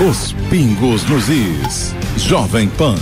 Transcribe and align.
Os 0.00 0.32
pingos 0.50 1.04
nos 1.04 1.28
is. 1.28 1.94
Jovem 2.16 2.68
Pan. 2.70 2.96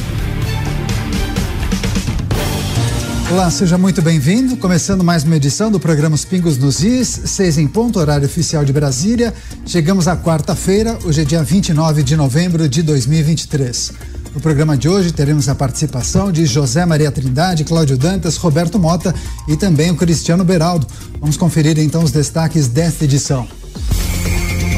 Olá, 3.30 3.50
seja 3.50 3.78
muito 3.78 4.02
bem-vindo. 4.02 4.56
Começando 4.56 5.02
mais 5.02 5.22
uma 5.22 5.36
edição 5.36 5.70
do 5.70 5.80
programa 5.80 6.16
Os 6.16 6.26
Pingos 6.26 6.58
nos 6.58 6.82
Is, 6.82 7.22
seis 7.26 7.56
em 7.56 7.66
ponto, 7.66 7.98
horário 7.98 8.26
oficial 8.26 8.64
de 8.64 8.72
Brasília. 8.72 9.32
Chegamos 9.64 10.08
à 10.08 10.16
quarta-feira, 10.16 10.98
hoje 11.04 11.22
é 11.22 11.24
dia 11.24 11.42
29 11.42 12.02
de 12.02 12.16
novembro 12.16 12.68
de 12.68 12.82
2023. 12.82 13.92
No 14.34 14.40
programa 14.40 14.76
de 14.76 14.88
hoje 14.88 15.12
teremos 15.12 15.48
a 15.48 15.54
participação 15.54 16.30
de 16.30 16.44
José 16.44 16.84
Maria 16.84 17.10
Trindade, 17.10 17.64
Cláudio 17.64 17.96
Dantas, 17.96 18.36
Roberto 18.36 18.78
Mota 18.78 19.14
e 19.48 19.56
também 19.56 19.90
o 19.90 19.96
Cristiano 19.96 20.44
Beraldo. 20.44 20.86
Vamos 21.18 21.36
conferir 21.36 21.78
então 21.78 22.02
os 22.02 22.10
destaques 22.10 22.68
desta 22.68 23.04
edição. 23.04 23.59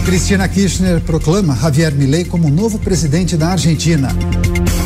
Cristina 0.05 0.49
Kirchner 0.49 1.01
proclama 1.01 1.57
Javier 1.57 1.95
Milei 1.95 2.25
como 2.25 2.51
novo 2.51 2.79
presidente 2.79 3.37
da 3.37 3.49
Argentina. 3.49 4.09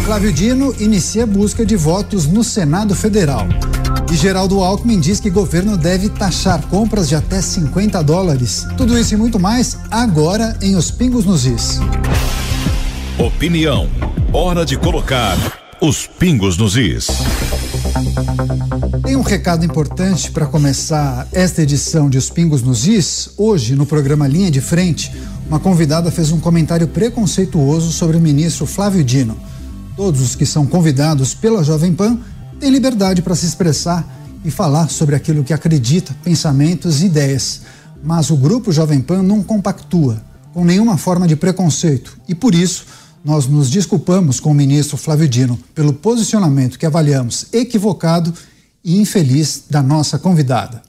Flávio 0.04 0.32
Dino 0.32 0.74
inicia 0.78 1.26
busca 1.26 1.64
de 1.64 1.74
votos 1.76 2.26
no 2.26 2.44
Senado 2.44 2.94
Federal. 2.94 3.46
E 4.12 4.14
Geraldo 4.14 4.62
Alckmin 4.62 5.00
diz 5.00 5.18
que 5.18 5.30
governo 5.30 5.76
deve 5.76 6.08
taxar 6.10 6.60
compras 6.68 7.08
de 7.08 7.14
até 7.14 7.40
50 7.40 8.02
dólares. 8.02 8.66
Tudo 8.76 8.98
isso 8.98 9.14
e 9.14 9.16
muito 9.16 9.38
mais 9.38 9.78
agora 9.90 10.56
em 10.60 10.76
Os 10.76 10.90
Pingos 10.90 11.24
nos 11.24 11.44
Is. 11.44 11.80
Opinião. 13.18 13.88
Hora 14.32 14.64
de 14.66 14.76
colocar 14.76 15.36
os 15.80 16.06
pingos 16.06 16.56
nos 16.56 16.76
is. 16.76 17.06
Tem 19.02 19.16
um 19.16 19.22
recado 19.22 19.64
importante 19.64 20.30
para 20.30 20.44
começar 20.44 21.26
esta 21.32 21.62
edição 21.62 22.10
de 22.10 22.18
Os 22.18 22.28
Pingos 22.28 22.62
nos 22.62 22.86
Is. 22.86 23.30
Hoje, 23.38 23.74
no 23.74 23.86
programa 23.86 24.28
Linha 24.28 24.50
de 24.50 24.60
Frente, 24.60 25.10
uma 25.48 25.58
convidada 25.58 26.10
fez 26.10 26.30
um 26.30 26.38
comentário 26.38 26.88
preconceituoso 26.88 27.90
sobre 27.92 28.18
o 28.18 28.20
ministro 28.20 28.66
Flávio 28.66 29.02
Dino. 29.02 29.36
Todos 29.96 30.20
os 30.20 30.34
que 30.34 30.44
são 30.44 30.66
convidados 30.66 31.32
pela 31.34 31.64
Jovem 31.64 31.94
Pan 31.94 32.18
têm 32.60 32.70
liberdade 32.70 33.22
para 33.22 33.34
se 33.34 33.46
expressar 33.46 34.06
e 34.44 34.50
falar 34.50 34.90
sobre 34.90 35.16
aquilo 35.16 35.42
que 35.42 35.54
acredita, 35.54 36.14
pensamentos 36.22 37.00
e 37.00 37.06
ideias. 37.06 37.62
Mas 38.04 38.28
o 38.28 38.36
grupo 38.36 38.72
Jovem 38.72 39.00
Pan 39.00 39.22
não 39.22 39.42
compactua 39.42 40.22
com 40.52 40.66
nenhuma 40.66 40.98
forma 40.98 41.26
de 41.26 41.34
preconceito 41.34 42.18
e, 42.28 42.34
por 42.34 42.54
isso, 42.54 42.84
nós 43.26 43.48
nos 43.48 43.68
desculpamos 43.68 44.38
com 44.38 44.52
o 44.52 44.54
ministro 44.54 44.96
Flávio 44.96 45.28
Dino 45.28 45.58
pelo 45.74 45.92
posicionamento 45.92 46.78
que 46.78 46.86
avaliamos 46.86 47.46
equivocado 47.52 48.32
e 48.84 49.00
infeliz 49.00 49.64
da 49.68 49.82
nossa 49.82 50.16
convidada. 50.16 50.80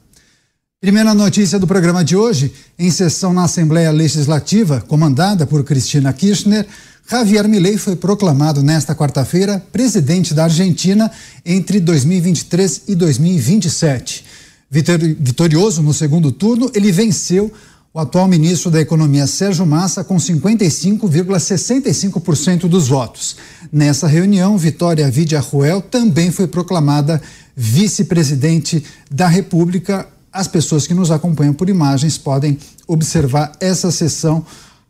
Primeira 0.80 1.16
notícia 1.16 1.58
do 1.58 1.66
programa 1.66 2.04
de 2.06 2.16
hoje: 2.16 2.54
em 2.78 2.92
sessão 2.92 3.34
na 3.34 3.46
Assembleia 3.46 3.90
Legislativa, 3.90 4.80
comandada 4.88 5.48
por 5.48 5.64
Cristina 5.64 6.14
Kirchner, 6.14 6.68
Javier 7.10 7.48
Milei 7.48 7.76
foi 7.76 7.96
proclamado 7.96 8.62
nesta 8.62 8.94
quarta-feira 8.94 9.60
presidente 9.72 10.36
da 10.36 10.44
Argentina 10.44 11.10
entre 11.44 11.80
2023 11.80 12.84
e 12.88 12.94
2027. 12.94 14.24
Vitorioso 14.70 15.82
no 15.82 15.94
segundo 15.94 16.32
turno, 16.32 16.70
ele 16.76 16.92
venceu 16.92 17.52
o 17.94 18.00
atual 18.00 18.28
ministro 18.28 18.70
da 18.70 18.82
Economia 18.82 19.26
Sérgio 19.26 19.66
Massa 19.66 20.04
com 20.04 20.18
55,65% 20.18 22.68
dos 22.68 22.88
votos. 22.88 23.36
Nessa 23.72 24.08
reunião, 24.08 24.58
Vitória 24.58 25.10
Vidia 25.10 25.40
Ruel 25.40 25.82
também 25.82 26.30
foi 26.32 26.48
proclamada 26.48 27.22
vice-presidente 27.56 28.84
da 29.10 29.28
República. 29.28 30.08
As 30.32 30.48
pessoas 30.48 30.86
que 30.86 30.94
nos 30.94 31.10
acompanham 31.10 31.54
por 31.54 31.70
imagens 31.70 32.18
podem 32.18 32.60
observar 32.88 33.54
essa 33.60 33.92
sessão 33.92 34.46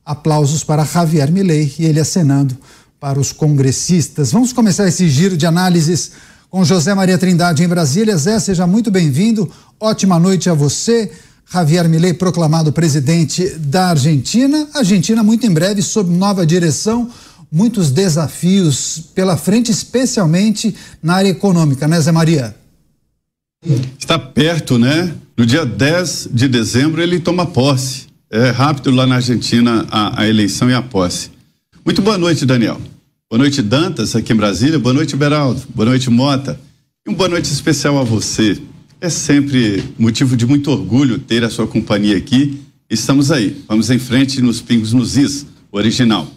Aplausos 0.06 0.64
para 0.64 0.86
Javier 0.86 1.31
Milei 1.31 1.73
e 1.78 1.86
ele 1.86 2.00
acenando 2.00 2.58
para 2.98 3.20
os 3.20 3.34
congressistas. 3.34 4.31
Vamos 4.31 4.53
começar 4.53 4.88
esse 4.88 5.09
giro 5.09 5.36
de 5.36 5.45
análises 5.45 6.14
com 6.50 6.64
José 6.64 6.94
Maria 6.94 7.18
Trindade 7.18 7.62
em 7.62 7.68
Brasília. 7.68 8.18
Zé, 8.18 8.40
seja 8.40 8.66
muito 8.66 8.90
bem-vindo. 8.90 9.52
Ótima 9.80 10.18
noite 10.18 10.50
a 10.50 10.53
você. 10.53 11.12
Javier 11.52 11.88
Milei 11.88 12.13
proclamado 12.13 12.72
presidente 12.72 13.47
da 13.58 13.90
Argentina. 13.90 14.68
Argentina 14.74 15.24
muito 15.24 15.46
em 15.46 15.52
breve 15.52 15.81
sob 15.81 16.09
nova 16.09 16.46
direção, 16.46 17.09
muitos 17.52 17.91
desafios 17.91 19.03
pela 19.16 19.38
frente, 19.38 19.72
especialmente 19.72 20.75
na 21.02 21.16
área 21.16 21.30
econômica, 21.30 21.88
né, 21.88 22.00
Zé 22.02 22.12
Maria? 22.12 22.56
Está 23.97 24.19
perto, 24.19 24.78
né? 24.78 25.13
No 25.38 25.46
dia 25.46 25.66
10 25.66 26.30
de 26.31 26.47
dezembro 26.47 27.02
ele 27.02 27.19
toma 27.19 27.46
posse 27.46 28.07
é 28.30 28.50
rápido 28.50 28.91
lá 28.91 29.07
na 29.07 29.16
Argentina 29.16 29.86
a, 29.90 30.22
a, 30.22 30.28
eleição 30.28 30.69
e 30.69 30.74
a 30.74 30.81
posse. 30.81 31.31
Muito 31.86 32.02
boa 32.02 32.18
noite, 32.18 32.46
Daniel. 32.46 32.80
Boa 33.30 33.40
noite, 33.40 33.62
Dantas, 33.62 34.16
aqui 34.16 34.34
em 34.34 34.36
Brasília. 34.36 34.78
Boa 34.78 34.94
noite, 34.94 35.16
Beraldo. 35.16 35.62
Boa 35.74 35.90
noite, 35.90 36.09
Mota. 36.09 36.59
E 37.06 37.09
uma 37.09 37.18
boa 37.18 37.30
noite 37.30 37.46
especial 37.46 37.97
a 37.97 38.03
você. 38.03 38.57
É 39.00 39.09
sempre 39.09 39.84
motivo 39.97 40.35
de 40.35 40.47
muito 40.47 40.72
orgulho 40.72 41.19
ter 41.19 41.44
a 41.44 41.52
sua 41.52 41.68
companhia 41.68 42.18
aqui. 42.18 42.62
Estamos 42.90 43.30
aí. 43.31 43.56
Vamos 43.68 43.91
em 43.91 44.00
frente 44.00 44.41
nos 44.41 44.59
Pingos 44.59 44.91
nos 44.91 45.16
Is, 45.16 45.46
original. 45.72 46.28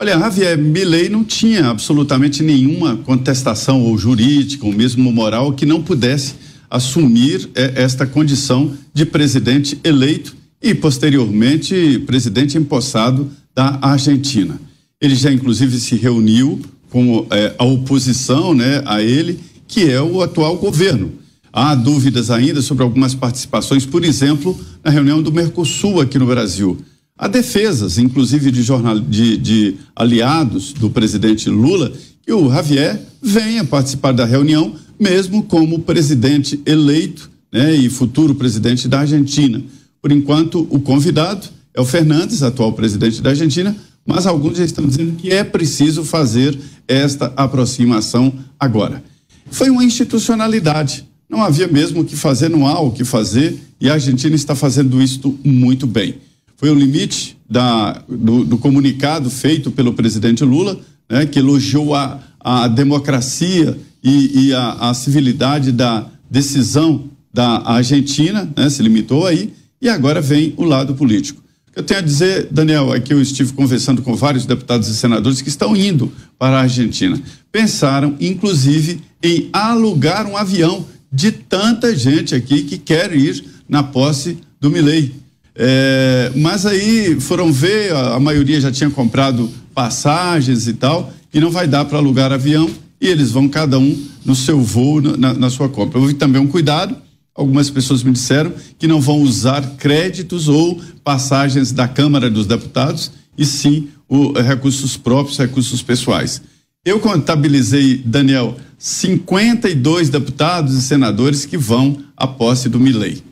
Olha, 0.00 0.18
Javier 0.18 0.58
Milei 0.58 1.08
não 1.08 1.22
tinha 1.22 1.66
absolutamente 1.66 2.42
nenhuma 2.42 2.96
contestação 2.96 3.80
ou 3.80 3.96
jurídica 3.96 4.66
ou 4.66 4.72
mesmo 4.72 5.12
moral 5.12 5.52
que 5.52 5.64
não 5.64 5.80
pudesse 5.80 6.34
assumir 6.68 7.48
eh, 7.54 7.74
esta 7.76 8.06
condição 8.06 8.76
de 8.92 9.06
presidente 9.06 9.78
eleito 9.84 10.34
e, 10.60 10.74
posteriormente, 10.74 12.00
presidente 12.00 12.58
empossado 12.58 13.30
da 13.54 13.78
Argentina. 13.80 14.60
Ele 15.00 15.14
já, 15.14 15.30
inclusive, 15.30 15.78
se 15.78 15.94
reuniu 15.94 16.60
com 16.90 17.24
é, 17.30 17.54
a 17.56 17.64
oposição 17.64 18.52
né, 18.52 18.82
a 18.84 19.00
ele, 19.00 19.38
que 19.68 19.88
é 19.88 20.02
o 20.02 20.22
atual 20.22 20.56
governo. 20.56 21.21
Há 21.52 21.74
dúvidas 21.74 22.30
ainda 22.30 22.62
sobre 22.62 22.82
algumas 22.82 23.14
participações, 23.14 23.84
por 23.84 24.04
exemplo, 24.04 24.58
na 24.82 24.90
reunião 24.90 25.22
do 25.22 25.30
Mercosul 25.30 26.00
aqui 26.00 26.18
no 26.18 26.26
Brasil. 26.26 26.78
Há 27.16 27.28
defesas, 27.28 27.98
inclusive 27.98 28.50
de, 28.50 28.62
jornal, 28.62 28.98
de, 28.98 29.36
de 29.36 29.76
aliados 29.94 30.72
do 30.72 30.88
presidente 30.88 31.50
Lula, 31.50 31.92
que 32.24 32.32
o 32.32 32.50
Javier 32.50 33.00
venha 33.20 33.64
participar 33.64 34.12
da 34.12 34.24
reunião, 34.24 34.74
mesmo 34.98 35.42
como 35.42 35.80
presidente 35.80 36.58
eleito 36.64 37.30
né, 37.52 37.74
e 37.74 37.90
futuro 37.90 38.34
presidente 38.34 38.88
da 38.88 39.00
Argentina. 39.00 39.62
Por 40.00 40.10
enquanto, 40.10 40.66
o 40.70 40.80
convidado 40.80 41.46
é 41.74 41.80
o 41.80 41.84
Fernandes, 41.84 42.42
atual 42.42 42.72
presidente 42.72 43.20
da 43.20 43.30
Argentina, 43.30 43.76
mas 44.06 44.26
alguns 44.26 44.56
já 44.56 44.64
estão 44.64 44.86
dizendo 44.86 45.16
que 45.16 45.30
é 45.30 45.44
preciso 45.44 46.02
fazer 46.02 46.58
esta 46.88 47.32
aproximação 47.36 48.32
agora. 48.58 49.04
Foi 49.50 49.70
uma 49.70 49.84
institucionalidade. 49.84 51.06
Não 51.32 51.42
havia 51.42 51.66
mesmo 51.66 52.02
o 52.02 52.04
que 52.04 52.14
fazer, 52.14 52.50
não 52.50 52.66
há 52.66 52.78
o 52.78 52.90
que 52.90 53.06
fazer, 53.06 53.58
e 53.80 53.88
a 53.88 53.94
Argentina 53.94 54.36
está 54.36 54.54
fazendo 54.54 55.00
isso 55.00 55.38
muito 55.42 55.86
bem. 55.86 56.16
Foi 56.58 56.68
o 56.68 56.74
limite 56.74 57.38
da, 57.48 58.04
do, 58.06 58.44
do 58.44 58.58
comunicado 58.58 59.30
feito 59.30 59.70
pelo 59.70 59.94
presidente 59.94 60.44
Lula, 60.44 60.78
né, 61.08 61.24
que 61.24 61.38
elogiou 61.38 61.94
a, 61.94 62.20
a 62.38 62.68
democracia 62.68 63.78
e, 64.04 64.48
e 64.48 64.52
a, 64.52 64.90
a 64.90 64.94
civilidade 64.94 65.72
da 65.72 66.06
decisão 66.30 67.04
da 67.32 67.62
Argentina, 67.64 68.52
né, 68.54 68.68
se 68.68 68.82
limitou 68.82 69.26
aí, 69.26 69.54
e 69.80 69.88
agora 69.88 70.20
vem 70.20 70.52
o 70.58 70.64
lado 70.64 70.94
político. 70.94 71.42
Eu 71.74 71.82
tenho 71.82 72.00
a 72.00 72.02
dizer, 72.02 72.48
Daniel, 72.50 72.94
é 72.94 73.00
que 73.00 73.14
eu 73.14 73.22
estive 73.22 73.54
conversando 73.54 74.02
com 74.02 74.14
vários 74.14 74.44
deputados 74.44 74.86
e 74.88 74.94
senadores 74.94 75.40
que 75.40 75.48
estão 75.48 75.74
indo 75.74 76.12
para 76.38 76.58
a 76.58 76.60
Argentina. 76.60 77.18
Pensaram, 77.50 78.14
inclusive, 78.20 79.00
em 79.22 79.48
alugar 79.50 80.26
um 80.26 80.36
avião 80.36 80.92
de 81.12 81.30
tanta 81.30 81.94
gente 81.94 82.34
aqui 82.34 82.62
que 82.62 82.78
quer 82.78 83.14
ir 83.14 83.44
na 83.68 83.82
posse 83.82 84.38
do 84.60 84.70
Milei. 84.70 85.14
É, 85.54 86.32
mas 86.36 86.64
aí 86.64 87.20
foram 87.20 87.52
ver, 87.52 87.92
a, 87.92 88.14
a, 88.14 88.20
maioria 88.20 88.60
já 88.60 88.72
tinha 88.72 88.88
comprado 88.88 89.50
passagens 89.74 90.66
e 90.66 90.72
tal, 90.72 91.12
e 91.32 91.40
não 91.40 91.50
vai 91.50 91.68
dar 91.68 91.84
para 91.84 91.98
alugar 91.98 92.32
avião, 92.32 92.70
e 93.00 93.06
eles 93.06 93.30
vão 93.30 93.48
cada 93.48 93.78
um 93.78 94.06
no 94.24 94.34
seu 94.34 94.60
voo, 94.60 95.00
na, 95.00 95.34
na 95.34 95.50
sua 95.50 95.68
compra. 95.68 95.98
Houve 95.98 96.14
também 96.14 96.40
um 96.40 96.46
cuidado, 96.46 96.96
Algumas 97.34 97.70
pessoas 97.70 98.02
me 98.02 98.12
disseram 98.12 98.52
que 98.78 98.86
não 98.86 99.00
vão 99.00 99.22
usar 99.22 99.76
créditos 99.76 100.48
ou 100.48 100.78
passagens 101.02 101.72
da 101.72 101.88
Câmara 101.88 102.28
dos 102.28 102.46
Deputados, 102.46 103.10
e 103.38 103.46
sim 103.46 103.88
o, 104.06 104.32
recursos 104.32 104.98
próprios, 104.98 105.38
recursos 105.38 105.82
pessoais. 105.82 106.42
Eu 106.84 106.98
contabilizei, 106.98 107.98
Daniel, 108.04 108.56
52 108.76 110.08
deputados 110.08 110.74
e 110.74 110.82
senadores 110.82 111.44
que 111.46 111.56
vão 111.56 112.02
à 112.16 112.26
posse 112.26 112.68
do 112.68 112.80
Milei. 112.80 113.22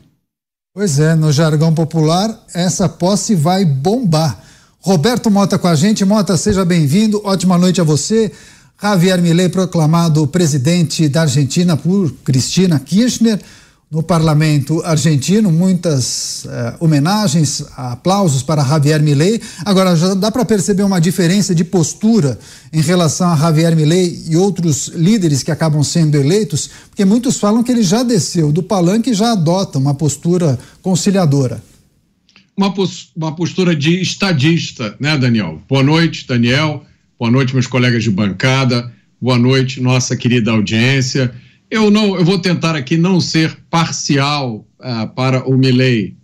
Pois 0.73 1.01
é, 1.01 1.15
no 1.15 1.33
jargão 1.33 1.73
popular, 1.73 2.33
essa 2.53 2.87
posse 2.87 3.35
vai 3.35 3.65
bombar. 3.65 4.41
Roberto 4.79 5.29
Mota 5.29 5.59
com 5.59 5.67
a 5.67 5.75
gente. 5.75 6.05
Mota, 6.05 6.37
seja 6.37 6.63
bem-vindo. 6.63 7.21
Ótima 7.25 7.57
noite 7.57 7.81
a 7.81 7.83
você. 7.83 8.31
Javier 8.81 9.21
Milei 9.21 9.49
proclamado 9.49 10.25
presidente 10.27 11.09
da 11.09 11.23
Argentina 11.23 11.75
por 11.75 12.09
Cristina 12.23 12.79
Kirchner 12.79 13.37
no 13.91 14.01
parlamento 14.01 14.81
argentino, 14.85 15.51
muitas 15.51 16.45
eh, 16.45 16.75
homenagens, 16.79 17.61
aplausos 17.75 18.41
para 18.41 18.63
Javier 18.63 19.03
Milei. 19.03 19.41
Agora, 19.65 19.97
já 19.97 20.13
dá 20.13 20.31
para 20.31 20.45
perceber 20.45 20.83
uma 20.83 21.01
diferença 21.01 21.53
de 21.53 21.65
postura 21.65 22.39
em 22.71 22.79
relação 22.79 23.29
a 23.29 23.35
Javier 23.35 23.75
Milei 23.75 24.23
e 24.29 24.37
outros 24.37 24.87
líderes 24.95 25.43
que 25.43 25.51
acabam 25.51 25.83
sendo 25.83 26.15
eleitos, 26.15 26.69
porque 26.87 27.03
muitos 27.03 27.37
falam 27.37 27.61
que 27.61 27.69
ele 27.69 27.83
já 27.83 28.01
desceu 28.01 28.49
do 28.49 28.63
palanque 28.63 29.09
e 29.09 29.13
já 29.13 29.33
adota 29.33 29.77
uma 29.77 29.93
postura 29.93 30.57
conciliadora. 30.81 31.61
Uma, 32.55 32.73
uma 33.13 33.35
postura 33.35 33.75
de 33.75 34.01
estadista, 34.01 34.95
né, 35.01 35.17
Daniel? 35.17 35.61
Boa 35.67 35.83
noite, 35.83 36.25
Daniel. 36.25 36.85
Boa 37.19 37.29
noite, 37.29 37.53
meus 37.53 37.67
colegas 37.67 38.03
de 38.05 38.09
bancada. 38.09 38.89
Boa 39.21 39.37
noite, 39.37 39.81
nossa 39.81 40.15
querida 40.15 40.51
audiência. 40.51 41.33
Eu 41.71 41.89
não, 41.89 42.17
eu 42.17 42.25
vou 42.25 42.37
tentar 42.37 42.75
aqui 42.75 42.97
não 42.97 43.21
ser 43.21 43.57
parcial 43.69 44.67
uh, 44.77 45.07
para 45.15 45.47
o 45.47 45.57
Milley, 45.57 46.17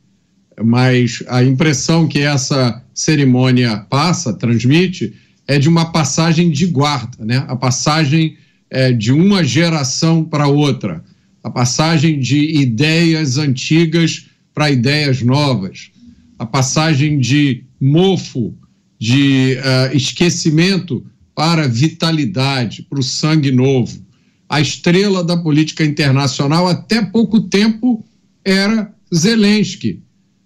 mas 0.61 1.23
a 1.25 1.41
impressão 1.41 2.05
que 2.05 2.19
essa 2.19 2.83
cerimônia 2.93 3.77
passa, 3.89 4.33
transmite, 4.33 5.13
é 5.47 5.57
de 5.57 5.69
uma 5.69 5.85
passagem 5.93 6.51
de 6.51 6.65
guarda, 6.65 7.23
né? 7.23 7.45
A 7.47 7.55
passagem 7.55 8.35
é, 8.69 8.91
de 8.91 9.13
uma 9.13 9.41
geração 9.41 10.21
para 10.21 10.49
outra, 10.49 11.01
a 11.41 11.49
passagem 11.49 12.19
de 12.19 12.59
ideias 12.59 13.37
antigas 13.37 14.27
para 14.53 14.69
ideias 14.69 15.21
novas, 15.21 15.91
a 16.37 16.45
passagem 16.45 17.19
de 17.19 17.63
mofo, 17.79 18.53
de 18.99 19.55
uh, 19.59 19.95
esquecimento 19.95 21.05
para 21.33 21.69
vitalidade, 21.69 22.81
para 22.89 22.99
o 22.99 23.03
sangue 23.03 23.49
novo 23.49 24.06
a 24.49 24.61
estrela 24.61 25.23
da 25.23 25.35
política 25.35 25.83
internacional 25.83 26.67
até 26.67 27.01
pouco 27.01 27.41
tempo 27.41 28.05
era 28.43 28.93
Zelensky. 29.13 30.01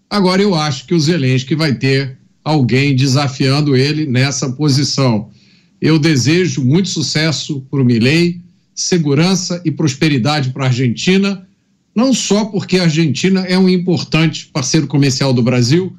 Agora 0.10 0.42
eu 0.42 0.56
acho 0.56 0.86
que 0.86 0.94
o 0.94 1.00
Zelensky 1.00 1.56
vai 1.56 1.76
ter 1.76 2.18
alguém 2.44 2.96
desafiando 2.96 3.76
ele 3.76 4.06
nessa 4.06 4.52
posição. 4.52 5.30
Eu 5.80 5.98
desejo 6.00 6.64
muito 6.64 6.90
sucesso 6.90 7.62
para 7.70 7.82
o 7.82 7.86
Milei, 7.86 8.42
segurança 8.74 9.62
e 9.64 9.72
prosperidade 9.72 10.50
para 10.50 10.66
a 10.66 10.68
Argentina, 10.68 11.48
não 11.96 12.14
só 12.14 12.46
porque 12.46 12.78
a 12.78 12.84
Argentina 12.84 13.42
é 13.42 13.58
um 13.58 13.70
importante 13.70 14.48
parceiro 14.48 14.88
comercial 14.88 15.34
do 15.34 15.44
Brasil, 15.44 15.96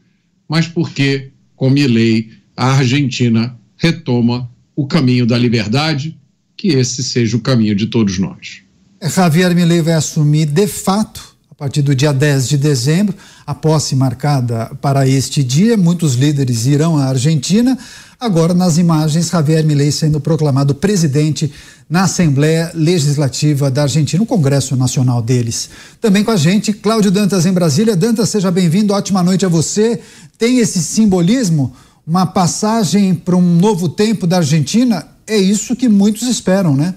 mas 0.48 0.66
porque, 0.66 1.30
com 1.54 1.70
Milei, 1.70 2.30
a 2.56 2.72
Argentina 2.72 3.56
retoma 3.76 4.50
o 4.74 4.86
caminho 4.86 5.26
da 5.26 5.38
liberdade, 5.38 6.18
que 6.62 6.68
esse 6.68 7.02
seja 7.02 7.36
o 7.36 7.40
caminho 7.40 7.74
de 7.74 7.88
todos 7.88 8.20
nós. 8.20 8.60
É, 9.00 9.10
Javier 9.10 9.52
Milei 9.52 9.82
vai 9.82 9.94
assumir 9.94 10.46
de 10.46 10.68
fato 10.68 11.32
a 11.50 11.54
partir 11.56 11.82
do 11.82 11.92
dia 11.92 12.12
10 12.12 12.48
de 12.48 12.56
dezembro, 12.56 13.16
a 13.44 13.52
posse 13.52 13.96
marcada 13.96 14.70
para 14.80 15.06
este 15.06 15.42
dia. 15.42 15.76
Muitos 15.76 16.14
líderes 16.14 16.66
irão 16.66 16.96
à 16.96 17.06
Argentina. 17.06 17.76
Agora, 18.18 18.54
nas 18.54 18.78
imagens, 18.78 19.28
Javier 19.28 19.64
Milei 19.64 19.90
sendo 19.90 20.20
proclamado 20.20 20.72
presidente 20.72 21.52
na 21.90 22.04
Assembleia 22.04 22.70
Legislativa 22.74 23.68
da 23.68 23.82
Argentina, 23.82 24.22
o 24.22 24.26
Congresso 24.26 24.76
Nacional 24.76 25.20
deles. 25.20 25.68
Também 26.00 26.22
com 26.22 26.30
a 26.30 26.36
gente, 26.36 26.72
Cláudio 26.72 27.10
Dantas 27.10 27.44
em 27.44 27.52
Brasília. 27.52 27.96
Dantas, 27.96 28.28
seja 28.28 28.52
bem-vindo, 28.52 28.94
ótima 28.94 29.20
noite 29.20 29.44
a 29.44 29.48
você. 29.48 30.00
Tem 30.38 30.58
esse 30.58 30.80
simbolismo, 30.80 31.74
uma 32.06 32.24
passagem 32.24 33.16
para 33.16 33.36
um 33.36 33.56
novo 33.56 33.88
tempo 33.88 34.28
da 34.28 34.36
Argentina 34.36 35.11
é 35.26 35.36
isso 35.36 35.76
que 35.76 35.88
muitos 35.88 36.28
esperam, 36.28 36.76
né? 36.76 36.94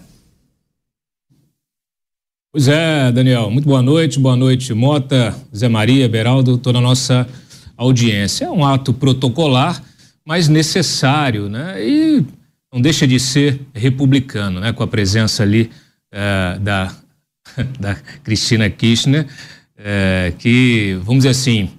Pois 2.51 2.67
é, 2.67 3.11
Daniel. 3.11 3.51
Muito 3.51 3.67
boa 3.67 3.81
noite, 3.81 4.17
boa 4.17 4.35
noite, 4.35 4.73
Mota, 4.73 5.35
Zé 5.53 5.67
Maria, 5.67 6.07
Beraldo, 6.07 6.57
toda 6.57 6.77
a 6.77 6.81
nossa 6.81 7.27
audiência. 7.75 8.45
É 8.45 8.49
um 8.49 8.65
ato 8.65 8.93
protocolar, 8.93 9.83
mas 10.25 10.47
necessário, 10.47 11.49
né? 11.49 11.85
E 11.85 12.25
não 12.71 12.79
deixa 12.79 13.05
de 13.05 13.19
ser 13.19 13.59
republicano, 13.73 14.59
né? 14.59 14.71
Com 14.71 14.83
a 14.83 14.87
presença 14.87 15.43
ali 15.43 15.69
é, 16.11 16.57
da, 16.59 16.95
da 17.79 17.95
Cristina 18.23 18.69
Kirchner, 18.69 19.27
é, 19.77 20.33
que, 20.39 20.97
vamos 21.03 21.25
dizer 21.25 21.29
assim, 21.29 21.69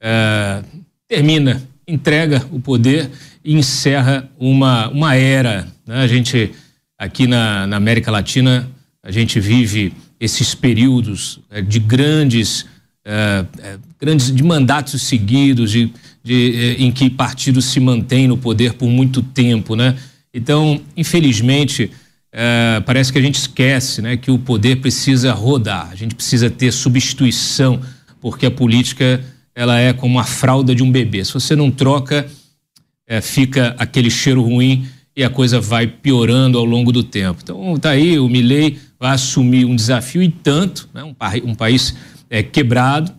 é, 0.00 0.62
termina, 1.06 1.62
entrega 1.86 2.44
o 2.50 2.58
poder 2.58 3.10
encerra 3.54 4.28
uma, 4.38 4.88
uma 4.88 5.14
era. 5.14 5.68
Né? 5.86 5.96
A 6.00 6.06
gente, 6.06 6.50
aqui 6.98 7.26
na, 7.26 7.66
na, 7.66 7.76
América 7.76 8.10
Latina, 8.10 8.68
a 9.02 9.10
gente 9.10 9.38
vive 9.38 9.92
esses 10.18 10.54
períodos 10.54 11.38
é, 11.50 11.62
de 11.62 11.78
grandes, 11.78 12.66
é, 13.04 13.44
é, 13.60 13.78
grandes 14.00 14.34
de 14.34 14.42
mandatos 14.42 15.00
seguidos, 15.02 15.70
de, 15.70 15.92
de, 16.24 16.76
em 16.78 16.90
que 16.90 17.08
partidos 17.08 17.66
se 17.66 17.78
mantêm 17.78 18.26
no 18.26 18.36
poder 18.36 18.74
por 18.74 18.88
muito 18.88 19.22
tempo. 19.22 19.76
Né? 19.76 19.96
Então, 20.34 20.80
infelizmente, 20.96 21.90
parece 22.84 23.10
que 23.10 23.18
a 23.18 23.22
gente 23.22 23.36
esquece 23.36 24.02
né, 24.02 24.14
que 24.14 24.30
o 24.30 24.38
poder 24.38 24.76
precisa 24.76 25.32
rodar, 25.32 25.88
a 25.90 25.94
gente 25.94 26.14
precisa 26.14 26.50
ter 26.50 26.70
substituição, 26.70 27.80
porque 28.20 28.44
a 28.44 28.50
política 28.50 29.24
ela 29.54 29.78
é 29.80 29.94
como 29.94 30.18
a 30.18 30.24
fralda 30.24 30.74
de 30.74 30.82
um 30.82 30.92
bebê. 30.92 31.24
Se 31.24 31.32
você 31.32 31.56
não 31.56 31.70
troca 31.70 32.28
é, 33.06 33.20
fica 33.20 33.74
aquele 33.78 34.10
cheiro 34.10 34.42
ruim 34.42 34.86
e 35.16 35.24
a 35.24 35.30
coisa 35.30 35.60
vai 35.60 35.86
piorando 35.86 36.58
ao 36.58 36.64
longo 36.64 36.92
do 36.92 37.02
tempo. 37.02 37.40
Então, 37.42 37.78
tá 37.78 37.90
aí, 37.90 38.18
o 38.18 38.28
Milley 38.28 38.78
vai 38.98 39.12
assumir 39.12 39.64
um 39.64 39.74
desafio 39.74 40.22
e 40.22 40.30
tanto, 40.30 40.88
né, 40.92 41.02
um, 41.02 41.14
um, 41.50 41.54
país 41.54 41.96
é, 42.28 42.42
quebrado, 42.42 43.12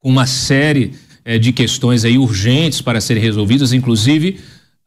com 0.00 0.08
uma 0.08 0.26
série 0.26 0.92
é, 1.24 1.38
de 1.38 1.52
questões 1.52 2.04
aí 2.04 2.16
urgentes 2.16 2.80
para 2.80 3.00
serem 3.00 3.22
resolvidas, 3.22 3.72
inclusive 3.72 4.38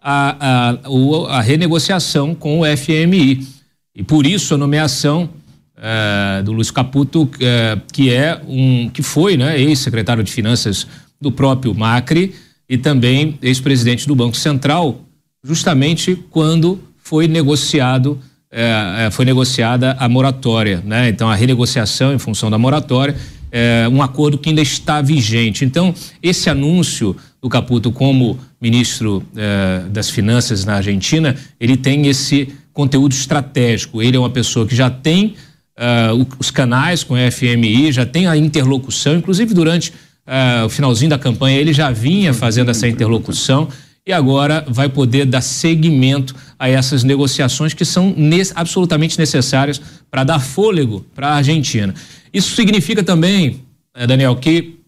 a, 0.01 0.79
a, 0.79 1.37
a 1.37 1.41
renegociação 1.41 2.33
com 2.33 2.61
o 2.61 2.77
FMI. 2.77 3.47
E 3.93 4.01
por 4.01 4.25
isso 4.25 4.55
a 4.55 4.57
nomeação 4.57 5.29
é, 5.77 6.41
do 6.43 6.53
Luiz 6.53 6.71
Caputo, 6.71 7.29
é, 7.39 7.77
que 7.91 8.11
é 8.11 8.41
um 8.47 8.89
que 8.89 9.03
foi 9.03 9.37
né, 9.37 9.59
ex-secretário 9.59 10.23
de 10.23 10.31
Finanças 10.31 10.87
do 11.19 11.31
próprio 11.31 11.75
Macri, 11.75 12.33
e 12.71 12.77
também 12.77 13.37
ex-presidente 13.41 14.07
do 14.07 14.15
Banco 14.15 14.37
Central, 14.37 15.01
justamente 15.43 16.15
quando 16.29 16.79
foi 17.03 17.27
negociado 17.27 18.17
é, 18.49 19.09
foi 19.11 19.25
negociada 19.25 19.95
a 19.99 20.07
moratória, 20.07 20.81
né? 20.85 21.09
Então 21.09 21.29
a 21.29 21.35
renegociação 21.35 22.13
em 22.13 22.17
função 22.17 22.49
da 22.49 22.57
moratória, 22.57 23.15
é, 23.51 23.87
um 23.89 24.01
acordo 24.01 24.37
que 24.37 24.49
ainda 24.49 24.61
está 24.61 25.01
vigente. 25.01 25.65
Então 25.65 25.93
esse 26.23 26.49
anúncio 26.49 27.13
do 27.41 27.49
Caputo 27.49 27.91
como 27.91 28.39
ministro 28.61 29.21
é, 29.35 29.83
das 29.89 30.09
Finanças 30.09 30.63
na 30.63 30.75
Argentina, 30.75 31.35
ele 31.59 31.75
tem 31.75 32.07
esse 32.07 32.53
conteúdo 32.71 33.11
estratégico. 33.11 34.01
Ele 34.01 34.15
é 34.15 34.19
uma 34.19 34.29
pessoa 34.29 34.65
que 34.65 34.75
já 34.75 34.89
tem 34.89 35.35
uh, 35.77 36.27
os 36.39 36.49
canais 36.49 37.03
com 37.03 37.15
a 37.15 37.29
FMI, 37.29 37.91
já 37.91 38.05
tem 38.05 38.27
a 38.27 38.37
interlocução, 38.37 39.15
inclusive 39.17 39.53
durante 39.53 39.91
uh, 40.27 40.65
o 40.65 40.69
finalzinho 40.69 41.09
da 41.09 41.19
campanha, 41.19 41.57
ele 41.57 41.73
já 41.73 41.91
vinha 41.91 42.33
fazendo 42.33 42.71
essa 42.71 42.87
interlocução 42.87 43.67
e 44.05 44.11
agora 44.11 44.65
vai 44.67 44.89
poder 44.89 45.25
dar 45.25 45.41
seguimento 45.41 46.35
a 46.57 46.67
essas 46.67 47.03
negociações 47.03 47.73
que 47.73 47.85
são 47.85 48.13
ne 48.17 48.41
absolutamente 48.55 49.17
necessárias 49.17 49.81
para 50.09 50.23
dar 50.23 50.39
fôlego 50.39 51.05
para 51.13 51.29
a 51.29 51.35
Argentina. 51.35 51.93
Isso 52.33 52.55
significa 52.55 53.03
também, 53.03 53.61
eh, 53.95 54.07
Daniel, 54.07 54.35
que 54.35 54.79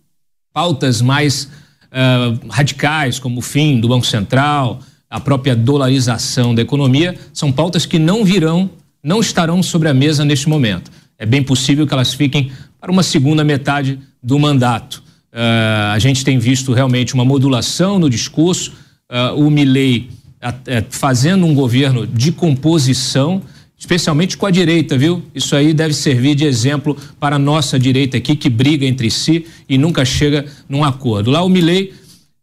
pautas 0.51 1.01
mais 1.01 1.45
uh, 1.91 2.47
radicais, 2.49 3.19
como 3.19 3.39
o 3.39 3.41
fim 3.41 3.79
do 3.79 3.87
Banco 3.87 4.05
Central, 4.05 4.79
a 5.09 5.19
própria 5.19 5.55
dolarização 5.55 6.55
da 6.55 6.61
economia, 6.61 7.15
são 7.33 7.51
pautas 7.51 7.85
que 7.85 7.99
não 7.99 8.25
virão, 8.25 8.69
não 9.03 9.19
estarão 9.19 9.61
sobre 9.61 9.89
a 9.89 9.93
mesa 9.93 10.25
neste 10.25 10.49
momento. 10.49 10.91
É 11.17 11.25
bem 11.25 11.43
possível 11.43 11.85
que 11.85 11.93
elas 11.93 12.13
fiquem 12.13 12.51
para 12.79 12.91
uma 12.91 13.03
segunda 13.03 13.43
metade 13.43 13.99
do 14.21 14.39
mandato. 14.39 15.03
Uh, 15.33 15.89
a 15.93 15.97
gente 15.97 16.23
tem 16.23 16.37
visto 16.37 16.73
realmente 16.73 17.15
uma 17.15 17.25
modulação 17.25 17.97
no 17.97 18.07
discurso, 18.07 18.71
uh, 19.11 19.35
o 19.35 19.49
Milley 19.49 20.11
uh, 20.43 20.85
fazendo 20.91 21.43
um 21.47 21.55
governo 21.55 22.05
de 22.05 22.31
composição, 22.31 23.41
especialmente 23.75 24.37
com 24.37 24.45
a 24.45 24.51
direita, 24.51 24.95
viu? 24.95 25.23
Isso 25.33 25.55
aí 25.55 25.73
deve 25.73 25.95
servir 25.95 26.35
de 26.35 26.45
exemplo 26.45 26.95
para 27.19 27.37
a 27.37 27.39
nossa 27.39 27.79
direita 27.79 28.15
aqui, 28.15 28.35
que 28.35 28.47
briga 28.47 28.85
entre 28.85 29.09
si 29.09 29.47
e 29.67 29.75
nunca 29.75 30.05
chega 30.05 30.45
num 30.69 30.83
acordo. 30.83 31.31
Lá 31.31 31.43
o 31.43 31.49
Milley, 31.49 31.91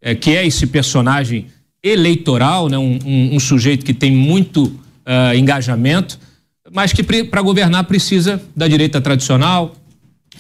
eh, 0.03 0.17
que 0.17 0.33
é 0.33 0.45
esse 0.45 0.67
personagem 0.67 1.47
eleitoral, 1.83 2.69
né? 2.69 2.77
um, 2.77 2.99
um, 3.07 3.37
um 3.37 3.41
sujeito 3.41 3.87
que 3.87 3.95
tem 3.95 4.11
muito 4.11 4.73
engajamento, 5.35 6.19
mas 6.73 6.93
que 6.93 7.03
para 7.03 7.43
governar 7.43 7.85
precisa 7.85 8.41
da 8.55 8.69
direita 8.69 9.01
tradicional, 9.01 9.75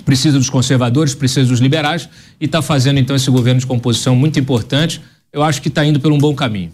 precisa 0.03 0.39
dos 0.39 0.51
conservadores, 0.51 1.15
precisa 1.15 1.49
dos 1.49 1.61
liberais 1.61 2.09
e 2.41 2.45
está 2.45 2.61
fazendo 2.63 2.99
então 2.99 3.15
esse 3.15 3.31
governo 3.31 3.61
de 3.61 3.67
composição 3.67 4.15
muito 4.17 4.39
importante. 4.39 5.01
Eu 5.33 5.43
acho 5.43 5.63
que 5.63 5.69
está 5.69 5.85
indo 5.85 6.01
por 6.01 6.13
um 6.13 6.19
bom 6.19 6.35
caminho. 6.35 6.73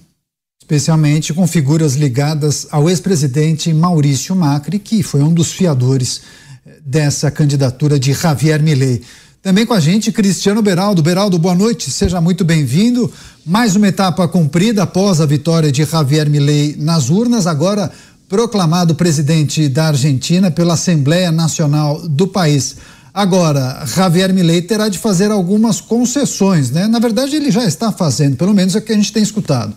Especialmente 0.61 1.33
com 1.33 1.47
figuras 1.47 1.95
ligadas 1.95 2.66
ao 2.71 2.88
ex-presidente 2.88 3.73
Maurício 3.73 4.35
Macri, 4.35 4.78
que 4.78 5.02
foi 5.02 5.23
um 5.23 5.33
dos 5.33 5.52
fiadores 5.52 6.23
eh, 6.66 6.78
dessa 6.85 7.30
candidatura 7.30 8.00
de 8.00 8.12
Javier 8.12 8.62
Milei. 8.62 9.02
Também 9.42 9.64
com 9.64 9.75
a 9.75 9.78
gente, 9.78 10.11
Cristiano 10.11 10.61
Beraldo. 10.61 11.02
Beraldo, 11.02 11.38
boa 11.38 11.54
noite, 11.54 11.88
seja 11.88 12.21
muito 12.21 12.45
bem-vindo. 12.45 13.12
Mais 13.45 13.76
uma 13.76 13.87
etapa 13.87 14.26
cumprida 14.26 14.83
após 14.83 15.21
a 15.21 15.26
vitória 15.26 15.71
de 15.71 15.85
Javier 15.85 16.28
Milei 16.28 16.75
nas 16.76 17.11
urnas, 17.11 17.47
agora 17.47 17.92
proclamado 18.28 18.97
presidente 18.97 19.68
da 19.68 19.87
Argentina 19.87 20.50
pela 20.50 20.75
Assembleia 20.75 21.30
Nacional 21.30 22.09
do 22.09 22.26
país. 22.26 22.76
Agora, 23.16 23.82
Javier 23.87 24.30
Milei 24.30 24.61
terá 24.61 24.90
de 24.90 24.99
fazer 24.99 25.30
algumas 25.30 25.80
concessões, 25.80 26.70
né? 26.70 26.87
Na 26.87 26.99
verdade, 26.99 27.35
ele 27.35 27.50
já 27.50 27.64
está 27.64 27.90
fazendo, 27.90 28.37
pelo 28.37 28.52
menos 28.52 28.76
é 28.76 28.78
o 28.78 28.82
que 28.82 28.92
a 28.92 28.94
gente 28.94 29.11
tem 29.11 29.23
escutado. 29.23 29.75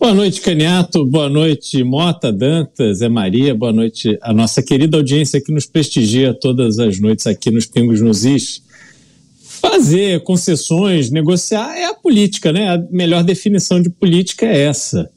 Boa 0.00 0.14
noite, 0.14 0.40
Caniato. 0.40 1.04
Boa 1.04 1.28
noite, 1.28 1.84
Mota, 1.84 2.32
Dantas, 2.32 3.00
Zé 3.00 3.10
Maria. 3.10 3.54
Boa 3.54 3.74
noite 3.74 4.18
a 4.22 4.32
nossa 4.32 4.62
querida 4.62 4.96
audiência 4.96 5.38
que 5.38 5.52
nos 5.52 5.66
prestigia 5.66 6.32
todas 6.32 6.78
as 6.78 6.98
noites 6.98 7.26
aqui 7.26 7.50
nos 7.50 7.66
Pingos 7.66 8.00
nos 8.00 8.24
Is. 8.24 8.62
Fazer 9.38 10.22
concessões, 10.22 11.10
negociar 11.10 11.76
é 11.76 11.84
a 11.84 11.94
política, 11.94 12.52
né? 12.52 12.70
A 12.70 12.78
melhor 12.90 13.22
definição 13.22 13.82
de 13.82 13.90
política 13.90 14.46
é 14.46 14.62
essa. 14.62 15.10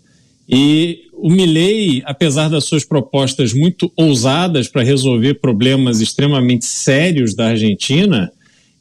E 0.49 1.01
o 1.13 1.29
Milley, 1.29 2.01
apesar 2.05 2.49
das 2.49 2.63
suas 2.63 2.83
propostas 2.83 3.53
muito 3.53 3.91
ousadas 3.95 4.67
para 4.67 4.81
resolver 4.81 5.35
problemas 5.35 6.01
extremamente 6.01 6.65
sérios 6.65 7.35
da 7.35 7.49
Argentina, 7.49 8.31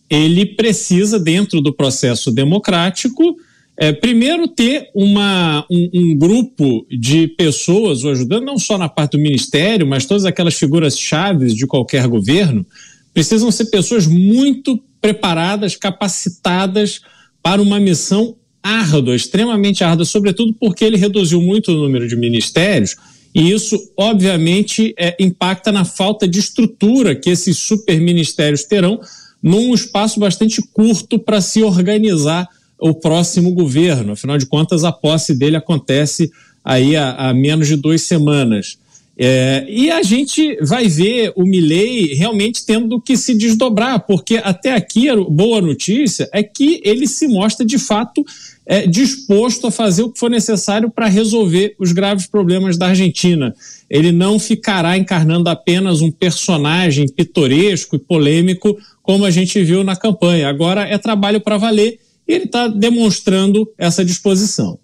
ele 0.08 0.46
precisa, 0.46 1.18
dentro 1.18 1.60
do 1.60 1.72
processo 1.72 2.30
democrático, 2.30 3.36
é, 3.76 3.92
primeiro 3.92 4.48
ter 4.48 4.88
uma, 4.94 5.64
um, 5.70 5.90
um, 5.94 6.16
grupo 6.16 6.86
de 6.90 7.28
pessoas 7.28 8.02
o 8.02 8.08
ajudando, 8.08 8.44
não 8.44 8.58
só 8.58 8.78
na 8.78 8.88
parte 8.88 9.12
do 9.12 9.22
ministério, 9.22 9.86
mas 9.86 10.06
todas 10.06 10.24
aquelas 10.24 10.54
figuras 10.54 10.98
chaves 10.98 11.54
de 11.54 11.66
qualquer 11.66 12.08
governo, 12.08 12.64
precisam 13.12 13.50
ser 13.50 13.66
pessoas 13.66 14.06
muito 14.06 14.82
preparadas, 15.00 15.76
capacitadas 15.76 17.00
para 17.42 17.60
uma 17.60 17.78
missão 17.78 18.34
árdua, 18.62 19.14
extremamente 19.14 19.84
árdua, 19.84 20.04
sobretudo 20.04 20.54
porque 20.58 20.84
ele 20.84 20.96
reduziu 20.96 21.40
muito 21.40 21.72
o 21.72 21.76
número 21.76 22.06
de 22.08 22.16
ministérios 22.16 22.96
e 23.34 23.52
isso, 23.52 23.78
obviamente, 23.96 24.94
é, 24.98 25.14
impacta 25.20 25.70
na 25.70 25.84
falta 25.84 26.26
de 26.26 26.38
estrutura 26.38 27.14
que 27.14 27.30
esses 27.30 27.58
superministérios 27.58 28.64
terão 28.64 29.00
num 29.42 29.72
espaço 29.74 30.18
bastante 30.18 30.60
curto 30.72 31.18
para 31.18 31.40
se 31.40 31.62
organizar 31.62 32.48
o 32.80 32.94
próximo 32.94 33.52
governo. 33.52 34.12
Afinal 34.12 34.38
de 34.38 34.46
contas, 34.46 34.82
a 34.82 34.92
posse 34.92 35.34
dele 35.36 35.56
acontece 35.56 36.30
aí 36.64 36.96
há, 36.96 37.12
há 37.12 37.34
menos 37.34 37.68
de 37.68 37.76
duas 37.76 38.02
semanas. 38.02 38.78
É, 39.20 39.66
e 39.68 39.90
a 39.90 40.00
gente 40.00 40.56
vai 40.62 40.86
ver 40.86 41.32
o 41.34 41.42
Milley 41.42 42.14
realmente 42.14 42.64
tendo 42.64 43.00
que 43.00 43.16
se 43.16 43.36
desdobrar, 43.36 44.06
porque 44.06 44.36
até 44.36 44.72
aqui 44.72 45.08
a 45.08 45.16
boa 45.16 45.60
notícia 45.60 46.28
é 46.32 46.40
que 46.40 46.80
ele 46.84 47.08
se 47.08 47.26
mostra 47.26 47.66
de 47.66 47.78
fato 47.78 48.24
é, 48.64 48.86
disposto 48.86 49.66
a 49.66 49.72
fazer 49.72 50.02
o 50.04 50.12
que 50.12 50.20
for 50.20 50.30
necessário 50.30 50.88
para 50.88 51.08
resolver 51.08 51.74
os 51.80 51.90
graves 51.90 52.28
problemas 52.28 52.78
da 52.78 52.88
Argentina. 52.88 53.52
Ele 53.90 54.12
não 54.12 54.38
ficará 54.38 54.96
encarnando 54.96 55.48
apenas 55.48 56.00
um 56.00 56.12
personagem 56.12 57.08
pitoresco 57.08 57.96
e 57.96 57.98
polêmico 57.98 58.78
como 59.02 59.24
a 59.24 59.30
gente 59.32 59.60
viu 59.64 59.82
na 59.82 59.96
campanha. 59.96 60.48
Agora 60.48 60.82
é 60.82 60.96
trabalho 60.96 61.40
para 61.40 61.56
valer 61.56 61.98
e 62.28 62.34
ele 62.34 62.44
está 62.44 62.68
demonstrando 62.68 63.68
essa 63.76 64.04
disposição. 64.04 64.78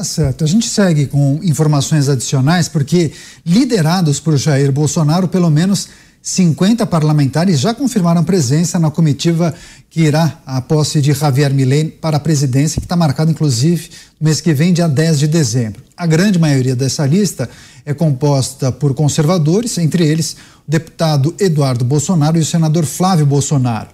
Tá 0.00 0.04
certo. 0.04 0.44
A 0.44 0.46
gente 0.46 0.66
segue 0.66 1.04
com 1.04 1.38
informações 1.42 2.08
adicionais, 2.08 2.68
porque 2.70 3.12
liderados 3.44 4.18
por 4.18 4.34
Jair 4.38 4.72
Bolsonaro, 4.72 5.28
pelo 5.28 5.50
menos 5.50 5.88
50 6.22 6.86
parlamentares 6.86 7.60
já 7.60 7.74
confirmaram 7.74 8.24
presença 8.24 8.78
na 8.78 8.90
comitiva 8.90 9.54
que 9.90 10.00
irá 10.00 10.40
à 10.46 10.62
posse 10.62 11.02
de 11.02 11.12
Javier 11.12 11.52
Milei 11.52 11.84
para 11.84 12.16
a 12.16 12.20
presidência, 12.20 12.80
que 12.80 12.86
está 12.86 12.96
marcada 12.96 13.30
inclusive 13.30 13.90
no 14.18 14.24
mês 14.24 14.40
que 14.40 14.54
vem, 14.54 14.72
dia 14.72 14.88
10 14.88 15.18
de 15.18 15.26
dezembro. 15.26 15.82
A 15.94 16.06
grande 16.06 16.38
maioria 16.38 16.74
dessa 16.74 17.04
lista 17.04 17.50
é 17.84 17.92
composta 17.92 18.72
por 18.72 18.94
conservadores, 18.94 19.76
entre 19.76 20.06
eles 20.06 20.34
o 20.66 20.70
deputado 20.70 21.34
Eduardo 21.38 21.84
Bolsonaro 21.84 22.38
e 22.38 22.40
o 22.40 22.46
senador 22.46 22.86
Flávio 22.86 23.26
Bolsonaro. 23.26 23.90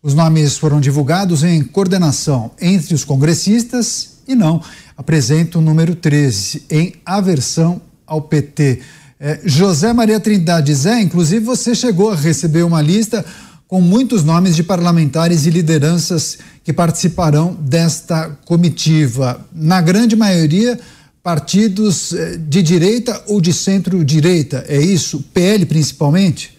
Os 0.00 0.14
nomes 0.14 0.56
foram 0.56 0.80
divulgados 0.80 1.42
em 1.42 1.64
coordenação 1.64 2.52
entre 2.60 2.94
os 2.94 3.02
congressistas 3.02 4.18
e 4.28 4.36
não 4.36 4.62
apresenta 4.98 5.58
o 5.58 5.62
número 5.62 5.94
13, 5.94 6.64
em 6.68 6.94
aversão 7.06 7.80
ao 8.04 8.20
PT. 8.20 8.80
É, 9.20 9.38
José 9.44 9.92
Maria 9.92 10.18
Trindade 10.18 10.74
Zé, 10.74 11.00
inclusive 11.00 11.44
você 11.44 11.72
chegou 11.72 12.10
a 12.10 12.16
receber 12.16 12.64
uma 12.64 12.82
lista 12.82 13.24
com 13.68 13.80
muitos 13.80 14.24
nomes 14.24 14.56
de 14.56 14.64
parlamentares 14.64 15.46
e 15.46 15.50
lideranças 15.50 16.38
que 16.64 16.72
participarão 16.72 17.56
desta 17.60 18.36
comitiva. 18.44 19.40
Na 19.52 19.80
grande 19.80 20.16
maioria, 20.16 20.80
partidos 21.22 22.12
é, 22.12 22.36
de 22.36 22.60
direita 22.60 23.22
ou 23.28 23.40
de 23.40 23.52
centro-direita, 23.52 24.64
é 24.66 24.80
isso? 24.80 25.24
PL 25.32 25.64
principalmente? 25.66 26.57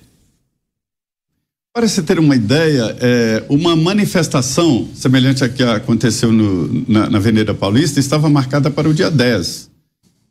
Para 1.71 1.87
você 1.87 2.01
ter 2.01 2.17
uma 2.17 2.35
ideia, 2.35 2.97
é, 2.99 3.43
uma 3.47 3.75
manifestação 3.75 4.87
semelhante 4.95 5.43
à 5.43 5.49
que 5.49 5.61
aconteceu 5.61 6.31
no, 6.31 6.83
na, 6.87 7.07
na 7.11 7.19
Avenida 7.19 7.53
Paulista 7.53 7.99
estava 7.99 8.27
marcada 8.27 8.71
para 8.71 8.89
o 8.89 8.93
dia 8.93 9.11
10. 9.11 9.69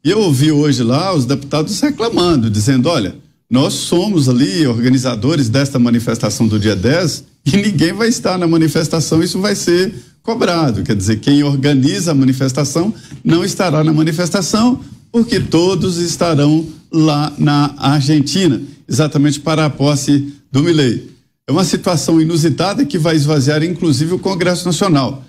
E 0.04 0.10
eu 0.10 0.18
ouvi 0.18 0.50
hoje 0.50 0.82
lá 0.82 1.14
os 1.14 1.24
deputados 1.24 1.80
reclamando, 1.80 2.50
dizendo: 2.50 2.88
olha, 2.88 3.14
nós 3.48 3.74
somos 3.74 4.28
ali 4.28 4.66
organizadores 4.66 5.48
desta 5.48 5.78
manifestação 5.78 6.48
do 6.48 6.58
dia 6.58 6.74
10 6.74 7.24
e 7.46 7.56
ninguém 7.56 7.92
vai 7.92 8.08
estar 8.08 8.36
na 8.36 8.48
manifestação, 8.48 9.22
isso 9.22 9.40
vai 9.40 9.54
ser 9.54 9.94
cobrado. 10.24 10.82
Quer 10.82 10.96
dizer, 10.96 11.20
quem 11.20 11.44
organiza 11.44 12.10
a 12.10 12.14
manifestação 12.16 12.92
não 13.22 13.44
estará 13.44 13.84
na 13.84 13.92
manifestação, 13.92 14.80
porque 15.12 15.38
todos 15.38 15.98
estarão 15.98 16.66
lá 16.92 17.32
na 17.38 17.74
Argentina, 17.78 18.60
exatamente 18.88 19.38
para 19.38 19.66
a 19.66 19.70
posse 19.70 20.34
do 20.50 20.64
Milei. 20.64 21.17
É 21.48 21.50
uma 21.50 21.64
situação 21.64 22.20
inusitada 22.20 22.84
que 22.84 22.98
vai 22.98 23.16
esvaziar, 23.16 23.62
inclusive, 23.62 24.12
o 24.12 24.18
Congresso 24.18 24.66
Nacional. 24.66 25.24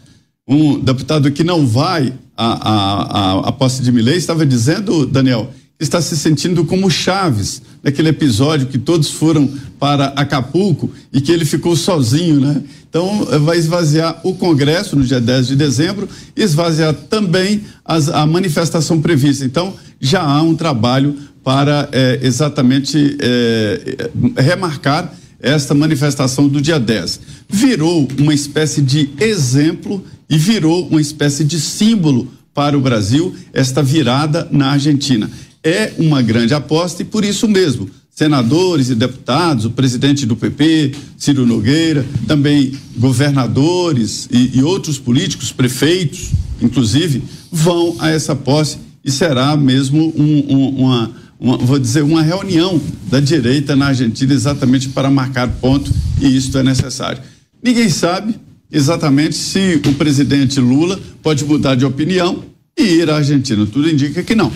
Um 0.46 0.78
deputado 0.78 1.32
que 1.32 1.46
não 1.46 1.66
vai 1.66 2.14
à, 2.36 3.50
posse 3.58 3.82
de 3.82 3.90
Milei 3.90 4.18
estava 4.18 4.46
dizendo, 4.46 5.06
Daniel, 5.06 5.50
está 5.80 6.02
se 6.02 6.18
sentindo 6.18 6.66
como 6.66 6.92
Chaves, 6.92 7.62
naquele 7.82 8.10
episódio 8.10 8.68
que 8.68 8.78
todos 8.78 9.10
foram 9.10 9.50
para 9.80 10.08
Acapulco 10.08 10.92
e 11.14 11.22
que 11.22 11.32
ele 11.32 11.46
ficou 11.46 11.74
sozinho, 11.74 12.42
né? 12.42 12.64
Então, 12.90 13.26
vai 13.46 13.58
esvaziar 13.58 14.20
o 14.26 14.36
Congresso 14.36 14.98
no 14.98 15.06
dia 15.06 15.22
10 15.22 15.48
de 15.48 15.56
dezembro 15.56 16.10
e 16.36 16.42
esvaziar 16.42 16.94
também 16.94 17.64
as, 17.86 18.10
a 18.10 18.26
manifestação 18.26 19.00
prevista. 19.00 19.46
Então, 19.46 19.74
já 20.02 20.22
há 20.22 20.42
um 20.42 20.54
trabalho 20.54 21.16
para 21.46 21.88
é, 21.94 22.20
exatamente 22.22 23.16
é, 23.22 24.10
remarcar 24.36 25.14
esta 25.40 25.74
manifestação 25.74 26.48
do 26.48 26.62
dia 26.62 26.80
10. 26.80 27.20
Virou 27.50 28.08
uma 28.18 28.34
espécie 28.34 28.82
de 28.82 29.10
exemplo 29.20 30.04
e 30.30 30.38
virou 30.38 30.88
uma 30.88 31.02
espécie 31.02 31.44
de 31.44 31.60
símbolo 31.60 32.28
para 32.54 32.78
o 32.78 32.82
Brasil 32.82 33.34
esta 33.54 33.82
virada 33.82 34.48
na 34.52 34.72
Argentina. 34.72 35.30
É 35.64 35.94
uma 35.98 36.22
grande 36.22 36.54
aposta 36.54 37.02
e 37.02 37.06
por 37.06 37.24
isso 37.24 37.48
mesmo, 37.48 37.90
senadores 38.10 38.90
e 38.90 38.96
deputados, 38.96 39.66
o 39.66 39.72
presidente 39.72 40.26
do 40.26 40.36
PP, 40.36 40.94
Ciro 41.18 41.46
Nogueira, 41.46 42.06
também 42.28 42.74
governadores 42.98 44.28
e, 44.32 44.58
e 44.58 44.64
outros 44.64 45.00
políticos, 45.00 45.52
prefeitos, 45.52 46.32
inclusive, 46.62 47.24
vão 47.52 47.96
a 48.00 48.10
essa 48.10 48.36
posse 48.36 48.78
e 49.04 49.12
será 49.12 49.56
mesmo 49.56 50.14
um, 50.18 50.54
um, 50.54 50.70
uma 50.86 51.12
uma, 51.40 51.58
vou 51.58 51.80
dizer, 51.80 52.04
uma 52.04 52.22
reunião 52.22 52.82
da 53.10 53.20
direita 53.20 53.76
na 53.76 53.88
Argentina 53.88 54.34
exatamente 54.34 54.90
para 54.90 55.10
marcar 55.10 55.48
ponto 55.48 55.92
e 56.20 56.36
isto 56.36 56.58
é 56.58 56.64
necessário. 56.64 57.22
Ninguém 57.64 57.90
sabe 57.90 58.36
exatamente 58.72 59.36
se 59.36 59.82
o 59.86 59.94
presidente 59.94 60.60
Lula 60.60 61.00
pode 61.24 61.46
mudar 61.46 61.76
de 61.76 61.86
opinião 61.86 62.44
e 62.78 62.84
ir 62.84 63.10
à 63.10 63.16
Argentina. 63.16 63.66
Tudo 63.66 63.90
indica 63.90 64.22
que 64.22 64.36
não. 64.36 64.52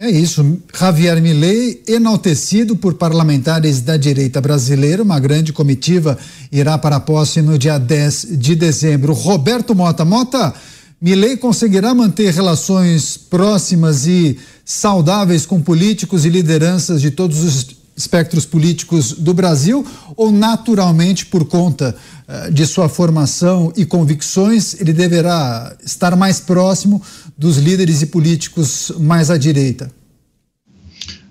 É 0.00 0.08
isso. 0.08 0.60
Javier 0.78 1.20
Milei, 1.20 1.82
enaltecido 1.88 2.76
por 2.76 2.94
parlamentares 2.94 3.80
da 3.80 3.96
direita 3.96 4.40
brasileira, 4.40 5.02
uma 5.02 5.18
grande 5.18 5.52
comitiva 5.52 6.16
irá 6.52 6.78
para 6.78 6.96
a 6.96 7.00
posse 7.00 7.42
no 7.42 7.58
dia 7.58 7.78
10 7.78 8.28
de 8.38 8.54
dezembro. 8.54 9.12
Roberto 9.12 9.74
Mota. 9.74 10.04
Mota, 10.04 10.54
Milei 11.00 11.36
conseguirá 11.36 11.94
manter 11.94 12.32
relações 12.32 13.16
próximas 13.16 14.06
e 14.06 14.36
saudáveis 14.64 15.46
com 15.46 15.60
políticos 15.60 16.24
e 16.24 16.28
lideranças 16.28 17.00
de 17.00 17.12
todos 17.12 17.38
os 17.44 17.78
espectros 17.96 18.44
políticos 18.44 19.12
do 19.12 19.32
Brasil 19.32 19.86
ou 20.16 20.32
naturalmente 20.32 21.26
por 21.26 21.44
conta 21.44 21.94
uh, 22.28 22.52
de 22.52 22.66
sua 22.66 22.88
formação 22.88 23.72
e 23.76 23.84
convicções 23.84 24.80
ele 24.80 24.92
deverá 24.92 25.76
estar 25.84 26.16
mais 26.16 26.40
próximo 26.40 27.02
dos 27.36 27.58
líderes 27.58 28.02
e 28.02 28.06
políticos 28.06 28.92
mais 28.98 29.30
à 29.30 29.36
direita? 29.36 29.90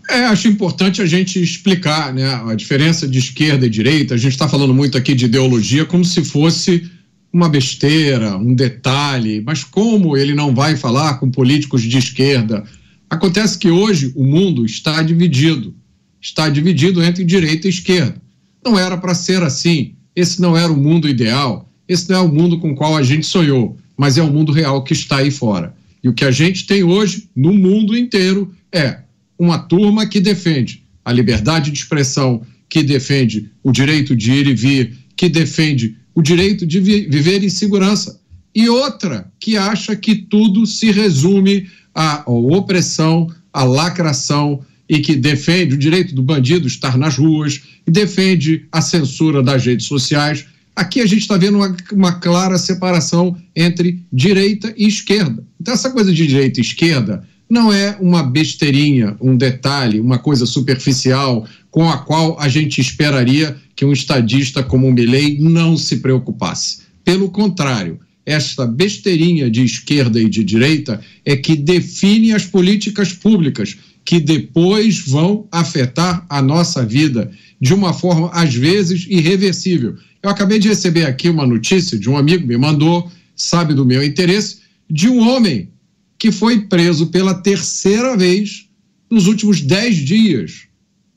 É, 0.09 0.25
acho 0.25 0.47
importante 0.47 1.01
a 1.01 1.05
gente 1.05 1.41
explicar 1.41 2.13
né, 2.13 2.41
a 2.47 2.55
diferença 2.55 3.05
de 3.05 3.19
esquerda 3.19 3.65
e 3.65 3.69
direita. 3.69 4.13
A 4.13 4.17
gente 4.17 4.31
está 4.31 4.47
falando 4.47 4.73
muito 4.73 4.97
aqui 4.97 5.13
de 5.13 5.25
ideologia 5.25 5.85
como 5.85 6.05
se 6.05 6.23
fosse 6.23 6.89
uma 7.31 7.49
besteira, 7.49 8.37
um 8.37 8.53
detalhe, 8.53 9.41
mas 9.45 9.63
como 9.63 10.17
ele 10.17 10.33
não 10.33 10.55
vai 10.55 10.75
falar 10.75 11.15
com 11.15 11.29
políticos 11.29 11.83
de 11.83 11.97
esquerda? 11.97 12.63
Acontece 13.09 13.57
que 13.57 13.69
hoje 13.69 14.11
o 14.15 14.23
mundo 14.23 14.65
está 14.65 15.01
dividido 15.01 15.75
está 16.21 16.49
dividido 16.49 17.03
entre 17.03 17.23
direita 17.23 17.67
e 17.67 17.69
esquerda. 17.69 18.15
Não 18.63 18.77
era 18.77 18.97
para 18.97 19.13
ser 19.13 19.41
assim. 19.43 19.93
Esse 20.15 20.41
não 20.41 20.57
era 20.57 20.71
o 20.71 20.77
mundo 20.77 21.07
ideal. 21.07 21.71
Esse 21.87 22.09
não 22.09 22.17
é 22.17 22.21
o 22.21 22.33
mundo 22.33 22.59
com 22.59 22.71
o 22.71 22.75
qual 22.75 22.97
a 22.97 23.03
gente 23.03 23.25
sonhou, 23.25 23.77
mas 23.95 24.17
é 24.17 24.21
o 24.21 24.31
mundo 24.31 24.51
real 24.51 24.83
que 24.83 24.93
está 24.93 25.17
aí 25.17 25.31
fora. 25.31 25.73
E 26.03 26.09
o 26.09 26.13
que 26.13 26.25
a 26.25 26.31
gente 26.31 26.65
tem 26.65 26.83
hoje 26.83 27.29
no 27.35 27.53
mundo 27.53 27.97
inteiro 27.97 28.53
é 28.71 28.99
uma 29.39 29.57
turma 29.57 30.05
que 30.05 30.19
defende 30.19 30.83
a 31.05 31.11
liberdade 31.11 31.71
de 31.71 31.77
expressão, 31.77 32.41
que 32.67 32.83
defende 32.83 33.49
o 33.63 33.71
direito 33.71 34.15
de 34.15 34.31
ir 34.31 34.47
e 34.47 34.53
vir, 34.53 34.97
que 35.15 35.29
defende 35.29 35.95
o 36.17 36.21
direito 36.23 36.65
de 36.65 36.79
vi 36.79 37.05
viver 37.05 37.43
em 37.43 37.49
segurança. 37.49 38.19
E 38.55 38.67
outra 38.67 39.31
que 39.39 39.55
acha 39.55 39.95
que 39.95 40.15
tudo 40.15 40.65
se 40.65 40.89
resume 40.89 41.69
à 41.93 42.23
opressão, 42.25 43.31
à 43.53 43.63
lacração, 43.63 44.65
e 44.89 44.97
que 44.97 45.15
defende 45.15 45.75
o 45.75 45.77
direito 45.77 46.15
do 46.15 46.23
bandido 46.23 46.65
estar 46.65 46.97
nas 46.97 47.17
ruas, 47.17 47.61
e 47.85 47.91
defende 47.91 48.65
a 48.71 48.81
censura 48.81 49.43
das 49.43 49.63
redes 49.63 49.85
sociais. 49.85 50.43
Aqui 50.75 51.01
a 51.01 51.05
gente 51.05 51.21
está 51.21 51.37
vendo 51.37 51.57
uma, 51.57 51.77
uma, 51.91 52.13
clara 52.13 52.57
separação 52.57 53.37
entre 53.55 54.01
direita 54.11 54.73
e 54.75 54.87
esquerda. 54.87 55.45
Então, 55.61 55.75
essa 55.75 55.91
coisa 55.91 56.11
de 56.11 56.25
direita 56.25 56.59
e 56.59 56.63
esquerda 56.63 57.23
não 57.49 57.71
é 57.71 57.97
uma 57.99 58.23
besteirinha, 58.23 59.15
um 59.21 59.35
detalhe, 59.35 59.99
uma 59.99 60.17
coisa 60.17 60.45
superficial 60.45 61.47
com 61.71 61.89
a 61.89 61.97
qual 61.97 62.39
a 62.39 62.47
gente 62.47 62.81
esperaria 62.81 63.55
que 63.75 63.85
um 63.85 63.93
estadista 63.93 64.63
como 64.63 64.87
o 64.87 64.91
Milley 64.91 65.37
não 65.39 65.77
se 65.77 65.97
preocupasse. 65.97 66.79
Pelo 67.05 67.29
contrário, 67.29 67.99
esta 68.25 68.65
besteirinha 68.65 69.49
de 69.49 69.63
esquerda 69.63 70.19
e 70.19 70.27
de 70.27 70.43
direita 70.43 70.99
é 71.23 71.37
que 71.37 71.55
define 71.55 72.33
as 72.33 72.45
políticas 72.45 73.13
públicas 73.13 73.77
que 74.03 74.19
depois 74.19 74.99
vão 74.99 75.47
afetar 75.51 76.25
a 76.29 76.41
nossa 76.41 76.85
vida 76.85 77.31
de 77.59 77.73
uma 77.73 77.93
forma, 77.93 78.29
às 78.33 78.53
vezes, 78.53 79.05
irreversível. 79.09 79.95
Eu 80.21 80.29
acabei 80.29 80.59
de 80.59 80.67
receber 80.67 81.05
aqui 81.05 81.29
uma 81.29 81.47
notícia 81.47 81.97
de 81.97 82.09
um 82.09 82.17
amigo 82.17 82.45
me 82.45 82.57
mandou, 82.57 83.09
sabe 83.35 83.73
do 83.73 83.85
meu 83.85 84.03
interesse, 84.03 84.57
de 84.89 85.07
um 85.07 85.19
homem 85.29 85.69
que 86.17 86.31
foi 86.31 86.61
preso 86.61 87.07
pela 87.07 87.33
terceira 87.33 88.17
vez 88.17 88.67
nos 89.09 89.27
últimos 89.27 89.61
dez 89.61 89.97
dias, 89.97 90.67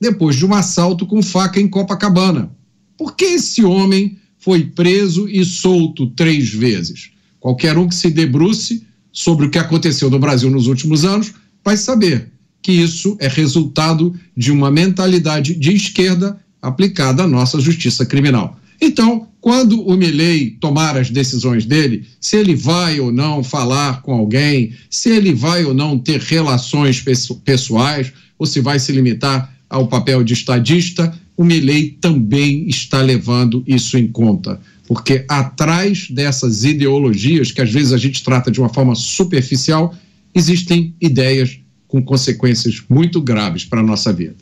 depois 0.01 0.37
de 0.37 0.47
um 0.47 0.55
assalto 0.55 1.07
com 1.07 1.23
faca 1.23 1.61
em 1.61 1.69
Copacabana. 1.69 2.51
Por 2.97 3.17
que 3.17 3.25
esse 3.25 3.65
homem 3.65 4.19
foi 4.39 4.65
preso 4.65 5.29
e 5.29 5.45
solto 5.45 6.07
três 6.09 6.51
vezes? 6.51 7.11
Qualquer 7.39 7.77
um 7.79 7.89
que 7.89 7.95
se 7.95 8.11
debruce 8.11 8.87
sobre 9.13 9.47
o 9.47 9.51
que 9.51 9.59
aconteceu 9.59 10.11
no 10.11 10.19
Brasil 10.19 10.51
nos 10.51 10.67
últimos 10.67 11.05
anos 11.05 11.33
vai 11.65 11.77
saber 11.77 12.31
que 12.63 12.73
isso 12.73 13.17
é 13.19 13.27
resultado 13.27 14.15
de 14.37 14.53
uma 14.53 14.71
mentalidade 14.71 15.55
de 15.55 15.73
esquerda 15.73 16.39
aplicada 16.61 17.23
à 17.23 17.27
nossa 17.27 17.59
justiça 17.59 18.05
criminal. 18.05 18.59
Então, 18.81 19.29
quando 19.41 19.81
o 19.83 19.97
Milley 19.97 20.51
tomar 20.61 20.97
as 20.97 21.11
decisões 21.11 21.65
dele, 21.65 22.07
se 22.21 22.37
ele 22.37 22.55
vai 22.55 23.01
ou 23.01 23.11
não 23.11 23.43
falar 23.43 24.03
com 24.03 24.13
alguém, 24.13 24.73
se 24.91 25.09
ele 25.09 25.33
vai 25.33 25.65
ou 25.65 25.73
não 25.73 25.99
ter 25.99 26.21
relações 26.21 27.03
pessoais, 27.45 28.13
ou 28.39 28.47
se 28.47 28.61
vai 28.61 28.79
se 28.79 28.93
limitar 28.93 29.55
ao 29.69 29.87
papel 29.87 30.23
de 30.23 30.35
estadista, 30.35 31.15
o 31.37 31.45
Milley 31.45 31.97
também 32.01 32.69
está 32.69 33.01
levando 33.01 33.65
isso 33.67 33.97
em 33.97 34.09
conta. 34.09 34.61
Porque 34.87 35.25
atrás 35.29 36.09
dessas 36.11 36.65
ideologias, 36.65 37.51
que 37.53 37.63
às 37.63 37.71
vezes 37.71 37.93
a 37.93 37.99
gente 37.99 38.23
trata 38.23 38.51
de 38.51 38.61
uma 38.61 38.69
forma 38.69 38.95
superficial, 38.95 39.95
existem 40.35 40.95
ideias 41.01 41.59
com 41.89 42.03
consequências 42.03 42.83
muito 42.89 43.21
graves 43.21 43.65
para 43.65 43.81
a 43.81 43.85
nossa 43.85 44.13
vida. 44.13 44.37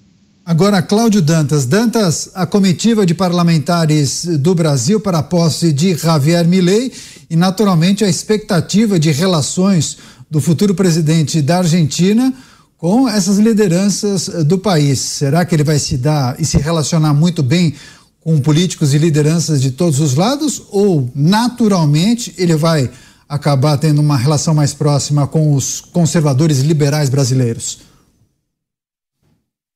Agora, 0.49 0.81
Cláudio 0.81 1.21
Dantas. 1.21 1.67
Dantas, 1.67 2.31
a 2.35 2.47
comitiva 2.47 3.05
de 3.05 3.13
parlamentares 3.13 4.25
do 4.25 4.55
Brasil 4.55 4.99
para 4.99 5.19
a 5.19 5.23
posse 5.23 5.75
de 5.75 5.95
Javier 5.95 6.49
Milei 6.49 6.91
e, 7.29 7.37
naturalmente, 7.37 8.03
a 8.03 8.09
expectativa 8.09 8.99
de 8.99 9.11
relações 9.11 9.99
do 10.31 10.41
futuro 10.41 10.75
presidente 10.75 11.43
da 11.43 11.59
Argentina 11.59 12.33
com 12.79 13.07
essas 13.07 13.37
lideranças 13.37 14.27
do 14.47 14.57
país. 14.57 15.01
Será 15.01 15.45
que 15.45 15.55
ele 15.55 15.65
vai 15.65 15.79
se 15.79 15.99
dar 15.99 16.41
e 16.41 16.47
se 16.47 16.57
relacionar 16.57 17.13
muito 17.13 17.43
bem 17.43 17.75
com 18.19 18.41
políticos 18.41 18.95
e 18.95 18.99
lideranças 18.99 19.61
de 19.61 19.73
todos 19.73 20.01
os 20.01 20.15
lados? 20.15 20.63
Ou, 20.71 21.11
naturalmente, 21.15 22.33
ele 22.39 22.57
vai 22.57 22.91
acabar 23.29 23.77
tendo 23.77 24.01
uma 24.01 24.17
relação 24.17 24.55
mais 24.55 24.73
próxima 24.73 25.27
com 25.27 25.53
os 25.53 25.83
conservadores 25.83 26.61
liberais 26.61 27.11
brasileiros? 27.11 27.88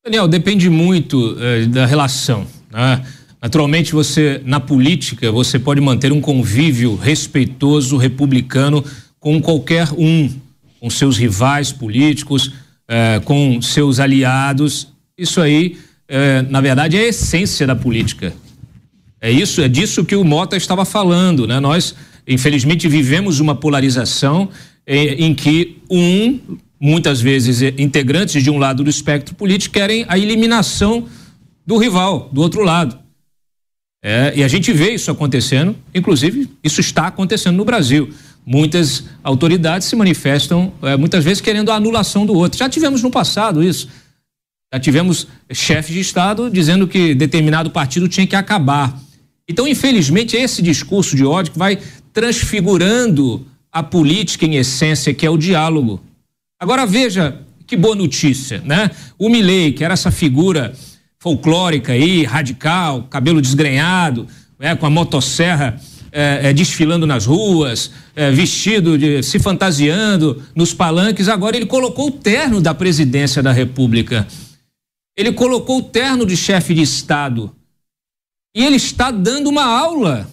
Daniel, 0.05 0.27
depende 0.27 0.69
muito 0.69 1.37
eh, 1.39 1.67
da 1.67 1.87
relação. 1.87 2.47
Né? 2.71 3.05
Naturalmente, 3.41 3.93
você 3.93 4.41
na 4.45 4.59
política 4.59 5.31
você 5.31 5.59
pode 5.59 5.81
manter 5.81 6.13
um 6.13 6.21
convívio 6.21 6.97
respeitoso 6.97 7.97
republicano 7.97 8.85
com 9.21 9.41
qualquer 9.41 9.89
um, 9.97 10.29
com 10.81 10.91
seus 10.91 11.17
rivais 11.17 11.71
políticos, 11.71 12.53
eh, 12.89 13.21
com 13.25 13.63
seus 13.63 14.01
aliados. 14.01 14.89
Isso 15.17 15.41
aí, 15.41 15.79
eh, 16.09 16.43
na 16.51 16.61
verdade, 16.61 16.97
é 16.97 17.01
a 17.01 17.09
essência 17.09 17.67
da 17.67 17.77
política. 17.77 18.33
É 19.21 19.31
isso, 19.31 19.61
é 19.61 19.69
disso 19.69 20.05
que 20.05 20.17
o 20.17 20.25
Mota 20.25 20.57
estava 20.57 20.85
falando, 20.85 21.47
né? 21.47 21.61
Nós 21.61 21.95
Infelizmente, 22.27 22.89
vivemos 22.89 23.41
uma 23.41 23.55
polarização 23.55 24.49
em, 24.87 25.27
em 25.27 25.35
que 25.35 25.79
um, 25.91 26.39
muitas 26.83 27.21
vezes, 27.21 27.63
eh, 27.63 27.73
integrantes 27.79 28.43
de 28.43 28.51
um 28.51 28.59
lado 28.59 28.83
do 28.83 28.91
espectro 28.91 29.37
político 29.37 29.73
querem 29.73 30.05
a 30.09 30.19
eliminação 30.19 31.07
do 31.65 31.79
rival, 31.79 32.29
do 32.33 32.43
outro 32.43 32.65
lado. 32.65 32.99
É, 34.05 34.33
e 34.35 34.43
a 34.43 34.49
gente 34.49 34.73
vê 34.73 34.93
isso 34.93 35.09
acontecendo, 35.09 35.77
inclusive, 35.95 36.51
isso 36.61 36.81
está 36.81 37.07
acontecendo 37.07 37.55
no 37.57 37.65
Brasil. 37.65 38.13
Muitas 38.45 39.05
autoridades 39.23 39.87
se 39.87 39.95
manifestam, 39.95 40.73
é, 40.83 40.97
muitas 40.97 41.23
vezes, 41.23 41.41
querendo 41.41 41.71
a 41.71 41.77
anulação 41.77 42.27
do 42.27 42.35
outro. 42.35 42.59
Já 42.59 42.69
tivemos 42.69 43.01
no 43.01 43.13
passado 43.13 43.63
isso. 43.63 43.89
Já 44.75 44.81
tivemos 44.81 45.29
chefes 45.53 45.95
de 45.95 46.01
Estado 46.01 46.51
dizendo 46.51 46.89
que 46.89 47.15
determinado 47.15 47.71
partido 47.71 48.09
tinha 48.09 48.27
que 48.27 48.35
acabar. 48.35 49.01
Então, 49.49 49.69
infelizmente, 49.69 50.37
esse 50.37 50.61
discurso 50.61 51.15
de 51.15 51.25
ódio 51.25 51.53
que 51.53 51.59
vai 51.61 51.79
transfigurando 52.13 53.47
a 53.71 53.85
política 53.85 54.45
em 54.45 54.57
essência, 54.57 55.15
que 55.15 55.25
é 55.25 55.31
o 55.31 55.39
diálogo. 55.39 56.03
Agora 56.63 56.87
veja 56.87 57.41
que 57.67 57.77
boa 57.77 57.97
notícia, 57.97 58.63
né? 58.65 58.89
O 59.19 59.29
Milley, 59.29 59.73
que 59.73 59.83
era 59.83 59.95
essa 59.95 60.13
figura 60.13 60.73
folclórica 61.19 61.93
aí, 61.93 62.23
radical, 62.23 63.09
cabelo 63.11 63.43
desgrenhado, 63.43 64.29
né, 64.61 64.77
com 64.77 64.87
a 64.87 64.91
motosserra 64.91 65.81
é, 66.13 66.51
é, 66.51 66.53
desfilando 66.53 67.05
nas 67.05 67.27
ruas, 67.27 67.91
é, 68.15 68.31
vestido, 68.31 68.97
de, 68.97 69.25
se 69.25 69.41
fantasiando 69.41 70.41
nos 70.55 70.73
palanques, 70.73 71.29
agora 71.29 71.57
ele 71.57 71.67
colocou 71.67 72.07
o 72.07 72.13
terno 72.13 72.61
da 72.61 72.73
presidência 72.73 73.43
da 73.43 73.51
República. 73.51 74.25
Ele 75.17 75.33
colocou 75.33 75.79
o 75.79 75.83
terno 75.83 76.25
de 76.25 76.37
chefe 76.37 76.75
de 76.75 76.83
Estado. 76.83 77.53
E 78.55 78.65
ele 78.65 78.77
está 78.77 79.11
dando 79.11 79.51
uma 79.51 79.65
aula 79.65 80.31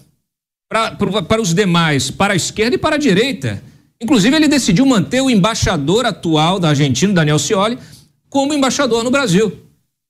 para, 0.69 1.41
os 1.41 1.55
demais, 1.55 2.11
para 2.11 2.33
a 2.33 2.37
esquerda 2.37 2.75
e 2.75 2.79
para 2.79 2.97
a 2.97 2.99
direita. 2.99 3.63
Inclusive, 4.01 4.35
ele 4.35 4.47
decidiu 4.47 4.85
manter 4.85 5.21
o 5.21 5.29
embaixador 5.29 6.05
atual 6.05 6.59
da 6.59 6.69
Argentina, 6.69 7.13
Daniel 7.13 7.39
Scioli, 7.39 7.77
como 8.29 8.53
embaixador 8.53 9.03
no 9.03 9.11
Brasil. 9.11 9.51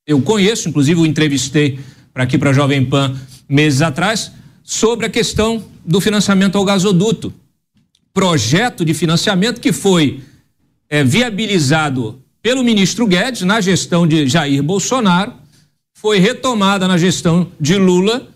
Eu 0.05 0.21
conheço, 0.21 0.69
inclusive, 0.69 0.99
o 0.99 1.05
entrevistei 1.05 1.79
para 2.13 2.23
aqui 2.23 2.37
para 2.37 2.49
a 2.49 2.53
Jovem 2.53 2.85
Pan 2.85 3.17
meses 3.47 3.81
atrás, 3.81 4.31
sobre 4.63 5.07
a 5.07 5.09
questão 5.09 5.63
do 5.83 5.99
financiamento 5.99 6.57
ao 6.57 6.63
gasoduto. 6.63 7.33
Projeto 8.13 8.85
de 8.85 8.93
financiamento 8.93 9.59
que 9.59 9.71
foi 9.73 10.21
é, 10.87 11.03
viabilizado 11.03 12.21
pelo 12.41 12.63
ministro 12.63 13.07
Guedes 13.07 13.41
na 13.41 13.59
gestão 13.59 14.07
de 14.07 14.27
Jair 14.27 14.61
Bolsonaro, 14.61 15.33
foi 15.93 16.19
retomada 16.19 16.87
na 16.87 16.97
gestão 16.97 17.51
de 17.59 17.75
Lula 17.75 18.27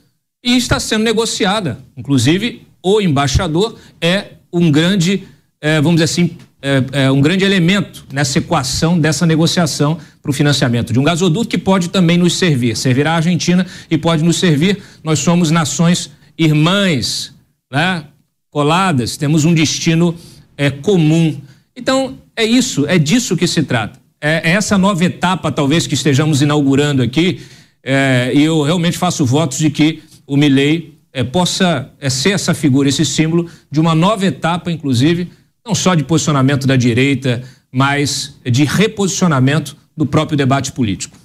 e 0.44 0.58
está 0.58 0.80
sendo 0.80 1.04
negociada. 1.04 1.80
Inclusive, 1.96 2.68
o 2.82 3.00
embaixador 3.00 3.78
é 4.02 4.34
um 4.52 4.70
grande, 4.70 5.28
é, 5.64 5.80
vamos 5.80 5.94
dizer 5.94 6.04
assim, 6.04 6.32
é, 6.62 7.06
é 7.06 7.12
um 7.12 7.22
grande 7.22 7.46
elemento 7.46 8.06
nessa 8.12 8.38
equação 8.38 9.00
dessa 9.00 9.26
negociação 9.26 9.98
para 10.22 10.30
o 10.30 10.34
financiamento 10.34 10.92
de 10.92 11.00
um 11.00 11.04
gasoduto 11.04 11.48
que 11.48 11.58
pode 11.58 11.88
também 11.88 12.18
nos 12.18 12.36
servir, 12.36 12.76
servirá 12.76 13.14
a 13.14 13.16
Argentina 13.16 13.66
e 13.90 13.98
pode 13.98 14.26
nos 14.26 14.36
servir. 14.36 14.84
Nós 15.02 15.20
somos 15.20 15.52
nações 15.52 16.12
irmãs, 16.38 17.34
né? 17.72 18.04
coladas, 18.52 19.16
temos 19.16 19.46
um 19.46 19.54
destino 19.54 20.14
é, 20.58 20.70
comum. 20.70 21.40
Então, 21.76 22.18
é 22.36 22.44
isso, 22.44 22.86
é 22.86 23.00
disso 23.00 23.38
que 23.38 23.48
se 23.48 23.64
trata. 23.64 24.00
é, 24.20 24.52
é 24.52 24.54
essa 24.56 24.78
nova 24.78 25.04
etapa, 25.06 25.50
talvez, 25.50 25.88
que 25.88 25.94
estejamos 25.94 26.42
inaugurando 26.42 27.02
aqui, 27.02 27.42
é, 27.82 28.32
e 28.36 28.44
eu 28.44 28.62
realmente 28.64 28.98
faço 28.98 29.26
votos 29.26 29.58
de 29.58 29.70
que 29.70 30.04
o 30.28 30.36
Milley 30.36 30.94
é, 31.14 31.24
possa 31.24 31.90
é, 32.00 32.10
ser 32.10 32.32
essa 32.32 32.54
figura, 32.54 32.90
esse 32.90 33.06
símbolo 33.06 33.50
de 33.72 33.80
uma 33.80 33.96
nova 33.96 34.26
etapa, 34.26 34.72
inclusive, 34.72 35.30
não 35.66 35.74
só 35.74 35.96
de 35.96 36.04
posicionamento 36.04 36.68
da 36.68 36.76
direita, 36.76 37.42
mas 37.72 38.34
de 38.44 38.66
reposicionamento 38.66 39.78
do 39.96 40.06
próprio 40.06 40.38
debate 40.38 40.72
político. 40.72 41.18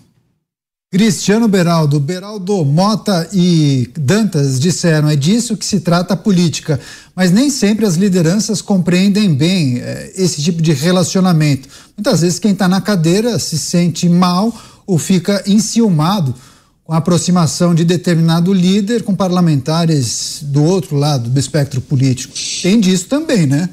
Cristiano 0.90 1.46
Beraldo, 1.46 2.00
Beraldo, 2.00 2.64
Mota 2.64 3.28
e 3.30 3.90
Dantas 3.94 4.58
disseram, 4.58 5.10
é 5.10 5.16
disso 5.16 5.54
que 5.54 5.66
se 5.66 5.80
trata 5.80 6.14
a 6.14 6.16
política, 6.16 6.80
mas 7.14 7.30
nem 7.30 7.50
sempre 7.50 7.84
as 7.84 7.96
lideranças 7.96 8.62
compreendem 8.62 9.34
bem 9.34 9.80
é, 9.80 10.12
esse 10.16 10.42
tipo 10.42 10.62
de 10.62 10.72
relacionamento. 10.72 11.68
Muitas 11.94 12.22
vezes 12.22 12.38
quem 12.38 12.52
está 12.52 12.66
na 12.66 12.80
cadeira 12.80 13.38
se 13.38 13.58
sente 13.58 14.08
mal 14.08 14.50
ou 14.86 14.96
fica 14.96 15.42
enciumado 15.46 16.34
com 16.84 16.94
a 16.94 16.96
aproximação 16.96 17.74
de 17.74 17.84
determinado 17.84 18.50
líder 18.50 19.02
com 19.02 19.14
parlamentares 19.14 20.38
do 20.40 20.64
outro 20.64 20.96
lado 20.96 21.28
do 21.28 21.38
espectro 21.38 21.82
político. 21.82 22.32
Tem 22.62 22.80
disso 22.80 23.08
também, 23.08 23.46
né? 23.46 23.68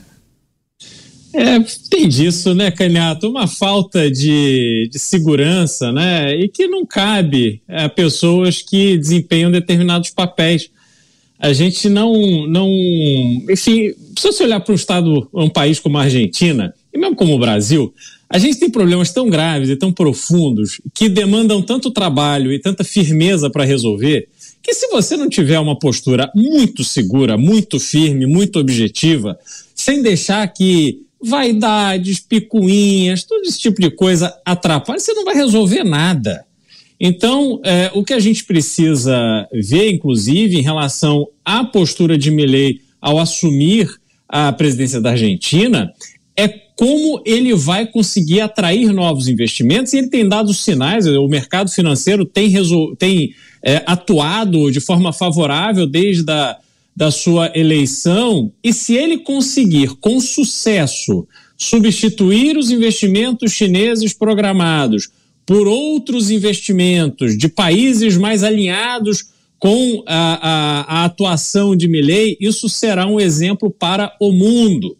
É, 1.38 1.60
tem 1.90 2.08
disso, 2.08 2.56
né, 2.56 2.72
Canhato? 2.72 3.30
Uma 3.30 3.46
falta 3.46 4.10
de, 4.10 4.88
de 4.90 4.98
segurança, 4.98 5.92
né? 5.92 6.34
E 6.34 6.48
que 6.48 6.66
não 6.66 6.86
cabe 6.86 7.62
a 7.68 7.90
pessoas 7.90 8.62
que 8.62 8.98
desempenham 8.98 9.52
determinados 9.52 10.12
papéis. 10.12 10.70
A 11.38 11.52
gente 11.52 11.90
não. 11.90 12.48
não 12.48 12.70
enfim, 13.50 13.94
se 14.18 14.32
você 14.32 14.44
olhar 14.44 14.62
para 14.62 14.72
um 14.72 14.76
estado, 14.76 15.28
um 15.34 15.50
país 15.50 15.78
como 15.78 15.98
a 15.98 16.04
Argentina, 16.04 16.74
e 16.94 16.98
mesmo 16.98 17.18
como 17.18 17.36
o 17.36 17.40
Brasil, 17.40 17.94
a 18.30 18.38
gente 18.38 18.58
tem 18.58 18.70
problemas 18.70 19.12
tão 19.12 19.30
graves 19.30 19.70
e 19.70 19.76
tão 19.76 19.92
profundos 19.92 20.80
que 20.94 21.10
demandam 21.10 21.62
tanto 21.62 21.92
trabalho 21.92 22.54
e 22.54 22.60
tanta 22.60 22.86
firmeza 22.86 23.50
para 23.50 23.66
resolver 23.66 24.30
que 24.64 24.74
se 24.74 24.88
você 24.88 25.16
não 25.16 25.30
tiver 25.30 25.60
uma 25.60 25.78
postura 25.78 26.32
muito 26.34 26.84
segura, 26.84 27.38
muito 27.38 27.80
firme, 27.80 28.26
muito 28.26 28.58
objetiva, 28.58 29.38
sem 29.76 30.02
deixar 30.02 30.48
que 30.48 31.05
vaidades, 31.22 32.20
picuinhas, 32.20 33.24
todo 33.24 33.44
esse 33.44 33.60
tipo 33.60 33.82
de 33.82 33.90
coisa 33.90 34.36
atrapalha, 34.46 35.00
você 35.00 35.14
não 35.14 35.26
vai 35.26 35.36
resolver 35.36 35.84
nada. 35.84 36.46
Então, 37.00 37.60
é, 37.64 37.92
o 37.94 38.04
que 38.04 38.14
a 38.14 38.20
gente 38.20 38.46
precisa 38.46 39.48
ver, 39.52 39.92
inclusive, 39.92 40.58
em 40.58 40.62
relação 40.62 41.28
à 41.44 41.64
postura 41.64 42.18
de 42.18 42.32
Milley 42.32 42.80
ao 43.02 43.20
assumir 43.20 43.90
a 44.28 44.52
presidência 44.52 45.02
da 45.02 45.12
Argentina, 45.12 45.92
é 46.38 46.48
como 46.48 47.22
ele 47.26 47.54
vai 47.54 47.86
conseguir 47.86 48.42
atrair 48.42 48.92
novos 48.92 49.28
investimentos 49.28 49.94
e 49.94 49.98
ele 49.98 50.10
tem 50.10 50.28
dado 50.28 50.54
sinais, 50.54 51.08
o 51.08 51.28
mercado 51.28 51.72
financeiro 51.72 52.26
tem, 52.26 52.54
tem 52.98 53.34
é, 53.64 53.82
atuado 53.86 54.70
de 54.72 54.82
forma 54.82 55.14
favorável 55.14 55.88
desde 55.88 56.30
a 56.30 56.58
da 56.96 57.12
sua 57.12 57.52
eleição 57.54 58.52
e 58.64 58.72
se 58.72 58.96
ele 58.96 59.18
conseguir 59.18 59.96
com 60.00 60.20
sucesso 60.20 61.28
substituir 61.58 62.58
os 62.58 62.72
investimentos 62.72 63.52
chineses 63.52 64.14
programados 64.14 65.10
por 65.46 65.68
outros 65.68 66.32
investimentos 66.32 67.38
de 67.38 67.48
países 67.48 68.18
mais 68.18 68.44
alinhados 68.44 69.26
com 69.60 70.04
a, 70.06 70.40
a, 70.42 71.02
a 71.02 71.06
atuação 71.06 71.76
de 71.76 71.88
Milley, 71.88 72.38
isso 72.40 72.68
será 72.68 73.08
um 73.08 73.20
exemplo 73.20 73.70
para 73.70 74.16
o 74.20 74.32
mundo. 74.32 74.98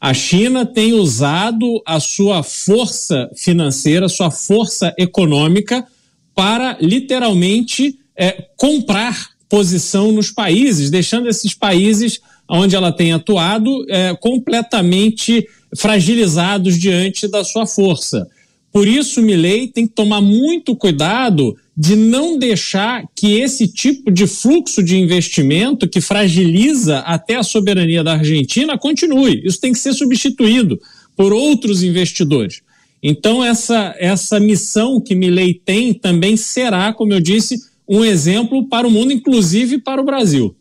A 0.00 0.12
China 0.12 0.66
tem 0.66 0.92
usado 0.92 1.82
a 1.86 1.98
sua 1.98 2.42
força 2.42 3.30
financeira, 3.34 4.08
sua 4.08 4.30
força 4.30 4.94
econômica, 4.98 5.86
para 6.34 6.76
literalmente 6.80 7.98
é, 8.14 8.46
comprar 8.56 9.35
posição 9.48 10.12
nos 10.12 10.30
países, 10.30 10.90
deixando 10.90 11.28
esses 11.28 11.54
países 11.54 12.20
onde 12.48 12.76
ela 12.76 12.92
tem 12.92 13.12
atuado 13.12 13.84
é, 13.88 14.14
completamente 14.14 15.46
fragilizados 15.76 16.78
diante 16.78 17.28
da 17.28 17.42
sua 17.44 17.66
força. 17.66 18.26
Por 18.72 18.86
isso, 18.86 19.22
Milley 19.22 19.68
tem 19.68 19.86
que 19.86 19.94
tomar 19.94 20.20
muito 20.20 20.76
cuidado 20.76 21.56
de 21.76 21.96
não 21.96 22.38
deixar 22.38 23.04
que 23.14 23.40
esse 23.40 23.68
tipo 23.68 24.10
de 24.10 24.26
fluxo 24.26 24.82
de 24.82 24.96
investimento 24.96 25.88
que 25.88 26.00
fragiliza 26.00 26.98
até 27.00 27.36
a 27.36 27.42
soberania 27.42 28.04
da 28.04 28.14
Argentina 28.14 28.78
continue. 28.78 29.42
Isso 29.44 29.60
tem 29.60 29.72
que 29.72 29.78
ser 29.78 29.92
substituído 29.92 30.80
por 31.16 31.32
outros 31.32 31.82
investidores. 31.82 32.60
Então, 33.02 33.44
essa, 33.44 33.94
essa 33.98 34.40
missão 34.40 35.00
que 35.00 35.14
Milley 35.14 35.54
tem 35.54 35.94
também 35.94 36.36
será, 36.36 36.92
como 36.92 37.12
eu 37.12 37.20
disse, 37.20 37.56
um 37.88 38.04
exemplo 38.04 38.68
para 38.68 38.86
o 38.86 38.90
mundo, 38.90 39.12
inclusive 39.12 39.78
para 39.78 40.00
o 40.00 40.04
Brasil. 40.04 40.54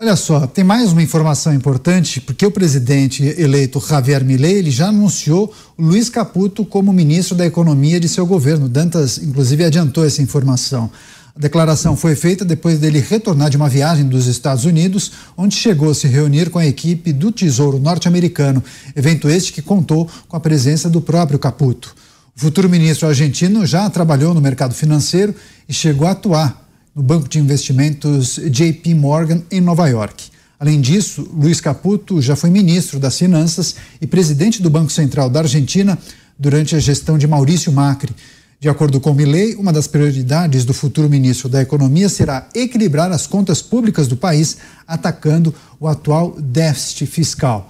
Olha 0.00 0.14
só, 0.14 0.46
tem 0.46 0.62
mais 0.62 0.92
uma 0.92 1.02
informação 1.02 1.52
importante, 1.52 2.20
porque 2.20 2.46
o 2.46 2.52
presidente 2.52 3.24
eleito 3.36 3.80
Javier 3.84 4.24
Milei, 4.24 4.58
ele 4.58 4.70
já 4.70 4.90
anunciou 4.90 5.52
Luiz 5.76 6.08
Caputo 6.08 6.64
como 6.64 6.92
ministro 6.92 7.34
da 7.34 7.44
Economia 7.44 7.98
de 7.98 8.08
seu 8.08 8.24
governo. 8.24 8.68
Dantas, 8.68 9.18
inclusive, 9.18 9.64
adiantou 9.64 10.04
essa 10.06 10.22
informação. 10.22 10.88
A 11.34 11.40
declaração 11.40 11.96
foi 11.96 12.14
feita 12.14 12.44
depois 12.44 12.78
dele 12.78 13.00
retornar 13.00 13.50
de 13.50 13.56
uma 13.56 13.68
viagem 13.68 14.04
dos 14.08 14.26
Estados 14.28 14.64
Unidos, 14.64 15.10
onde 15.36 15.56
chegou 15.56 15.90
a 15.90 15.94
se 15.94 16.06
reunir 16.06 16.48
com 16.48 16.60
a 16.60 16.66
equipe 16.66 17.12
do 17.12 17.32
Tesouro 17.32 17.80
norte-americano, 17.80 18.62
evento 18.94 19.28
este 19.28 19.52
que 19.52 19.62
contou 19.62 20.08
com 20.28 20.36
a 20.36 20.40
presença 20.40 20.88
do 20.88 21.00
próprio 21.00 21.40
Caputo. 21.40 21.94
O 22.38 22.40
futuro 22.40 22.68
ministro 22.68 23.08
argentino 23.08 23.66
já 23.66 23.90
trabalhou 23.90 24.32
no 24.32 24.40
mercado 24.40 24.72
financeiro 24.72 25.34
e 25.68 25.74
chegou 25.74 26.06
a 26.06 26.12
atuar 26.12 26.70
no 26.94 27.02
banco 27.02 27.28
de 27.28 27.40
investimentos 27.40 28.36
JP 28.36 28.94
Morgan 28.94 29.42
em 29.50 29.60
Nova 29.60 29.88
York. 29.88 30.26
Além 30.56 30.80
disso, 30.80 31.28
Luiz 31.34 31.60
Caputo 31.60 32.22
já 32.22 32.36
foi 32.36 32.48
ministro 32.48 33.00
das 33.00 33.18
Finanças 33.18 33.74
e 34.00 34.06
presidente 34.06 34.62
do 34.62 34.70
Banco 34.70 34.92
Central 34.92 35.28
da 35.28 35.40
Argentina 35.40 35.98
durante 36.38 36.76
a 36.76 36.78
gestão 36.78 37.18
de 37.18 37.26
Maurício 37.26 37.72
Macri. 37.72 38.14
De 38.60 38.68
acordo 38.68 39.00
com 39.00 39.12
Milei, 39.12 39.56
uma 39.56 39.72
das 39.72 39.88
prioridades 39.88 40.64
do 40.64 40.72
futuro 40.72 41.10
ministro 41.10 41.48
da 41.48 41.60
Economia 41.60 42.08
será 42.08 42.48
equilibrar 42.54 43.10
as 43.10 43.26
contas 43.26 43.60
públicas 43.60 44.06
do 44.06 44.16
país, 44.16 44.58
atacando 44.86 45.52
o 45.80 45.88
atual 45.88 46.36
déficit 46.40 47.04
fiscal. 47.04 47.68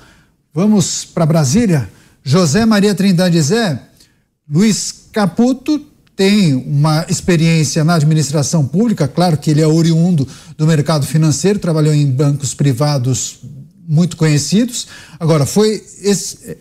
Vamos 0.53 1.07
para 1.07 1.25
Brasília? 1.25 1.89
José 2.23 2.67
Maria 2.67 2.95
Trindade 2.95 3.41
Zé, 3.41 3.89
Luiz 4.51 4.95
Caputo 5.13 5.79
tem 6.17 6.55
uma 6.55 7.05
experiência 7.09 7.85
na 7.85 7.95
administração 7.95 8.67
pública, 8.67 9.07
claro 9.07 9.37
que 9.37 9.51
ele 9.51 9.61
é 9.61 9.67
oriundo 9.67 10.27
do 10.57 10.67
mercado 10.67 11.07
financeiro, 11.07 11.59
trabalhou 11.59 11.93
em 11.93 12.11
bancos 12.11 12.55
privados 12.55 13.41
muito 13.87 14.17
conhecidos. 14.17 14.87
Agora, 15.21 15.45
foi 15.45 15.83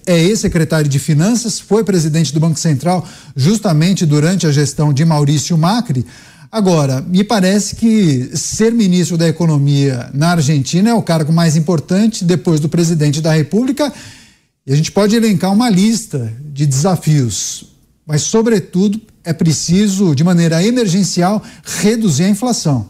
é 0.05 0.19
ex-secretário 0.21 0.89
de 0.89 0.99
Finanças, 0.99 1.61
foi 1.61 1.83
presidente 1.85 2.33
do 2.33 2.41
Banco 2.41 2.59
Central 2.59 3.07
justamente 3.35 4.05
durante 4.05 4.45
a 4.45 4.51
gestão 4.51 4.91
de 4.91 5.05
Maurício 5.05 5.57
Macri. 5.57 6.05
Agora, 6.51 7.01
me 7.01 7.23
parece 7.23 7.77
que 7.77 8.31
ser 8.33 8.73
ministro 8.73 9.17
da 9.17 9.29
Economia 9.29 10.09
na 10.13 10.31
Argentina 10.31 10.89
é 10.89 10.93
o 10.93 11.01
cargo 11.01 11.31
mais 11.31 11.55
importante 11.55 12.25
depois 12.25 12.59
do 12.59 12.67
presidente 12.67 13.21
da 13.21 13.33
República. 13.33 13.93
E 14.65 14.73
a 14.73 14.75
gente 14.75 14.91
pode 14.91 15.15
elencar 15.15 15.53
uma 15.53 15.69
lista 15.69 16.33
de 16.51 16.65
desafios 16.65 17.76
mas, 18.07 18.21
sobretudo, 18.21 19.01
é 19.23 19.33
preciso, 19.33 20.15
de 20.15 20.23
maneira 20.23 20.63
emergencial, 20.63 21.43
reduzir 21.65 22.23
a 22.23 22.29
inflação. 22.29 22.89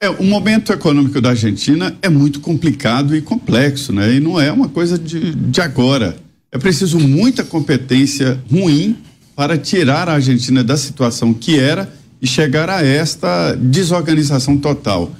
É, 0.00 0.08
o 0.08 0.22
momento 0.22 0.72
econômico 0.72 1.20
da 1.20 1.30
Argentina 1.30 1.96
é 2.00 2.08
muito 2.08 2.38
complicado 2.38 3.16
e 3.16 3.20
complexo, 3.20 3.92
né? 3.92 4.14
E 4.14 4.20
não 4.20 4.40
é 4.40 4.52
uma 4.52 4.68
coisa 4.68 4.96
de, 4.96 5.34
de 5.34 5.60
agora. 5.60 6.16
É 6.52 6.58
preciso 6.58 7.00
muita 7.00 7.42
competência 7.42 8.40
ruim 8.48 8.96
para 9.34 9.58
tirar 9.58 10.08
a 10.08 10.14
Argentina 10.14 10.62
da 10.62 10.76
situação 10.76 11.34
que 11.34 11.58
era 11.58 11.92
e 12.22 12.26
chegar 12.26 12.70
a 12.70 12.84
esta 12.84 13.54
desorganização 13.54 14.56
total. 14.56 15.10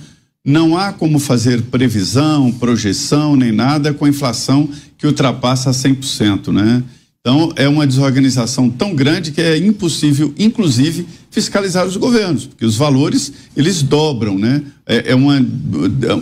Não 0.44 0.76
há 0.76 0.92
como 0.92 1.18
fazer 1.18 1.62
previsão, 1.62 2.52
projeção, 2.52 3.34
nem 3.34 3.50
nada 3.50 3.92
com 3.92 4.04
a 4.04 4.08
inflação 4.08 4.68
que 4.96 5.06
ultrapassa 5.06 5.70
100%, 5.70 6.52
né? 6.52 6.82
Então, 7.26 7.54
é 7.56 7.66
uma 7.66 7.86
desorganização 7.86 8.68
tão 8.68 8.94
grande 8.94 9.32
que 9.32 9.40
é 9.40 9.56
impossível, 9.56 10.34
inclusive, 10.38 11.06
fiscalizar 11.30 11.86
os 11.86 11.96
governos, 11.96 12.44
porque 12.44 12.66
os 12.66 12.76
valores, 12.76 13.32
eles 13.56 13.82
dobram, 13.82 14.38
né? 14.38 14.62
É, 14.84 15.12
é 15.12 15.14
uma, 15.14 15.42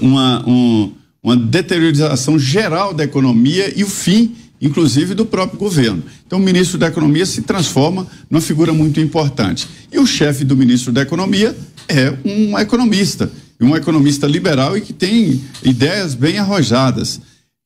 uma, 0.01 0.49
um, 0.49 0.93
uma 1.21 1.37
deteriorização 1.37 2.38
geral 2.38 2.95
da 2.95 3.03
economia 3.03 3.77
e 3.77 3.83
o 3.83 3.88
fim, 3.88 4.37
inclusive, 4.61 5.12
do 5.12 5.27
próprio 5.27 5.59
governo. 5.59 6.05
Então, 6.25 6.38
o 6.38 6.43
ministro 6.43 6.79
da 6.79 6.87
Economia 6.87 7.27
se 7.27 7.43
transforma 7.43 8.07
numa 8.31 8.41
figura 8.41 8.73
muito 8.73 9.01
importante. 9.01 9.67
E 9.91 9.99
o 9.99 10.07
chefe 10.07 10.45
do 10.45 10.57
ministro 10.57 10.93
da 10.93 11.03
Economia 11.03 11.57
é 11.88 12.15
um 12.25 12.57
economista, 12.57 13.29
um 13.61 13.75
economista 13.75 14.29
liberal 14.29 14.79
e 14.79 14.81
que 14.81 14.93
tem 14.93 15.41
ideias 15.65 16.15
bem 16.15 16.38
arrojadas. 16.38 17.21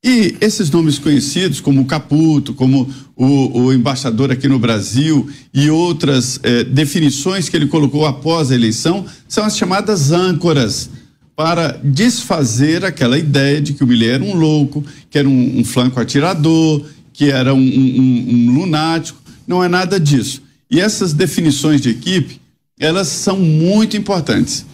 E 0.08 0.36
esses 0.40 0.70
nomes 0.70 1.00
conhecidos, 1.00 1.60
como 1.60 1.80
o 1.80 1.84
Caputo, 1.84 2.54
como 2.54 2.88
o, 3.16 3.62
o 3.62 3.72
embaixador 3.72 4.30
aqui 4.30 4.46
no 4.46 4.56
Brasil 4.56 5.28
e 5.52 5.68
outras 5.68 6.38
eh, 6.44 6.62
definições 6.62 7.48
que 7.48 7.56
ele 7.56 7.66
colocou 7.66 8.06
após 8.06 8.52
a 8.52 8.54
eleição, 8.54 9.04
são 9.26 9.44
as 9.44 9.58
chamadas 9.58 10.12
âncoras 10.12 10.88
para 11.34 11.72
desfazer 11.82 12.84
aquela 12.84 13.18
ideia 13.18 13.60
de 13.60 13.72
que 13.72 13.82
o 13.82 13.86
Milley 13.86 14.10
era 14.10 14.22
um 14.22 14.36
louco, 14.36 14.84
que 15.10 15.18
era 15.18 15.28
um, 15.28 15.58
um 15.58 15.64
flanco 15.64 15.98
atirador, 15.98 16.84
que 17.12 17.32
era 17.32 17.52
um, 17.52 17.58
um, 17.58 18.26
um 18.28 18.54
lunático. 18.60 19.20
Não 19.44 19.64
é 19.64 19.66
nada 19.66 19.98
disso. 19.98 20.40
E 20.70 20.78
essas 20.78 21.12
definições 21.12 21.80
de 21.80 21.90
equipe, 21.90 22.40
elas 22.78 23.08
são 23.08 23.40
muito 23.40 23.96
importantes. 23.96 24.64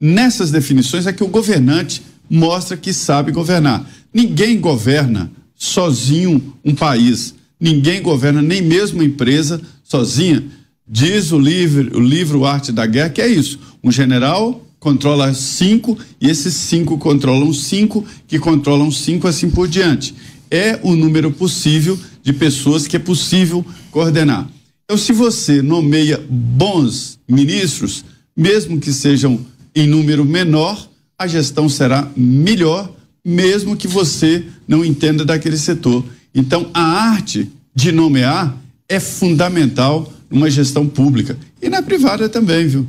Nessas 0.00 0.52
definições 0.52 1.08
é 1.08 1.12
que 1.12 1.24
o 1.24 1.28
governante 1.28 2.02
mostra 2.28 2.76
que 2.76 2.92
sabe 2.92 3.32
governar. 3.32 3.88
Ninguém 4.12 4.60
governa 4.60 5.30
sozinho 5.54 6.54
um 6.64 6.74
país. 6.74 7.34
Ninguém 7.58 8.02
governa 8.02 8.42
nem 8.42 8.60
mesmo 8.60 8.98
uma 8.98 9.04
empresa 9.04 9.60
sozinha. 9.82 10.44
Diz 10.86 11.32
o 11.32 11.38
livro, 11.38 11.98
o 11.98 12.00
livro 12.00 12.44
Arte 12.44 12.70
da 12.70 12.86
Guerra 12.86 13.10
que 13.10 13.22
é 13.22 13.28
isso. 13.28 13.58
Um 13.82 13.90
general 13.90 14.64
controla 14.78 15.34
cinco 15.34 15.98
e 16.20 16.28
esses 16.28 16.54
cinco 16.54 16.98
controlam 16.98 17.52
cinco 17.52 18.04
que 18.28 18.38
controlam 18.38 18.90
cinco 18.90 19.26
assim 19.26 19.50
por 19.50 19.66
diante. 19.66 20.14
É 20.50 20.78
o 20.82 20.94
número 20.94 21.32
possível 21.32 21.98
de 22.22 22.32
pessoas 22.32 22.86
que 22.86 22.96
é 22.96 23.00
possível 23.00 23.64
coordenar. 23.90 24.48
Então, 24.84 24.96
se 24.96 25.12
você 25.12 25.60
nomeia 25.60 26.24
bons 26.30 27.18
ministros, 27.28 28.04
mesmo 28.36 28.78
que 28.78 28.92
sejam 28.92 29.44
em 29.74 29.88
número 29.88 30.24
menor, 30.24 30.88
a 31.18 31.26
gestão 31.26 31.68
será 31.68 32.08
melhor, 32.16 32.92
mesmo 33.24 33.76
que 33.76 33.88
você 33.88 34.44
não 34.68 34.84
entenda 34.84 35.24
daquele 35.24 35.56
setor. 35.56 36.04
Então, 36.34 36.70
a 36.74 36.82
arte 36.82 37.50
de 37.74 37.90
nomear 37.90 38.56
é 38.88 39.00
fundamental 39.00 40.12
numa 40.30 40.50
gestão 40.50 40.86
pública 40.86 41.38
e 41.60 41.68
na 41.68 41.82
privada 41.82 42.28
também, 42.28 42.66
viu? 42.66 42.86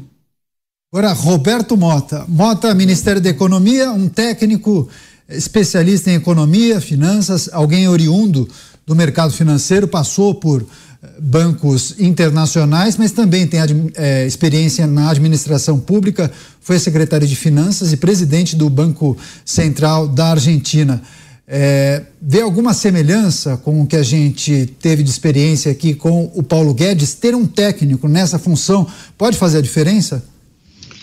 Agora, 0.91 1.11
Roberto 1.13 1.75
Mota. 1.75 2.25
Mota, 2.27 2.73
Ministério 2.73 3.21
da 3.21 3.29
Economia, 3.29 3.91
um 3.91 4.07
técnico 4.07 4.87
especialista 5.29 6.09
em 6.09 6.15
economia, 6.15 6.79
finanças, 6.79 7.49
alguém 7.51 7.87
oriundo 7.87 8.47
do 8.85 8.95
mercado 8.95 9.33
financeiro, 9.33 9.87
passou 9.87 10.33
por 10.33 10.65
bancos 11.19 11.95
internacionais, 11.99 12.97
mas 12.97 13.11
também 13.11 13.45
tem 13.45 13.59
é, 13.95 14.25
experiência 14.25 14.87
na 14.87 15.11
administração 15.11 15.79
pública, 15.79 16.31
foi 16.61 16.79
secretário 16.79 17.27
de 17.27 17.35
Finanças 17.35 17.93
e 17.93 17.97
presidente 17.97 18.55
do 18.55 18.69
Banco 18.69 19.17
Central 19.45 20.07
da 20.07 20.31
Argentina. 20.31 21.01
É, 21.47 22.03
vê 22.21 22.41
alguma 22.41 22.73
semelhança 22.73 23.55
com 23.57 23.81
o 23.81 23.87
que 23.87 23.95
a 23.95 24.03
gente 24.03 24.73
teve 24.81 25.01
de 25.01 25.09
experiência 25.09 25.71
aqui 25.71 25.93
com 25.93 26.29
o 26.35 26.43
Paulo 26.43 26.73
Guedes? 26.73 27.13
Ter 27.13 27.33
um 27.33 27.45
técnico 27.45 28.07
nessa 28.07 28.37
função 28.37 28.85
pode 29.17 29.37
fazer 29.37 29.59
a 29.59 29.61
diferença? 29.61 30.23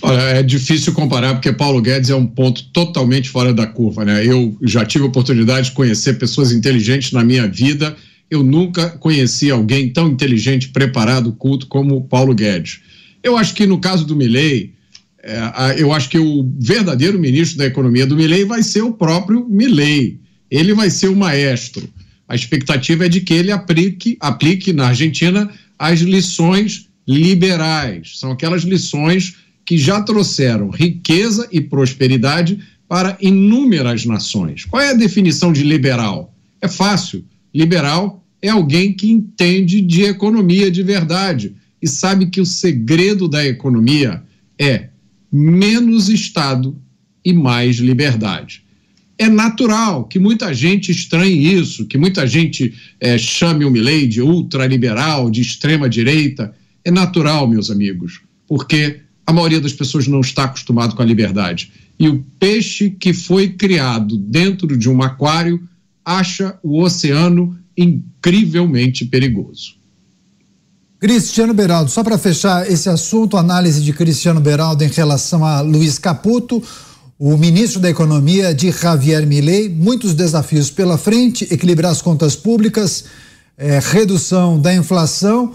Olha, 0.03 0.21
é 0.21 0.43
difícil 0.43 0.93
comparar 0.93 1.33
porque 1.33 1.51
Paulo 1.51 1.81
Guedes 1.81 2.11
é 2.11 2.15
um 2.15 2.27
ponto 2.27 2.63
totalmente 2.75 3.31
fora 3.31 3.55
da 3.55 3.67
curva, 3.67 4.05
né? 4.05 4.23
Eu 4.23 4.55
já 4.61 4.85
tive 4.85 5.05
a 5.05 5.07
oportunidade 5.07 5.71
de 5.71 5.73
conhecer 5.73 6.19
pessoas 6.19 6.53
inteligentes 6.53 7.11
na 7.13 7.25
minha 7.25 7.49
vida 7.49 7.97
eu 8.35 8.43
nunca 8.43 8.91
conheci 8.91 9.51
alguém 9.51 9.91
tão 9.91 10.09
inteligente, 10.09 10.69
preparado, 10.69 11.33
culto 11.33 11.67
como 11.67 12.07
Paulo 12.09 12.35
Guedes. 12.35 12.81
Eu 13.23 13.37
acho 13.37 13.55
que 13.55 13.67
no 13.67 13.79
caso 13.79 14.05
do 14.05 14.17
Milley, 14.17 14.75
é, 15.23 15.41
eu 15.79 15.93
acho 15.93 16.09
que 16.09 16.19
o 16.19 16.51
verdadeiro 16.59 17.19
ministro 17.19 17.59
da 17.59 17.67
Economia 17.67 18.07
do 18.07 18.17
Milley 18.17 18.45
vai 18.45 18.63
ser 18.63 18.83
o 18.83 18.93
próprio 18.93 19.47
Milley. 19.49 20.21
Ele 20.51 20.75
vai 20.75 20.91
ser 20.91 21.09
o 21.09 21.17
maestro. 21.17 21.89
A 22.29 22.35
expectativa 22.35 23.07
é 23.07 23.09
de 23.09 23.21
que 23.21 23.33
ele 23.33 23.53
aplique, 23.53 24.17
aplique 24.21 24.73
na 24.73 24.89
Argentina 24.89 25.49
as 25.79 26.01
lições 26.01 26.89
liberais. 27.07 28.19
São 28.19 28.33
aquelas 28.33 28.63
lições 28.63 29.37
que 29.65 29.79
já 29.79 30.03
trouxeram 30.03 30.71
riqueza 30.71 31.49
e 31.53 31.61
prosperidade 31.61 32.59
para 32.89 33.17
inúmeras 33.21 34.05
nações. 34.05 34.65
Qual 34.65 34.83
é 34.83 34.91
a 34.91 34.95
definição 34.95 35.53
de 35.53 35.63
liberal? 35.63 36.35
É 36.61 36.69
fácil. 36.69 37.25
Liberal 37.53 38.24
é 38.45 38.51
alguém 38.51 38.93
que 38.93 39.11
entende 39.11 39.81
de 39.81 40.03
economia 40.03 40.71
de 40.71 40.83
verdade 40.83 41.57
e 41.81 41.89
sabe 41.89 42.27
que 42.27 42.43
o 42.43 42.45
segredo 42.45 43.27
da 43.27 43.43
economia 43.43 44.23
é 44.61 44.91
menos 45.33 46.11
Estado 46.11 46.79
e 47.25 47.33
mais 47.33 47.77
liberdade. 47.77 48.63
É 49.17 49.31
natural 49.31 50.05
que 50.05 50.19
muita 50.19 50.53
gente 50.53 50.93
estranhe 50.93 51.55
isso, 51.55 51.87
que 51.87 51.97
muita 51.97 52.27
gente 52.27 52.75
é, 53.01 53.17
chame 53.17 53.65
o 53.65 53.71
Milley 53.71 54.07
de 54.07 54.21
ultraliberal, 54.21 55.31
de 55.31 55.41
extrema 55.41 55.89
direita. 55.89 56.55
É 56.85 56.91
natural, 56.91 57.49
meus 57.49 57.71
amigos, 57.71 58.21
porque 58.47 59.01
a 59.27 59.33
maioria 59.33 59.61
das 59.61 59.73
pessoas 59.73 60.07
não 60.07 60.21
está 60.21 60.45
acostumado 60.45 60.95
com 60.95 61.01
a 61.01 61.07
liberdade. 61.07 61.73
E 61.99 62.11
o 62.11 62.23
peixe 62.39 62.91
que 62.91 63.15
foi 63.15 63.49
criado 63.49 64.19
dentro 64.19 64.77
de 64.77 64.91
um 64.91 65.03
aquário 65.03 65.67
acha 66.05 66.59
o 66.63 66.83
oceano 66.83 67.59
incrivelmente 67.77 69.05
perigoso. 69.05 69.77
Cristiano 70.99 71.53
Beraldo, 71.53 71.91
só 71.91 72.03
para 72.03 72.17
fechar 72.17 72.71
esse 72.71 72.89
assunto, 72.89 73.37
análise 73.37 73.83
de 73.83 73.93
Cristiano 73.93 74.41
Beraldo 74.41 74.85
em 74.85 74.89
relação 74.89 75.45
a 75.45 75.61
Luiz 75.61 75.99
Caputo, 75.99 76.63
o 77.19 77.37
ministro 77.37 77.79
da 77.79 77.91
Economia 77.91 78.55
de 78.55 78.71
Javier 78.71 79.27
Milei, 79.27 79.69
muitos 79.69 80.15
desafios 80.15 80.71
pela 80.71 80.97
frente, 80.97 81.47
equilibrar 81.53 81.93
as 81.93 82.01
contas 82.01 82.35
públicas, 82.35 83.05
é, 83.59 83.79
redução 83.79 84.59
da 84.59 84.75
inflação. 84.75 85.55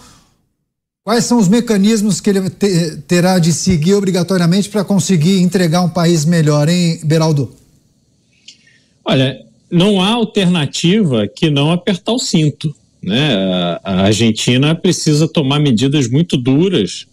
Quais 1.03 1.25
são 1.25 1.39
os 1.39 1.47
mecanismos 1.47 2.21
que 2.21 2.29
ele 2.29 2.49
te, 2.49 2.97
terá 3.07 3.39
de 3.39 3.51
seguir 3.51 3.95
obrigatoriamente 3.95 4.69
para 4.69 4.83
conseguir 4.83 5.41
entregar 5.41 5.81
um 5.81 5.89
país 5.89 6.25
melhor, 6.25 6.69
hein, 6.69 6.99
Beraldo? 7.03 7.51
Olha, 9.03 9.48
não 9.71 10.01
há 10.01 10.09
alternativa 10.09 11.27
que 11.27 11.49
não 11.49 11.71
apertar 11.71 12.13
o 12.13 12.19
cinto. 12.19 12.73
Né? 13.01 13.35
A 13.83 14.01
Argentina 14.03 14.75
precisa 14.75 15.27
tomar 15.27 15.59
medidas 15.59 16.09
muito 16.09 16.35
duras, 16.35 17.07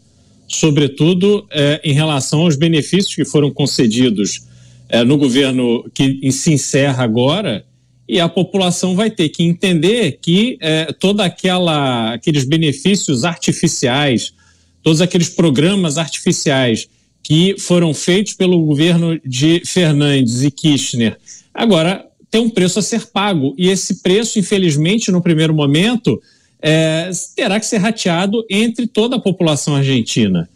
sobretudo 0.49 1.47
é, 1.51 1.81
em 1.85 1.93
relação 1.93 2.41
aos 2.41 2.57
benefícios 2.57 3.15
que 3.15 3.25
foram 3.25 3.51
concedidos 3.51 4.43
é, 4.89 5.03
no 5.05 5.17
governo 5.17 5.85
que 5.95 6.31
se 6.33 6.53
encerra 6.53 7.05
agora, 7.05 7.65
e 8.09 8.21
a 8.21 8.29
população 8.29 8.95
vai 8.95 9.11
ter 9.11 9.29
que 9.31 9.43
entender 9.43 10.19
que 10.23 10.57
é, 10.61 10.93
toda 10.93 11.25
aquela 11.25 12.15
aqueles 12.15 12.45
benefícios 12.45 13.25
artificiais, 13.25 14.33
todos 14.83 15.01
aqueles 15.01 15.29
programas 15.29 15.99
artificiais 15.99 16.89
que 17.21 17.57
foram 17.59 17.93
feitos 17.93 18.35
pelo 18.35 18.65
governo 18.65 19.21
de 19.25 19.61
Fernandes 19.65 20.45
e 20.45 20.51
Kirchner, 20.53 21.19
agora 21.53 22.07
tem 22.37 22.43
um 22.43 22.51
preço 22.51 22.79
a 22.79 22.83
ser 22.83 23.07
pago. 23.07 23.55
E 23.57 23.71
esse 23.71 24.03
preço, 24.03 24.39
infelizmente, 24.39 25.11
no 25.11 25.23
primeiro 25.23 25.55
momento, 25.55 26.21
é, 26.61 27.11
terá 27.35 27.59
que 27.59 27.65
ser 27.65 27.79
rateado 27.79 28.45
entre 28.51 28.87
toda 28.87 29.17
a 29.17 29.19
população 29.19 29.75
argentina. 29.75 30.47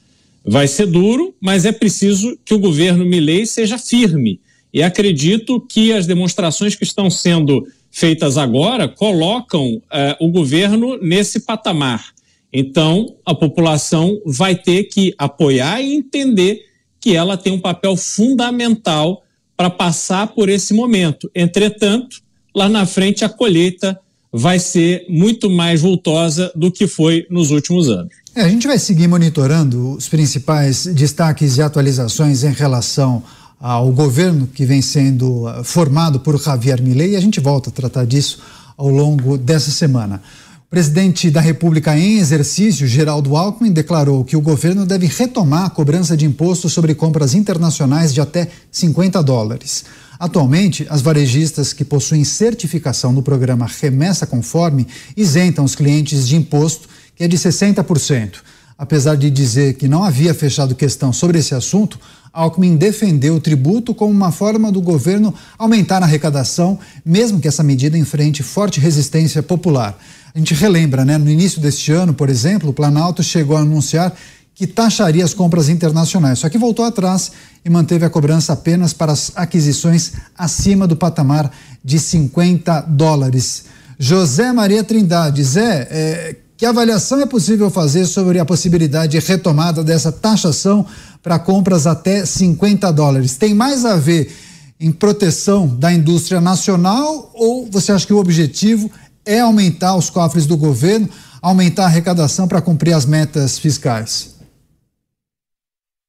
Vai 0.45 0.69
ser 0.69 0.85
duro, 0.85 1.35
mas 1.41 1.65
é 1.65 1.73
preciso 1.73 2.39
que 2.45 2.53
o 2.53 2.59
governo 2.59 3.03
Milei 3.07 3.47
seja 3.47 3.79
firme. 3.79 4.41
E 4.75 4.83
acredito 4.83 5.59
que 5.59 5.91
as 5.91 6.07
demonstrações 6.07 6.75
que 6.75 6.85
estão 6.85 7.09
sendo 7.09 7.67
feitas 7.91 8.37
agora 8.37 8.87
colocam 8.87 9.81
é, 9.91 10.15
o 10.21 10.29
governo 10.29 10.99
nesse 10.99 11.41
patamar. 11.41 12.13
Então, 12.53 13.17
a 13.25 13.35
população 13.35 14.21
vai 14.27 14.55
ter 14.55 14.85
que 14.85 15.15
apoiar 15.17 15.81
e 15.81 15.95
entender 15.95 16.61
que 17.01 17.17
ela 17.17 17.39
tem 17.39 17.55
um 17.55 17.61
papel 17.61 17.97
fundamental 17.97 19.23
para 19.61 19.69
passar 19.69 20.29
por 20.29 20.49
esse 20.49 20.73
momento. 20.73 21.31
Entretanto, 21.35 22.17
lá 22.57 22.67
na 22.67 22.87
frente 22.87 23.27
a 23.27 23.29
colheita 23.29 24.01
vai 24.33 24.59
ser 24.59 25.05
muito 25.07 25.51
mais 25.51 25.83
vultosa 25.83 26.51
do 26.57 26.73
que 26.73 26.87
foi 26.87 27.27
nos 27.29 27.51
últimos 27.51 27.87
anos. 27.91 28.11
É, 28.35 28.41
a 28.41 28.49
gente 28.49 28.67
vai 28.67 28.79
seguir 28.79 29.07
monitorando 29.07 29.91
os 29.91 30.09
principais 30.09 30.87
destaques 30.87 31.59
e 31.59 31.63
atualizações 31.63 32.43
em 32.43 32.55
relação 32.55 33.23
ao 33.61 33.93
governo 33.93 34.47
que 34.47 34.65
vem 34.65 34.81
sendo 34.81 35.47
ah, 35.47 35.63
formado 35.63 36.21
por 36.21 36.43
Javier 36.43 36.81
Milei 36.81 37.11
e 37.11 37.17
a 37.17 37.21
gente 37.21 37.39
volta 37.39 37.69
a 37.69 37.73
tratar 37.73 38.07
disso 38.07 38.39
ao 38.79 38.89
longo 38.89 39.37
dessa 39.37 39.71
semana 39.71 40.23
presidente 40.71 41.33
da 41.33 41.41
República 41.41 41.99
em 41.99 42.19
exercício, 42.19 42.87
Geraldo 42.87 43.37
Alckmin, 43.37 43.73
declarou 43.73 44.25
que 44.25 44.37
o 44.37 44.41
governo 44.41 44.87
deve 44.87 45.09
retomar 45.09 45.65
a 45.65 45.71
cobrança 45.71 46.17
de 46.17 46.25
imposto 46.25 46.71
sobre 46.71 46.95
compras 46.95 47.35
internacionais 47.35 48.15
de 48.15 48.21
até 48.21 48.47
50 48.71 49.21
dólares. 49.21 49.85
Atualmente, 50.17 50.87
as 50.89 51.03
varejistas 51.03 51.73
que 51.73 51.85
possuem 51.85 52.23
certificação 52.23 53.11
no 53.11 53.21
programa 53.21 53.67
Remessa 53.67 54.29
Conforme 54.29 54.87
isentam 55.17 55.65
os 55.65 55.75
clientes 55.75 56.29
de 56.29 56.37
imposto, 56.37 56.89
que 57.17 57.25
é 57.25 57.29
de 57.29 57.37
60%. 57.37 58.35
Apesar 58.79 59.17
de 59.17 59.29
dizer 59.29 59.75
que 59.75 59.89
não 59.89 60.05
havia 60.05 60.33
fechado 60.33 60.77
questão 60.77 61.13
sobre 61.13 61.41
esse 61.41 61.53
assunto, 61.53 61.99
Alckmin 62.33 62.77
defendeu 62.77 63.35
o 63.35 63.41
tributo 63.41 63.93
como 63.93 64.13
uma 64.13 64.31
forma 64.31 64.71
do 64.71 64.81
governo 64.81 65.35
aumentar 65.59 66.01
a 66.01 66.07
arrecadação, 66.07 66.79
mesmo 67.05 67.41
que 67.41 67.49
essa 67.49 67.65
medida 67.65 67.99
enfrente 67.99 68.45
forte 68.45 68.79
resistência 68.79 69.43
popular. 69.43 69.99
A 70.35 70.39
gente 70.39 70.55
relembra, 70.55 71.05
né? 71.05 71.19
No 71.19 71.29
início 71.29 71.61
deste 71.61 71.93
ano, 71.93 72.15
por 72.15 72.29
exemplo, 72.29 72.71
o 72.71 72.73
Planalto 72.73 73.23
chegou 73.23 73.57
a 73.57 73.61
anunciar 73.61 74.15
que 74.55 74.67
taxaria 74.67 75.25
as 75.25 75.33
compras 75.33 75.69
internacionais, 75.69 76.39
só 76.39 76.49
que 76.49 76.59
voltou 76.59 76.85
atrás 76.85 77.33
e 77.65 77.71
manteve 77.71 78.05
a 78.05 78.11
cobrança 78.11 78.53
apenas 78.53 78.93
para 78.93 79.13
as 79.13 79.33
aquisições 79.35 80.13
acima 80.37 80.87
do 80.87 80.95
patamar 80.95 81.51
de 81.83 81.99
50 81.99 82.83
dólares. 82.83 83.65
José 83.99 84.53
Maria 84.53 84.85
Trindade, 84.85 85.43
Zé, 85.43 85.89
é, 85.91 86.37
que 86.57 86.67
avaliação 86.67 87.23
é 87.23 87.27
possível 87.27 87.71
fazer 87.71 88.05
sobre 88.05 88.39
a 88.39 88.45
possibilidade 88.45 89.19
de 89.19 89.27
retomada 89.27 89.83
dessa 89.83 90.13
taxação 90.13 90.85
para 91.23 91.39
compras 91.39 91.87
até 91.87 92.27
50 92.27 92.93
dólares? 92.93 93.39
Tem 93.39 93.55
mais 93.55 93.87
a 93.87 93.97
ver 93.97 94.31
em 94.79 94.93
proteção 94.93 95.67
da 95.67 95.91
indústria 95.91 96.39
nacional 96.39 97.31
ou 97.35 97.67
você 97.71 97.93
acha 97.93 98.07
que 98.07 98.13
o 98.13 98.19
objetivo 98.19 98.91
é 99.31 99.39
aumentar 99.39 99.95
os 99.95 100.11
cofres 100.11 100.45
do 100.45 100.57
governo, 100.57 101.09
aumentar 101.41 101.85
a 101.85 101.87
arrecadação 101.87 102.49
para 102.49 102.61
cumprir 102.61 102.93
as 102.93 103.07
metas 103.07 103.61
fiscais? 103.61 104.35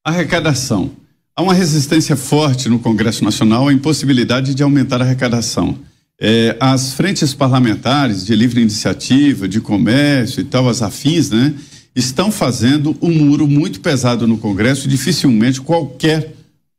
Arrecadação. 0.04 0.90
Há 1.36 1.40
uma 1.40 1.54
resistência 1.54 2.16
forte 2.16 2.68
no 2.68 2.80
Congresso 2.80 3.22
Nacional 3.22 3.68
à 3.68 3.72
impossibilidade 3.72 4.56
de 4.56 4.62
aumentar 4.64 5.00
a 5.00 5.04
arrecadação. 5.04 5.78
É, 6.20 6.56
as 6.58 6.94
frentes 6.94 7.32
parlamentares 7.32 8.26
de 8.26 8.34
livre 8.34 8.60
iniciativa, 8.60 9.46
de 9.46 9.60
comércio 9.60 10.40
e 10.40 10.44
tal, 10.44 10.68
as 10.68 10.82
afins, 10.82 11.30
né, 11.30 11.54
estão 11.94 12.32
fazendo 12.32 12.96
um 13.00 13.12
muro 13.12 13.46
muito 13.46 13.80
pesado 13.80 14.26
no 14.26 14.36
Congresso 14.36 14.86
e 14.86 14.90
dificilmente 14.90 15.60
qualquer 15.60 16.34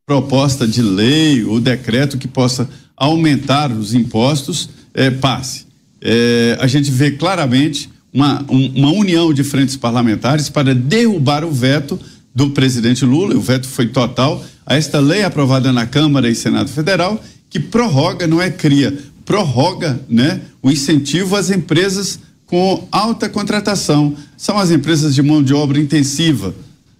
proposta 0.05 0.67
de 0.67 0.81
lei 0.81 1.45
ou 1.45 1.61
decreto 1.61 2.17
que 2.17 2.27
possa 2.27 2.69
aumentar 2.97 3.71
os 3.71 3.93
impostos 3.93 4.69
é, 4.93 5.09
passe 5.09 5.71
é, 6.03 6.57
a 6.59 6.67
gente 6.67 6.91
vê 6.91 7.11
claramente 7.11 7.89
uma, 8.13 8.45
um, 8.49 8.67
uma 8.75 8.91
união 8.91 9.33
de 9.33 9.43
frentes 9.43 9.77
parlamentares 9.77 10.49
para 10.49 10.75
derrubar 10.75 11.45
o 11.45 11.51
veto 11.51 11.97
do 12.35 12.49
presidente 12.49 13.05
Lula, 13.05 13.35
o 13.35 13.41
veto 13.41 13.67
foi 13.67 13.87
total, 13.87 14.43
a 14.65 14.75
esta 14.75 14.99
lei 14.99 15.23
aprovada 15.23 15.71
na 15.71 15.85
Câmara 15.85 16.29
e 16.29 16.35
Senado 16.35 16.69
Federal, 16.69 17.23
que 17.49 17.59
prorroga, 17.59 18.27
não 18.27 18.41
é 18.41 18.49
cria, 18.49 18.97
prorroga 19.23 19.99
né, 20.09 20.41
o 20.61 20.69
incentivo 20.69 21.35
às 21.35 21.49
empresas 21.49 22.19
com 22.45 22.87
alta 22.91 23.29
contratação. 23.29 24.15
São 24.35 24.57
as 24.57 24.71
empresas 24.71 25.15
de 25.15 25.21
mão 25.21 25.41
de 25.41 25.53
obra 25.53 25.79
intensiva, 25.79 26.53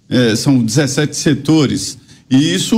é, 0.09 0.35
são 0.35 0.63
17 0.63 1.15
setores, 1.15 1.97
e 2.29 2.53
isso 2.53 2.77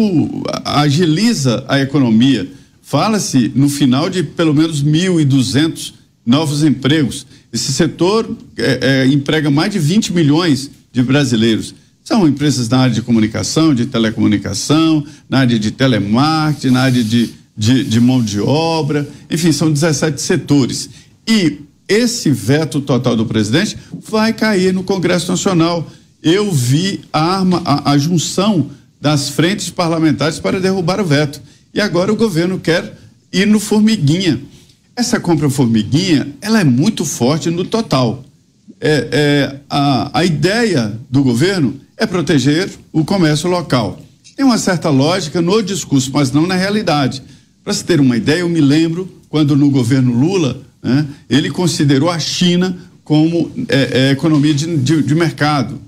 agiliza 0.63 1.63
a 1.67 1.79
economia. 1.79 2.47
Fala-se 2.81 3.51
no 3.55 3.69
final 3.69 4.09
de 4.09 4.23
pelo 4.23 4.53
menos 4.53 4.83
1.200 4.83 5.93
novos 6.25 6.63
empregos. 6.63 7.27
Esse 7.53 7.71
setor 7.71 8.35
é, 8.57 8.79
é, 8.81 9.07
emprega 9.07 9.49
mais 9.49 9.71
de 9.71 9.79
20 9.79 10.11
milhões 10.13 10.71
de 10.91 11.03
brasileiros. 11.03 11.75
São 12.03 12.27
empresas 12.27 12.67
na 12.69 12.79
área 12.79 12.93
de 12.93 13.01
comunicação, 13.01 13.73
de 13.73 13.85
telecomunicação, 13.85 15.05
na 15.29 15.39
área 15.39 15.57
de 15.57 15.71
telemarketing, 15.71 16.71
na 16.71 16.81
área 16.81 17.03
de, 17.03 17.33
de, 17.55 17.83
de 17.83 17.99
mão 17.99 18.23
de 18.23 18.39
obra, 18.39 19.07
enfim, 19.29 19.51
são 19.51 19.71
17 19.71 20.21
setores. 20.21 20.89
E 21.27 21.59
esse 21.87 22.29
veto 22.31 22.81
total 22.81 23.15
do 23.15 23.25
presidente 23.25 23.77
vai 24.07 24.33
cair 24.33 24.73
no 24.73 24.83
Congresso 24.83 25.31
Nacional. 25.31 25.89
Eu 26.21 26.51
vi 26.51 27.01
a, 27.13 27.37
arma, 27.37 27.61
a, 27.65 27.91
a 27.91 27.97
junção 27.97 28.69
das 28.99 29.29
frentes 29.29 29.69
parlamentares 29.69 30.39
para 30.39 30.59
derrubar 30.59 30.99
o 30.99 31.05
veto. 31.05 31.41
E 31.73 31.81
agora 31.81 32.11
o 32.11 32.15
governo 32.15 32.59
quer 32.59 32.97
ir 33.31 33.45
no 33.45 33.59
formiguinha 33.59 34.39
essa 34.95 35.19
compra 35.19 35.49
formiguinha, 35.49 36.33
ela 36.41 36.61
é 36.61 36.63
muito 36.63 37.03
forte 37.03 37.49
no 37.49 37.65
total. 37.65 38.23
É, 38.79 39.07
é, 39.11 39.59
a, 39.69 40.19
a 40.19 40.25
ideia 40.25 40.97
do 41.09 41.21
governo 41.21 41.75
é 41.97 42.05
proteger 42.05 42.69
o 42.93 43.03
comércio 43.03 43.49
local. 43.49 44.01
Tem 44.35 44.45
uma 44.45 44.57
certa 44.57 44.89
lógica 44.89 45.41
no 45.41 45.61
discurso, 45.61 46.11
mas 46.13 46.31
não 46.31 46.47
na 46.47 46.55
realidade. 46.55 47.21
Para 47.63 47.73
se 47.73 47.83
ter 47.83 47.99
uma 47.99 48.17
ideia, 48.17 48.39
eu 48.39 48.49
me 48.49 48.61
lembro 48.61 49.09
quando 49.29 49.55
no 49.55 49.69
governo 49.69 50.17
Lula, 50.17 50.61
né, 50.81 51.05
ele 51.29 51.49
considerou 51.49 52.09
a 52.09 52.19
China 52.19 52.77
como 53.03 53.51
é, 53.67 54.07
é, 54.07 54.11
economia 54.11 54.53
de, 54.53 54.77
de, 54.77 55.03
de 55.03 55.15
mercado. 55.15 55.79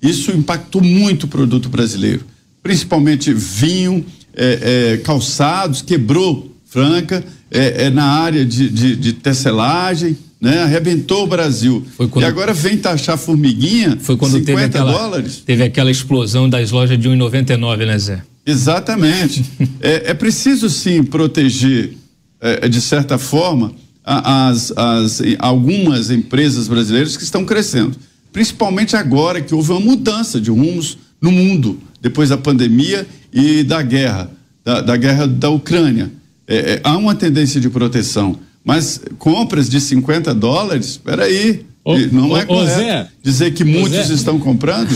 Isso 0.00 0.32
impactou 0.32 0.82
muito 0.82 1.24
o 1.24 1.28
produto 1.28 1.68
brasileiro, 1.68 2.24
principalmente 2.62 3.32
vinho, 3.32 4.04
é, 4.34 4.94
é, 4.94 4.96
calçados, 4.98 5.82
quebrou 5.82 6.52
Franca 6.64 7.22
é, 7.52 7.84
é 7.84 7.90
na 7.90 8.04
área 8.04 8.44
de, 8.44 8.68
de, 8.70 8.96
de, 8.96 9.12
tecelagem, 9.12 10.16
né? 10.40 10.62
Arrebentou 10.62 11.24
o 11.24 11.26
Brasil. 11.26 11.86
Quando, 11.96 12.22
e 12.22 12.24
agora 12.24 12.54
vem 12.54 12.78
taxar 12.78 13.18
formiguinha, 13.18 13.98
foi 14.00 14.16
quando 14.16 14.38
50 14.38 14.46
teve 14.46 14.64
aquela, 14.64 14.92
dólares. 14.92 15.42
Teve 15.44 15.62
aquela 15.62 15.90
explosão 15.90 16.48
das 16.48 16.70
lojas 16.70 16.98
de 16.98 17.08
1,99, 17.08 17.86
né, 17.86 17.98
Zé? 17.98 18.22
Exatamente. 18.44 19.44
é, 19.80 20.10
é, 20.10 20.14
preciso 20.14 20.68
sim 20.70 21.02
proteger, 21.04 21.92
é, 22.40 22.68
de 22.68 22.80
certa 22.80 23.18
forma, 23.18 23.72
as, 24.04 24.72
as, 24.76 25.22
algumas 25.38 26.10
empresas 26.10 26.66
brasileiras 26.66 27.16
que 27.16 27.22
estão 27.22 27.44
crescendo. 27.44 27.96
Principalmente 28.32 28.96
agora 28.96 29.40
que 29.40 29.54
houve 29.54 29.70
uma 29.70 29.80
mudança 29.80 30.40
de 30.40 30.50
rumos 30.50 30.98
no 31.20 31.30
mundo, 31.30 31.78
depois 32.00 32.30
da 32.30 32.38
pandemia 32.38 33.06
e 33.32 33.62
da 33.62 33.82
guerra, 33.82 34.30
da, 34.64 34.80
da 34.80 34.96
guerra 34.96 35.26
da 35.28 35.50
Ucrânia. 35.50 36.10
É, 36.52 36.74
é, 36.74 36.80
há 36.84 36.98
uma 36.98 37.14
tendência 37.14 37.58
de 37.58 37.70
proteção, 37.70 38.38
mas 38.62 39.00
compras 39.18 39.70
de 39.70 39.80
50 39.80 40.34
dólares, 40.34 40.86
espera 40.86 41.24
aí, 41.24 41.64
não 42.12 42.36
é 42.36 42.44
correto 42.44 42.78
Zé, 42.78 43.08
dizer 43.22 43.54
que 43.54 43.64
muitos 43.64 44.08
Zé, 44.08 44.14
estão 44.14 44.38
comprando. 44.38 44.90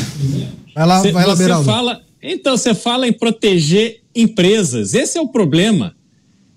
Vai 0.75 0.87
lá, 0.87 1.01
cê, 1.01 1.12
vai 1.12 1.27
lá, 1.27 1.35
você 1.35 1.64
fala, 1.64 2.03
Então, 2.23 2.59
você 2.59 2.75
fala 2.75 3.09
em 3.09 3.12
proteger 3.14 4.03
empresas. 4.14 4.92
Esse 4.92 5.16
é 5.16 5.21
o 5.21 5.29
problema. 5.29 5.97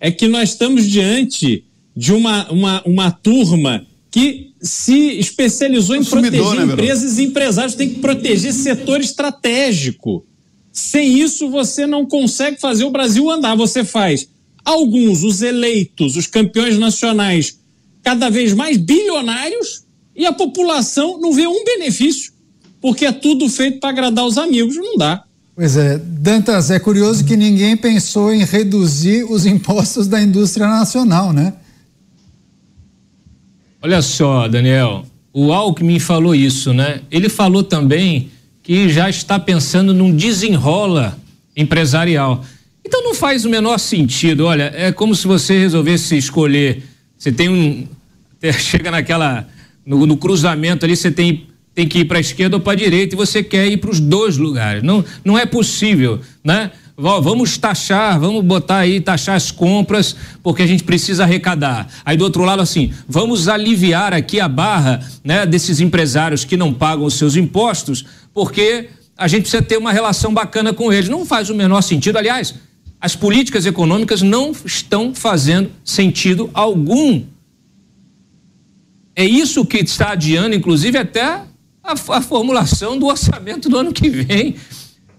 É 0.02 0.12
que 0.12 0.28
nós 0.28 0.50
estamos 0.50 0.86
diante 0.86 1.64
de 1.96 2.12
uma, 2.12 2.52
uma, 2.52 2.84
uma 2.86 3.10
turma 3.10 3.86
que 4.12 4.52
se 4.62 5.18
especializou 5.18 5.96
em 5.96 6.04
proteger 6.04 6.56
né, 6.56 6.74
empresas 6.74 7.18
e 7.18 7.24
empresários. 7.24 7.76
Tem 7.76 7.88
que 7.88 8.00
proteger 8.02 8.52
setor 8.52 9.00
estratégico. 9.00 10.26
Sem 10.74 11.22
isso, 11.22 11.50
você 11.50 11.88
não 11.88 12.06
consegue 12.06 12.60
fazer 12.60 12.84
o 12.84 12.92
Brasil 12.92 13.30
andar. 13.30 13.56
Você 13.56 13.86
faz 13.86 14.28
alguns, 14.70 15.24
os 15.24 15.42
eleitos, 15.42 16.16
os 16.16 16.28
campeões 16.28 16.78
nacionais, 16.78 17.60
cada 18.04 18.30
vez 18.30 18.54
mais 18.54 18.78
bilionários 18.78 19.84
e 20.16 20.26
a 20.26 20.34
população 20.34 21.20
não 21.20 21.34
vê 21.34 21.48
um 21.48 21.64
benefício, 21.64 22.32
porque 22.82 23.06
é 23.06 23.12
tudo 23.12 23.50
feito 23.50 23.80
para 23.80 23.90
agradar 23.90 24.26
os 24.26 24.38
amigos, 24.38 24.76
não 24.76 24.98
dá. 24.98 25.24
Pois 25.56 25.76
é, 25.76 25.98
Dantas, 25.98 26.72
é 26.72 26.80
curioso 26.80 27.26
que 27.26 27.36
ninguém 27.36 27.76
pensou 27.76 28.34
em 28.34 28.46
reduzir 28.46 29.26
os 29.26 29.46
impostos 29.46 30.08
da 30.08 30.22
indústria 30.22 30.68
nacional, 30.68 31.34
né? 31.34 31.54
Olha 33.82 34.02
só, 34.02 34.48
Daniel, 34.48 35.06
o 35.34 35.52
Alckmin 35.52 36.00
falou 36.00 36.36
isso, 36.36 36.74
né? 36.74 37.02
Ele 37.10 37.30
falou 37.30 37.64
também 37.64 38.30
que 38.62 38.90
já 38.90 39.10
está 39.10 39.40
pensando 39.40 39.94
num 39.94 40.16
desenrola 40.16 41.18
empresarial. 41.56 42.44
Então 42.86 43.04
não 43.04 43.14
faz 43.14 43.46
o 43.46 43.50
menor 43.50 43.78
sentido. 43.78 44.46
Olha, 44.46 44.72
é 44.76 44.92
como 44.92 45.16
se 45.16 45.28
você 45.28 45.60
resolvesse 45.60 46.18
escolher. 46.18 46.84
Você 47.18 47.32
tem 47.32 47.50
um. 47.50 47.88
Chega 48.60 48.92
naquela. 48.92 49.48
No, 49.86 50.06
no 50.06 50.18
cruzamento 50.18 50.86
ali, 50.86 50.96
você 50.96 51.10
tem, 51.10 51.48
tem 51.74 51.88
que 51.88 52.00
ir 52.00 52.06
para 52.06 52.18
a 52.18 52.22
esquerda 52.22 52.58
ou 52.58 52.62
para 52.62 52.74
a 52.74 52.76
direita 52.76 53.16
e 53.16 53.18
você 53.18 53.42
quer 53.42 53.68
ir 53.68 53.78
para 53.78 53.90
os 53.90 54.00
dois 54.00 54.38
lugares. 54.38 54.84
Não, 54.84 55.04
não 55.26 55.38
é 55.38 55.46
possível, 55.46 56.20
né? 56.44 56.72
Vamos 57.02 57.58
taxar, 57.58 58.20
vamos 58.20 58.44
botar 58.44 58.80
aí, 58.80 59.00
taxar 59.00 59.38
as 59.38 59.52
compras, 59.52 60.18
porque 60.44 60.62
a 60.62 60.68
gente 60.68 60.84
precisa 60.84 61.24
arrecadar. 61.24 61.88
Aí 62.04 62.18
do 62.18 62.26
outro 62.26 62.44
lado, 62.44 62.62
assim, 62.62 62.92
vamos 63.08 63.48
aliviar 63.48 64.14
aqui 64.14 64.38
a 64.38 64.50
barra 64.50 65.00
né, 65.24 65.46
desses 65.46 65.80
empresários 65.80 66.44
que 66.44 66.58
não 66.58 66.74
pagam 66.74 67.06
os 67.06 67.14
seus 67.14 67.38
impostos, 67.38 68.06
porque 68.34 68.90
a 69.18 69.30
gente 69.30 69.44
precisa 69.44 69.64
ter 69.64 69.78
uma 69.78 69.94
relação 69.94 70.34
bacana 70.34 70.74
com 70.74 70.92
eles. 70.92 71.08
Não 71.08 71.26
faz 71.26 71.50
o 71.50 71.56
menor 71.56 71.82
sentido. 71.82 72.18
Aliás, 72.18 72.54
as 73.02 73.16
políticas 73.16 73.66
econômicas 73.66 74.22
não 74.22 74.52
estão 74.66 75.16
fazendo 75.16 75.72
sentido 75.84 76.50
algum. 76.54 77.24
É 79.16 79.24
isso 79.24 79.66
que 79.66 79.78
está 79.78 80.12
adiando, 80.12 80.56
inclusive, 80.56 80.98
até 80.98 81.24
a, 81.24 81.46
a 82.10 82.22
formulação 82.22 82.98
do 82.98 83.08
orçamento 83.08 83.70
do 83.70 83.78
ano 83.78 83.94
que 83.94 84.10
vem, 84.10 84.56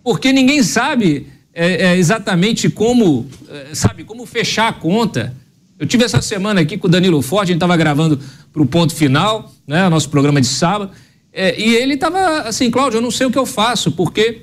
porque 0.05 0.33
ninguém 0.33 0.63
sabe 0.63 1.27
é, 1.55 1.87
é, 1.87 1.97
exatamente 1.97 2.69
como, 2.69 3.27
é, 3.49 3.75
sabe, 3.75 4.05
como 4.05 4.27
fechar 4.27 4.69
a 4.69 4.73
conta. 4.73 5.35
Eu 5.79 5.87
tive 5.87 6.05
essa 6.05 6.21
semana 6.21 6.61
aqui 6.61 6.77
com 6.77 6.87
o 6.87 6.91
Danilo 6.91 7.23
Forte, 7.23 7.45
a 7.45 7.47
gente 7.53 7.57
estava 7.57 7.77
gravando 7.77 8.21
para 8.53 8.63
o 8.63 8.67
ponto 8.67 8.95
final, 8.95 9.51
né, 9.67 9.89
nosso 9.89 10.11
programa 10.11 10.41
de 10.41 10.47
sábado, 10.47 10.91
é, 11.33 11.59
e 11.59 11.75
ele 11.77 11.95
estava 11.95 12.43
assim, 12.43 12.71
Cláudio, 12.71 12.99
eu 12.99 13.03
não 13.03 13.11
sei 13.11 13.27
o 13.27 13.31
que 13.31 13.39
eu 13.39 13.47
faço, 13.47 13.93
porque 13.93 14.43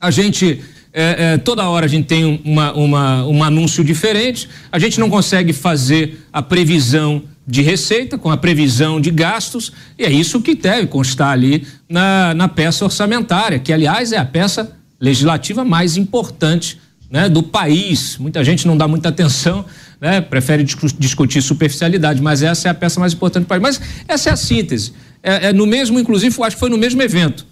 a 0.00 0.10
gente 0.10 0.62
É, 0.98 1.34
é, 1.34 1.36
toda 1.36 1.68
hora 1.68 1.84
a 1.84 1.88
gente 1.88 2.06
tem 2.06 2.40
uma, 2.42 2.72
uma, 2.72 3.26
um 3.26 3.44
anúncio 3.44 3.84
diferente, 3.84 4.48
a 4.72 4.78
gente 4.78 4.98
não 4.98 5.10
consegue 5.10 5.52
fazer 5.52 6.26
a 6.32 6.40
previsão 6.40 7.22
de 7.46 7.60
receita 7.60 8.16
com 8.16 8.30
a 8.30 8.36
previsão 8.38 8.98
de 8.98 9.10
gastos, 9.10 9.70
e 9.98 10.04
é 10.04 10.10
isso 10.10 10.40
que 10.40 10.54
deve 10.54 10.86
constar 10.86 11.32
ali 11.32 11.66
na, 11.86 12.32
na 12.32 12.48
peça 12.48 12.82
orçamentária, 12.82 13.58
que, 13.58 13.74
aliás, 13.74 14.10
é 14.10 14.16
a 14.16 14.24
peça 14.24 14.74
legislativa 14.98 15.66
mais 15.66 15.98
importante 15.98 16.80
né, 17.10 17.28
do 17.28 17.42
país. 17.42 18.16
Muita 18.16 18.42
gente 18.42 18.66
não 18.66 18.74
dá 18.74 18.88
muita 18.88 19.10
atenção, 19.10 19.66
né, 20.00 20.22
prefere 20.22 20.64
discutir 20.64 21.42
superficialidade, 21.42 22.22
mas 22.22 22.42
essa 22.42 22.68
é 22.68 22.70
a 22.70 22.74
peça 22.74 22.98
mais 22.98 23.12
importante 23.12 23.44
do 23.44 23.48
país. 23.48 23.60
Mas 23.60 23.80
essa 24.08 24.30
é 24.30 24.32
a 24.32 24.36
síntese. 24.36 24.94
É, 25.22 25.48
é 25.48 25.52
no 25.52 25.66
mesmo, 25.66 26.00
inclusive, 26.00 26.34
acho 26.42 26.56
que 26.56 26.60
foi 26.60 26.70
no 26.70 26.78
mesmo 26.78 27.02
evento. 27.02 27.46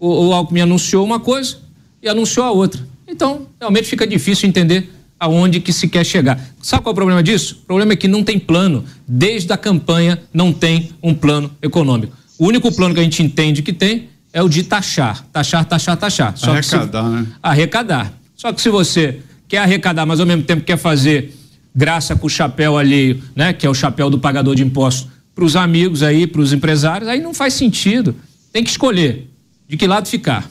O, 0.00 0.26
o 0.26 0.34
Alckmin 0.34 0.62
anunciou 0.62 1.04
uma 1.04 1.20
coisa 1.20 1.67
e 2.02 2.08
anunciou 2.08 2.46
a 2.46 2.50
outra. 2.50 2.80
Então, 3.06 3.46
realmente 3.58 3.88
fica 3.88 4.06
difícil 4.06 4.48
entender 4.48 4.90
aonde 5.18 5.60
que 5.60 5.72
se 5.72 5.88
quer 5.88 6.04
chegar. 6.04 6.38
Sabe 6.62 6.82
qual 6.82 6.92
é 6.92 6.92
o 6.92 6.94
problema 6.94 7.22
disso? 7.22 7.60
O 7.62 7.66
problema 7.66 7.92
é 7.92 7.96
que 7.96 8.06
não 8.06 8.22
tem 8.22 8.38
plano. 8.38 8.84
Desde 9.06 9.52
a 9.52 9.56
campanha 9.56 10.20
não 10.32 10.52
tem 10.52 10.90
um 11.02 11.14
plano 11.14 11.50
econômico. 11.60 12.16
O 12.38 12.46
único 12.46 12.72
plano 12.74 12.94
que 12.94 13.00
a 13.00 13.02
gente 13.02 13.22
entende 13.22 13.62
que 13.62 13.72
tem 13.72 14.08
é 14.32 14.42
o 14.42 14.48
de 14.48 14.62
taxar, 14.62 15.26
taxar, 15.32 15.64
taxar, 15.64 15.96
taxar. 15.96 16.36
Só 16.36 16.52
arrecadar, 16.52 17.04
se, 17.04 17.10
né? 17.10 17.26
Arrecadar. 17.42 18.12
Só 18.36 18.52
que 18.52 18.60
se 18.60 18.68
você 18.68 19.20
quer 19.48 19.58
arrecadar, 19.58 20.06
mas 20.06 20.20
ao 20.20 20.26
mesmo 20.26 20.44
tempo 20.44 20.62
quer 20.62 20.76
fazer 20.76 21.34
graça 21.74 22.14
com 22.14 22.26
o 22.26 22.30
chapéu 22.30 22.76
alheio, 22.76 23.22
né, 23.34 23.52
que 23.52 23.66
é 23.66 23.70
o 23.70 23.74
chapéu 23.74 24.10
do 24.10 24.18
pagador 24.18 24.54
de 24.54 24.62
impostos, 24.62 25.08
para 25.34 25.44
os 25.44 25.56
amigos 25.56 26.02
aí, 26.02 26.26
para 26.26 26.40
os 26.40 26.52
empresários, 26.52 27.08
aí 27.08 27.20
não 27.20 27.32
faz 27.32 27.54
sentido. 27.54 28.14
Tem 28.52 28.62
que 28.62 28.70
escolher 28.70 29.30
de 29.68 29.76
que 29.76 29.86
lado 29.86 30.08
ficar. 30.08 30.48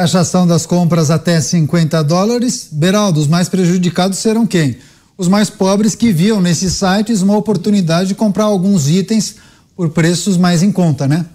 Taxação 0.00 0.46
das 0.46 0.64
compras 0.64 1.10
até 1.10 1.38
50 1.38 2.02
dólares. 2.04 2.70
Beraldo, 2.72 3.20
os 3.20 3.26
mais 3.26 3.50
prejudicados 3.50 4.16
serão 4.16 4.46
quem? 4.46 4.78
Os 5.18 5.28
mais 5.28 5.50
pobres 5.50 5.94
que 5.94 6.10
viam 6.10 6.40
nesses 6.40 6.72
sites 6.72 7.20
uma 7.20 7.36
oportunidade 7.36 8.08
de 8.08 8.14
comprar 8.14 8.44
alguns 8.44 8.88
itens 8.88 9.36
por 9.76 9.90
preços 9.90 10.38
mais 10.38 10.62
em 10.62 10.72
conta, 10.72 11.06
né? 11.06 11.26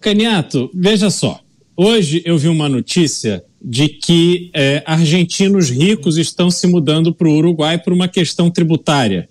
Caniato, 0.00 0.70
veja 0.74 1.10
só. 1.10 1.38
Hoje 1.76 2.22
eu 2.24 2.38
vi 2.38 2.48
uma 2.48 2.66
notícia 2.66 3.44
de 3.62 3.88
que 3.88 4.50
é, 4.54 4.82
argentinos 4.86 5.68
ricos 5.68 6.16
estão 6.16 6.50
se 6.50 6.66
mudando 6.66 7.12
para 7.12 7.28
o 7.28 7.36
Uruguai 7.36 7.76
por 7.76 7.92
uma 7.92 8.08
questão 8.08 8.50
tributária. 8.50 9.28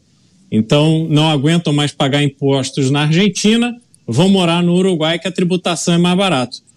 Então, 0.51 1.07
não 1.09 1.27
aguentam 1.27 1.73
mais 1.73 1.91
pagar 1.91 2.21
impostos 2.21 2.91
na 2.91 3.05
Argentina, 3.05 3.75
vão 4.07 4.29
morar 4.29 4.61
no 4.61 4.75
Uruguai, 4.75 5.17
que 5.17 5.27
a 5.27 5.31
tributação 5.31 5.95
é 5.95 5.97
mais 5.97 6.15
barata. 6.15 6.68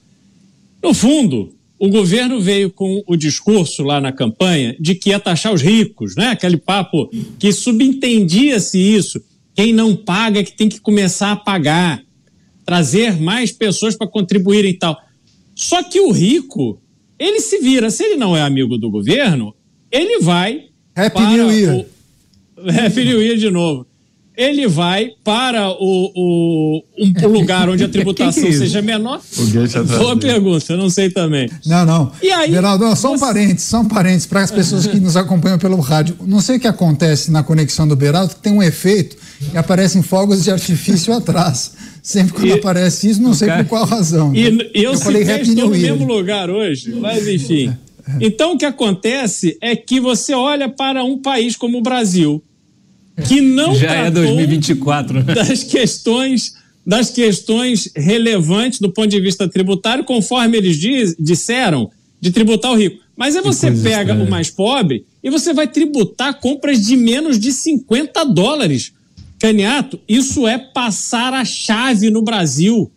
No 0.82 0.92
fundo, 0.92 1.54
o 1.78 1.88
governo 1.88 2.40
veio 2.40 2.70
com 2.70 3.02
o 3.06 3.16
discurso 3.16 3.82
lá 3.82 4.00
na 4.00 4.12
campanha 4.12 4.76
de 4.78 4.94
que 4.94 5.10
ia 5.10 5.20
taxar 5.20 5.52
os 5.52 5.62
ricos, 5.62 6.16
né? 6.16 6.28
Aquele 6.28 6.56
papo 6.56 7.10
que 7.38 7.52
subentendia-se 7.52 8.78
isso. 8.78 9.22
Quem 9.54 9.72
não 9.72 9.94
paga 9.94 10.40
é 10.40 10.44
que 10.44 10.56
tem 10.56 10.68
que 10.68 10.80
começar 10.80 11.32
a 11.32 11.36
pagar, 11.36 12.02
trazer 12.64 13.20
mais 13.20 13.52
pessoas 13.52 13.96
para 13.96 14.06
contribuírem 14.06 14.72
e 14.72 14.78
tal. 14.78 14.96
Só 15.54 15.82
que 15.82 16.00
o 16.00 16.10
rico 16.10 16.80
ele 17.18 17.40
se 17.40 17.58
vira. 17.58 17.90
Se 17.90 18.02
ele 18.02 18.16
não 18.16 18.36
é 18.36 18.42
amigo 18.42 18.76
do 18.78 18.90
governo, 18.90 19.54
ele 19.90 20.20
vai. 20.20 20.66
Happy 20.94 21.20
New 21.20 21.52
Year. 21.52 21.76
O, 21.76 21.86
Happy 22.70 23.04
New 23.04 23.22
Year 23.22 23.36
de 23.36 23.50
novo. 23.50 23.86
Ele 24.42 24.66
vai 24.66 25.10
para 25.22 25.68
o, 25.70 26.12
o 26.14 26.82
um 26.98 27.28
lugar 27.28 27.68
onde 27.68 27.84
a 27.84 27.88
tributação 27.88 28.42
que 28.42 28.48
que 28.48 28.54
é 28.54 28.58
seja 28.58 28.82
menor. 28.82 29.20
Boa 29.98 30.16
pergunta, 30.16 30.72
eu 30.72 30.76
não 30.76 30.90
sei 30.90 31.10
também. 31.10 31.48
Não, 31.64 31.84
não. 31.84 32.12
E 32.22 32.30
aí, 32.30 32.50
Geraldo, 32.50 32.94
só 32.96 33.12
um 33.12 33.18
você... 33.18 33.24
parênteses, 33.24 33.62
só 33.62 33.80
um 33.80 33.88
parênteses 33.88 34.26
para 34.26 34.40
as 34.40 34.50
pessoas 34.50 34.86
que 34.86 34.98
nos 34.98 35.16
acompanham 35.16 35.58
pelo 35.58 35.78
rádio. 35.80 36.16
Não 36.26 36.40
sei 36.40 36.56
o 36.56 36.60
que 36.60 36.66
acontece 36.66 37.30
na 37.30 37.42
conexão 37.42 37.86
do 37.86 37.94
Beraldo, 37.94 38.34
que 38.34 38.40
tem 38.40 38.52
um 38.52 38.62
efeito 38.62 39.16
e 39.52 39.56
aparecem 39.56 40.02
fogos 40.02 40.44
de 40.44 40.50
artifício 40.50 41.12
atrás. 41.12 41.72
Sempre 42.02 42.32
quando 42.32 42.46
e, 42.48 42.52
aparece 42.52 43.10
isso, 43.10 43.22
não 43.22 43.32
sei 43.32 43.48
por 43.48 43.64
qual 43.66 43.84
razão. 43.84 44.34
E, 44.34 44.50
né? 44.50 44.64
eu, 44.74 44.92
eu 44.92 44.98
falei 44.98 45.22
estou 45.22 45.68
no 45.68 45.70
mesmo 45.70 46.04
lugar 46.04 46.50
hoje, 46.50 46.92
mas 47.00 47.28
enfim. 47.28 47.72
Então 48.20 48.54
o 48.54 48.58
que 48.58 48.64
acontece 48.64 49.56
é 49.60 49.76
que 49.76 50.00
você 50.00 50.34
olha 50.34 50.68
para 50.68 51.04
um 51.04 51.18
país 51.18 51.56
como 51.56 51.78
o 51.78 51.82
Brasil, 51.82 52.42
que 53.28 53.40
não 53.40 53.74
já 53.74 53.92
é 53.92 54.10
2024 54.10 55.22
né? 55.22 55.34
das 55.34 55.62
questões 55.64 56.54
das 56.84 57.10
questões 57.10 57.88
relevantes 57.94 58.80
do 58.80 58.90
ponto 58.90 59.08
de 59.08 59.20
vista 59.20 59.48
tributário, 59.48 60.04
conforme 60.04 60.58
eles 60.58 60.76
diz, 60.76 61.14
disseram, 61.16 61.88
de 62.20 62.32
tributar 62.32 62.72
o 62.72 62.76
rico. 62.76 63.00
Mas 63.16 63.36
aí 63.36 63.42
você 63.42 63.70
pega 63.70 64.12
estranha. 64.12 64.24
o 64.24 64.30
mais 64.30 64.50
pobre 64.50 65.04
e 65.22 65.30
você 65.30 65.52
vai 65.52 65.68
tributar 65.68 66.40
compras 66.40 66.84
de 66.84 66.96
menos 66.96 67.38
de 67.38 67.52
50 67.52 68.24
dólares. 68.24 68.92
Caniato, 69.38 70.00
isso 70.08 70.46
é 70.46 70.58
passar 70.58 71.32
a 71.34 71.44
chave 71.44 72.10
no 72.10 72.22
Brasil. 72.22 72.90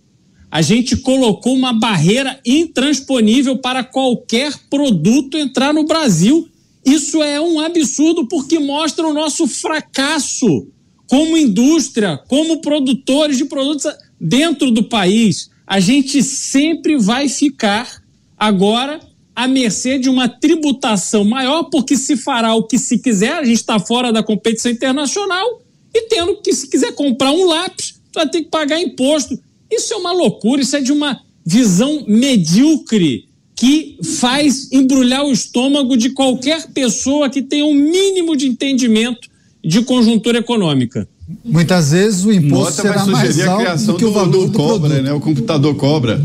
A 0.50 0.62
gente 0.62 0.96
colocou 0.98 1.54
uma 1.54 1.74
barreira 1.74 2.40
intransponível 2.46 3.58
para 3.58 3.84
qualquer 3.84 4.54
produto 4.70 5.38
entrar 5.38 5.74
no 5.74 5.86
Brasil. 5.86 6.48
Isso 6.86 7.24
é 7.24 7.42
um 7.42 7.60
absurdo 7.60 8.28
porque 8.28 8.60
mostra 8.60 9.08
o 9.08 9.14
nosso 9.14 9.48
fracasso 9.48 10.68
como 11.08 11.36
indústria, 11.38 12.18
como 12.28 12.62
produtores 12.62 13.38
de 13.38 13.46
produtos 13.46 13.92
dentro 14.22 14.70
do 14.70 14.84
país. 14.84 15.50
A 15.66 15.80
gente 15.80 16.22
sempre 16.22 16.98
vai 16.98 17.28
ficar 17.28 18.02
agora 18.38 19.00
à 19.36 19.48
mercê 19.48 19.98
de 19.98 20.10
uma 20.10 20.30
tributação 20.30 21.26
maior, 21.26 21.64
porque 21.64 21.98
se 21.98 22.16
fará 22.16 22.54
o 22.54 22.64
que 22.64 22.78
se 22.78 23.00
quiser, 23.00 23.34
a 23.34 23.44
gente 23.44 23.58
está 23.58 23.80
fora 23.80 24.14
da 24.14 24.24
competição 24.24 24.72
internacional 24.72 25.62
e 25.94 26.04
tendo 26.04 26.38
que, 26.42 26.54
se 26.54 26.70
quiser 26.70 26.94
comprar 26.94 27.32
um 27.32 27.46
lápis, 27.46 28.00
vai 28.14 28.30
ter 28.30 28.44
que 28.44 28.50
pagar 28.50 28.80
imposto. 28.80 29.38
Isso 29.72 29.94
é 29.94 29.98
uma 29.98 30.12
loucura, 30.12 30.62
isso 30.62 30.76
é 30.76 30.82
de 30.82 30.92
uma 30.92 31.20
visão 31.46 32.06
medíocre 32.08 33.28
que 33.56 33.98
faz 34.20 34.70
embrulhar 34.72 35.24
o 35.24 35.32
estômago 35.32 35.96
de 35.96 36.10
qualquer 36.10 36.68
pessoa 36.74 37.30
que 37.30 37.42
tenha 37.42 37.66
um 37.66 37.74
mínimo 37.74 38.36
de 38.36 38.48
entendimento 38.48 39.30
de 39.64 39.82
conjuntura 39.82 40.40
econômica. 40.40 41.08
Muitas 41.44 41.92
vezes 41.92 42.26
o 42.26 42.32
imposto 42.32 42.84
Nota 42.84 43.00
será 43.00 43.06
mais 43.06 43.40
alto 43.40 43.84
do 43.86 43.96
que 43.96 44.06
o 44.06 44.12
valor 44.12 44.32
do, 44.32 44.48
do 44.48 44.58
cobra, 44.58 44.90
produto. 44.90 45.04
né? 45.04 45.14
O 45.14 45.20
computador 45.20 45.76
cobra. 45.76 46.24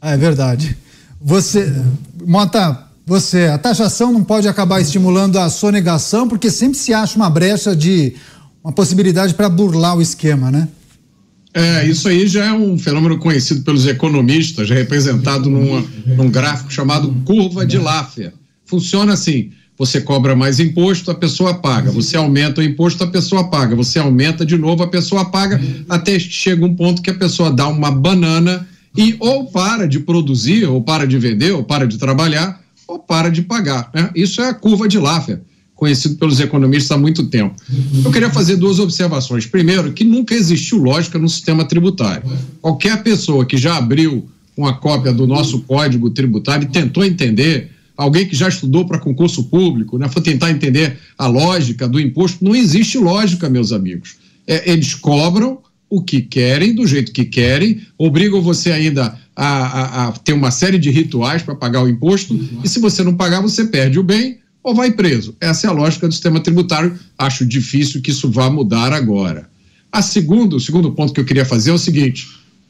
Ah, 0.00 0.12
é 0.12 0.16
verdade. 0.16 0.76
Você, 1.20 1.72
Mota, 2.26 2.86
você, 3.06 3.46
a 3.46 3.56
taxação 3.56 4.12
não 4.12 4.22
pode 4.22 4.48
acabar 4.48 4.80
estimulando 4.80 5.38
a 5.38 5.48
sonegação, 5.48 6.28
porque 6.28 6.50
sempre 6.50 6.76
se 6.76 6.92
acha 6.92 7.16
uma 7.16 7.30
brecha 7.30 7.74
de 7.74 8.14
uma 8.62 8.72
possibilidade 8.72 9.32
para 9.32 9.48
burlar 9.48 9.96
o 9.96 10.02
esquema, 10.02 10.50
né? 10.50 10.68
É, 11.56 11.86
isso 11.86 12.06
aí 12.06 12.26
já 12.26 12.44
é 12.44 12.52
um 12.52 12.78
fenômeno 12.78 13.16
conhecido 13.16 13.62
pelos 13.62 13.86
economistas, 13.86 14.68
representado 14.68 15.48
numa, 15.48 15.82
num 16.04 16.28
gráfico 16.28 16.70
chamado 16.70 17.10
curva 17.24 17.64
de 17.64 17.78
Laffer. 17.78 18.34
Funciona 18.66 19.14
assim: 19.14 19.52
você 19.78 20.02
cobra 20.02 20.36
mais 20.36 20.60
imposto, 20.60 21.10
a 21.10 21.14
pessoa 21.14 21.54
paga. 21.54 21.90
Você 21.92 22.14
aumenta 22.14 22.60
o 22.60 22.64
imposto, 22.64 23.02
a 23.04 23.06
pessoa 23.06 23.48
paga. 23.48 23.74
Você 23.74 23.98
aumenta 23.98 24.44
de 24.44 24.58
novo, 24.58 24.82
a 24.82 24.86
pessoa 24.86 25.30
paga, 25.30 25.58
até 25.88 26.18
chega 26.18 26.62
um 26.62 26.76
ponto 26.76 27.00
que 27.00 27.08
a 27.08 27.14
pessoa 27.14 27.50
dá 27.50 27.66
uma 27.68 27.90
banana 27.90 28.68
e 28.94 29.16
ou 29.18 29.46
para 29.46 29.88
de 29.88 30.00
produzir, 30.00 30.66
ou 30.66 30.82
para 30.82 31.06
de 31.06 31.16
vender, 31.16 31.52
ou 31.52 31.64
para 31.64 31.86
de 31.86 31.96
trabalhar, 31.96 32.60
ou 32.86 32.98
para 32.98 33.30
de 33.30 33.40
pagar. 33.40 33.90
Né? 33.94 34.10
Isso 34.14 34.42
é 34.42 34.50
a 34.50 34.54
curva 34.54 34.86
de 34.86 34.98
Laffer 34.98 35.40
conhecido 35.76 36.16
pelos 36.16 36.40
economistas 36.40 36.90
há 36.90 36.98
muito 36.98 37.26
tempo. 37.26 37.54
Eu 38.02 38.10
queria 38.10 38.30
fazer 38.30 38.56
duas 38.56 38.78
observações. 38.78 39.44
Primeiro, 39.44 39.92
que 39.92 40.04
nunca 40.04 40.34
existiu 40.34 40.78
lógica 40.78 41.18
no 41.18 41.28
sistema 41.28 41.66
tributário. 41.66 42.22
Qualquer 42.62 43.02
pessoa 43.02 43.44
que 43.44 43.58
já 43.58 43.76
abriu 43.76 44.26
uma 44.56 44.72
cópia 44.72 45.12
do 45.12 45.26
nosso 45.26 45.60
código 45.60 46.08
tributário 46.08 46.64
e 46.64 46.72
tentou 46.72 47.04
entender, 47.04 47.70
alguém 47.94 48.26
que 48.26 48.34
já 48.34 48.48
estudou 48.48 48.86
para 48.86 48.98
concurso 48.98 49.44
público, 49.44 49.98
né, 49.98 50.08
foi 50.08 50.22
tentar 50.22 50.50
entender 50.50 50.96
a 51.18 51.26
lógica 51.26 51.86
do 51.86 52.00
imposto, 52.00 52.42
não 52.42 52.56
existe 52.56 52.96
lógica, 52.96 53.50
meus 53.50 53.70
amigos. 53.70 54.16
É, 54.46 54.72
eles 54.72 54.94
cobram 54.94 55.58
o 55.90 56.02
que 56.02 56.22
querem, 56.22 56.74
do 56.74 56.86
jeito 56.86 57.12
que 57.12 57.26
querem, 57.26 57.82
obrigam 57.98 58.40
você 58.40 58.72
ainda 58.72 59.14
a, 59.36 59.46
a, 59.46 60.08
a 60.08 60.12
ter 60.12 60.32
uma 60.32 60.50
série 60.50 60.78
de 60.78 60.90
rituais 60.90 61.42
para 61.42 61.54
pagar 61.54 61.82
o 61.82 61.88
imposto, 61.88 62.34
e 62.64 62.68
se 62.68 62.80
você 62.80 63.04
não 63.04 63.14
pagar, 63.14 63.42
você 63.42 63.66
perde 63.66 63.98
o 63.98 64.02
bem 64.02 64.38
ou 64.66 64.74
vai 64.74 64.90
preso. 64.90 65.36
Essa 65.40 65.68
é 65.68 65.70
a 65.70 65.72
lógica 65.72 66.08
do 66.08 66.12
sistema 66.12 66.40
tributário. 66.40 66.98
Acho 67.16 67.46
difícil 67.46 68.02
que 68.02 68.10
isso 68.10 68.28
vá 68.28 68.50
mudar 68.50 68.92
agora. 68.92 69.48
A 69.92 70.02
segundo, 70.02 70.56
o 70.56 70.60
segundo 70.60 70.90
ponto 70.90 71.12
que 71.12 71.20
eu 71.20 71.24
queria 71.24 71.44
fazer 71.44 71.70
é 71.70 71.72
o 71.72 71.78
seguinte: 71.78 72.26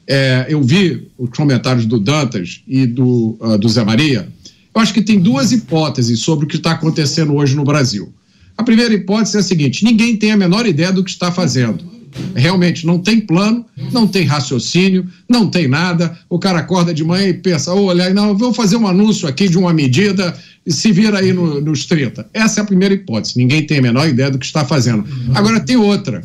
é, 0.07 0.45
eu 0.51 0.63
vi 0.63 1.09
os 1.17 1.31
comentários 1.31 1.87
do 1.87 1.99
Dantas 1.99 2.61
e 2.69 2.87
do, 2.87 3.39
uh, 3.41 3.57
do 3.57 3.67
Zé 3.67 3.83
Maria. 3.83 4.29
Eu 4.75 4.81
acho 4.83 4.93
que 4.93 5.01
tem 5.01 5.19
duas 5.19 5.53
hipóteses 5.53 6.21
sobre 6.21 6.45
o 6.45 6.49
que 6.49 6.57
está 6.57 6.73
acontecendo 6.73 7.35
hoje 7.35 7.57
no 7.57 7.65
Brasil. 7.65 8.13
A 8.59 8.63
primeira 8.63 8.93
hipótese 8.93 9.39
é 9.39 9.41
a 9.41 9.43
seguinte: 9.43 9.83
ninguém 9.83 10.19
tem 10.19 10.33
a 10.33 10.37
menor 10.37 10.67
ideia 10.67 10.93
do 10.93 11.03
que 11.03 11.11
está 11.11 11.33
fazendo. 11.33 11.97
Realmente 12.35 12.87
não 12.87 12.99
tem 12.99 13.21
plano, 13.21 13.65
não 13.91 14.07
tem 14.07 14.25
raciocínio, 14.25 15.07
não 15.27 15.49
tem 15.49 15.67
nada. 15.67 16.19
O 16.29 16.39
cara 16.39 16.59
acorda 16.59 16.93
de 16.93 17.03
manhã 17.03 17.29
e 17.29 17.35
pensa: 17.35 17.73
olha, 17.73 18.13
não, 18.13 18.37
vou 18.37 18.53
fazer 18.53 18.77
um 18.77 18.87
anúncio 18.87 19.27
aqui 19.27 19.49
de 19.49 19.57
uma 19.57 19.73
medida 19.73 20.37
e 20.67 20.73
se 20.73 20.91
vira 20.91 21.21
aí 21.21 21.33
no, 21.33 21.61
nos 21.61 21.87
30. 21.87 22.29
Essa 22.35 22.61
é 22.61 22.63
a 22.63 22.67
primeira 22.67 22.93
hipótese. 22.93 23.39
Ninguém 23.39 23.65
tem 23.65 23.79
a 23.79 23.83
menor 23.83 24.09
ideia 24.09 24.31
do 24.31 24.39
que 24.39 24.45
está 24.45 24.65
fazendo. 24.65 25.05
Agora, 25.33 25.61
tem 25.61 25.77
outra, 25.77 26.23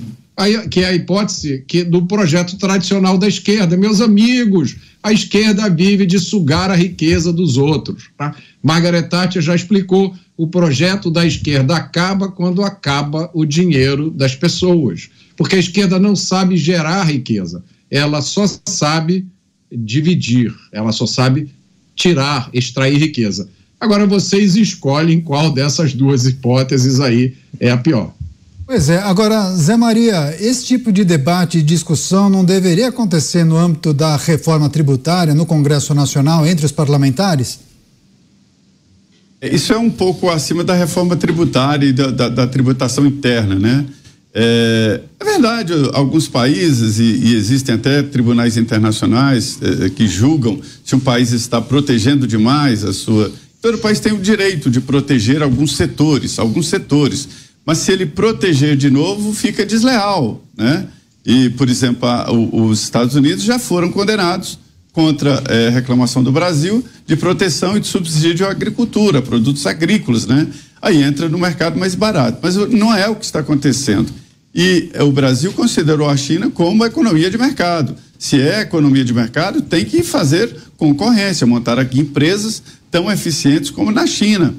que 0.69 0.79
é 0.79 0.85
a 0.85 0.93
hipótese 0.95 1.63
que, 1.67 1.83
do 1.83 2.07
projeto 2.07 2.57
tradicional 2.57 3.19
da 3.19 3.27
esquerda. 3.27 3.77
Meus 3.77 4.01
amigos, 4.01 4.75
a 5.03 5.13
esquerda 5.13 5.69
vive 5.69 6.07
de 6.07 6.19
sugar 6.19 6.71
a 6.71 6.75
riqueza 6.75 7.31
dos 7.31 7.55
outros. 7.55 8.09
Tá? 8.17 8.35
Margaret 8.63 9.03
Thatcher 9.03 9.43
já 9.43 9.55
explicou: 9.55 10.15
o 10.35 10.47
projeto 10.47 11.11
da 11.11 11.23
esquerda 11.23 11.75
acaba 11.75 12.29
quando 12.29 12.63
acaba 12.63 13.29
o 13.35 13.45
dinheiro 13.45 14.09
das 14.09 14.35
pessoas. 14.35 15.09
Porque 15.37 15.55
a 15.55 15.59
esquerda 15.59 15.99
não 15.99 16.15
sabe 16.15 16.57
gerar 16.57 17.03
riqueza, 17.03 17.63
ela 17.89 18.21
só 18.21 18.45
sabe 18.67 19.25
dividir, 19.71 20.53
ela 20.71 20.91
só 20.91 21.05
sabe 21.05 21.49
tirar, 21.95 22.49
extrair 22.53 22.97
riqueza. 22.97 23.47
Agora 23.81 24.05
vocês 24.05 24.55
escolhem 24.55 25.19
qual 25.19 25.51
dessas 25.51 25.93
duas 25.95 26.27
hipóteses 26.27 26.99
aí 26.99 27.33
é 27.59 27.71
a 27.71 27.77
pior. 27.77 28.13
Pois 28.67 28.89
é, 28.89 28.99
agora, 28.99 29.53
Zé 29.55 29.75
Maria, 29.75 30.37
esse 30.39 30.65
tipo 30.65 30.91
de 30.91 31.03
debate 31.03 31.57
e 31.57 31.63
discussão 31.63 32.29
não 32.29 32.45
deveria 32.45 32.89
acontecer 32.89 33.43
no 33.43 33.57
âmbito 33.57 33.91
da 33.91 34.15
reforma 34.15 34.69
tributária 34.69 35.33
no 35.33 35.47
Congresso 35.47 35.95
Nacional 35.95 36.45
entre 36.45 36.63
os 36.65 36.71
parlamentares? 36.71 37.59
Isso 39.41 39.73
é 39.73 39.77
um 39.77 39.89
pouco 39.89 40.29
acima 40.29 40.63
da 40.63 40.75
reforma 40.75 41.15
tributária 41.15 41.87
e 41.87 41.91
da, 41.91 42.11
da, 42.11 42.29
da 42.29 42.47
tributação 42.47 43.07
interna, 43.07 43.55
né? 43.55 43.85
É, 44.33 45.01
é, 45.19 45.25
verdade, 45.25 45.73
alguns 45.93 46.27
países, 46.27 46.99
e, 46.99 47.03
e 47.03 47.35
existem 47.35 47.75
até 47.75 48.01
tribunais 48.03 48.55
internacionais 48.55 49.59
é, 49.61 49.89
que 49.89 50.07
julgam 50.07 50.61
se 50.85 50.95
um 50.95 50.99
país 50.99 51.31
está 51.31 51.59
protegendo 51.59 52.27
demais 52.27 52.85
a 52.85 52.93
sua. 52.93 53.31
Todo 53.61 53.77
país 53.77 53.99
tem 53.99 54.11
o 54.11 54.17
direito 54.17 54.69
de 54.71 54.81
proteger 54.81 55.43
alguns 55.43 55.75
setores, 55.75 56.39
alguns 56.39 56.67
setores. 56.67 57.27
Mas 57.65 57.77
se 57.77 57.91
ele 57.91 58.07
proteger 58.07 58.75
de 58.75 58.89
novo, 58.89 59.33
fica 59.33 59.65
desleal, 59.65 60.43
né? 60.57 60.87
E, 61.23 61.51
por 61.51 61.69
exemplo, 61.69 62.09
a, 62.09 62.31
o, 62.31 62.65
os 62.65 62.81
Estados 62.81 63.15
Unidos 63.15 63.43
já 63.43 63.59
foram 63.59 63.91
condenados 63.91 64.57
contra 64.91 65.43
é, 65.47 65.69
reclamação 65.69 66.23
do 66.23 66.31
Brasil 66.31 66.83
de 67.05 67.15
proteção 67.15 67.77
e 67.77 67.79
de 67.79 67.87
subsídio 67.87 68.47
à 68.47 68.51
agricultura, 68.51 69.21
produtos 69.21 69.65
agrícolas, 69.67 70.25
né? 70.25 70.47
Aí 70.81 71.03
entra 71.03 71.29
no 71.29 71.37
mercado 71.37 71.79
mais 71.79 71.93
barato. 71.93 72.39
Mas 72.41 72.55
não 72.55 72.93
é 72.93 73.07
o 73.07 73.15
que 73.15 73.25
está 73.25 73.39
acontecendo. 73.39 74.11
E 74.53 74.89
o 74.99 75.11
Brasil 75.11 75.53
considerou 75.53 76.09
a 76.09 76.17
China 76.17 76.49
como 76.49 76.83
economia 76.83 77.29
de 77.29 77.37
mercado. 77.37 77.95
Se 78.17 78.41
é 78.41 78.61
economia 78.61 79.05
de 79.05 79.13
mercado, 79.13 79.61
tem 79.61 79.85
que 79.85 80.03
fazer 80.03 80.53
concorrência, 80.75 81.47
montar 81.47 81.79
aqui 81.79 81.99
empresas 81.99 82.61
tão 82.91 83.09
eficientes 83.09 83.71
como 83.71 83.91
na 83.91 84.05
China. 84.05 84.53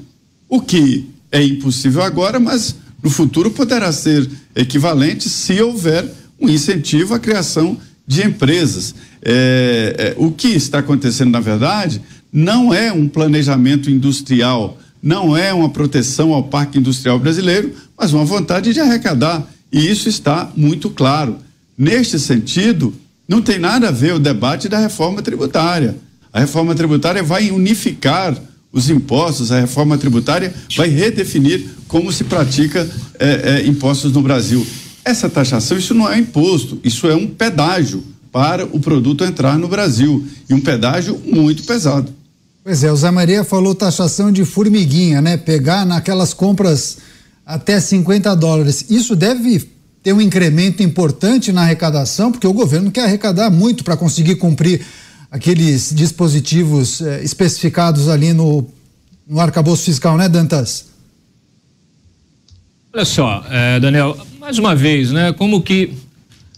O 0.49 0.59
que 0.59 1.07
é 1.31 1.41
impossível 1.41 2.01
agora, 2.01 2.39
mas 2.39 2.75
no 3.01 3.09
futuro 3.09 3.51
poderá 3.51 3.91
ser 3.91 4.29
equivalente 4.55 5.29
se 5.29 5.61
houver 5.61 6.05
um 6.39 6.49
incentivo 6.49 7.13
à 7.13 7.19
criação 7.19 7.77
de 8.05 8.25
empresas. 8.25 8.93
É, 9.21 9.95
é, 9.97 10.15
o 10.17 10.31
que 10.31 10.49
está 10.49 10.79
acontecendo, 10.79 11.31
na 11.31 11.39
verdade, 11.39 12.01
não 12.31 12.73
é 12.73 12.91
um 12.91 13.07
planejamento 13.07 13.89
industrial, 13.89 14.77
não 15.01 15.37
é 15.37 15.53
uma 15.53 15.69
proteção 15.69 16.33
ao 16.33 16.43
parque 16.43 16.79
industrial 16.79 17.19
brasileiro, 17.19 17.73
mas 17.97 18.11
uma 18.11 18.25
vontade 18.25 18.73
de 18.73 18.79
arrecadar 18.79 19.47
e 19.71 19.89
isso 19.89 20.07
está 20.07 20.51
muito 20.55 20.89
claro. 20.91 21.37
Neste 21.75 22.19
sentido, 22.19 22.93
não 23.27 23.41
tem 23.41 23.57
nada 23.57 23.87
a 23.87 23.91
ver 23.91 24.13
o 24.13 24.19
debate 24.19 24.69
da 24.69 24.77
reforma 24.77 25.21
tributária. 25.21 25.95
A 26.33 26.39
reforma 26.39 26.73
tributária 26.73 27.21
vai 27.21 27.51
unificar 27.51 28.35
os 28.71 28.89
impostos, 28.89 29.51
a 29.51 29.59
reforma 29.59 29.97
tributária 29.99 30.51
vai 30.75 30.89
redefinir 30.89 31.63
como 31.87 32.11
se 32.11 32.23
pratica 32.23 32.89
é, 33.19 33.61
é, 33.61 33.67
impostos 33.67 34.11
no 34.11 34.21
Brasil. 34.21 34.65
Essa 35.05 35.29
taxação, 35.29 35.77
isso 35.77 35.93
não 35.93 36.11
é 36.11 36.17
imposto, 36.17 36.79
isso 36.83 37.07
é 37.07 37.15
um 37.15 37.27
pedágio 37.27 38.03
para 38.31 38.65
o 38.65 38.79
produto 38.79 39.23
entrar 39.23 39.59
no 39.59 39.67
Brasil. 39.67 40.25
E 40.49 40.53
um 40.55 40.59
pedágio 40.59 41.21
muito 41.23 41.63
pesado. 41.63 42.11
Pois 42.63 42.83
é, 42.83 42.91
o 42.91 42.95
Zé 42.95 43.11
Maria 43.11 43.43
falou 43.43 43.75
taxação 43.75 44.31
de 44.31 44.43
formiguinha, 44.43 45.21
né? 45.21 45.37
Pegar 45.37 45.85
naquelas 45.85 46.33
compras 46.33 46.97
até 47.45 47.79
50 47.79 48.33
dólares. 48.35 48.85
Isso 48.89 49.15
deve 49.15 49.69
ter 50.01 50.13
um 50.13 50.21
incremento 50.21 50.81
importante 50.81 51.51
na 51.51 51.61
arrecadação, 51.61 52.31
porque 52.31 52.47
o 52.47 52.53
governo 52.53 52.89
quer 52.89 53.03
arrecadar 53.03 53.51
muito 53.51 53.83
para 53.83 53.95
conseguir 53.95 54.35
cumprir 54.35 54.81
aqueles 55.33 55.91
dispositivos 55.93 57.01
eh, 57.01 57.23
especificados 57.23 58.07
ali 58.07 58.31
no, 58.31 58.65
no 59.27 59.39
arcabouço 59.39 59.85
fiscal, 59.85 60.15
né, 60.15 60.29
Dantas? 60.29 60.93
Olha 62.93 63.03
só, 63.03 63.43
eh, 63.49 63.79
Daniel, 63.79 64.15
mais 64.39 64.59
uma 64.59 64.75
vez, 64.75 65.11
né, 65.11 65.33
como 65.33 65.61
que 65.61 65.93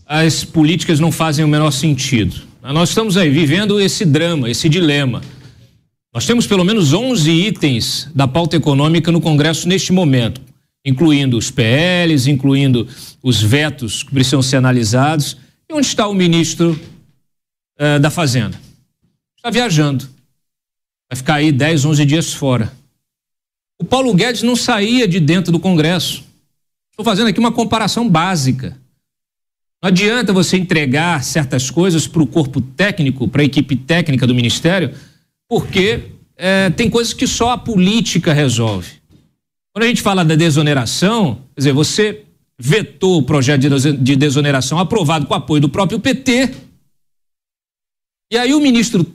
as 0.05 0.43
políticas 0.43 0.99
não 0.99 1.11
fazem 1.11 1.43
o 1.43 1.47
menor 1.47 1.71
sentido. 1.71 2.41
Nós 2.61 2.89
estamos 2.89 3.15
aí 3.15 3.29
vivendo 3.29 3.79
esse 3.79 4.03
drama, 4.05 4.49
esse 4.49 4.67
dilema. 4.67 5.21
Nós 6.13 6.25
temos 6.25 6.45
pelo 6.45 6.63
menos 6.63 6.93
11 6.93 7.31
itens 7.31 8.09
da 8.13 8.27
pauta 8.27 8.55
econômica 8.55 9.11
no 9.11 9.21
Congresso 9.21 9.67
neste 9.67 9.93
momento 9.93 10.41
incluindo 10.85 11.35
os 11.35 11.49
PLs, 11.49 12.29
incluindo 12.29 12.87
os 13.23 13.41
vetos 13.41 14.03
que 14.03 14.11
precisam 14.11 14.43
ser 14.43 14.57
analisados. 14.57 15.35
E 15.67 15.73
onde 15.73 15.87
está 15.87 16.07
o 16.07 16.13
ministro 16.13 16.79
uh, 17.79 17.99
da 17.99 18.11
Fazenda? 18.11 18.64
Está 19.45 19.51
viajando. 19.51 20.09
Vai 21.07 21.15
ficar 21.15 21.35
aí 21.35 21.51
10, 21.51 21.85
11 21.85 22.03
dias 22.03 22.33
fora. 22.33 22.73
O 23.79 23.85
Paulo 23.85 24.11
Guedes 24.11 24.41
não 24.41 24.55
saía 24.55 25.07
de 25.07 25.19
dentro 25.19 25.51
do 25.51 25.59
Congresso. 25.59 26.23
Estou 26.89 27.05
fazendo 27.05 27.27
aqui 27.27 27.39
uma 27.39 27.51
comparação 27.51 28.09
básica. 28.09 28.75
Não 29.83 29.89
adianta 29.89 30.33
você 30.33 30.57
entregar 30.57 31.23
certas 31.23 31.69
coisas 31.69 32.07
para 32.07 32.23
o 32.23 32.25
corpo 32.25 32.59
técnico, 32.59 33.27
para 33.27 33.43
a 33.43 33.45
equipe 33.45 33.75
técnica 33.75 34.25
do 34.25 34.33
Ministério, 34.33 34.95
porque 35.47 36.05
é, 36.35 36.71
tem 36.71 36.89
coisas 36.89 37.13
que 37.13 37.27
só 37.27 37.51
a 37.51 37.57
política 37.57 38.33
resolve. 38.33 38.93
Quando 39.71 39.83
a 39.83 39.87
gente 39.87 40.01
fala 40.01 40.25
da 40.25 40.33
desoneração, 40.33 41.35
quer 41.53 41.59
dizer, 41.59 41.73
você 41.73 42.23
vetou 42.57 43.19
o 43.19 43.23
projeto 43.23 43.61
de 43.99 44.15
desoneração 44.15 44.79
aprovado 44.79 45.27
com 45.27 45.35
apoio 45.35 45.61
do 45.61 45.69
próprio 45.69 45.99
PT. 45.99 46.65
E 48.31 48.37
aí 48.37 48.53
o 48.53 48.59
ministro 48.59 49.05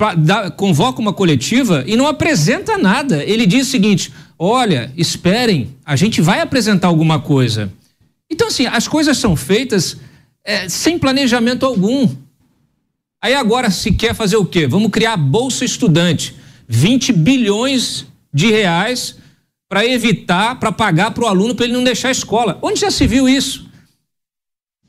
convoca 0.57 1.01
uma 1.01 1.13
coletiva 1.13 1.83
e 1.87 1.97
não 1.97 2.07
apresenta 2.07 2.79
nada. 2.79 3.25
Ele 3.25 3.45
diz 3.45 3.67
o 3.67 3.71
seguinte: 3.71 4.13
olha, 4.39 4.93
esperem, 4.97 5.77
a 5.85 5.97
gente 5.97 6.21
vai 6.21 6.41
apresentar 6.41 6.89
alguma 6.89 7.21
coisa. 7.21 7.73
Então, 8.31 8.47
assim, 8.47 8.67
as 8.67 8.87
coisas 8.87 9.19
são 9.19 9.35
feitas 9.35 9.97
é, 10.45 10.69
sem 10.69 10.99
planejamento 10.99 11.67
algum. 11.67 12.09
Aí 13.23 13.35
agora 13.35 13.71
se 13.71 13.93
quer 13.93 14.15
fazer 14.15 14.37
o 14.37 14.47
quê? 14.47 14.67
Vamos 14.67 14.91
criar 14.91 15.17
Bolsa 15.17 15.65
Estudante. 15.65 16.37
20 16.69 17.13
bilhões 17.13 18.07
de 18.33 18.51
reais 18.51 19.17
para 19.69 19.85
evitar, 19.85 20.59
para 20.59 20.73
pagar 20.73 21.11
para 21.11 21.25
o 21.25 21.27
aluno 21.27 21.55
para 21.55 21.65
ele 21.65 21.75
não 21.75 21.85
deixar 21.85 22.09
a 22.09 22.13
escola. 22.13 22.59
Onde 22.63 22.81
já 22.81 22.91
se 22.91 23.07
viu 23.07 23.29
isso? 23.29 23.69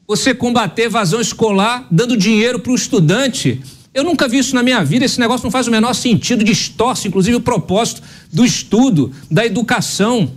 Você 0.08 0.34
combater 0.34 0.84
evasão 0.84 1.20
escolar 1.20 1.88
dando 1.90 2.16
dinheiro 2.16 2.60
para 2.60 2.72
o 2.72 2.76
estudante. 2.76 3.62
Eu 3.94 4.06
nunca 4.06 4.28
vi 4.28 4.38
isso 4.38 4.56
na 4.56 4.64
minha 4.64 4.84
vida, 4.84 5.04
esse 5.04 5.20
negócio 5.20 5.44
não 5.44 5.52
faz 5.52 5.68
o 5.68 5.72
menor 5.72 5.94
sentido, 5.94 6.44
distorce 6.44 7.10
inclusive 7.10 7.36
o 7.36 7.42
propósito 7.42 8.02
do 8.32 8.46
estudo, 8.46 9.12
da 9.30 9.46
educação. 9.46 10.32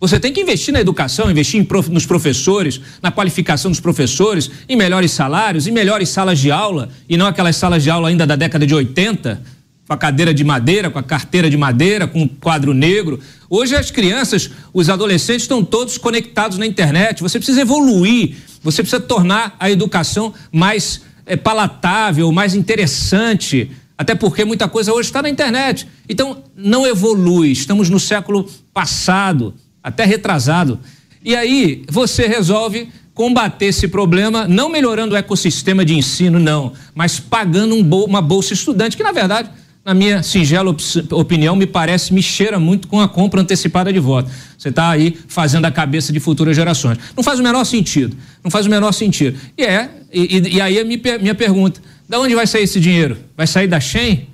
Você 0.00 0.18
tem 0.18 0.32
que 0.32 0.40
investir 0.40 0.72
na 0.72 0.80
educação, 0.80 1.30
investir 1.30 1.64
prof, 1.64 1.90
nos 1.90 2.06
professores, 2.06 2.80
na 3.00 3.12
qualificação 3.12 3.70
dos 3.70 3.78
professores, 3.78 4.50
em 4.68 4.74
melhores 4.74 5.12
salários, 5.12 5.66
em 5.66 5.70
melhores 5.70 6.08
salas 6.08 6.38
de 6.38 6.50
aula, 6.50 6.88
e 7.08 7.16
não 7.16 7.26
aquelas 7.26 7.54
salas 7.54 7.82
de 7.82 7.90
aula 7.90 8.08
ainda 8.08 8.26
da 8.26 8.34
década 8.34 8.66
de 8.66 8.74
80, 8.74 9.40
com 9.86 9.92
a 9.92 9.96
cadeira 9.96 10.32
de 10.32 10.42
madeira, 10.42 10.90
com 10.90 10.98
a 10.98 11.02
carteira 11.02 11.50
de 11.50 11.56
madeira, 11.56 12.06
com 12.06 12.22
o 12.22 12.28
quadro 12.28 12.72
negro. 12.72 13.20
Hoje 13.48 13.76
as 13.76 13.90
crianças, 13.90 14.50
os 14.72 14.88
adolescentes 14.88 15.42
estão 15.42 15.62
todos 15.62 15.98
conectados 15.98 16.58
na 16.58 16.66
internet. 16.66 17.20
Você 17.22 17.38
precisa 17.38 17.60
evoluir, 17.60 18.36
você 18.62 18.82
precisa 18.82 19.02
tornar 19.02 19.54
a 19.60 19.70
educação 19.70 20.32
mais 20.50 21.02
é, 21.26 21.36
palatável, 21.36 22.30
mais 22.32 22.54
interessante. 22.54 23.70
Até 23.96 24.14
porque 24.14 24.44
muita 24.44 24.68
coisa 24.68 24.92
hoje 24.92 25.08
está 25.08 25.22
na 25.22 25.28
internet. 25.28 25.86
Então, 26.08 26.42
não 26.56 26.86
evolui. 26.86 27.50
Estamos 27.52 27.90
no 27.90 28.00
século 28.00 28.48
passado, 28.72 29.54
até 29.82 30.04
retrasado. 30.04 30.80
E 31.22 31.36
aí, 31.36 31.82
você 31.88 32.26
resolve 32.26 32.88
combater 33.12 33.66
esse 33.66 33.86
problema, 33.86 34.48
não 34.48 34.70
melhorando 34.70 35.14
o 35.14 35.18
ecossistema 35.18 35.84
de 35.84 35.94
ensino, 35.94 36.38
não, 36.38 36.72
mas 36.94 37.20
pagando 37.20 37.74
um 37.74 37.82
bol 37.82 38.06
uma 38.06 38.22
bolsa 38.22 38.54
estudante, 38.54 38.96
que 38.96 39.02
na 39.02 39.12
verdade 39.12 39.50
na 39.84 39.94
minha 39.94 40.22
singela 40.22 40.74
opinião, 41.12 41.56
me 41.56 41.66
parece, 41.66 42.12
me 42.12 42.22
cheira 42.22 42.58
muito 42.58 42.86
com 42.86 43.00
a 43.00 43.08
compra 43.08 43.40
antecipada 43.40 43.92
de 43.92 43.98
voto. 43.98 44.30
Você 44.56 44.68
está 44.68 44.90
aí 44.90 45.16
fazendo 45.26 45.64
a 45.64 45.70
cabeça 45.70 46.12
de 46.12 46.20
futuras 46.20 46.54
gerações. 46.54 46.98
Não 47.16 47.24
faz 47.24 47.40
o 47.40 47.42
menor 47.42 47.64
sentido. 47.64 48.16
Não 48.44 48.50
faz 48.50 48.66
o 48.66 48.70
menor 48.70 48.92
sentido. 48.92 49.38
E 49.56 49.64
é, 49.64 49.90
e, 50.12 50.56
e 50.56 50.60
aí 50.60 50.78
a 50.78 50.84
minha, 50.84 51.18
minha 51.18 51.34
pergunta: 51.34 51.80
da 52.08 52.20
onde 52.20 52.34
vai 52.34 52.46
sair 52.46 52.64
esse 52.64 52.78
dinheiro? 52.78 53.16
Vai 53.36 53.46
sair 53.46 53.66
da 53.66 53.80
Shen? 53.80 54.28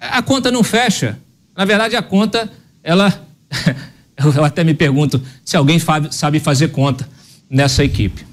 A 0.00 0.22
conta 0.22 0.50
não 0.52 0.62
fecha. 0.62 1.18
Na 1.56 1.64
verdade, 1.64 1.96
a 1.96 2.02
conta, 2.02 2.50
ela. 2.84 3.26
eu 4.36 4.44
até 4.44 4.62
me 4.62 4.74
pergunto 4.74 5.20
se 5.44 5.56
alguém 5.56 5.78
sabe 6.10 6.38
fazer 6.38 6.68
conta 6.68 7.08
nessa 7.50 7.82
equipe. 7.82 8.24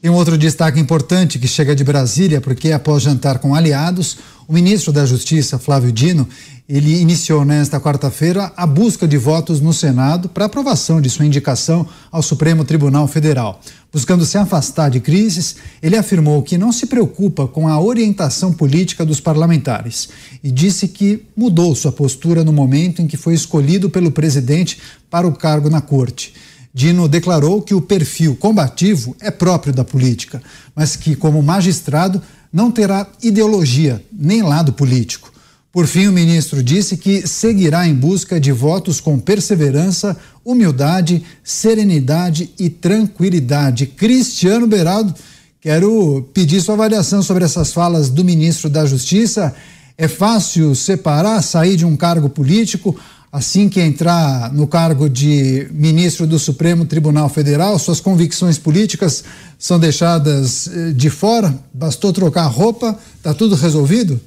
Tem 0.00 0.10
um 0.10 0.14
outro 0.14 0.36
destaque 0.36 0.78
importante 0.78 1.38
que 1.38 1.48
chega 1.48 1.74
de 1.74 1.82
Brasília, 1.82 2.40
porque 2.40 2.70
após 2.70 3.02
jantar 3.02 3.38
com 3.38 3.54
aliados, 3.54 4.18
o 4.46 4.52
ministro 4.52 4.92
da 4.92 5.06
Justiça, 5.06 5.58
Flávio 5.58 5.90
Dino, 5.90 6.28
ele 6.68 7.00
iniciou 7.00 7.44
nesta 7.44 7.80
quarta-feira 7.80 8.52
a 8.56 8.66
busca 8.66 9.08
de 9.08 9.16
votos 9.16 9.60
no 9.60 9.72
Senado 9.72 10.28
para 10.28 10.44
aprovação 10.44 11.00
de 11.00 11.08
sua 11.08 11.24
indicação 11.24 11.86
ao 12.12 12.22
Supremo 12.22 12.64
Tribunal 12.64 13.08
Federal. 13.08 13.60
Buscando 13.92 14.26
se 14.26 14.36
afastar 14.36 14.90
de 14.90 15.00
crises, 15.00 15.56
ele 15.82 15.96
afirmou 15.96 16.42
que 16.42 16.58
não 16.58 16.72
se 16.72 16.86
preocupa 16.86 17.48
com 17.48 17.66
a 17.66 17.80
orientação 17.80 18.52
política 18.52 19.04
dos 19.04 19.20
parlamentares 19.20 20.08
e 20.44 20.50
disse 20.50 20.88
que 20.88 21.24
mudou 21.36 21.74
sua 21.74 21.90
postura 21.90 22.44
no 22.44 22.52
momento 22.52 23.00
em 23.00 23.06
que 23.06 23.16
foi 23.16 23.32
escolhido 23.32 23.88
pelo 23.88 24.10
presidente 24.10 24.78
para 25.08 25.26
o 25.26 25.32
cargo 25.32 25.70
na 25.70 25.80
corte. 25.80 26.34
Dino 26.76 27.08
declarou 27.08 27.62
que 27.62 27.72
o 27.72 27.80
perfil 27.80 28.36
combativo 28.36 29.16
é 29.18 29.30
próprio 29.30 29.72
da 29.72 29.82
política, 29.82 30.42
mas 30.74 30.94
que, 30.94 31.16
como 31.16 31.42
magistrado, 31.42 32.20
não 32.52 32.70
terá 32.70 33.06
ideologia 33.22 34.04
nem 34.12 34.42
lado 34.42 34.74
político. 34.74 35.32
Por 35.72 35.86
fim, 35.86 36.06
o 36.06 36.12
ministro 36.12 36.62
disse 36.62 36.98
que 36.98 37.26
seguirá 37.26 37.88
em 37.88 37.94
busca 37.94 38.38
de 38.38 38.52
votos 38.52 39.00
com 39.00 39.18
perseverança, 39.18 40.14
humildade, 40.44 41.24
serenidade 41.42 42.50
e 42.58 42.68
tranquilidade. 42.68 43.86
Cristiano 43.86 44.66
Beraldo, 44.66 45.14
quero 45.62 46.28
pedir 46.34 46.60
sua 46.60 46.74
avaliação 46.74 47.22
sobre 47.22 47.46
essas 47.46 47.72
falas 47.72 48.10
do 48.10 48.22
ministro 48.22 48.68
da 48.68 48.84
Justiça. 48.84 49.54
É 49.96 50.08
fácil 50.08 50.74
separar, 50.74 51.40
sair 51.40 51.76
de 51.76 51.86
um 51.86 51.96
cargo 51.96 52.28
político? 52.28 52.94
Assim 53.36 53.68
que 53.68 53.78
entrar 53.78 54.50
no 54.54 54.66
cargo 54.66 55.10
de 55.10 55.68
ministro 55.70 56.26
do 56.26 56.38
Supremo 56.38 56.86
Tribunal 56.86 57.28
Federal, 57.28 57.78
suas 57.78 58.00
convicções 58.00 58.58
políticas 58.58 59.24
são 59.58 59.78
deixadas 59.78 60.66
eh, 60.68 60.92
de 60.92 61.10
fora? 61.10 61.54
Bastou 61.72 62.14
trocar 62.14 62.46
roupa? 62.46 62.98
Está 63.14 63.34
tudo 63.34 63.54
resolvido? 63.54 64.18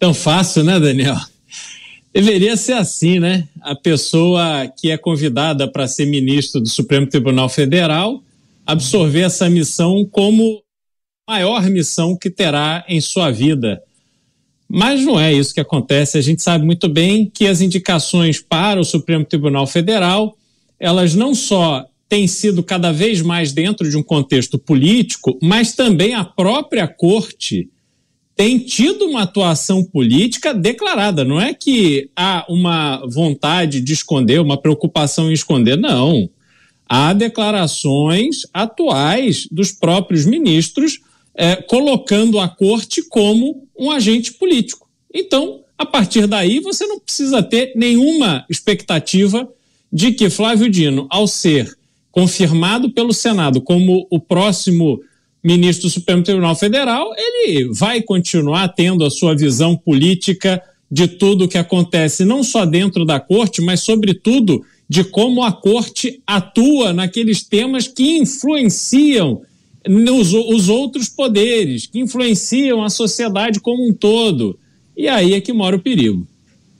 Tão 0.00 0.14
fácil, 0.14 0.64
né, 0.64 0.80
Daniel? 0.80 1.16
Deveria 2.10 2.56
ser 2.56 2.72
assim, 2.72 3.18
né? 3.18 3.46
A 3.60 3.74
pessoa 3.74 4.66
que 4.78 4.90
é 4.90 4.96
convidada 4.96 5.70
para 5.70 5.86
ser 5.86 6.06
ministro 6.06 6.62
do 6.62 6.68
Supremo 6.70 7.06
Tribunal 7.06 7.50
Federal 7.50 8.22
absorver 8.64 9.20
essa 9.20 9.50
missão 9.50 10.08
como 10.10 10.62
maior 11.28 11.62
missão 11.64 12.16
que 12.16 12.30
terá 12.30 12.82
em 12.88 13.02
sua 13.02 13.30
vida 13.30 13.78
mas 14.74 15.04
não 15.04 15.20
é 15.20 15.32
isso 15.32 15.54
que 15.54 15.60
acontece. 15.60 16.18
A 16.18 16.20
gente 16.20 16.42
sabe 16.42 16.66
muito 16.66 16.88
bem 16.88 17.30
que 17.32 17.46
as 17.46 17.60
indicações 17.60 18.40
para 18.40 18.80
o 18.80 18.84
Supremo 18.84 19.24
Tribunal 19.24 19.68
Federal, 19.68 20.36
elas 20.80 21.14
não 21.14 21.32
só 21.32 21.86
têm 22.08 22.26
sido 22.26 22.60
cada 22.60 22.90
vez 22.90 23.22
mais 23.22 23.52
dentro 23.52 23.88
de 23.88 23.96
um 23.96 24.02
contexto 24.02 24.58
político, 24.58 25.38
mas 25.40 25.76
também 25.76 26.14
a 26.14 26.24
própria 26.24 26.88
corte 26.88 27.68
tem 28.34 28.58
tido 28.58 29.04
uma 29.04 29.22
atuação 29.22 29.84
política 29.84 30.52
declarada. 30.52 31.24
Não 31.24 31.40
é 31.40 31.54
que 31.54 32.10
há 32.16 32.44
uma 32.48 33.00
vontade 33.06 33.80
de 33.80 33.92
esconder, 33.92 34.40
uma 34.40 34.60
preocupação 34.60 35.30
em 35.30 35.34
esconder, 35.34 35.78
não. 35.78 36.28
Há 36.88 37.12
declarações 37.12 38.40
atuais 38.52 39.46
dos 39.52 39.70
próprios 39.70 40.26
ministros 40.26 40.98
é, 41.32 41.54
colocando 41.54 42.40
a 42.40 42.48
corte 42.48 43.08
como 43.08 43.63
um 43.78 43.90
agente 43.90 44.32
político. 44.34 44.88
Então, 45.12 45.60
a 45.76 45.86
partir 45.86 46.26
daí, 46.26 46.60
você 46.60 46.86
não 46.86 46.98
precisa 46.98 47.42
ter 47.42 47.72
nenhuma 47.74 48.44
expectativa 48.48 49.48
de 49.92 50.12
que 50.12 50.30
Flávio 50.30 50.68
Dino, 50.68 51.06
ao 51.10 51.26
ser 51.26 51.72
confirmado 52.10 52.90
pelo 52.90 53.12
Senado 53.12 53.60
como 53.60 54.06
o 54.10 54.20
próximo 54.20 55.00
ministro 55.42 55.88
do 55.88 55.92
Supremo 55.92 56.22
Tribunal 56.22 56.56
Federal, 56.56 57.12
ele 57.16 57.68
vai 57.72 58.00
continuar 58.00 58.68
tendo 58.68 59.04
a 59.04 59.10
sua 59.10 59.36
visão 59.36 59.76
política 59.76 60.62
de 60.90 61.08
tudo 61.08 61.44
o 61.44 61.48
que 61.48 61.58
acontece, 61.58 62.24
não 62.24 62.42
só 62.42 62.64
dentro 62.64 63.04
da 63.04 63.18
corte, 63.18 63.60
mas, 63.60 63.80
sobretudo, 63.80 64.64
de 64.88 65.02
como 65.02 65.42
a 65.42 65.52
corte 65.52 66.22
atua 66.26 66.92
naqueles 66.92 67.42
temas 67.42 67.88
que 67.88 68.18
influenciam 68.18 69.42
nos, 69.88 70.32
os 70.32 70.68
outros 70.68 71.08
poderes 71.08 71.86
que 71.86 72.00
influenciam 72.00 72.82
a 72.82 72.90
sociedade 72.90 73.60
como 73.60 73.88
um 73.88 73.92
todo. 73.92 74.58
E 74.96 75.08
aí 75.08 75.34
é 75.34 75.40
que 75.40 75.52
mora 75.52 75.76
o 75.76 75.80
perigo. 75.80 76.26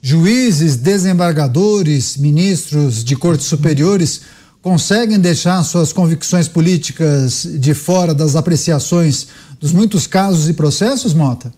Juízes, 0.01 0.77
desembargadores, 0.77 2.17
ministros 2.17 3.03
de 3.03 3.17
cortes 3.17 3.47
superiores 3.47 4.23
conseguem 4.61 5.19
deixar 5.19 5.63
suas 5.63 5.93
convicções 5.93 6.49
políticas 6.49 7.47
de 7.59 7.75
fora 7.75 8.15
das 8.15 8.37
apreciações 8.37 9.29
dos 9.61 9.73
muitos 9.73 10.07
casos 10.07 10.49
e 10.49 10.55
processos, 10.55 11.15
Mota? 11.15 11.53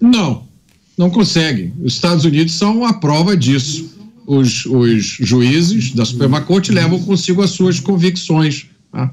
Não, 0.00 0.42
não 0.96 1.10
conseguem. 1.10 1.72
Os 1.82 1.94
Estados 1.94 2.24
Unidos 2.24 2.54
são 2.54 2.84
a 2.84 2.94
prova 2.94 3.36
disso. 3.36 3.90
Os, 4.26 4.66
os 4.66 5.04
juízes 5.20 5.92
da 5.92 6.04
Suprema 6.04 6.40
Corte 6.40 6.72
levam 6.72 6.98
consigo 7.00 7.42
as 7.42 7.50
suas 7.50 7.80
convicções. 7.80 8.66
Tá? 8.90 9.10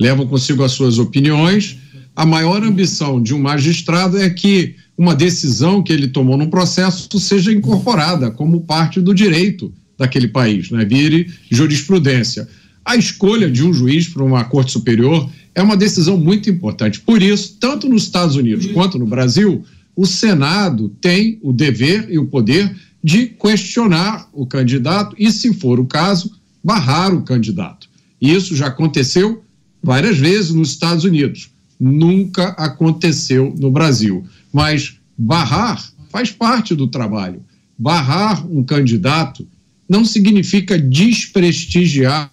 Levam 0.00 0.26
consigo 0.26 0.64
as 0.64 0.72
suas 0.72 0.98
opiniões. 0.98 1.76
A 2.16 2.24
maior 2.24 2.64
ambição 2.64 3.22
de 3.22 3.34
um 3.34 3.38
magistrado 3.38 4.18
é 4.18 4.28
que 4.30 4.74
uma 4.96 5.14
decisão 5.14 5.82
que 5.82 5.92
ele 5.92 6.08
tomou 6.08 6.36
num 6.36 6.50
processo 6.50 7.08
seja 7.20 7.52
incorporada 7.52 8.30
como 8.30 8.62
parte 8.62 9.00
do 9.00 9.14
direito 9.14 9.72
daquele 9.96 10.28
país, 10.28 10.70
né? 10.70 10.84
vire 10.84 11.30
jurisprudência. 11.50 12.48
A 12.84 12.96
escolha 12.96 13.50
de 13.50 13.62
um 13.62 13.72
juiz 13.72 14.08
para 14.08 14.24
uma 14.24 14.44
corte 14.44 14.72
superior 14.72 15.30
é 15.54 15.62
uma 15.62 15.76
decisão 15.76 16.16
muito 16.16 16.48
importante. 16.48 17.00
Por 17.00 17.22
isso, 17.22 17.56
tanto 17.60 17.88
nos 17.88 18.04
Estados 18.04 18.36
Unidos 18.36 18.66
quanto 18.66 18.98
no 18.98 19.06
Brasil, 19.06 19.64
o 19.94 20.06
Senado 20.06 20.88
tem 21.00 21.38
o 21.42 21.52
dever 21.52 22.06
e 22.10 22.18
o 22.18 22.26
poder 22.26 22.74
de 23.02 23.26
questionar 23.26 24.28
o 24.32 24.46
candidato 24.46 25.14
e, 25.18 25.30
se 25.30 25.52
for 25.52 25.78
o 25.78 25.86
caso, 25.86 26.32
barrar 26.62 27.14
o 27.14 27.22
candidato. 27.22 27.88
Isso 28.20 28.54
já 28.54 28.66
aconteceu 28.66 29.42
várias 29.82 30.18
vezes 30.18 30.52
nos 30.52 30.70
Estados 30.70 31.04
Unidos. 31.04 31.50
Nunca 31.78 32.48
aconteceu 32.50 33.54
no 33.58 33.70
Brasil. 33.70 34.24
Mas 34.52 34.96
barrar 35.16 35.82
faz 36.10 36.30
parte 36.30 36.74
do 36.74 36.86
trabalho. 36.86 37.42
Barrar 37.78 38.46
um 38.46 38.62
candidato 38.62 39.46
não 39.88 40.04
significa 40.04 40.78
desprestigiar 40.78 42.30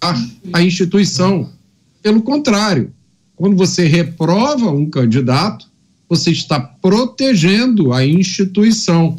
a 0.53 0.61
instituição. 0.61 1.49
Pelo 2.03 2.21
contrário, 2.21 2.91
quando 3.35 3.55
você 3.55 3.85
reprova 3.87 4.69
um 4.69 4.89
candidato, 4.89 5.67
você 6.09 6.31
está 6.31 6.59
protegendo 6.59 7.93
a 7.93 8.05
instituição 8.05 9.17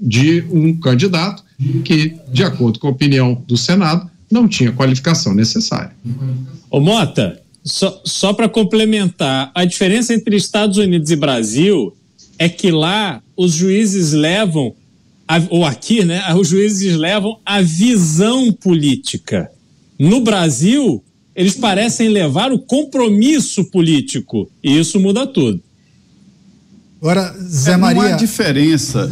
de 0.00 0.44
um 0.50 0.76
candidato 0.76 1.44
que, 1.84 2.16
de 2.32 2.42
acordo 2.42 2.78
com 2.78 2.86
a 2.86 2.90
opinião 2.90 3.42
do 3.46 3.56
Senado, 3.56 4.10
não 4.30 4.48
tinha 4.48 4.72
qualificação 4.72 5.34
necessária. 5.34 5.92
Ô 6.70 6.80
Mota, 6.80 7.39
só, 7.64 8.00
só 8.04 8.32
para 8.32 8.48
complementar, 8.48 9.50
a 9.54 9.64
diferença 9.64 10.14
entre 10.14 10.36
Estados 10.36 10.78
Unidos 10.78 11.10
e 11.10 11.16
Brasil 11.16 11.94
é 12.38 12.48
que 12.48 12.70
lá 12.70 13.22
os 13.36 13.52
juízes 13.52 14.12
levam, 14.12 14.74
a, 15.28 15.42
ou 15.50 15.64
aqui, 15.64 16.04
né, 16.04 16.22
os 16.34 16.48
juízes 16.48 16.96
levam 16.96 17.38
a 17.44 17.60
visão 17.60 18.52
política. 18.52 19.50
No 19.98 20.20
Brasil, 20.20 21.02
eles 21.36 21.54
parecem 21.54 22.08
levar 22.08 22.52
o 22.52 22.58
compromisso 22.58 23.64
político, 23.66 24.50
e 24.62 24.78
isso 24.78 24.98
muda 24.98 25.26
tudo. 25.26 25.60
Agora, 27.00 27.34
Zé 27.38 27.76
Maria. 27.78 28.02
Não 28.02 28.08
há 28.10 28.16
diferença. 28.16 29.10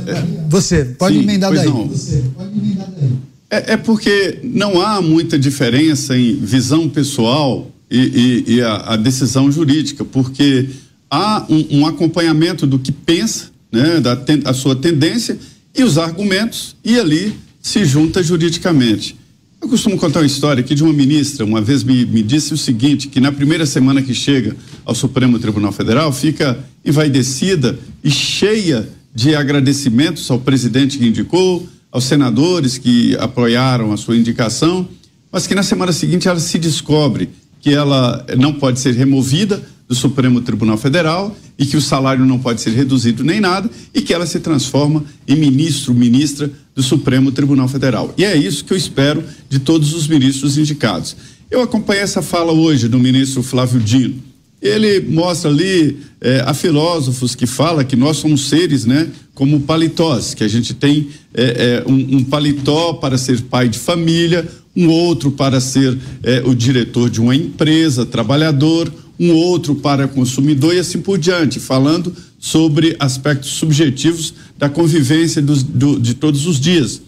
Você, 0.49 0.85
pode 0.85 1.17
Sim, 1.17 1.23
emendar 1.23 1.55
daí. 1.55 1.67
Não. 1.67 1.89
Você, 1.89 2.23
pode 2.37 2.59
emendar 2.59 2.91
daí. 2.91 3.11
É, 3.51 3.73
é, 3.73 3.77
porque 3.79 4.41
não 4.43 4.79
há 4.79 5.01
muita 5.01 5.39
diferença 5.39 6.17
em 6.17 6.35
visão 6.35 6.87
pessoal 6.87 7.67
e, 7.91 8.45
e, 8.49 8.55
e 8.55 8.62
a, 8.62 8.93
a, 8.93 8.97
decisão 8.97 9.51
jurídica, 9.51 10.05
porque 10.05 10.68
há 11.11 11.47
um, 11.49 11.78
um, 11.78 11.86
acompanhamento 11.86 12.66
do 12.66 12.78
que 12.78 12.93
pensa, 12.93 13.51
né, 13.72 14.01
da 14.01 14.14
ten, 14.14 14.43
a 14.45 14.53
sua 14.53 14.76
tendência 14.76 15.39
e 15.74 15.82
os 15.82 15.97
argumentos, 15.97 16.76
e 16.84 16.99
ali 16.99 17.34
se 17.62 17.84
junta 17.84 18.22
juridicamente. 18.22 19.16
Eu 19.61 19.68
costumo 19.68 19.97
contar 19.97 20.20
uma 20.20 20.26
história 20.26 20.61
aqui 20.61 20.74
de 20.74 20.84
uma 20.84 20.93
ministra, 20.93 21.45
uma 21.45 21.61
vez 21.61 21.82
me, 21.82 22.05
me 22.05 22.22
disse 22.22 22.55
o 22.55 22.57
seguinte, 22.57 23.09
que 23.09 23.20
na 23.20 23.32
primeira 23.32 23.66
semana 23.66 24.01
que 24.01 24.14
chega 24.14 24.57
ao 24.84 24.95
Supremo 24.95 25.39
Tribunal 25.39 25.72
Federal, 25.72 26.12
fica 26.12 26.59
envaidecida 26.84 27.78
e 28.05 28.11
cheia 28.11 28.89
de 29.14 29.34
agradecimentos 29.34 30.30
ao 30.30 30.39
presidente 30.39 30.97
que 30.97 31.07
indicou, 31.07 31.66
aos 31.91 32.05
senadores 32.05 32.78
que 32.78 33.16
apoiaram 33.16 33.93
a 33.93 33.97
sua 33.97 34.16
indicação, 34.16 34.89
mas 35.32 35.47
que 35.47 35.55
na 35.55 35.62
semana 35.62 35.93
seguinte 35.93 36.28
ela 36.28 36.39
se 36.39 36.59
descobre 36.59 37.28
que 37.61 37.71
ela 37.71 38.25
não 38.37 38.55
pode 38.55 38.81
ser 38.81 38.95
removida 38.95 39.63
do 39.89 39.95
Supremo 39.95 40.41
Tribunal 40.43 40.77
Federal 40.77 41.35
e 41.59 41.65
que 41.65 41.77
o 41.77 41.81
salário 41.81 42.25
não 42.25 42.39
pode 42.39 42.61
ser 42.61 42.71
reduzido 42.71 43.25
nem 43.25 43.41
nada 43.41 43.69
e 43.95 44.03
que 44.03 44.13
ela 44.13 44.27
se 44.27 44.39
transforma 44.39 45.05
em 45.27 45.35
ministro, 45.35 45.95
ministra 45.95 46.51
do 46.75 46.83
Supremo 46.83 47.33
Tribunal 47.33 47.67
Federal. 47.67 48.15
E 48.17 48.25
é 48.25 48.37
isso 48.37 48.65
que 48.65 48.73
eu 48.73 48.77
espero 48.77 49.25
de 49.49 49.59
todos 49.59 49.95
os 49.95 50.07
ministros 50.07 50.59
indicados. 50.59 51.17
Eu 51.51 51.63
acompanhei 51.63 52.03
essa 52.03 52.21
fala 52.21 52.53
hoje 52.53 52.87
do 52.87 52.99
ministro 52.99 53.43
Flávio 53.43 53.81
Dino. 53.81 54.28
Ele 54.61 55.01
mostra 55.01 55.51
ali 55.51 55.99
eh, 56.21 56.43
a 56.45 56.53
filósofos 56.53 57.35
que 57.35 57.47
fala 57.47 57.85
que 57.85 57.95
nós 57.95 58.17
somos 58.17 58.49
seres, 58.49 58.85
né, 58.85 59.09
como 59.35 59.61
paletós, 59.61 60.35
que 60.35 60.43
a 60.43 60.49
gente 60.49 60.75
tem 60.75 61.09
eh, 61.33 61.83
eh, 61.87 61.91
um, 61.91 62.17
um 62.17 62.25
paletó 62.25 62.95
para 62.95 63.17
ser 63.17 63.41
pai 63.43 63.69
de 63.69 63.79
família, 63.79 64.47
um 64.75 64.89
outro 64.89 65.31
para 65.31 65.61
ser 65.61 65.99
o 66.45 66.55
diretor 66.55 67.11
de 67.11 67.21
uma 67.21 67.35
empresa, 67.35 68.07
trabalhador, 68.07 68.93
um 69.19 69.33
outro 69.33 69.75
para 69.75 70.07
consumidor 70.07 70.73
e 70.73 70.79
assim 70.79 71.01
por 71.01 71.19
diante, 71.19 71.59
falando 71.59 72.15
sobre 72.39 72.95
aspectos 73.01 73.51
subjetivos 73.51 74.33
da 74.57 74.69
convivência 74.69 75.43
dos, 75.43 75.65
do, 75.65 75.99
de 75.99 76.15
todos 76.15 76.47
os 76.47 76.61
dias. 76.61 77.03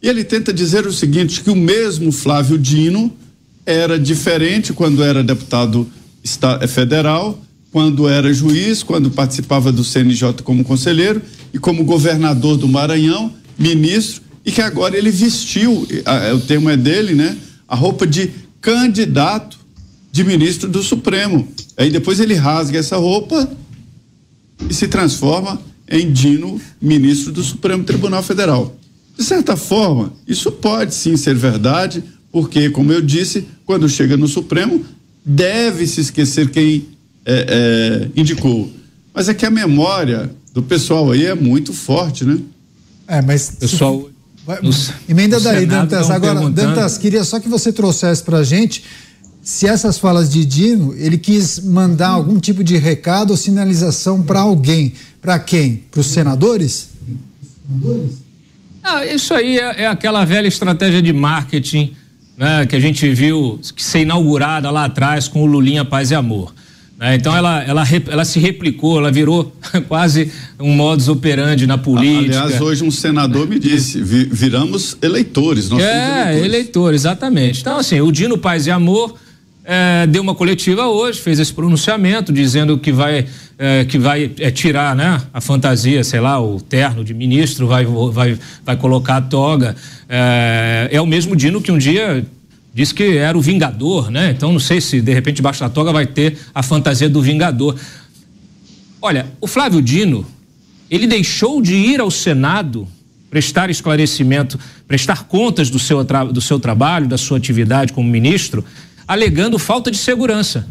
E 0.00 0.08
ele 0.08 0.22
tenta 0.22 0.52
dizer 0.52 0.86
o 0.86 0.92
seguinte: 0.92 1.42
que 1.42 1.50
o 1.50 1.56
mesmo 1.56 2.12
Flávio 2.12 2.56
Dino 2.56 3.12
era 3.66 3.98
diferente 3.98 4.72
quando 4.72 5.02
era 5.02 5.22
deputado 5.22 5.86
federal, 6.68 7.42
quando 7.70 8.08
era 8.08 8.32
juiz, 8.32 8.82
quando 8.82 9.10
participava 9.10 9.70
do 9.70 9.84
CNJ 9.84 10.42
como 10.42 10.64
conselheiro 10.64 11.20
e 11.52 11.58
como 11.58 11.84
governador 11.84 12.56
do 12.56 12.66
Maranhão, 12.66 13.32
ministro, 13.58 14.22
e 14.44 14.50
que 14.50 14.62
agora 14.62 14.96
ele 14.96 15.10
vestiu, 15.10 15.86
o 16.34 16.40
termo 16.40 16.70
é 16.70 16.76
dele, 16.76 17.14
né? 17.14 17.36
A 17.66 17.76
roupa 17.76 18.06
de 18.06 18.30
candidato 18.60 19.58
de 20.10 20.24
ministro 20.24 20.68
do 20.68 20.82
Supremo. 20.82 21.46
Aí 21.76 21.90
depois 21.90 22.18
ele 22.18 22.34
rasga 22.34 22.78
essa 22.78 22.96
roupa 22.96 23.48
e 24.68 24.72
se 24.72 24.88
transforma 24.88 25.60
em 25.90 26.10
Dino, 26.10 26.60
ministro 26.80 27.32
do 27.32 27.42
Supremo 27.42 27.84
Tribunal 27.84 28.22
Federal. 28.22 28.74
De 29.16 29.24
certa 29.24 29.56
forma, 29.56 30.12
isso 30.26 30.50
pode 30.50 30.94
sim 30.94 31.16
ser 31.16 31.34
verdade, 31.34 32.02
porque, 32.32 32.70
como 32.70 32.92
eu 32.92 33.02
disse, 33.02 33.46
quando 33.64 33.88
chega 33.88 34.16
no 34.16 34.28
Supremo, 34.28 34.84
deve 35.28 35.86
se 35.86 36.00
esquecer 36.00 36.50
quem 36.50 36.88
é, 37.24 38.08
é, 38.16 38.20
indicou. 38.20 38.72
Mas 39.14 39.28
é 39.28 39.34
que 39.34 39.44
a 39.44 39.50
memória 39.50 40.30
do 40.52 40.62
pessoal 40.62 41.10
aí 41.10 41.26
é 41.26 41.34
muito 41.34 41.72
forte, 41.72 42.24
né? 42.24 42.38
É, 43.06 43.20
mas. 43.20 43.50
Pessoal. 43.60 44.08
Vai, 44.46 44.58
emenda 45.06 45.38
daí, 45.38 45.66
Dantas. 45.66 46.10
Agora, 46.10 46.48
Dantas, 46.48 46.96
queria 46.96 47.22
só 47.22 47.38
que 47.38 47.48
você 47.48 47.70
trouxesse 47.70 48.22
para 48.22 48.38
a 48.38 48.44
gente 48.44 48.82
se 49.48 49.66
essas 49.66 49.98
falas 49.98 50.28
de 50.28 50.44
Dino, 50.44 50.94
ele 50.94 51.16
quis 51.16 51.58
mandar 51.58 52.08
algum 52.08 52.38
tipo 52.38 52.62
de 52.62 52.76
recado 52.76 53.30
ou 53.30 53.36
sinalização 53.36 54.22
para 54.22 54.40
alguém. 54.40 54.92
Para 55.22 55.38
quem? 55.38 55.84
Para 55.90 56.00
os 56.00 56.06
senadores? 56.06 56.90
Ah, 58.82 59.06
isso 59.06 59.32
aí 59.32 59.58
é, 59.58 59.84
é, 59.84 59.86
aquela 59.86 60.22
velha 60.26 60.46
estratégia 60.46 61.00
de 61.00 61.14
marketing 61.14 61.96
né, 62.38 62.64
que 62.66 62.76
a 62.76 62.80
gente 62.80 63.08
viu 63.10 63.58
ser 63.76 64.00
inaugurada 64.00 64.70
lá 64.70 64.84
atrás 64.84 65.26
com 65.26 65.42
o 65.42 65.46
Lulinha 65.46 65.84
Paz 65.84 66.12
e 66.12 66.14
Amor. 66.14 66.54
Né? 66.96 67.16
Então 67.16 67.36
ela, 67.36 67.62
ela, 67.62 67.84
ela 68.08 68.24
se 68.24 68.38
replicou, 68.38 68.98
ela 68.98 69.10
virou 69.10 69.52
quase 69.88 70.32
um 70.58 70.72
modus 70.72 71.08
operandi 71.08 71.66
na 71.66 71.76
política. 71.76 72.42
Aliás, 72.42 72.60
hoje 72.60 72.84
um 72.84 72.90
senador 72.90 73.48
me 73.48 73.58
disse, 73.58 74.00
viramos 74.00 74.96
eleitores. 75.02 75.68
Nós 75.68 75.82
é, 75.82 76.30
eleitores. 76.30 76.44
eleitor, 76.44 76.94
exatamente. 76.94 77.60
Então, 77.60 77.78
assim, 77.78 78.00
o 78.00 78.12
Dino 78.12 78.38
Paz 78.38 78.66
e 78.66 78.70
Amor 78.70 79.16
é, 79.70 80.06
deu 80.06 80.22
uma 80.22 80.34
coletiva 80.34 80.86
hoje, 80.86 81.20
fez 81.20 81.38
esse 81.38 81.52
pronunciamento 81.52 82.32
dizendo 82.32 82.78
que 82.78 82.90
vai, 82.90 83.26
é, 83.58 83.84
que 83.84 83.98
vai 83.98 84.32
é, 84.38 84.50
tirar 84.50 84.96
né, 84.96 85.20
a 85.30 85.42
fantasia, 85.42 86.02
sei 86.02 86.20
lá, 86.20 86.40
o 86.40 86.58
terno 86.58 87.04
de 87.04 87.12
ministro, 87.12 87.66
vai, 87.66 87.84
vai, 87.84 88.38
vai 88.64 88.76
colocar 88.78 89.18
a 89.18 89.20
toga. 89.20 89.76
É, 90.08 90.88
é 90.90 90.98
o 91.02 91.06
mesmo 91.06 91.36
Dino 91.36 91.60
que 91.60 91.70
um 91.70 91.76
dia 91.76 92.24
disse 92.72 92.94
que 92.94 93.18
era 93.18 93.36
o 93.36 93.42
Vingador, 93.42 94.10
né? 94.10 94.30
Então 94.34 94.52
não 94.52 94.60
sei 94.60 94.80
se 94.80 95.02
de 95.02 95.12
repente 95.12 95.36
debaixo 95.36 95.60
da 95.60 95.68
toga 95.68 95.92
vai 95.92 96.06
ter 96.06 96.38
a 96.54 96.62
fantasia 96.62 97.10
do 97.10 97.20
Vingador. 97.20 97.76
Olha, 99.02 99.26
o 99.38 99.46
Flávio 99.46 99.82
Dino, 99.82 100.24
ele 100.90 101.06
deixou 101.06 101.60
de 101.60 101.74
ir 101.74 102.00
ao 102.00 102.10
Senado 102.10 102.88
prestar 103.28 103.68
esclarecimento, 103.68 104.58
prestar 104.86 105.24
contas 105.24 105.68
do 105.68 105.78
seu, 105.78 106.02
do 106.02 106.40
seu 106.40 106.58
trabalho, 106.58 107.06
da 107.06 107.18
sua 107.18 107.36
atividade 107.36 107.92
como 107.92 108.08
ministro, 108.08 108.64
alegando 109.08 109.58
falta 109.58 109.90
de 109.90 109.96
segurança. 109.96 110.68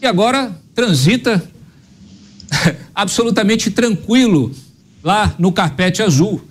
E 0.00 0.06
agora 0.06 0.54
transita 0.74 1.42
absolutamente 2.94 3.70
tranquilo 3.70 4.54
lá 5.02 5.34
no 5.38 5.50
carpete 5.50 6.02
azul. 6.02 6.42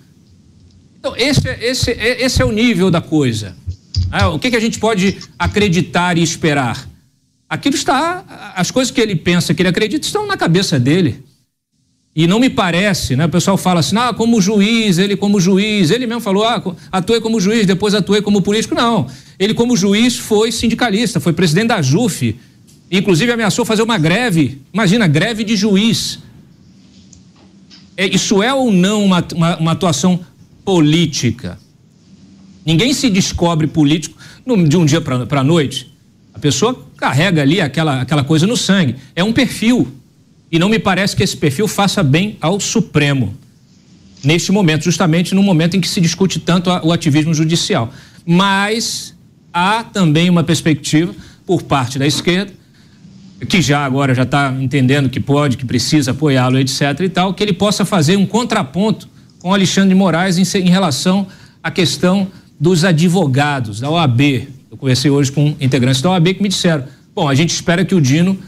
Então, 0.98 1.16
esse, 1.16 1.48
é, 1.48 1.64
esse, 1.64 1.90
esse 1.92 2.42
é 2.42 2.44
o 2.44 2.50
nível 2.50 2.90
da 2.90 3.00
coisa. 3.00 3.56
Ah, 4.10 4.30
o 4.30 4.38
que, 4.38 4.50
que 4.50 4.56
a 4.56 4.60
gente 4.60 4.80
pode 4.80 5.18
acreditar 5.38 6.18
e 6.18 6.22
esperar? 6.22 6.88
Aquilo 7.48 7.76
está, 7.76 8.52
as 8.56 8.70
coisas 8.70 8.90
que 8.90 9.00
ele 9.00 9.14
pensa, 9.14 9.54
que 9.54 9.62
ele 9.62 9.68
acredita, 9.68 10.04
estão 10.04 10.26
na 10.26 10.36
cabeça 10.36 10.78
dele. 10.78 11.24
E 12.18 12.26
não 12.26 12.40
me 12.40 12.50
parece, 12.50 13.14
né? 13.14 13.26
O 13.26 13.28
pessoal 13.28 13.56
fala 13.56 13.78
assim, 13.78 13.96
ah, 13.96 14.12
como 14.12 14.40
juiz, 14.40 14.98
ele 14.98 15.16
como 15.16 15.38
juiz, 15.38 15.92
ele 15.92 16.04
mesmo 16.04 16.20
falou, 16.20 16.42
ah, 16.42 16.60
atuei 16.90 17.20
como 17.20 17.40
juiz, 17.40 17.64
depois 17.64 17.94
atuei 17.94 18.20
como 18.20 18.42
político. 18.42 18.74
Não, 18.74 19.06
ele 19.38 19.54
como 19.54 19.76
juiz 19.76 20.18
foi 20.18 20.50
sindicalista, 20.50 21.20
foi 21.20 21.32
presidente 21.32 21.68
da 21.68 21.80
JUF, 21.80 22.34
inclusive 22.90 23.30
ameaçou 23.30 23.64
fazer 23.64 23.82
uma 23.82 23.96
greve, 23.96 24.60
imagina, 24.74 25.06
greve 25.06 25.44
de 25.44 25.54
juiz. 25.54 26.18
É, 27.96 28.08
isso 28.08 28.42
é 28.42 28.52
ou 28.52 28.72
não 28.72 29.04
uma, 29.04 29.24
uma, 29.32 29.56
uma 29.58 29.70
atuação 29.70 30.18
política? 30.64 31.56
Ninguém 32.66 32.92
se 32.94 33.08
descobre 33.08 33.68
político 33.68 34.18
de 34.66 34.76
um 34.76 34.84
dia 34.84 35.00
para 35.00 35.40
a 35.40 35.44
noite. 35.44 35.94
A 36.34 36.40
pessoa 36.40 36.84
carrega 36.96 37.42
ali 37.42 37.60
aquela, 37.60 38.00
aquela 38.00 38.24
coisa 38.24 38.44
no 38.44 38.56
sangue. 38.56 38.96
É 39.14 39.22
um 39.22 39.32
perfil. 39.32 39.86
E 40.50 40.58
não 40.58 40.68
me 40.68 40.78
parece 40.78 41.14
que 41.14 41.22
esse 41.22 41.36
perfil 41.36 41.68
faça 41.68 42.02
bem 42.02 42.36
ao 42.40 42.58
Supremo. 42.58 43.34
Neste 44.24 44.50
momento, 44.50 44.84
justamente 44.84 45.34
no 45.34 45.42
momento 45.42 45.76
em 45.76 45.80
que 45.80 45.88
se 45.88 46.00
discute 46.00 46.40
tanto 46.40 46.70
o 46.70 46.92
ativismo 46.92 47.32
judicial. 47.34 47.92
Mas 48.26 49.14
há 49.52 49.84
também 49.84 50.28
uma 50.28 50.42
perspectiva 50.42 51.14
por 51.46 51.62
parte 51.62 51.98
da 51.98 52.06
esquerda, 52.06 52.52
que 53.48 53.62
já 53.62 53.84
agora 53.84 54.14
já 54.14 54.24
está 54.24 54.54
entendendo 54.58 55.08
que 55.08 55.20
pode, 55.20 55.56
que 55.56 55.64
precisa 55.64 56.10
apoiá-lo, 56.10 56.58
etc. 56.58 56.82
e 57.00 57.08
tal, 57.08 57.32
que 57.32 57.42
ele 57.42 57.52
possa 57.52 57.84
fazer 57.84 58.16
um 58.16 58.26
contraponto 58.26 59.08
com 59.38 59.54
Alexandre 59.54 59.90
de 59.90 59.94
Moraes 59.94 60.38
em, 60.38 60.58
em 60.58 60.68
relação 60.68 61.26
à 61.62 61.70
questão 61.70 62.28
dos 62.58 62.84
advogados 62.84 63.80
da 63.80 63.88
OAB. 63.88 64.48
Eu 64.70 64.76
conversei 64.76 65.10
hoje 65.10 65.30
com 65.30 65.54
integrantes 65.60 66.02
da 66.02 66.10
OAB 66.10 66.34
que 66.34 66.42
me 66.42 66.48
disseram: 66.48 66.84
bom, 67.14 67.28
a 67.28 67.34
gente 67.34 67.50
espera 67.50 67.84
que 67.84 67.94
o 67.94 68.00
Dino 68.00 68.38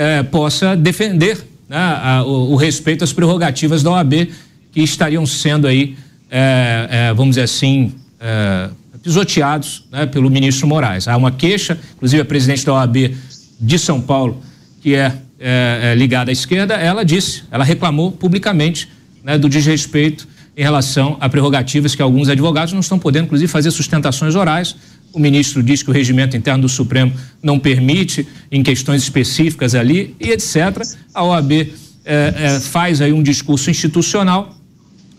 eh, 0.00 0.22
possa 0.22 0.76
defender 0.76 1.44
né, 1.68 1.76
a, 1.76 2.22
o, 2.24 2.52
o, 2.52 2.56
respeito 2.56 3.02
às 3.02 3.12
prerrogativas 3.12 3.82
da 3.82 3.90
OAB 3.90 4.28
que 4.70 4.80
estariam 4.80 5.26
sendo 5.26 5.66
aí, 5.66 5.96
é, 6.30 6.86
é, 6.88 7.12
vamos 7.12 7.30
dizer 7.30 7.42
assim, 7.42 7.92
é, 8.20 8.70
pisoteados 9.02 9.88
né, 9.90 10.06
pelo 10.06 10.30
ministro 10.30 10.68
Moraes. 10.68 11.08
Há 11.08 11.16
uma 11.16 11.32
queixa, 11.32 11.76
inclusive 11.96 12.22
a 12.22 12.24
presidente 12.24 12.64
da 12.64 12.74
OAB 12.74 13.12
de 13.60 13.76
São 13.76 14.00
Paulo, 14.00 14.40
que 14.80 14.94
é, 14.94 15.12
é, 15.40 15.80
é, 15.82 15.94
ligada 15.96 16.30
à 16.30 16.32
esquerda, 16.32 16.74
ela 16.74 17.04
disse, 17.04 17.42
ela 17.50 17.64
reclamou 17.64 18.12
publicamente 18.12 18.88
né, 19.24 19.36
do 19.36 19.48
desrespeito 19.48 20.28
em 20.56 20.62
relação 20.62 21.16
a 21.18 21.28
prerrogativas 21.28 21.96
que 21.96 22.02
alguns 22.02 22.28
advogados 22.28 22.72
não 22.72 22.80
estão 22.80 23.00
podendo, 23.00 23.24
inclusive, 23.24 23.50
fazer 23.50 23.72
sustentações 23.72 24.36
orais 24.36 24.76
o 25.12 25.18
ministro 25.18 25.62
diz 25.62 25.82
que 25.82 25.90
o 25.90 25.92
regimento 25.92 26.36
interno 26.36 26.62
do 26.62 26.68
Supremo 26.68 27.12
não 27.42 27.58
permite 27.58 28.26
em 28.50 28.62
questões 28.62 29.02
específicas 29.02 29.74
ali 29.74 30.14
e 30.20 30.30
etc. 30.30 30.82
A 31.14 31.24
OAB 31.24 31.52
é, 31.52 31.68
é, 32.04 32.60
faz 32.60 33.00
aí 33.00 33.12
um 33.12 33.22
discurso 33.22 33.70
institucional, 33.70 34.54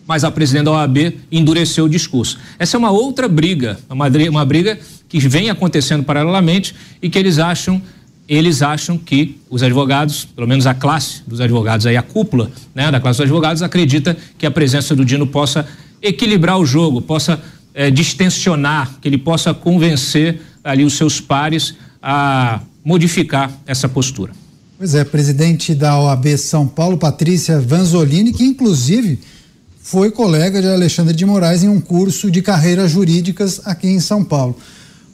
mas 0.06 0.24
a 0.24 0.30
presidente 0.30 0.64
da 0.64 0.72
OAB 0.72 1.14
endureceu 1.30 1.84
o 1.84 1.88
discurso. 1.88 2.38
Essa 2.58 2.76
é 2.76 2.78
uma 2.78 2.90
outra 2.90 3.28
briga, 3.28 3.78
uma, 3.88 4.06
uma 4.28 4.44
briga 4.44 4.78
que 5.08 5.18
vem 5.20 5.50
acontecendo 5.50 6.04
paralelamente 6.04 6.74
e 7.02 7.08
que 7.08 7.18
eles 7.18 7.38
acham 7.38 7.80
eles 8.28 8.62
acham 8.62 8.96
que 8.96 9.40
os 9.50 9.60
advogados, 9.60 10.24
pelo 10.24 10.46
menos 10.46 10.64
a 10.64 10.72
classe 10.72 11.20
dos 11.26 11.40
advogados, 11.40 11.84
aí 11.84 11.96
a 11.96 12.02
cúpula 12.02 12.48
né, 12.72 12.88
da 12.88 13.00
classe 13.00 13.16
dos 13.16 13.24
advogados, 13.24 13.60
acredita 13.60 14.16
que 14.38 14.46
a 14.46 14.50
presença 14.52 14.94
do 14.94 15.04
Dino 15.04 15.26
possa 15.26 15.66
equilibrar 16.00 16.56
o 16.56 16.64
jogo, 16.64 17.02
possa 17.02 17.42
é, 17.74 17.90
distensionar, 17.90 18.98
que 19.00 19.08
ele 19.08 19.18
possa 19.18 19.54
convencer 19.54 20.40
ali 20.62 20.84
os 20.84 20.94
seus 20.94 21.20
pares 21.20 21.74
a 22.02 22.60
modificar 22.84 23.50
essa 23.66 23.88
postura. 23.88 24.32
Pois 24.78 24.94
é, 24.94 25.04
presidente 25.04 25.74
da 25.74 25.98
OAB 26.00 26.36
São 26.38 26.66
Paulo, 26.66 26.96
Patrícia 26.96 27.60
Vanzolini, 27.60 28.32
que 28.32 28.44
inclusive 28.44 29.18
foi 29.82 30.10
colega 30.10 30.60
de 30.60 30.68
Alexandre 30.68 31.14
de 31.14 31.26
Moraes 31.26 31.62
em 31.62 31.68
um 31.68 31.80
curso 31.80 32.30
de 32.30 32.40
carreiras 32.40 32.90
jurídicas 32.90 33.60
aqui 33.64 33.88
em 33.88 34.00
São 34.00 34.24
Paulo. 34.24 34.56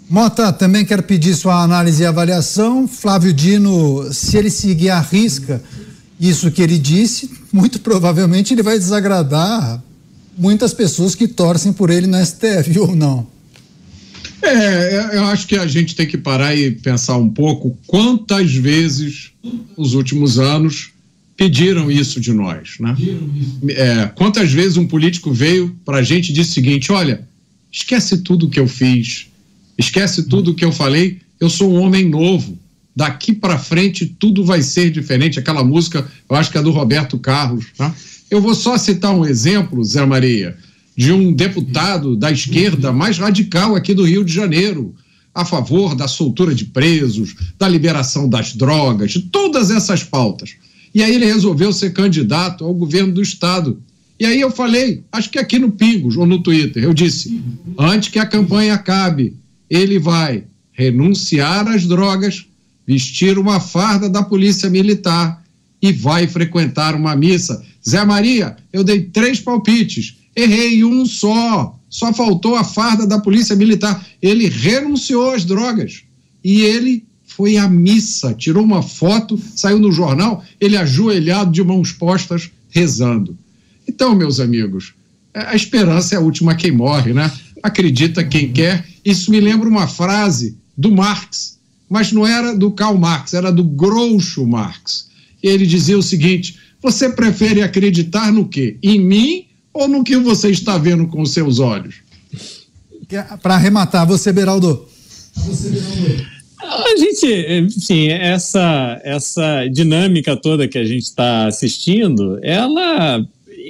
Mota, 0.09 0.52
também 0.52 0.84
quero 0.84 1.02
pedir 1.02 1.34
sua 1.34 1.62
análise 1.62 2.02
e 2.02 2.07
avaliação. 2.07 2.86
Flávio 2.86 3.32
Dino, 3.32 4.12
se 4.12 4.36
ele 4.36 4.50
seguir 4.50 4.90
a 4.90 5.00
risca 5.00 5.61
isso 6.18 6.50
que 6.50 6.62
ele 6.62 6.78
disse, 6.78 7.30
muito 7.52 7.78
provavelmente 7.80 8.54
ele 8.54 8.62
vai 8.62 8.78
desagradar 8.78 9.82
muitas 10.37 10.74
pessoas 10.74 11.14
que 11.14 11.26
torcem 11.26 11.72
por 11.72 11.91
ele 11.91 12.07
no 12.07 12.24
STF, 12.24 12.78
ou 12.78 12.95
não? 12.95 13.26
É, 14.43 15.16
eu 15.16 15.24
acho 15.24 15.47
que 15.47 15.57
a 15.57 15.66
gente 15.66 15.95
tem 15.95 16.07
que 16.07 16.18
parar 16.18 16.55
e 16.55 16.70
pensar 16.70 17.16
um 17.16 17.28
pouco 17.28 17.76
quantas 17.87 18.55
vezes 18.55 19.32
nos 19.76 19.95
últimos 19.95 20.39
anos 20.39 20.91
pediram 21.37 21.91
isso 21.91 22.20
de 22.20 22.32
nós, 22.32 22.76
né? 22.78 22.97
É, 23.68 24.07
quantas 24.14 24.53
vezes 24.53 24.76
um 24.76 24.87
político 24.87 25.32
veio 25.32 25.76
para 25.84 25.99
a 25.99 26.03
gente 26.03 26.30
e 26.30 26.32
disse 26.32 26.51
o 26.51 26.55
seguinte: 26.55 26.93
olha, 26.93 27.26
esquece 27.72 28.18
tudo 28.18 28.49
que 28.49 28.61
eu 28.61 28.68
fiz, 28.68 29.26
esquece 29.76 30.24
tudo 30.24 30.55
que 30.55 30.64
eu 30.64 30.72
falei, 30.72 31.18
eu 31.41 31.51
sou 31.51 31.72
um 31.72 31.80
homem 31.80 32.09
novo. 32.09 32.59
Daqui 32.95 33.34
para 33.34 33.59
frente 33.59 34.07
tudo 34.07 34.43
vai 34.43 34.62
ser 34.62 34.91
diferente. 34.91 35.39
Aquela 35.39 35.62
música, 35.62 36.07
eu 36.28 36.37
acho 36.37 36.51
que 36.51 36.57
é 36.57 36.62
do 36.62 36.70
Roberto 36.70 37.18
Carlos. 37.18 37.66
Tá? 37.76 37.95
Eu 38.31 38.41
vou 38.41 38.55
só 38.55 38.77
citar 38.77 39.14
um 39.14 39.24
exemplo, 39.24 39.85
Zé 39.85 40.05
Maria, 40.05 40.57
de 40.97 41.12
um 41.12 41.33
deputado 41.33 42.16
da 42.16 42.31
esquerda 42.33 42.93
mais 42.93 43.18
radical 43.18 43.77
aqui 43.77 43.95
do 43.95 44.05
Rio 44.05 44.24
de 44.24 44.33
Janeiro, 44.33 44.95
a 45.35 45.45
favor 45.45 45.95
da 45.95 46.09
soltura 46.09 46.55
de 46.55 46.64
presos, 46.64 47.37
da 47.59 47.68
liberação 47.68 48.29
das 48.29 48.55
drogas, 48.55 49.12
de 49.12 49.20
todas 49.20 49.70
essas 49.70 50.03
pautas. 50.03 50.57
E 50.95 51.03
aí 51.03 51.14
ele 51.14 51.27
resolveu 51.27 51.72
ser 51.72 51.93
candidato 51.93 52.64
ao 52.64 52.72
governo 52.72 53.12
do 53.12 53.22
Estado. 53.22 53.81
E 54.18 54.24
aí 54.24 54.41
eu 54.41 54.51
falei, 54.51 55.05
acho 55.12 55.31
que 55.31 55.39
aqui 55.39 55.59
no 55.59 55.70
Pingos 55.70 56.16
ou 56.16 56.24
no 56.24 56.43
Twitter, 56.43 56.83
eu 56.83 56.95
disse: 56.95 57.39
antes 57.79 58.09
que 58.09 58.18
a 58.18 58.24
campanha 58.24 58.74
acabe, 58.74 59.37
ele 59.68 59.99
vai 59.99 60.45
renunciar 60.72 61.68
às 61.68 61.85
drogas, 61.85 62.47
vestir 62.87 63.39
uma 63.39 63.61
farda 63.61 64.09
da 64.09 64.22
Polícia 64.22 64.70
Militar 64.70 65.45
e 65.83 65.93
vai 65.93 66.27
frequentar 66.27 66.95
uma 66.95 67.14
missa. 67.14 67.62
Zé 67.89 68.05
Maria, 68.05 68.57
eu 68.72 68.82
dei 68.82 69.03
três 69.03 69.41
palpites, 69.41 70.16
errei 70.34 70.84
um 70.84 71.07
só. 71.07 71.78
Só 71.89 72.12
faltou 72.12 72.57
a 72.57 72.64
farda 72.64 73.07
da 73.07 73.20
Polícia 73.20 73.55
Militar. 73.55 74.05
Ele 74.20 74.49
renunciou 74.49 75.30
às 75.30 75.45
drogas 75.45 76.03
e 76.43 76.62
ele 76.62 77.05
foi 77.24 77.57
à 77.57 77.68
missa, 77.68 78.34
tirou 78.34 78.64
uma 78.64 78.82
foto, 78.82 79.41
saiu 79.55 79.78
no 79.78 79.93
jornal, 79.93 80.45
ele 80.61 80.76
ajoelhado 80.76 81.53
de 81.53 81.62
mãos 81.62 81.93
postas, 81.93 82.51
rezando. 82.70 83.37
Então, 83.87 84.14
meus 84.14 84.41
amigos, 84.41 84.95
é, 85.32 85.41
a 85.41 85.55
esperança 85.55 86.14
é 86.14 86.18
a 86.18 86.20
última 86.20 86.55
quem 86.55 86.72
morre, 86.72 87.12
né? 87.12 87.30
Acredita 87.62 88.24
quem 88.24 88.53
quer. 88.53 88.87
Isso 89.05 89.30
me 89.30 89.41
lembra 89.41 89.68
uma 89.68 89.87
frase 89.87 90.57
do 90.76 90.91
Marx, 90.91 91.59
mas 91.89 92.11
não 92.11 92.26
era 92.26 92.55
do 92.55 92.70
Karl 92.70 92.99
Marx, 92.99 93.34
era 93.34 93.53
do 93.53 93.62
Groucho 93.62 94.47
Marx. 94.47 95.09
Ele 95.43 95.66
dizia 95.66 95.99
o 95.99 96.03
seguinte: 96.03 96.59
você 96.87 97.11
prefere 97.11 97.62
acreditar 97.62 98.32
no 98.32 98.49
quê? 98.49 98.76
Em 98.80 99.01
mim 99.01 99.47
ou 99.74 99.89
no 99.89 100.05
que 100.05 100.16
você 100.16 100.51
está 100.51 100.78
vendo 100.78 101.09
com 101.09 101.20
os 101.20 101.32
seus 101.32 101.59
olhos? 101.59 101.97
Para 103.43 103.57
arrematar, 103.57 104.07
você, 104.07 104.32
Beraldo. 104.32 104.89
Você, 105.34 105.68
Beraldo. 105.68 106.26
A 106.62 106.97
gente, 106.97 107.26
enfim, 107.26 108.09
essa, 108.09 109.01
essa 109.03 109.66
dinâmica 109.66 110.37
toda 110.37 110.68
que 110.68 110.78
a 110.78 110.84
gente 110.84 111.03
está 111.03 111.49
assistindo, 111.49 112.39
ela 112.41 113.20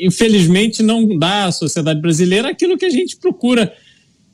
infelizmente 0.03 0.83
não 0.83 1.19
dá 1.19 1.47
à 1.47 1.53
sociedade 1.53 2.03
brasileira 2.03 2.51
aquilo 2.51 2.77
que 2.77 2.85
a 2.85 2.91
gente 2.91 3.17
procura, 3.17 3.73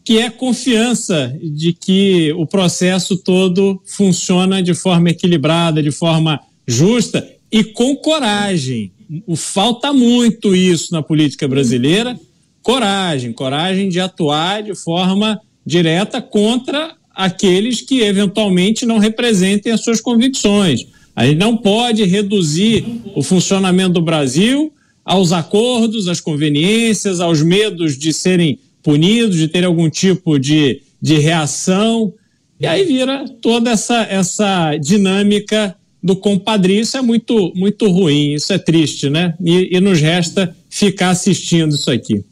que 0.05 0.19
é 0.19 0.29
confiança 0.29 1.33
de 1.41 1.73
que 1.73 2.33
o 2.33 2.49
processo 2.49 3.17
todo 3.17 3.81
funciona 3.87 4.61
de 4.61 4.75
forma 4.75 5.11
equilibrada, 5.11 5.81
de 5.81 5.93
forma 5.93 6.41
justa 6.67 7.25
e 7.53 7.63
com 7.63 7.95
coragem. 7.95 8.91
O, 9.27 9.37
falta 9.37 9.93
muito 9.93 10.57
isso 10.57 10.91
na 10.91 11.03
política 11.03 11.47
brasileira, 11.47 12.19
coragem, 12.63 13.31
coragem 13.33 13.91
de 13.91 14.01
atuar 14.01 14.63
de 14.63 14.75
forma 14.75 15.39
direta 15.65 16.23
contra 16.23 16.95
aqueles 17.15 17.83
que 17.83 18.01
eventualmente 18.01 18.87
não 18.87 18.97
representem 18.97 19.71
as 19.71 19.83
suas 19.83 20.01
convicções. 20.01 20.87
A 21.15 21.27
gente 21.27 21.39
não 21.39 21.59
pode 21.59 22.03
reduzir 22.05 22.87
o 23.15 23.23
funcionamento 23.23 23.93
do 23.95 24.03
Brasil 24.03 24.73
aos 25.05 25.31
acordos, 25.31 26.09
às 26.09 26.21
conveniências, 26.21 27.21
aos 27.21 27.43
medos 27.43 27.99
de 27.99 28.15
serem 28.15 28.59
punidos, 28.83 29.37
de 29.37 29.47
ter 29.47 29.65
algum 29.65 29.91
tipo 29.91 30.39
de, 30.39 30.81
de 31.03 31.19
reação. 31.19 32.15
E 32.59 32.67
aí 32.67 32.85
vira 32.85 33.27
toda 33.43 33.71
essa, 33.71 34.05
essa 34.05 34.75
dinâmica 34.77 35.77
do 36.03 36.17
compadrio. 36.17 36.81
Isso 36.81 36.97
é 36.97 37.03
muito, 37.03 37.53
muito 37.55 37.89
ruim, 37.89 38.35
isso 38.35 38.53
é 38.53 38.59
triste, 38.59 39.09
né? 39.09 39.35
E, 39.43 39.77
e 39.77 39.81
nos 39.81 40.01
resta 40.01 40.55
ficar 40.69 41.11
assistindo 41.11 41.75
isso 41.75 41.91
aqui. 41.91 42.25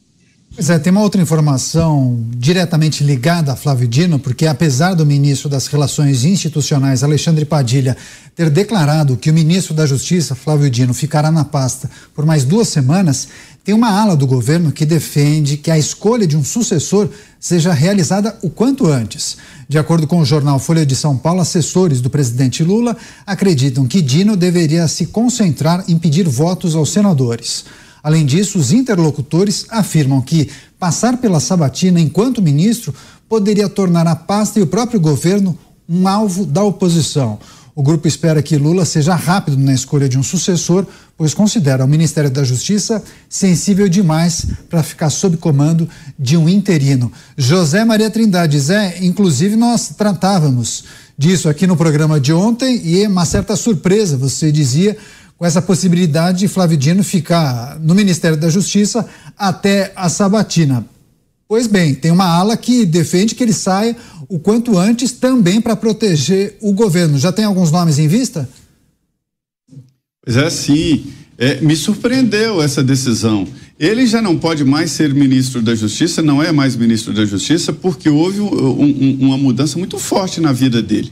Pois 0.60 0.68
é, 0.68 0.78
tem 0.78 0.90
uma 0.90 1.00
outra 1.00 1.22
informação 1.22 2.22
diretamente 2.36 3.02
ligada 3.02 3.50
a 3.50 3.56
Flávio 3.56 3.88
Dino, 3.88 4.18
porque 4.18 4.46
apesar 4.46 4.92
do 4.92 5.06
ministro 5.06 5.48
das 5.48 5.66
Relações 5.68 6.22
Institucionais, 6.22 7.02
Alexandre 7.02 7.46
Padilha, 7.46 7.96
ter 8.36 8.50
declarado 8.50 9.16
que 9.16 9.30
o 9.30 9.32
ministro 9.32 9.72
da 9.72 9.86
Justiça, 9.86 10.34
Flávio 10.34 10.68
Dino, 10.68 10.92
ficará 10.92 11.30
na 11.30 11.46
pasta 11.46 11.90
por 12.14 12.26
mais 12.26 12.44
duas 12.44 12.68
semanas, 12.68 13.28
tem 13.64 13.74
uma 13.74 13.88
ala 13.88 14.14
do 14.14 14.26
governo 14.26 14.70
que 14.70 14.84
defende 14.84 15.56
que 15.56 15.70
a 15.70 15.78
escolha 15.78 16.26
de 16.26 16.36
um 16.36 16.44
sucessor 16.44 17.08
seja 17.40 17.72
realizada 17.72 18.36
o 18.42 18.50
quanto 18.50 18.86
antes. 18.86 19.38
De 19.66 19.78
acordo 19.78 20.06
com 20.06 20.20
o 20.20 20.26
jornal 20.26 20.58
Folha 20.58 20.84
de 20.84 20.94
São 20.94 21.16
Paulo, 21.16 21.40
assessores 21.40 22.02
do 22.02 22.10
presidente 22.10 22.62
Lula 22.62 22.94
acreditam 23.26 23.86
que 23.86 24.02
Dino 24.02 24.36
deveria 24.36 24.86
se 24.88 25.06
concentrar 25.06 25.84
em 25.88 25.98
pedir 25.98 26.28
votos 26.28 26.74
aos 26.74 26.92
senadores. 26.92 27.64
Além 28.02 28.24
disso, 28.24 28.58
os 28.58 28.72
interlocutores 28.72 29.66
afirmam 29.68 30.20
que 30.20 30.48
passar 30.78 31.18
pela 31.18 31.40
sabatina 31.40 32.00
enquanto 32.00 32.42
ministro 32.42 32.94
poderia 33.28 33.68
tornar 33.68 34.06
a 34.06 34.16
pasta 34.16 34.58
e 34.58 34.62
o 34.62 34.66
próprio 34.66 34.98
governo 34.98 35.58
um 35.88 36.06
alvo 36.06 36.46
da 36.46 36.62
oposição. 36.62 37.38
O 37.74 37.82
grupo 37.82 38.08
espera 38.08 38.42
que 38.42 38.56
Lula 38.56 38.84
seja 38.84 39.14
rápido 39.14 39.56
na 39.56 39.72
escolha 39.72 40.08
de 40.08 40.18
um 40.18 40.22
sucessor, 40.22 40.86
pois 41.16 41.32
considera 41.32 41.84
o 41.84 41.88
Ministério 41.88 42.30
da 42.30 42.42
Justiça 42.42 43.02
sensível 43.28 43.88
demais 43.88 44.46
para 44.68 44.82
ficar 44.82 45.08
sob 45.08 45.36
comando 45.36 45.88
de 46.18 46.36
um 46.36 46.48
interino. 46.48 47.12
José 47.36 47.84
Maria 47.84 48.10
Trindade, 48.10 48.58
Zé, 48.58 48.98
inclusive 49.00 49.56
nós 49.56 49.90
tratávamos 49.96 50.84
disso 51.16 51.48
aqui 51.48 51.66
no 51.66 51.76
programa 51.76 52.18
de 52.18 52.32
ontem 52.32 52.80
e 52.84 53.06
uma 53.06 53.24
certa 53.24 53.54
surpresa, 53.54 54.16
você 54.16 54.50
dizia, 54.50 54.96
com 55.40 55.46
essa 55.46 55.62
possibilidade 55.62 56.40
de 56.40 56.48
Flávio 56.48 56.76
Dino 56.76 57.02
ficar 57.02 57.80
no 57.80 57.94
Ministério 57.94 58.36
da 58.36 58.50
Justiça 58.50 59.08
até 59.38 59.90
a 59.96 60.06
sabatina. 60.10 60.84
Pois 61.48 61.66
bem, 61.66 61.94
tem 61.94 62.10
uma 62.10 62.26
ala 62.26 62.54
que 62.58 62.84
defende 62.84 63.34
que 63.34 63.42
ele 63.42 63.54
saia 63.54 63.96
o 64.28 64.38
quanto 64.38 64.76
antes 64.76 65.12
também 65.12 65.58
para 65.58 65.74
proteger 65.74 66.58
o 66.60 66.74
governo. 66.74 67.18
Já 67.18 67.32
tem 67.32 67.46
alguns 67.46 67.72
nomes 67.72 67.98
em 67.98 68.06
vista? 68.06 68.46
Pois 70.22 70.36
é, 70.36 70.50
sim. 70.50 71.06
É, 71.38 71.58
me 71.62 71.74
surpreendeu 71.74 72.60
essa 72.60 72.82
decisão. 72.82 73.48
Ele 73.78 74.06
já 74.06 74.20
não 74.20 74.36
pode 74.36 74.62
mais 74.62 74.90
ser 74.90 75.14
ministro 75.14 75.62
da 75.62 75.74
Justiça, 75.74 76.20
não 76.20 76.42
é 76.42 76.52
mais 76.52 76.76
ministro 76.76 77.14
da 77.14 77.24
Justiça, 77.24 77.72
porque 77.72 78.10
houve 78.10 78.42
um, 78.42 78.52
um, 78.52 79.16
uma 79.20 79.38
mudança 79.38 79.78
muito 79.78 79.98
forte 79.98 80.38
na 80.38 80.52
vida 80.52 80.82
dele. 80.82 81.10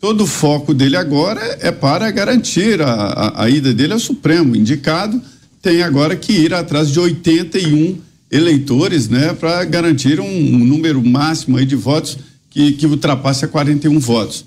Todo 0.00 0.24
o 0.24 0.26
foco 0.26 0.72
dele 0.72 0.96
agora 0.96 1.58
é 1.60 1.72
para 1.72 2.08
garantir 2.10 2.80
a, 2.80 2.92
a, 2.92 3.44
a 3.44 3.50
ida 3.50 3.74
dele 3.74 3.92
ao 3.92 3.98
Supremo. 3.98 4.54
Indicado 4.54 5.20
tem 5.60 5.82
agora 5.82 6.14
que 6.14 6.32
ir 6.32 6.54
atrás 6.54 6.90
de 6.90 7.00
81 7.00 7.98
eleitores, 8.30 9.08
né, 9.08 9.34
para 9.34 9.64
garantir 9.64 10.20
um, 10.20 10.26
um, 10.26 10.58
número 10.58 11.02
máximo 11.04 11.64
de 11.64 11.74
votos 11.74 12.18
que, 12.50 12.72
que 12.72 12.86
ultrapasse 12.86 13.44
a 13.44 13.48
41 13.48 13.98
votos. 13.98 14.44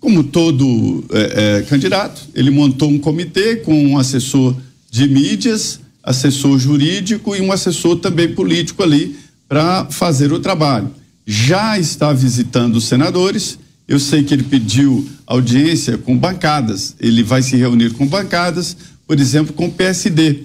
Como 0.00 0.24
todo 0.24 1.04
é, 1.12 1.58
é, 1.58 1.62
candidato, 1.62 2.22
ele 2.34 2.50
montou 2.50 2.88
um 2.88 2.98
comitê 2.98 3.56
com 3.56 3.74
um 3.74 3.98
assessor 3.98 4.56
de 4.90 5.06
mídias, 5.06 5.80
assessor 6.02 6.58
jurídico 6.58 7.36
e 7.36 7.40
um 7.40 7.52
assessor 7.52 7.96
também 7.96 8.34
político 8.34 8.82
ali 8.82 9.16
para 9.48 9.86
fazer 9.90 10.32
o 10.32 10.40
trabalho. 10.40 10.90
Já 11.26 11.78
está 11.78 12.12
visitando 12.12 12.76
os 12.76 12.84
senadores 12.84 13.58
eu 13.88 13.98
sei 13.98 14.22
que 14.22 14.34
ele 14.34 14.42
pediu 14.42 15.08
audiência 15.26 15.96
com 15.96 16.16
bancadas. 16.16 16.94
Ele 17.00 17.22
vai 17.22 17.40
se 17.40 17.56
reunir 17.56 17.94
com 17.94 18.06
bancadas, 18.06 18.76
por 19.06 19.18
exemplo, 19.18 19.54
com 19.54 19.66
o 19.66 19.72
PSD. 19.72 20.42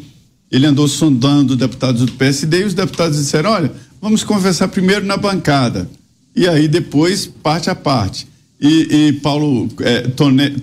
Ele 0.49 0.65
andou 0.65 0.87
sondando 0.87 1.57
deputados 1.57 2.05
do 2.05 2.11
PSD 2.13 2.61
e 2.61 2.63
os 2.63 2.73
deputados 2.73 3.17
disseram: 3.17 3.51
olha, 3.51 3.71
vamos 4.01 4.23
conversar 4.23 4.69
primeiro 4.69 5.05
na 5.05 5.17
bancada. 5.17 5.89
E 6.33 6.47
aí 6.47 6.69
depois, 6.69 7.27
parte 7.27 7.69
a 7.69 7.75
parte. 7.75 8.25
E, 8.61 9.07
e 9.09 9.13
Paulo 9.13 9.67
é, 9.81 10.01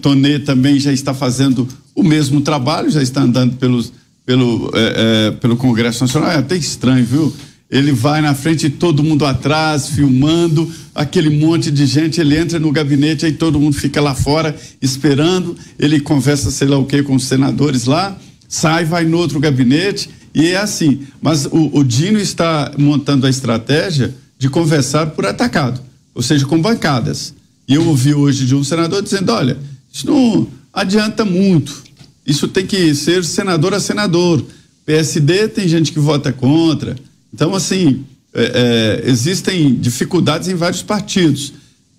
Tonê, 0.00 0.38
também 0.38 0.80
já 0.80 0.90
está 0.90 1.12
fazendo 1.12 1.68
o 1.94 2.02
mesmo 2.02 2.40
trabalho, 2.40 2.90
já 2.90 3.02
está 3.02 3.20
andando 3.20 3.56
pelos, 3.56 3.92
pelo, 4.24 4.70
é, 4.74 5.26
é, 5.26 5.30
pelo 5.32 5.56
Congresso 5.56 6.02
Nacional. 6.02 6.30
É 6.30 6.36
até 6.36 6.56
estranho, 6.56 7.04
viu? 7.04 7.36
Ele 7.70 7.92
vai 7.92 8.20
na 8.20 8.34
frente 8.34 8.66
e 8.66 8.70
todo 8.70 9.04
mundo 9.04 9.24
atrás, 9.24 9.90
filmando, 9.90 10.70
aquele 10.92 11.30
monte 11.30 11.70
de 11.70 11.86
gente, 11.86 12.20
ele 12.20 12.36
entra 12.36 12.58
no 12.58 12.72
gabinete, 12.72 13.24
aí 13.24 13.32
todo 13.32 13.60
mundo 13.60 13.76
fica 13.76 14.00
lá 14.00 14.14
fora 14.14 14.56
esperando, 14.82 15.56
ele 15.78 16.00
conversa 16.00 16.50
sei 16.50 16.66
lá 16.66 16.76
o 16.76 16.84
que 16.84 17.02
com 17.02 17.14
os 17.14 17.24
senadores 17.24 17.84
lá, 17.84 18.18
sai, 18.48 18.84
vai 18.84 19.04
no 19.04 19.16
outro 19.16 19.38
gabinete, 19.38 20.10
e 20.34 20.48
é 20.48 20.56
assim. 20.56 21.06
Mas 21.22 21.46
o, 21.46 21.78
o 21.78 21.84
Dino 21.84 22.18
está 22.18 22.72
montando 22.76 23.26
a 23.26 23.30
estratégia 23.30 24.14
de 24.36 24.48
conversar 24.48 25.06
por 25.10 25.24
atacado, 25.24 25.80
ou 26.12 26.22
seja, 26.22 26.46
com 26.46 26.60
bancadas. 26.60 27.34
E 27.68 27.74
eu 27.74 27.86
ouvi 27.86 28.12
hoje 28.12 28.46
de 28.46 28.54
um 28.56 28.64
senador 28.64 29.00
dizendo: 29.00 29.30
olha, 29.30 29.56
isso 29.92 30.06
não 30.06 30.48
adianta 30.72 31.24
muito, 31.24 31.84
isso 32.26 32.48
tem 32.48 32.66
que 32.66 32.94
ser 32.96 33.24
senador 33.24 33.74
a 33.74 33.80
senador. 33.80 34.44
PSD 34.84 35.46
tem 35.46 35.68
gente 35.68 35.92
que 35.92 36.00
vota 36.00 36.32
contra. 36.32 36.96
Então, 37.32 37.54
assim, 37.54 38.04
é, 38.32 39.00
é, 39.04 39.10
existem 39.10 39.74
dificuldades 39.74 40.48
em 40.48 40.54
vários 40.54 40.82
partidos. 40.82 41.52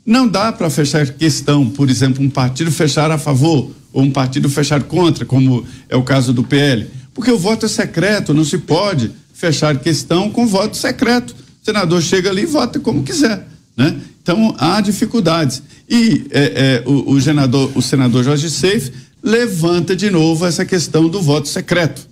Não 0.05 0.27
dá 0.27 0.51
para 0.51 0.69
fechar 0.69 1.07
questão, 1.09 1.69
por 1.69 1.89
exemplo, 1.89 2.23
um 2.23 2.29
partido 2.29 2.71
fechar 2.71 3.11
a 3.11 3.17
favor 3.17 3.71
ou 3.93 4.01
um 4.01 4.11
partido 4.11 4.49
fechar 4.49 4.81
contra, 4.83 5.25
como 5.25 5.65
é 5.89 5.95
o 5.95 6.03
caso 6.03 6.33
do 6.33 6.43
PL, 6.43 6.87
porque 7.13 7.29
o 7.29 7.37
voto 7.37 7.65
é 7.65 7.69
secreto, 7.69 8.33
não 8.33 8.45
se 8.45 8.57
pode 8.57 9.11
fechar 9.33 9.77
questão 9.79 10.29
com 10.29 10.47
voto 10.47 10.77
secreto. 10.77 11.35
O 11.61 11.65
senador 11.65 12.01
chega 12.01 12.29
ali 12.29 12.43
e 12.43 12.45
vota 12.45 12.79
como 12.79 13.03
quiser, 13.03 13.45
né? 13.75 13.99
Então 14.23 14.55
há 14.57 14.79
dificuldades. 14.81 15.61
E 15.89 16.25
é, 16.31 16.83
é, 16.85 16.89
o, 16.89 17.13
o, 17.13 17.21
senador, 17.21 17.71
o 17.75 17.81
senador 17.81 18.23
Jorge 18.23 18.49
Seif 18.49 18.91
levanta 19.21 19.95
de 19.95 20.09
novo 20.09 20.45
essa 20.45 20.63
questão 20.63 21.09
do 21.09 21.21
voto 21.21 21.47
secreto. 21.47 22.07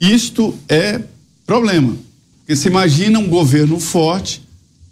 Isto 0.00 0.54
é 0.68 1.00
problema. 1.46 1.96
Porque 2.46 2.54
se 2.54 2.68
imagina 2.68 3.18
um 3.18 3.26
governo 3.26 3.80
forte, 3.80 4.40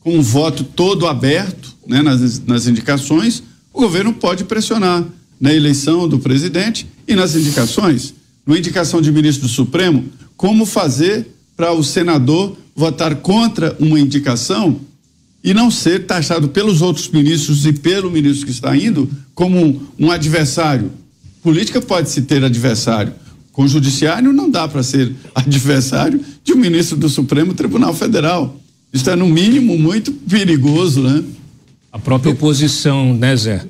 com 0.01 0.19
um 0.19 0.23
voto 0.23 0.65
todo 0.65 1.07
aberto 1.07 1.73
né, 1.87 2.03
nas, 2.03 2.45
nas 2.45 2.67
indicações, 2.67 3.45
o 3.73 3.81
governo 3.81 4.13
pode 4.13 4.43
pressionar 4.43 5.05
na 5.41 5.55
eleição 5.55 6.09
do 6.09 6.19
presidente 6.19 6.85
e 7.07 7.15
nas 7.15 7.37
indicações. 7.37 8.13
Na 8.45 8.59
indicação 8.59 9.01
de 9.01 9.13
ministro 9.13 9.47
do 9.47 9.53
Supremo, 9.53 10.05
como 10.37 10.67
fazer 10.67 11.29
para 11.57 11.71
o 11.71 11.85
senador 11.85 12.57
votar 12.75 13.15
contra 13.17 13.77
uma 13.79 14.01
indicação 14.01 14.81
e 15.43 15.55
não 15.55 15.71
ser 15.71 16.07
taxado 16.07 16.49
pelos 16.49 16.83
outros 16.83 17.07
ministros 17.07 17.65
e 17.67 17.73
pelo 17.73 18.11
ministro 18.11 18.47
que 18.47 18.53
está 18.53 18.77
indo 18.77 19.09
como 19.33 19.65
um, 19.65 19.81
um 19.97 20.11
adversário. 20.11 20.91
Política 21.41 21.81
pode 21.81 22.11
se 22.11 22.23
ter 22.23 22.43
adversário, 22.43 23.13
com 23.55 23.63
o 23.63 23.69
judiciário 23.69 24.33
não 24.33 24.51
dá 24.51 24.69
para 24.69 24.83
ser 24.83 25.15
adversário 25.35 26.21
de 26.43 26.53
um 26.53 26.57
ministro 26.57 26.99
do 26.99 27.09
Supremo 27.09 27.55
Tribunal 27.55 27.95
Federal. 27.95 28.61
Isso 28.93 29.09
é, 29.09 29.17
no 29.17 29.27
mínimo, 29.27 29.79
muito 29.79 30.13
perigoso, 30.13 31.03
né? 31.03 31.25
A 31.91 31.99
própria 31.99 32.33
oposição, 32.33 33.15
né, 33.15 33.35
Zé? 33.35 33.65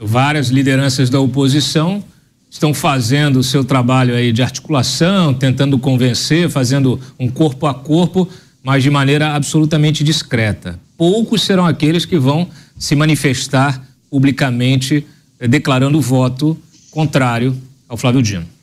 Várias 0.00 0.48
lideranças 0.48 1.10
da 1.10 1.20
oposição 1.20 2.02
estão 2.50 2.72
fazendo 2.72 3.38
o 3.38 3.44
seu 3.44 3.62
trabalho 3.62 4.14
aí 4.14 4.32
de 4.32 4.42
articulação, 4.42 5.34
tentando 5.34 5.78
convencer, 5.78 6.48
fazendo 6.48 6.98
um 7.20 7.28
corpo 7.28 7.66
a 7.66 7.74
corpo, 7.74 8.26
mas 8.62 8.82
de 8.82 8.90
maneira 8.90 9.34
absolutamente 9.34 10.02
discreta. 10.02 10.80
Poucos 10.96 11.42
serão 11.42 11.66
aqueles 11.66 12.06
que 12.06 12.18
vão 12.18 12.48
se 12.78 12.96
manifestar 12.96 13.82
publicamente 14.10 15.04
eh, 15.38 15.46
declarando 15.46 16.00
voto 16.00 16.56
contrário 16.90 17.54
ao 17.86 17.96
Flávio 17.96 18.22
Dino. 18.22 18.57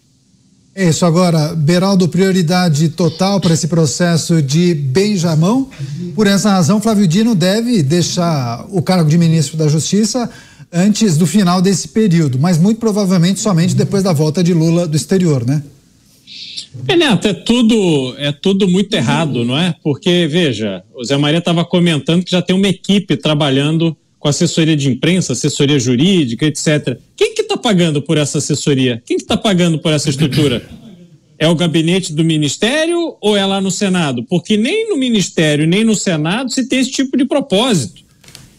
É 0.78 0.90
isso 0.90 1.06
agora, 1.06 1.56
Beraldo, 1.56 2.06
prioridade 2.10 2.90
total 2.90 3.40
para 3.40 3.54
esse 3.54 3.66
processo 3.66 4.42
de 4.42 4.74
Benjamão. 4.74 5.70
Por 6.14 6.28
essa 6.28 6.50
razão, 6.50 6.82
Flávio 6.82 7.08
Dino 7.08 7.34
deve 7.34 7.82
deixar 7.82 8.66
o 8.70 8.82
cargo 8.82 9.10
de 9.10 9.18
ministro 9.18 9.56
da 9.56 9.70
Justiça 9.70 10.30
antes 10.74 11.16
do 11.16 11.26
final 11.26 11.62
desse 11.62 11.88
período, 11.88 12.38
mas 12.38 12.58
muito 12.58 12.78
provavelmente 12.78 13.40
somente 13.40 13.74
depois 13.74 14.04
da 14.04 14.12
volta 14.12 14.44
de 14.44 14.54
Lula 14.54 14.86
do 14.86 14.98
exterior, 14.98 15.48
né? 15.48 15.64
Renato, 16.86 17.30
é 17.30 17.34
tudo, 17.34 18.14
é 18.18 18.34
tudo 18.34 18.68
muito 18.68 18.94
errado, 18.94 19.46
não 19.46 19.58
é? 19.58 19.74
Porque, 19.82 20.28
veja, 20.30 20.84
o 20.94 21.06
Zé 21.06 21.16
Maria 21.16 21.40
estava 21.40 21.64
comentando 21.64 22.22
que 22.22 22.32
já 22.32 22.42
tem 22.42 22.54
uma 22.54 22.68
equipe 22.68 23.16
trabalhando 23.16 23.96
com 24.26 24.30
assessoria 24.30 24.76
de 24.76 24.90
imprensa, 24.90 25.34
assessoria 25.34 25.78
jurídica, 25.78 26.48
etc. 26.48 26.98
Quem 27.16 27.36
que 27.36 27.42
está 27.42 27.56
pagando 27.56 28.02
por 28.02 28.18
essa 28.18 28.40
assessoria? 28.40 29.00
Quem 29.06 29.18
que 29.18 29.24
está 29.24 29.38
pagando 29.38 29.78
por 29.78 29.94
essa 29.94 30.10
estrutura? 30.10 30.68
É 31.38 31.48
o 31.48 31.54
gabinete 31.54 32.12
do 32.12 32.24
ministério 32.24 33.18
ou 33.22 33.38
é 33.38 33.46
lá 33.46 33.62
no 33.62 33.70
Senado? 33.70 34.24
Porque 34.24 34.58
nem 34.58 34.90
no 34.90 34.98
ministério 34.98 35.68
nem 35.68 35.84
no 35.84 35.94
Senado 35.94 36.52
se 36.52 36.68
tem 36.68 36.80
esse 36.80 36.90
tipo 36.90 37.16
de 37.16 37.24
propósito. 37.24 38.02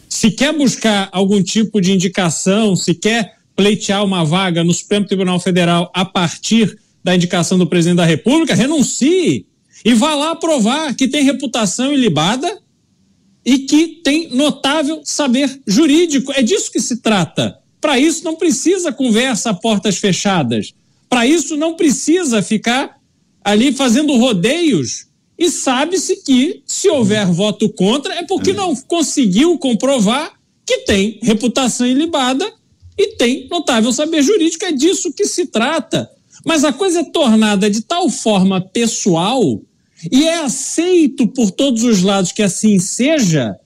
Se 0.08 0.30
quer 0.30 0.56
buscar 0.56 1.08
algum 1.10 1.42
tipo 1.42 1.80
de 1.80 1.90
indicação, 1.90 2.76
se 2.76 2.94
quer 2.94 3.34
pleitear 3.56 4.04
uma 4.04 4.24
vaga 4.24 4.62
no 4.62 4.72
Supremo 4.72 5.06
Tribunal 5.06 5.40
Federal 5.40 5.90
a 5.92 6.04
partir 6.04 6.78
da 7.02 7.16
indicação 7.16 7.58
do 7.58 7.66
presidente 7.66 7.96
da 7.96 8.04
República, 8.04 8.54
renuncie 8.54 9.46
e 9.84 9.94
vá 9.94 10.14
lá 10.14 10.36
provar 10.36 10.94
que 10.94 11.08
tem 11.08 11.24
reputação 11.24 11.92
ilibada 11.92 12.56
e 13.46 13.60
que 13.60 14.00
tem 14.02 14.28
notável 14.34 15.00
saber 15.04 15.62
jurídico. 15.64 16.32
É 16.32 16.42
disso 16.42 16.72
que 16.72 16.80
se 16.80 16.96
trata. 16.96 17.56
Para 17.80 17.96
isso 17.96 18.24
não 18.24 18.34
precisa 18.34 18.92
conversa 18.92 19.50
a 19.50 19.54
portas 19.54 19.98
fechadas. 19.98 20.74
Para 21.08 21.24
isso 21.24 21.56
não 21.56 21.76
precisa 21.76 22.42
ficar 22.42 22.98
ali 23.44 23.72
fazendo 23.72 24.16
rodeios. 24.16 25.06
E 25.38 25.48
sabe-se 25.48 26.24
que, 26.24 26.62
se 26.66 26.88
houver 26.88 27.26
voto 27.26 27.68
contra, 27.68 28.14
é 28.14 28.24
porque 28.24 28.52
não 28.52 28.74
conseguiu 28.74 29.56
comprovar 29.58 30.32
que 30.64 30.78
tem 30.78 31.20
reputação 31.22 31.86
ilibada 31.86 32.52
e 32.98 33.14
tem 33.16 33.46
notável 33.48 33.92
saber 33.92 34.22
jurídico. 34.22 34.64
É 34.64 34.72
disso 34.72 35.12
que 35.12 35.26
se 35.26 35.46
trata. 35.46 36.10
Mas 36.44 36.64
a 36.64 36.72
coisa 36.72 37.00
é 37.00 37.04
tornada 37.04 37.70
de 37.70 37.82
tal 37.82 38.08
forma 38.08 38.60
pessoal 38.60 39.60
e 40.10 40.26
é 40.26 40.42
aceito 40.42 41.26
por 41.26 41.50
todos 41.50 41.82
os 41.82 42.02
lados 42.02 42.32
que 42.32 42.42
assim 42.42 42.78
seja, 42.78 43.56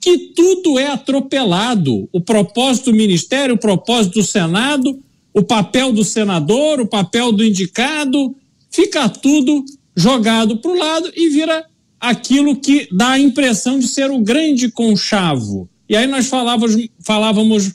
que 0.00 0.32
tudo 0.34 0.78
é 0.78 0.86
atropelado. 0.86 2.08
O 2.12 2.20
propósito 2.20 2.90
do 2.90 2.96
ministério, 2.96 3.54
o 3.54 3.58
propósito 3.58 4.14
do 4.14 4.22
Senado, 4.22 4.98
o 5.32 5.42
papel 5.42 5.92
do 5.92 6.04
senador, 6.04 6.80
o 6.80 6.86
papel 6.86 7.30
do 7.30 7.44
indicado, 7.44 8.34
fica 8.70 9.08
tudo 9.08 9.64
jogado 9.96 10.58
para 10.58 10.70
o 10.70 10.78
lado 10.78 11.12
e 11.14 11.28
vira 11.28 11.64
aquilo 12.00 12.56
que 12.56 12.88
dá 12.92 13.10
a 13.10 13.18
impressão 13.18 13.78
de 13.78 13.86
ser 13.86 14.10
o 14.10 14.20
grande 14.20 14.70
conchavo. 14.70 15.68
E 15.88 15.96
aí 15.96 16.06
nós 16.06 16.26
falávamos, 16.26 16.76
falávamos 17.00 17.72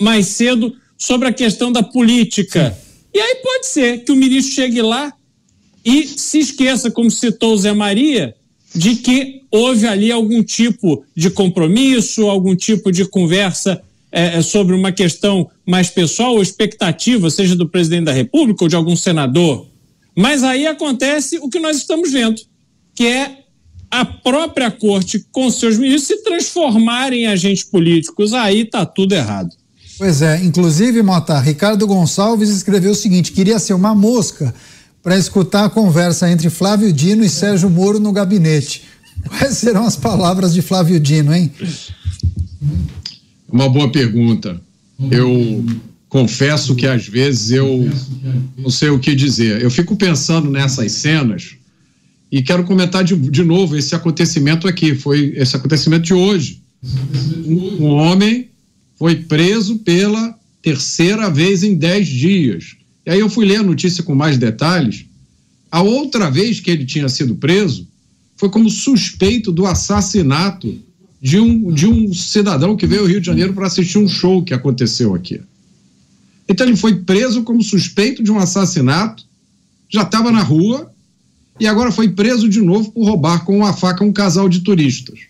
mais 0.00 0.26
cedo 0.28 0.74
sobre 0.96 1.28
a 1.28 1.32
questão 1.32 1.72
da 1.72 1.82
política. 1.82 2.76
E 3.12 3.18
aí 3.18 3.36
pode 3.36 3.66
ser 3.66 4.04
que 4.04 4.12
o 4.12 4.16
ministro 4.16 4.54
chegue 4.54 4.82
lá 4.82 5.12
e 5.86 6.04
se 6.08 6.40
esqueça, 6.40 6.90
como 6.90 7.08
citou 7.08 7.56
Zé 7.56 7.72
Maria, 7.72 8.34
de 8.74 8.96
que 8.96 9.42
houve 9.52 9.86
ali 9.86 10.10
algum 10.10 10.42
tipo 10.42 11.04
de 11.14 11.30
compromisso, 11.30 12.26
algum 12.26 12.56
tipo 12.56 12.90
de 12.90 13.04
conversa 13.04 13.80
é, 14.10 14.38
é, 14.38 14.42
sobre 14.42 14.74
uma 14.74 14.90
questão 14.90 15.48
mais 15.64 15.88
pessoal 15.88 16.34
ou 16.34 16.42
expectativa, 16.42 17.30
seja 17.30 17.54
do 17.54 17.68
presidente 17.68 18.06
da 18.06 18.12
República 18.12 18.64
ou 18.64 18.68
de 18.68 18.74
algum 18.74 18.96
senador. 18.96 19.68
Mas 20.16 20.42
aí 20.42 20.66
acontece 20.66 21.38
o 21.38 21.48
que 21.48 21.60
nós 21.60 21.76
estamos 21.76 22.10
vendo, 22.10 22.42
que 22.92 23.06
é 23.06 23.44
a 23.88 24.04
própria 24.04 24.72
corte, 24.72 25.24
com 25.30 25.48
seus 25.50 25.78
ministros, 25.78 26.08
se 26.08 26.24
transformarem 26.24 27.22
em 27.22 27.26
agentes 27.28 27.62
políticos. 27.62 28.32
Aí 28.32 28.62
está 28.62 28.84
tudo 28.84 29.12
errado. 29.12 29.50
Pois 29.98 30.20
é, 30.20 30.42
inclusive, 30.42 31.00
Mota, 31.02 31.38
Ricardo 31.38 31.86
Gonçalves 31.86 32.50
escreveu 32.50 32.90
o 32.90 32.94
seguinte: 32.94 33.30
queria 33.32 33.58
ser 33.58 33.72
uma 33.72 33.94
mosca 33.94 34.52
para 35.06 35.16
escutar 35.16 35.66
a 35.66 35.70
conversa 35.70 36.28
entre 36.28 36.50
Flávio 36.50 36.92
Dino 36.92 37.24
e 37.24 37.28
Sérgio 37.28 37.70
Moro 37.70 38.00
no 38.00 38.10
gabinete. 38.10 38.82
Quais 39.28 39.56
serão 39.56 39.86
as 39.86 39.94
palavras 39.94 40.52
de 40.52 40.60
Flávio 40.60 40.98
Dino, 40.98 41.32
hein? 41.32 41.48
Uma 43.48 43.68
boa 43.68 43.88
pergunta. 43.88 44.60
Eu 45.08 45.64
confesso 46.08 46.74
que 46.74 46.88
às 46.88 47.06
vezes 47.06 47.52
eu 47.52 47.88
não 48.58 48.68
sei 48.68 48.88
o 48.88 48.98
que 48.98 49.14
dizer. 49.14 49.62
Eu 49.62 49.70
fico 49.70 49.94
pensando 49.94 50.50
nessas 50.50 50.90
cenas 50.90 51.54
e 52.32 52.42
quero 52.42 52.64
comentar 52.64 53.04
de, 53.04 53.14
de 53.14 53.44
novo 53.44 53.76
esse 53.76 53.94
acontecimento 53.94 54.66
aqui. 54.66 54.96
Foi 54.96 55.34
esse 55.36 55.54
acontecimento 55.54 56.02
de 56.02 56.14
hoje. 56.14 56.60
Um, 57.46 57.84
homem 57.84 58.48
foi 58.98 59.14
preso 59.14 59.78
pela 59.78 60.36
terceira 60.60 61.30
vez 61.30 61.62
em 61.62 61.76
dez 61.76 62.08
dias. 62.08 62.74
E 63.06 63.10
aí 63.10 63.20
eu 63.20 63.30
fui 63.30 63.46
ler 63.46 63.60
a 63.60 63.62
notícia 63.62 64.02
com 64.02 64.14
mais 64.14 64.36
detalhes. 64.36 65.06
A 65.70 65.80
outra 65.80 66.28
vez 66.28 66.58
que 66.58 66.70
ele 66.70 66.84
tinha 66.84 67.08
sido 67.08 67.36
preso 67.36 67.86
foi 68.36 68.50
como 68.50 68.68
suspeito 68.68 69.52
do 69.52 69.64
assassinato 69.64 70.76
de 71.22 71.38
um, 71.38 71.72
de 71.72 71.86
um 71.86 72.12
cidadão 72.12 72.76
que 72.76 72.86
veio 72.86 73.02
ao 73.02 73.06
Rio 73.06 73.20
de 73.20 73.26
Janeiro 73.26 73.54
para 73.54 73.66
assistir 73.66 73.98
um 73.98 74.08
show 74.08 74.42
que 74.42 74.52
aconteceu 74.52 75.14
aqui. 75.14 75.40
Então 76.48 76.66
ele 76.66 76.76
foi 76.76 76.96
preso 76.96 77.42
como 77.42 77.62
suspeito 77.62 78.22
de 78.22 78.30
um 78.30 78.38
assassinato, 78.38 79.24
já 79.88 80.02
estava 80.02 80.30
na 80.30 80.42
rua, 80.42 80.92
e 81.58 81.66
agora 81.66 81.90
foi 81.90 82.08
preso 82.08 82.48
de 82.48 82.60
novo 82.60 82.92
por 82.92 83.04
roubar 83.04 83.44
com 83.44 83.56
uma 83.56 83.72
faca 83.72 84.04
um 84.04 84.12
casal 84.12 84.48
de 84.48 84.60
turistas. 84.60 85.20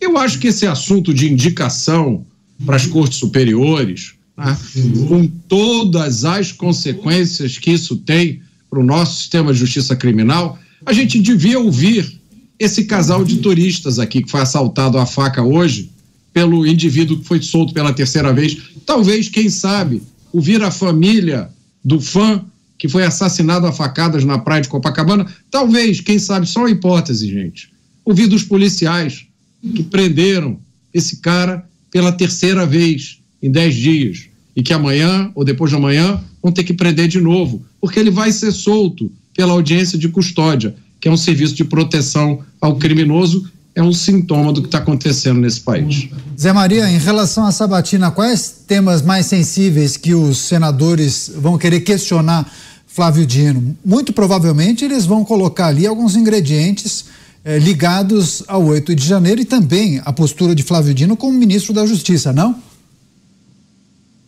Eu 0.00 0.16
acho 0.16 0.38
que 0.38 0.48
esse 0.48 0.66
assunto 0.66 1.12
de 1.12 1.30
indicação 1.30 2.24
para 2.64 2.76
as 2.76 2.86
cortes 2.86 3.18
superiores, 3.18 4.14
né, 4.40 4.58
com 5.06 5.26
todas 5.48 6.24
as 6.24 6.50
consequências 6.50 7.58
que 7.58 7.70
isso 7.70 7.96
tem 7.96 8.40
para 8.70 8.80
o 8.80 8.84
nosso 8.84 9.18
sistema 9.18 9.52
de 9.52 9.58
justiça 9.58 9.94
criminal, 9.94 10.58
a 10.86 10.92
gente 10.92 11.20
devia 11.20 11.58
ouvir 11.58 12.18
esse 12.58 12.84
casal 12.84 13.24
de 13.24 13.36
turistas 13.38 13.98
aqui 13.98 14.22
que 14.22 14.30
foi 14.30 14.40
assaltado 14.40 14.96
à 14.98 15.04
faca 15.04 15.42
hoje 15.42 15.90
pelo 16.32 16.66
indivíduo 16.66 17.18
que 17.18 17.26
foi 17.26 17.42
solto 17.42 17.74
pela 17.74 17.92
terceira 17.92 18.32
vez. 18.32 18.56
Talvez, 18.86 19.28
quem 19.28 19.50
sabe, 19.50 20.02
ouvir 20.32 20.62
a 20.62 20.70
família 20.70 21.50
do 21.84 22.00
fã 22.00 22.44
que 22.78 22.88
foi 22.88 23.04
assassinado 23.04 23.66
a 23.66 23.72
facadas 23.72 24.24
na 24.24 24.38
praia 24.38 24.62
de 24.62 24.68
Copacabana. 24.68 25.26
Talvez, 25.50 26.00
quem 26.00 26.18
sabe, 26.18 26.46
só 26.46 26.60
uma 26.60 26.70
hipótese, 26.70 27.28
gente. 27.28 27.70
Ouvir 28.06 28.26
dos 28.26 28.42
policiais 28.42 29.26
que 29.74 29.82
prenderam 29.82 30.58
esse 30.94 31.16
cara 31.16 31.68
pela 31.90 32.10
terceira 32.10 32.64
vez 32.64 33.18
em 33.42 33.50
dez 33.50 33.74
dias 33.74 34.29
e 34.54 34.62
que 34.62 34.72
amanhã 34.72 35.30
ou 35.34 35.44
depois 35.44 35.70
de 35.70 35.76
amanhã 35.76 36.20
vão 36.42 36.52
ter 36.52 36.64
que 36.64 36.74
prender 36.74 37.08
de 37.08 37.20
novo, 37.20 37.62
porque 37.80 37.98
ele 37.98 38.10
vai 38.10 38.32
ser 38.32 38.52
solto 38.52 39.10
pela 39.34 39.52
audiência 39.52 39.98
de 39.98 40.08
custódia, 40.08 40.74
que 41.00 41.08
é 41.08 41.10
um 41.10 41.16
serviço 41.16 41.54
de 41.54 41.64
proteção 41.64 42.40
ao 42.60 42.76
criminoso, 42.76 43.50
é 43.74 43.82
um 43.82 43.92
sintoma 43.92 44.52
do 44.52 44.60
que 44.60 44.68
está 44.68 44.78
acontecendo 44.78 45.40
nesse 45.40 45.60
país. 45.60 46.08
Zé 46.38 46.52
Maria, 46.52 46.90
em 46.90 46.98
relação 46.98 47.46
à 47.46 47.52
sabatina, 47.52 48.10
quais 48.10 48.62
temas 48.66 49.00
mais 49.00 49.26
sensíveis 49.26 49.96
que 49.96 50.14
os 50.14 50.38
senadores 50.38 51.30
vão 51.34 51.56
querer 51.56 51.80
questionar 51.80 52.50
Flávio 52.86 53.24
Dino? 53.24 53.76
Muito 53.84 54.12
provavelmente 54.12 54.84
eles 54.84 55.06
vão 55.06 55.24
colocar 55.24 55.68
ali 55.68 55.86
alguns 55.86 56.16
ingredientes 56.16 57.04
eh, 57.44 57.58
ligados 57.58 58.42
ao 58.48 58.64
8 58.64 58.94
de 58.94 59.06
janeiro 59.06 59.40
e 59.40 59.44
também 59.44 60.02
a 60.04 60.12
postura 60.12 60.54
de 60.54 60.62
Flávio 60.62 60.92
Dino 60.92 61.16
como 61.16 61.38
ministro 61.38 61.72
da 61.72 61.86
Justiça, 61.86 62.32
não? 62.32 62.56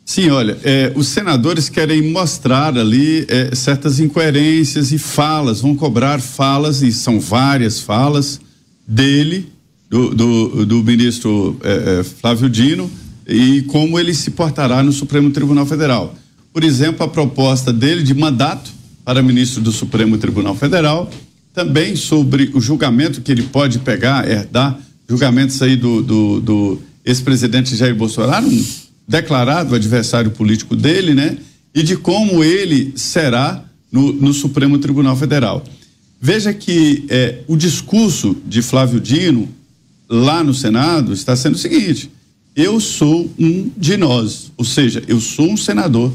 Sim, 0.05 0.31
olha, 0.31 0.59
é, 0.65 0.93
os 0.97 1.09
senadores 1.09 1.69
querem 1.69 2.11
mostrar 2.11 2.77
ali 2.77 3.25
é, 3.29 3.55
certas 3.55 4.01
incoerências 4.01 4.93
e 4.93 4.99
falas, 4.99 5.61
vão 5.61 5.77
cobrar 5.77 6.21
falas, 6.21 6.83
e 6.83 6.93
são 6.93 7.21
várias 7.21 7.81
falas, 7.81 8.41
dele, 8.87 9.49
do, 9.89 10.15
do, 10.15 10.67
do 10.67 10.83
ministro 10.83 11.57
é, 11.63 12.03
Flávio 12.03 12.49
Dino, 12.49 12.91
e 13.29 13.63
como 13.63 13.99
ele 13.99 14.13
se 14.13 14.33
portará 14.33 14.83
no 14.83 14.93
Supremo 14.93 15.31
Tribunal 15.31 15.65
Federal. 15.67 16.15
Por 16.53 16.65
exemplo, 16.65 17.05
a 17.05 17.09
proposta 17.09 17.73
dele 17.73 18.03
de 18.03 18.13
mandato 18.13 18.71
para 19.05 19.23
ministro 19.23 19.61
do 19.63 19.73
Supremo 19.73 20.19
Tribunal 20.19 20.55
Federal, 20.55 21.11
também 21.55 21.95
sobre 21.97 22.51
o 22.55 22.61
julgamento 22.61 23.21
que 23.21 23.31
ele 23.31 23.43
pode 23.45 23.79
pegar, 23.79 24.29
herdar, 24.29 24.79
julgamentos 25.09 25.61
aí 25.63 25.77
do, 25.77 26.03
do, 26.03 26.41
do 26.41 26.83
ex-presidente 27.05 27.77
Jair 27.77 27.95
Bolsonaro, 27.95 28.47
um 28.47 28.65
declarado 29.13 29.75
adversário 29.75 30.31
político 30.31 30.75
dele, 30.75 31.15
né? 31.15 31.37
E 31.75 31.83
de 31.83 31.97
como 31.99 32.43
ele 32.43 32.95
será 32.97 33.63
no, 33.91 34.11
no 34.11 34.33
Supremo 34.33 34.79
Tribunal 34.79 35.15
Federal. 35.15 35.63
Veja 36.19 36.55
que 36.55 37.05
é, 37.11 37.41
o 37.47 37.55
discurso 37.55 38.35
de 38.47 38.63
Flávio 38.63 38.99
Dino 38.99 39.51
lá 40.09 40.43
no 40.43 40.55
Senado 40.55 41.13
está 41.13 41.37
sendo 41.37 41.57
o 41.57 41.59
seguinte: 41.59 42.11
eu 42.57 42.81
sou 42.81 43.31
um 43.39 43.71
de 43.77 43.99
nós, 43.99 44.51
ou 44.57 44.65
seja, 44.65 45.03
eu 45.07 45.21
sou 45.21 45.51
um 45.51 45.59
senador. 45.59 46.11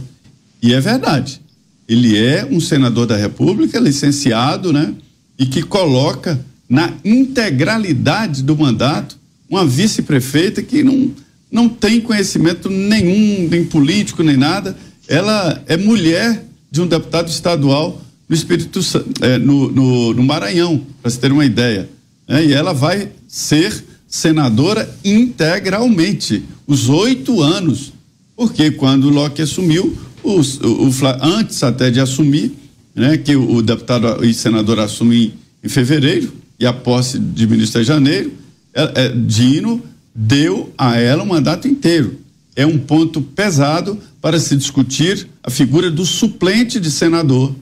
E 0.60 0.74
é 0.74 0.82
verdade. 0.82 1.40
Ele 1.88 2.18
é 2.18 2.48
um 2.50 2.60
senador 2.60 3.06
da 3.06 3.16
República, 3.16 3.80
licenciado, 3.80 4.74
né? 4.74 4.92
E 5.38 5.46
que 5.46 5.62
coloca 5.62 6.44
na 6.68 6.92
integralidade 7.06 8.42
do 8.42 8.58
mandato 8.58 9.16
uma 9.48 9.64
vice-prefeita 9.64 10.64
que 10.64 10.84
não 10.84 11.12
não 11.52 11.70
tem 11.70 12.02
conhecimento 12.02 12.70
nenhum, 12.70 13.48
nem 13.50 13.64
político, 13.64 14.24
nem 14.24 14.38
nada. 14.38 14.78
Ela 15.08 15.64
é 15.68 15.78
mulher 15.78 16.44
de 16.70 16.82
um 16.82 16.88
deputado 16.88 17.30
estadual 17.30 18.02
no 18.28 18.36
Espírito 18.36 18.80
é, 19.22 19.38
no, 19.38 19.72
no, 19.72 20.14
no, 20.14 20.24
Maranhão, 20.24 20.86
para 21.02 21.10
você 21.10 21.18
ter 21.18 21.32
uma 21.32 21.46
ideia. 21.46 21.90
É, 22.28 22.44
e 22.44 22.54
ela 22.54 22.74
vai 22.74 23.10
ser 23.28 23.84
senadora 24.08 24.90
integralmente, 25.04 26.44
os 26.66 26.90
oito 26.90 27.42
anos. 27.42 27.94
Porque 28.36 28.72
quando 28.72 29.06
o 29.06 29.10
Locke 29.10 29.42
assumiu, 29.42 29.98
os, 30.22 30.60
o, 30.60 30.90
o, 30.90 30.92
antes 31.22 31.64
até 31.64 31.90
de 31.90 32.00
assumir, 32.00 32.52
né, 32.94 33.18
que 33.18 33.36
o, 33.36 33.56
o 33.56 33.62
deputado 33.62 34.24
e 34.26 34.34
senador 34.34 34.80
assume 34.80 35.28
em, 35.28 35.34
em, 35.64 35.70
fevereiro, 35.70 36.34
e 36.60 36.66
a 36.66 36.74
posse 36.74 37.18
de 37.18 37.48
ministro 37.48 37.82
é 37.82 37.84
janeiro, 37.84 38.34
é, 38.74 39.06
é, 39.06 39.10
Dino 39.10 39.82
deu 40.20 40.74
a 40.76 40.98
ela 40.98 41.22
um 41.22 41.28
mandato 41.28 41.68
inteiro. 41.68 42.20
É 42.56 42.66
um 42.66 42.80
ponto 42.80 43.22
pesado 43.22 44.00
para 44.20 44.40
se 44.40 44.56
discutir 44.56 45.28
a 45.44 45.52
figura 45.52 45.92
do 45.92 46.04
suplente 46.04 46.80
de 46.80 46.90
senador, 46.90 47.54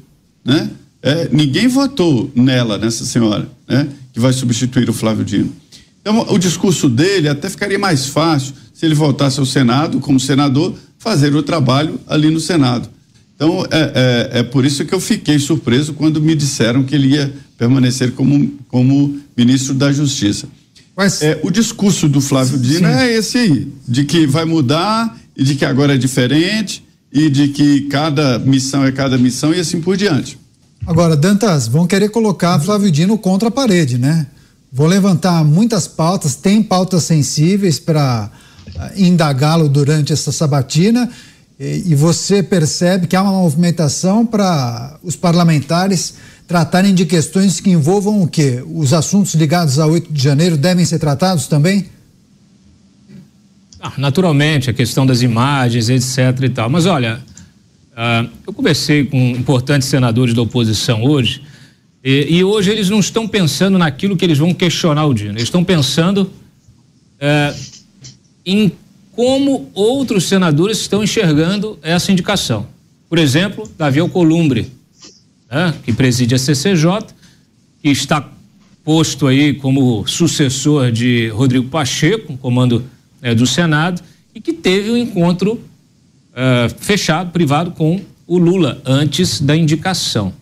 né? 0.43 0.69
É, 1.01 1.27
ninguém 1.31 1.67
votou 1.67 2.31
nela, 2.33 2.77
nessa 2.77 3.03
senhora, 3.03 3.49
né? 3.67 3.89
Que 4.13 4.21
vai 4.21 4.31
substituir 4.31 4.89
o 4.89 4.93
Flávio 4.93 5.25
Dino. 5.25 5.53
Então, 5.99 6.25
o 6.29 6.37
discurso 6.37 6.87
dele 6.87 7.27
até 7.27 7.49
ficaria 7.49 7.77
mais 7.77 8.05
fácil 8.05 8.53
se 8.73 8.85
ele 8.85 8.95
voltasse 8.95 9.39
ao 9.39 9.45
Senado 9.45 9.99
como 9.99 10.19
senador, 10.19 10.73
fazer 10.97 11.35
o 11.35 11.43
trabalho 11.43 11.99
ali 12.07 12.29
no 12.29 12.39
Senado. 12.39 12.89
Então, 13.35 13.65
é, 13.69 14.29
é, 14.33 14.39
é, 14.39 14.43
por 14.43 14.63
isso 14.65 14.85
que 14.85 14.93
eu 14.93 14.99
fiquei 14.99 15.39
surpreso 15.39 15.93
quando 15.93 16.21
me 16.21 16.35
disseram 16.35 16.83
que 16.83 16.95
ele 16.95 17.09
ia 17.09 17.33
permanecer 17.57 18.13
como, 18.13 18.53
como 18.69 19.19
ministro 19.35 19.73
da 19.73 19.91
Justiça. 19.91 20.47
Mas... 20.95 21.21
É, 21.21 21.39
o 21.43 21.51
discurso 21.51 22.07
do 22.07 22.21
Flávio 22.21 22.57
Dino 22.57 22.87
é 22.87 23.11
esse 23.13 23.37
aí, 23.37 23.73
de 23.87 24.05
que 24.05 24.25
vai 24.25 24.45
mudar 24.45 25.17
e 25.35 25.43
de 25.43 25.55
que 25.55 25.65
agora 25.65 25.95
é 25.95 25.97
diferente 25.97 26.83
e 27.11 27.29
de 27.29 27.49
que 27.49 27.81
cada 27.81 28.39
missão 28.39 28.85
é 28.85 28.91
cada 28.91 29.17
missão 29.17 29.53
e 29.53 29.59
assim 29.59 29.81
por 29.81 29.97
diante. 29.97 30.37
Agora, 30.85 31.15
Dantas, 31.15 31.67
vão 31.67 31.87
querer 31.87 32.09
colocar 32.09 32.59
Flávio 32.59 32.91
Dino 32.91 33.17
contra 33.17 33.47
a 33.49 33.51
parede, 33.51 33.97
né? 33.97 34.27
Vou 34.71 34.85
levantar 34.85 35.43
muitas 35.43 35.87
pautas, 35.87 36.35
tem 36.35 36.61
pautas 36.61 37.03
sensíveis 37.03 37.79
para 37.79 38.29
ah, 38.77 38.91
indagá-lo 38.95 39.69
durante 39.69 40.13
essa 40.13 40.31
sabatina 40.31 41.09
e, 41.59 41.83
e 41.87 41.95
você 41.95 42.43
percebe 42.43 43.07
que 43.07 43.15
há 43.15 43.21
uma 43.21 43.31
movimentação 43.31 44.25
para 44.25 44.99
os 45.01 45.15
parlamentares 45.15 46.15
tratarem 46.47 46.93
de 46.93 47.05
questões 47.05 47.59
que 47.59 47.69
envolvam 47.69 48.21
o 48.21 48.27
quê? 48.27 48.63
Os 48.65 48.93
assuntos 48.93 49.33
ligados 49.33 49.79
a 49.79 49.87
8 49.87 50.11
de 50.11 50.21
janeiro 50.21 50.57
devem 50.57 50.85
ser 50.85 50.99
tratados 50.99 51.47
também? 51.47 51.87
Ah, 53.79 53.93
naturalmente, 53.97 54.69
a 54.69 54.73
questão 54.73 55.05
das 55.05 55.21
imagens, 55.21 55.89
etc 55.89 56.43
e 56.43 56.49
tal. 56.49 56.69
Mas 56.69 56.85
olha, 56.85 57.19
uh, 57.91 58.29
eu 58.45 58.53
conversei 58.53 59.05
com 59.05 59.17
importantes 59.17 59.87
senadores 59.87 60.33
da 60.33 60.41
oposição 60.41 61.03
hoje 61.03 61.41
e, 62.03 62.37
e, 62.37 62.43
hoje 62.43 62.69
eles 62.69 62.87
não 62.87 62.99
estão 62.99 63.27
pensando 63.27 63.79
naquilo 63.79 64.15
que 64.15 64.23
eles 64.23 64.37
vão 64.37 64.53
questionar 64.53 65.07
o 65.07 65.13
Dino. 65.13 65.31
Eles 65.31 65.43
estão 65.43 65.63
pensando 65.63 66.31
uh, 67.19 67.59
em 68.45 68.71
como 69.11 69.71
outros 69.73 70.25
senadores 70.25 70.79
estão 70.79 71.03
enxergando 71.03 71.79
essa 71.81 72.11
indicação. 72.11 72.67
Por 73.09 73.17
exemplo, 73.17 73.67
Davi 73.75 73.99
Alcolumbre, 73.99 74.71
né, 75.49 75.73
que 75.83 75.93
preside 75.93 76.35
a 76.35 76.37
CCJ, 76.37 77.13
que 77.81 77.89
está 77.89 78.29
posto 78.83 79.25
aí 79.25 79.53
como 79.55 80.05
sucessor 80.05 80.91
de 80.91 81.29
Rodrigo 81.29 81.67
Pacheco, 81.69 82.37
comando 82.37 82.85
né, 83.21 83.33
do 83.33 83.47
Senado, 83.47 84.01
e 84.33 84.39
que 84.39 84.53
teve 84.53 84.91
um 84.91 84.97
encontro 84.97 85.53
uh, 85.53 86.69
fechado, 86.77 87.31
privado, 87.31 87.71
com 87.71 88.01
o 88.27 88.37
Lula 88.37 88.81
antes 88.85 89.41
da 89.41 89.55
indicação. 89.55 90.33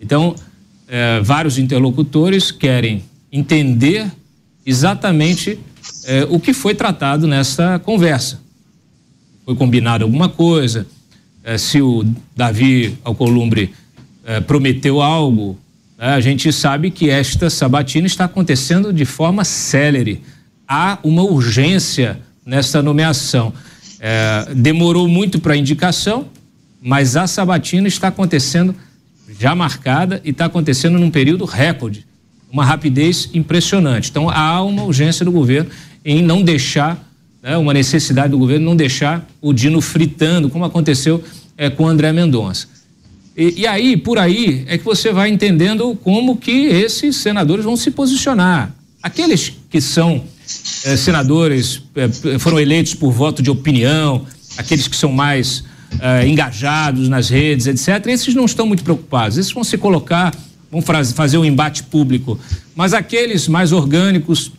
Então, 0.00 0.30
uh, 0.30 1.22
vários 1.22 1.58
interlocutores 1.58 2.50
querem 2.50 3.04
entender 3.30 4.10
exatamente 4.64 5.52
uh, 5.52 5.60
o 6.30 6.40
que 6.40 6.54
foi 6.54 6.74
tratado 6.74 7.26
nessa 7.26 7.78
conversa. 7.80 8.40
Foi 9.44 9.54
combinado 9.54 10.04
alguma 10.04 10.28
coisa? 10.28 10.86
se 11.58 11.82
o 11.82 12.02
Davi 12.34 12.96
Alcolumbre 13.04 13.74
eh, 14.24 14.40
prometeu 14.40 15.00
algo. 15.00 15.58
Né? 15.98 16.06
A 16.06 16.20
gente 16.20 16.52
sabe 16.52 16.90
que 16.90 17.10
esta 17.10 17.50
sabatina 17.50 18.06
está 18.06 18.24
acontecendo 18.24 18.92
de 18.92 19.04
forma 19.04 19.44
célere. 19.44 20.22
Há 20.66 20.98
uma 21.02 21.22
urgência 21.22 22.20
nessa 22.44 22.82
nomeação. 22.82 23.52
Eh, 24.00 24.52
demorou 24.54 25.08
muito 25.08 25.40
para 25.40 25.54
a 25.54 25.56
indicação, 25.56 26.26
mas 26.82 27.16
a 27.16 27.26
sabatina 27.26 27.88
está 27.88 28.08
acontecendo 28.08 28.74
já 29.38 29.54
marcada 29.54 30.20
e 30.24 30.30
está 30.30 30.44
acontecendo 30.44 30.98
num 30.98 31.10
período 31.10 31.44
recorde, 31.44 32.06
uma 32.52 32.64
rapidez 32.64 33.28
impressionante. 33.32 34.10
Então 34.10 34.28
há 34.28 34.62
uma 34.62 34.84
urgência 34.84 35.24
do 35.24 35.32
governo 35.32 35.70
em 36.04 36.22
não 36.22 36.42
deixar, 36.42 37.02
né, 37.42 37.56
uma 37.56 37.72
necessidade 37.72 38.30
do 38.30 38.38
governo 38.38 38.66
não 38.66 38.76
deixar 38.76 39.26
o 39.40 39.52
Dino 39.52 39.80
fritando, 39.80 40.48
como 40.50 40.64
aconteceu 40.64 41.22
é, 41.56 41.70
com 41.70 41.84
o 41.84 41.86
André 41.86 42.12
Mendonça. 42.12 42.73
E, 43.36 43.62
e, 43.62 43.66
aí, 43.66 43.96
por 43.96 44.18
aí, 44.18 44.64
é 44.68 44.78
que 44.78 44.84
você 44.84 45.12
vai 45.12 45.28
entendendo 45.28 45.98
como 46.04 46.36
que 46.36 46.66
esses 46.66 47.16
senadores 47.16 47.64
vão 47.64 47.76
se 47.76 47.90
posicionar. 47.90 48.72
Aqueles 49.02 49.52
que 49.68 49.80
são 49.80 50.22
é, 50.84 50.96
senadores, 50.96 51.82
é, 51.96 52.38
foram 52.38 52.60
eleitos 52.60 52.94
por 52.94 53.10
voto 53.10 53.42
de 53.42 53.50
opinião, 53.50 54.24
aqueles 54.56 54.86
que 54.86 54.94
são 54.94 55.10
mais 55.10 55.64
é, 56.00 56.28
engajados 56.28 57.08
nas 57.08 57.28
redes, 57.28 57.66
etc., 57.66 58.06
esses 58.06 58.34
não 58.34 58.44
estão 58.44 58.66
muito 58.66 58.84
preocupados. 58.84 59.36
Esses 59.36 59.52
vão 59.52 59.64
se 59.64 59.76
colocar, 59.78 60.32
vão 60.70 60.80
fazer 60.80 61.36
um 61.36 61.44
embate 61.44 61.82
público. 61.82 62.38
Mas 62.74 62.94
aqueles 62.94 63.48
mais 63.48 63.72
orgânicos, 63.72 64.52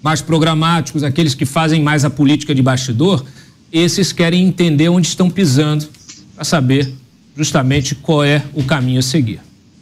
mais 0.00 0.20
programáticos, 0.20 1.02
aqueles 1.02 1.34
que 1.34 1.44
fazem 1.44 1.82
mais 1.82 2.04
a 2.04 2.10
política 2.10 2.54
de 2.54 2.62
bastidor, 2.62 3.24
esses 3.72 4.12
querem 4.12 4.46
entender 4.46 4.88
onde 4.88 5.08
estão 5.08 5.28
pisando 5.28 5.88
para 6.36 6.44
saber 6.44 6.92
justamente 7.36 7.94
qual 7.94 8.24
é 8.24 8.42
o 8.54 8.64
caminho 8.64 9.00
a 9.00 9.02
seguir. 9.02 9.40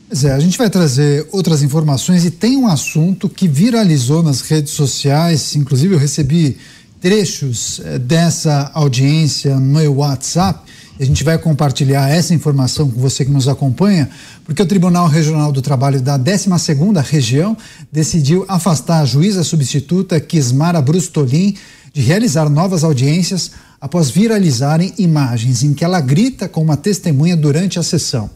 Pois 0.09 0.25
é, 0.25 0.33
a 0.33 0.39
gente 0.39 0.59
vai 0.59 0.69
trazer 0.69 1.27
outras 1.33 1.63
informações 1.63 2.25
e 2.25 2.31
tem 2.31 2.57
um 2.57 2.69
assunto 2.69 3.29
que 3.29 3.49
viralizou 3.49 4.23
nas 4.23 4.43
redes 4.43 4.73
sociais, 4.73 5.57
inclusive 5.57 5.95
eu 5.95 5.99
recebi 5.99 6.57
trechos 7.01 7.81
eh, 7.85 7.99
dessa 7.99 8.71
audiência 8.75 9.59
no 9.59 9.79
meu 9.79 9.97
WhatsApp. 9.97 10.61
A 10.99 11.05
gente 11.05 11.25
vai 11.25 11.37
compartilhar 11.37 12.09
essa 12.09 12.33
informação 12.33 12.89
com 12.89 13.01
você 13.01 13.25
que 13.25 13.31
nos 13.31 13.49
acompanha, 13.49 14.09
porque 14.45 14.63
o 14.63 14.67
Tribunal 14.67 15.09
Regional 15.09 15.51
do 15.51 15.61
Trabalho 15.61 16.01
da 16.01 16.19
12ª 16.19 17.03
Região 17.03 17.57
decidiu 17.91 18.45
afastar 18.47 19.01
a 19.01 19.05
juíza 19.05 19.43
substituta 19.43 20.21
Kismara 20.21 20.81
Brustolin 20.81 21.57
de 21.93 22.01
realizar 22.01 22.49
novas 22.49 22.85
audiências 22.85 23.51
após 23.85 24.09
viralizarem 24.09 24.95
imagens 24.97 25.63
em 25.63 25.75
que 25.75 25.85
ela 25.85 26.01
grita 26.01 26.49
com 26.49 26.63
uma 26.63 26.75
testemunha 26.75 27.37
durante 27.37 27.79
a 27.79 27.83
sessão. 27.83 28.31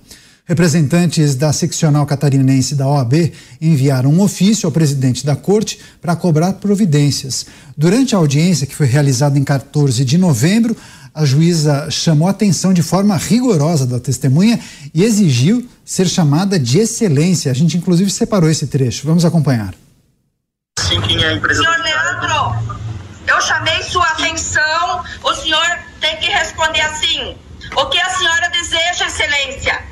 Representantes 0.45 1.35
da 1.35 1.51
seccional 1.55 2.05
catarinense 2.05 2.75
da 2.75 2.87
OAB 2.87 3.33
enviaram 3.59 4.11
um 4.11 4.21
ofício 4.21 4.67
ao 4.67 4.73
presidente 4.73 5.25
da 5.25 5.35
corte 5.35 5.79
para 6.03 6.15
cobrar 6.15 6.53
providências. 6.53 7.47
Durante 7.75 8.15
a 8.15 8.19
audiência, 8.19 8.67
que 8.67 8.77
foi 8.77 8.85
realizada 8.85 9.39
em 9.39 9.45
14 9.45 10.05
de 10.05 10.19
novembro, 10.19 10.77
a 11.15 11.25
juíza 11.25 11.91
chamou 11.91 12.29
a 12.29 12.33
atenção 12.33 12.75
de 12.75 12.83
forma 12.83 13.17
rigorosa 13.17 13.87
da 13.87 13.99
testemunha 13.99 14.61
e 14.93 15.03
exigiu 15.03 15.67
ser 15.83 16.09
chamada 16.09 16.59
de 16.59 16.79
excelência. 16.79 17.51
A 17.51 17.55
gente, 17.55 17.79
inclusive, 17.79 18.11
separou 18.11 18.51
esse 18.51 18.67
trecho. 18.67 19.07
Vamos 19.07 19.25
acompanhar. 19.25 19.75
Sim, 20.79 21.01
quem 21.01 21.23
é 21.23 21.29
a 21.29 21.35
empresa? 21.37 21.63
Senhor 21.63 21.79
Leandro, 21.79 22.78
eu 23.29 23.41
chamei 23.43 23.83
sua 23.83 24.07
atenção, 24.09 25.05
o 25.23 25.35
senhor 25.35 25.79
tem 26.01 26.17
que 26.17 26.29
responder 26.29 26.81
assim. 26.81 27.37
O 27.77 27.87
que 27.87 28.01
a 28.01 28.11
senhora 28.11 28.49
deseja, 28.51 29.07
excelência? 29.07 29.85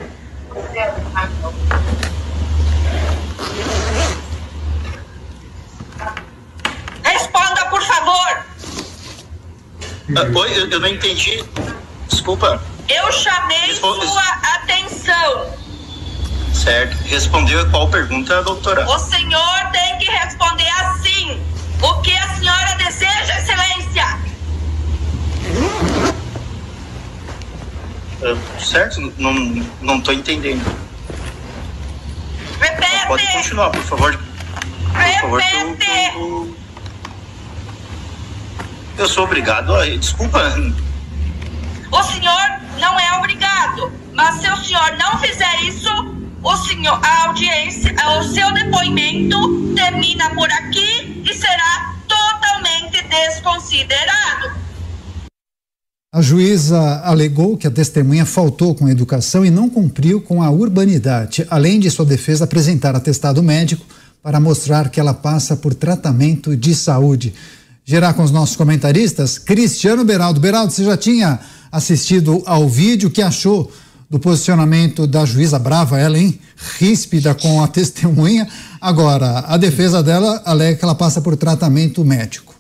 Responda, 7.03 7.67
por 7.67 7.83
favor. 7.83 8.45
Ah, 10.17 10.39
oi, 10.39 10.73
eu, 10.73 10.81
não 10.81 10.89
entendi. 10.89 11.45
Desculpa. 12.09 12.63
Eu 12.89 13.13
chamei 13.13 13.59
Responde. 13.67 14.07
sua 14.07 14.23
atenção. 14.55 15.53
Certo. 16.55 16.97
Respondeu 17.05 17.69
qual 17.71 17.89
pergunta, 17.91 18.43
doutora? 18.43 18.89
O 18.89 18.99
senhor 18.99 19.71
tem 19.73 19.99
que 19.99 20.11
responder 20.11 20.69
assim. 20.69 21.56
O 21.83 22.01
que 22.03 22.17
a 22.17 22.29
senhora 22.35 22.75
deseja, 22.77 23.39
excelência? 23.39 24.19
Uh, 28.23 28.61
certo? 28.61 29.13
Não, 29.19 29.33
não 29.83 30.01
tô 30.01 30.13
entendendo. 30.13 30.65
Repete! 32.61 33.07
Pode 33.07 33.27
continuar, 33.33 33.71
por 33.71 33.83
favor. 33.83 34.19
Repete! 34.93 35.21
Por 35.21 35.21
favor, 35.21 35.43
eu, 35.43 35.77
eu, 36.21 36.57
eu 38.99 39.09
sou 39.09 39.25
obrigado 39.25 39.75
a. 39.75 39.87
Desculpa. 39.87 40.41
O 41.93 42.03
senhor 42.03 42.61
não 42.79 42.99
é 42.99 43.19
obrigado, 43.19 43.93
mas 44.13 44.41
se 44.41 44.51
o 44.51 44.57
senhor 44.57 44.97
não 44.99 45.19
fizer 45.19 45.63
isso, 45.63 45.91
o 46.43 46.57
senhor, 46.57 47.01
a 47.03 47.29
audiência, 47.29 47.95
o 48.19 48.23
seu 48.25 48.53
depoimento 48.53 49.75
termina 49.75 50.31
por 50.35 50.51
aqui 50.51 51.23
e 51.25 51.35
será 51.35 51.95
totalmente 52.07 53.03
desconsiderado. 53.09 54.67
A 56.15 56.23
juíza 56.23 57.01
alegou 57.05 57.57
que 57.57 57.67
a 57.67 57.71
testemunha 57.71 58.25
faltou 58.25 58.75
com 58.75 58.87
a 58.87 58.91
educação 58.91 59.45
e 59.45 59.51
não 59.51 59.69
cumpriu 59.69 60.21
com 60.21 60.43
a 60.43 60.51
urbanidade, 60.51 61.47
além 61.51 61.79
de 61.79 61.91
sua 61.91 62.07
defesa 62.07 62.45
apresentar 62.45 62.97
atestado 62.97 63.43
médico 63.43 63.85
para 64.23 64.41
mostrar 64.41 64.89
que 64.89 64.99
ela 64.99 65.13
passa 65.13 65.57
por 65.57 65.75
tratamento 65.75 66.57
de 66.57 66.75
saúde. 66.75 67.35
Gerar 67.85 68.15
com 68.15 68.23
os 68.23 68.31
nossos 68.31 68.57
comentaristas, 68.57 69.39
Cristiano 69.39 70.05
Beraldo. 70.05 70.41
Beraldo, 70.41 70.73
você 70.73 70.85
já 70.85 70.97
tinha 70.97 71.39
assistido 71.71 72.43
ao 72.47 72.69
vídeo, 72.69 73.09
o 73.09 73.13
que 73.13 73.23
achou 73.23 73.71
do 74.09 74.19
posicionamento 74.19 75.07
da 75.07 75.25
juíza 75.25 75.59
brava, 75.59 75.99
ela, 75.99 76.19
hein? 76.19 76.39
Ríspida 76.79 77.35
com 77.35 77.63
a 77.63 77.67
testemunha. 77.69 78.49
Agora, 78.81 79.41
a 79.41 79.57
defesa 79.57 80.03
dela 80.03 80.43
alega 80.45 80.79
que 80.79 80.85
ela 80.85 80.95
passa 80.95 81.21
por 81.21 81.37
tratamento 81.37 82.05
médico. 82.05 82.55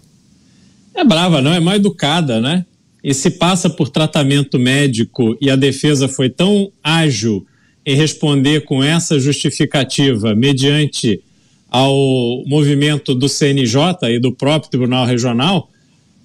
É 0.95 1.05
brava, 1.05 1.43
não, 1.43 1.53
é 1.53 1.61
mal 1.61 1.75
educada, 1.75 2.41
né? 2.41 2.65
E 3.05 3.15
se 3.15 3.31
passa 3.31 3.71
por 3.71 3.89
tratamento 3.89 4.59
médico 4.59 5.37
e 5.41 5.51
a 5.51 5.57
defesa 5.57 6.09
foi 6.09 6.29
tão 6.29 6.73
ágil 6.83 7.47
em 7.85 7.95
responder 7.95 8.65
com 8.65 8.83
essa 8.83 9.19
justificativa 9.21 10.35
mediante 10.35 11.23
ao 11.69 12.43
movimento 12.47 13.15
do 13.15 13.29
CNJ 13.29 13.81
e 14.09 14.19
do 14.19 14.33
próprio 14.33 14.71
Tribunal 14.71 15.07
Regional 15.07 15.69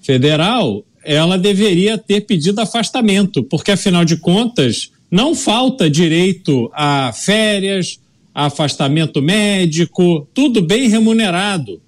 Federal, 0.00 0.84
ela 1.04 1.36
deveria 1.36 1.98
ter 1.98 2.22
pedido 2.22 2.60
afastamento, 2.60 3.42
porque 3.44 3.72
afinal 3.72 4.04
de 4.04 4.16
contas 4.16 4.90
não 5.12 5.34
falta 5.34 5.90
direito 5.90 6.70
a 6.72 7.12
férias, 7.12 8.00
a 8.34 8.46
afastamento 8.46 9.20
médico, 9.20 10.26
tudo 10.32 10.62
bem 10.62 10.88
remunerado. 10.88 11.82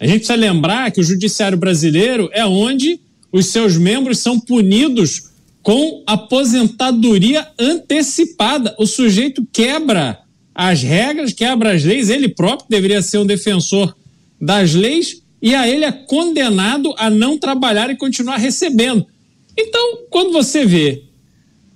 A 0.00 0.06
gente 0.06 0.20
precisa 0.20 0.34
lembrar 0.34 0.90
que 0.90 0.98
o 0.98 1.04
judiciário 1.04 1.58
brasileiro 1.58 2.30
é 2.32 2.46
onde 2.46 2.98
os 3.30 3.48
seus 3.48 3.76
membros 3.76 4.20
são 4.20 4.40
punidos 4.40 5.28
com 5.62 6.02
aposentadoria 6.06 7.46
antecipada. 7.58 8.74
O 8.78 8.86
sujeito 8.86 9.46
quebra 9.52 10.18
as 10.54 10.82
regras, 10.82 11.34
quebra 11.34 11.74
as 11.74 11.84
leis, 11.84 12.08
ele 12.08 12.30
próprio 12.30 12.66
deveria 12.70 13.02
ser 13.02 13.18
um 13.18 13.26
defensor 13.26 13.94
das 14.40 14.72
leis 14.72 15.22
e 15.42 15.54
a 15.54 15.68
ele 15.68 15.84
é 15.84 15.92
condenado 15.92 16.94
a 16.96 17.10
não 17.10 17.36
trabalhar 17.36 17.90
e 17.90 17.96
continuar 17.96 18.38
recebendo. 18.38 19.06
Então, 19.54 19.98
quando 20.08 20.32
você 20.32 20.64
vê 20.64 21.09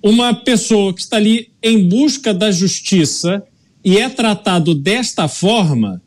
uma 0.04 0.34
pessoa 0.34 0.92
que 0.92 1.00
está 1.00 1.16
ali 1.16 1.50
em 1.62 1.88
busca 1.88 2.34
da 2.34 2.52
justiça 2.52 3.42
e 3.82 3.96
é 3.96 4.06
tratado 4.10 4.74
desta 4.74 5.28
forma, 5.28 6.02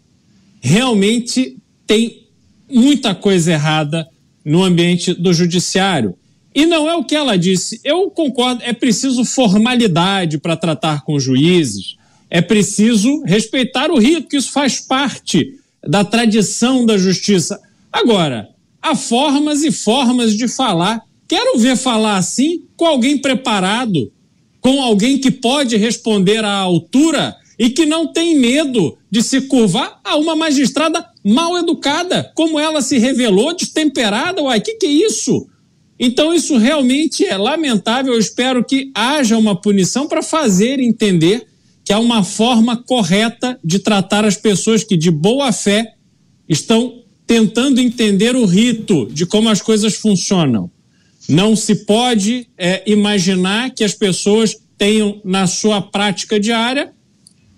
realmente 0.61 1.57
tem 1.87 2.27
muita 2.71 3.15
coisa 3.15 3.53
errada 3.53 4.07
no 4.45 4.63
ambiente 4.63 5.15
do 5.15 5.33
judiciário. 5.33 6.15
E 6.53 6.67
não 6.67 6.87
é 6.87 6.95
o 6.95 7.03
que 7.03 7.15
ela 7.15 7.35
disse. 7.35 7.81
Eu 7.83 8.11
concordo, 8.11 8.61
é 8.63 8.71
preciso 8.71 9.25
formalidade 9.25 10.37
para 10.37 10.55
tratar 10.55 11.03
com 11.03 11.19
juízes, 11.19 11.95
é 12.29 12.39
preciso 12.39 13.23
respeitar 13.23 13.89
o 13.89 13.97
rito, 13.97 14.27
que 14.27 14.37
isso 14.37 14.51
faz 14.51 14.79
parte 14.79 15.55
da 15.87 16.05
tradição 16.05 16.85
da 16.85 16.99
justiça. 16.99 17.59
Agora, 17.91 18.49
há 18.79 18.95
formas 18.95 19.63
e 19.63 19.71
formas 19.71 20.35
de 20.35 20.47
falar 20.47 21.01
Quero 21.27 21.59
ver 21.59 21.75
falar 21.75 22.17
assim 22.17 22.63
com 22.75 22.85
alguém 22.85 23.17
preparado, 23.17 24.11
com 24.61 24.81
alguém 24.81 25.17
que 25.17 25.29
pode 25.29 25.75
responder 25.75 26.43
à 26.43 26.53
altura 26.53 27.35
e 27.59 27.69
que 27.69 27.85
não 27.85 28.07
tem 28.07 28.37
medo 28.37 28.97
de 29.09 29.21
se 29.21 29.41
curvar 29.41 29.99
a 30.03 30.15
uma 30.15 30.35
magistrada 30.35 31.05
mal 31.23 31.57
educada, 31.57 32.31
como 32.35 32.59
ela 32.59 32.81
se 32.81 32.97
revelou, 32.97 33.55
destemperada. 33.55 34.41
Uai, 34.41 34.59
o 34.59 34.61
que, 34.61 34.75
que 34.75 34.85
é 34.85 34.89
isso? 34.89 35.47
Então, 35.99 36.33
isso 36.33 36.57
realmente 36.57 37.25
é 37.25 37.35
lamentável. 37.35 38.13
Eu 38.13 38.19
espero 38.19 38.63
que 38.63 38.91
haja 38.93 39.37
uma 39.37 39.59
punição 39.59 40.07
para 40.07 40.21
fazer 40.21 40.79
entender 40.79 41.47
que 41.83 41.91
há 41.91 41.99
uma 41.99 42.23
forma 42.23 42.77
correta 42.77 43.59
de 43.63 43.79
tratar 43.79 44.23
as 44.23 44.37
pessoas 44.37 44.83
que, 44.83 44.95
de 44.95 45.09
boa 45.09 45.51
fé, 45.51 45.93
estão 46.47 47.01
tentando 47.25 47.81
entender 47.81 48.35
o 48.35 48.45
rito 48.45 49.07
de 49.07 49.25
como 49.25 49.49
as 49.49 49.61
coisas 49.61 49.95
funcionam. 49.95 50.69
Não 51.27 51.55
se 51.55 51.85
pode 51.85 52.47
é, 52.57 52.83
imaginar 52.89 53.71
que 53.71 53.83
as 53.83 53.93
pessoas 53.93 54.55
tenham 54.77 55.21
na 55.25 55.47
sua 55.47 55.81
prática 55.81 56.39
diária 56.39 56.91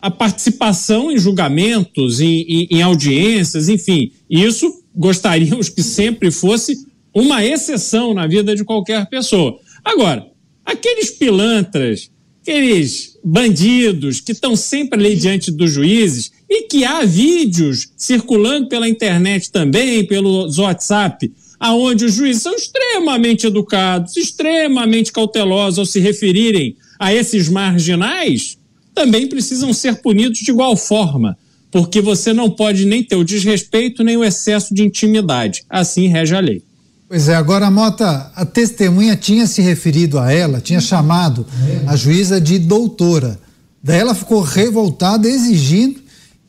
a 0.02 0.10
participação 0.10 1.12
em 1.12 1.18
julgamentos, 1.18 2.22
em, 2.22 2.42
em, 2.42 2.68
em 2.72 2.82
audiências, 2.82 3.68
enfim. 3.68 4.12
Isso 4.30 4.84
gostaríamos 4.96 5.68
que 5.70 5.84
sempre 5.84 6.32
fosse 6.32 6.78
uma 7.14 7.44
exceção 7.44 8.14
na 8.14 8.26
vida 8.26 8.56
de 8.56 8.64
qualquer 8.64 9.08
pessoa. 9.10 9.60
Agora, 9.84 10.26
aqueles 10.66 11.12
pilantras 11.12 12.10
que 12.44 12.52
aqueles 12.52 13.18
bandidos 13.24 14.22
que 14.22 14.32
estão 14.32 14.56
sempre 14.56 15.00
ali 15.00 15.16
diante 15.16 15.52
dos 15.52 15.72
juízes 15.72 16.32
e 16.50 16.64
que 16.64 16.84
há 16.84 17.06
vídeos 17.06 17.92
circulando 17.96 18.68
pela 18.68 18.90
internet 18.90 19.52
também, 19.52 20.06
pelo 20.06 20.50
WhatsApp, 20.58 21.32
aonde 21.60 22.06
os 22.06 22.14
juízes 22.14 22.42
são 22.42 22.56
extremamente 22.56 23.46
educados, 23.46 24.16
extremamente 24.16 25.12
cautelosos 25.12 25.80
ao 25.80 25.86
se 25.86 26.00
referirem 26.00 26.76
a 27.00 27.14
esses 27.14 27.50
marginais, 27.50 28.58
também 28.94 29.28
precisam 29.28 29.74
ser 29.74 30.02
punidos 30.02 30.40
de 30.40 30.52
igual 30.52 30.76
forma, 30.76 31.38
porque 31.72 32.02
você 32.02 32.34
não 32.34 32.50
pode 32.50 32.86
nem 32.86 33.04
ter 33.04 33.16
o 33.16 33.24
desrespeito 33.24 34.04
nem 34.04 34.18
o 34.18 34.24
excesso 34.24 34.74
de 34.74 34.84
intimidade. 34.84 35.64
Assim 35.70 36.08
rege 36.08 36.36
a 36.36 36.40
lei. 36.40 36.64
Pois 37.08 37.28
é, 37.28 37.36
agora, 37.36 37.72
Mota, 37.72 38.32
a 38.36 38.46
testemunha 38.46 39.16
tinha 39.16 39.48
se 39.48 39.62
referido 39.62 40.20
a 40.20 40.32
ela, 40.32 40.62
tinha 40.62 40.80
chamado 40.80 41.46
a 41.88 41.96
juíza 41.96 42.40
de 42.40 42.60
doutora. 42.60 43.40
Daí 43.82 44.00
ela 44.00 44.14
ficou 44.14 44.42
revoltada, 44.42 45.28
exigindo 45.28 46.00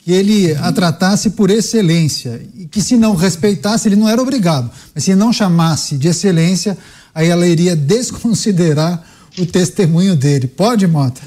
que 0.02 0.12
ele 0.12 0.52
a 0.54 0.72
tratasse 0.72 1.30
por 1.30 1.50
excelência 1.50 2.40
e 2.56 2.66
que 2.66 2.80
se 2.80 2.96
não 2.96 3.14
respeitasse, 3.14 3.88
ele 3.88 3.96
não 3.96 4.08
era 4.08 4.20
obrigado, 4.20 4.70
mas 4.94 5.04
se 5.04 5.14
não 5.14 5.32
chamasse 5.32 5.96
de 5.96 6.08
excelência, 6.08 6.76
aí 7.14 7.28
ela 7.28 7.46
iria 7.46 7.76
desconsiderar 7.76 9.04
o 9.38 9.46
testemunho 9.46 10.16
dele. 10.16 10.46
Pode, 10.46 10.86
Mota? 10.86 11.20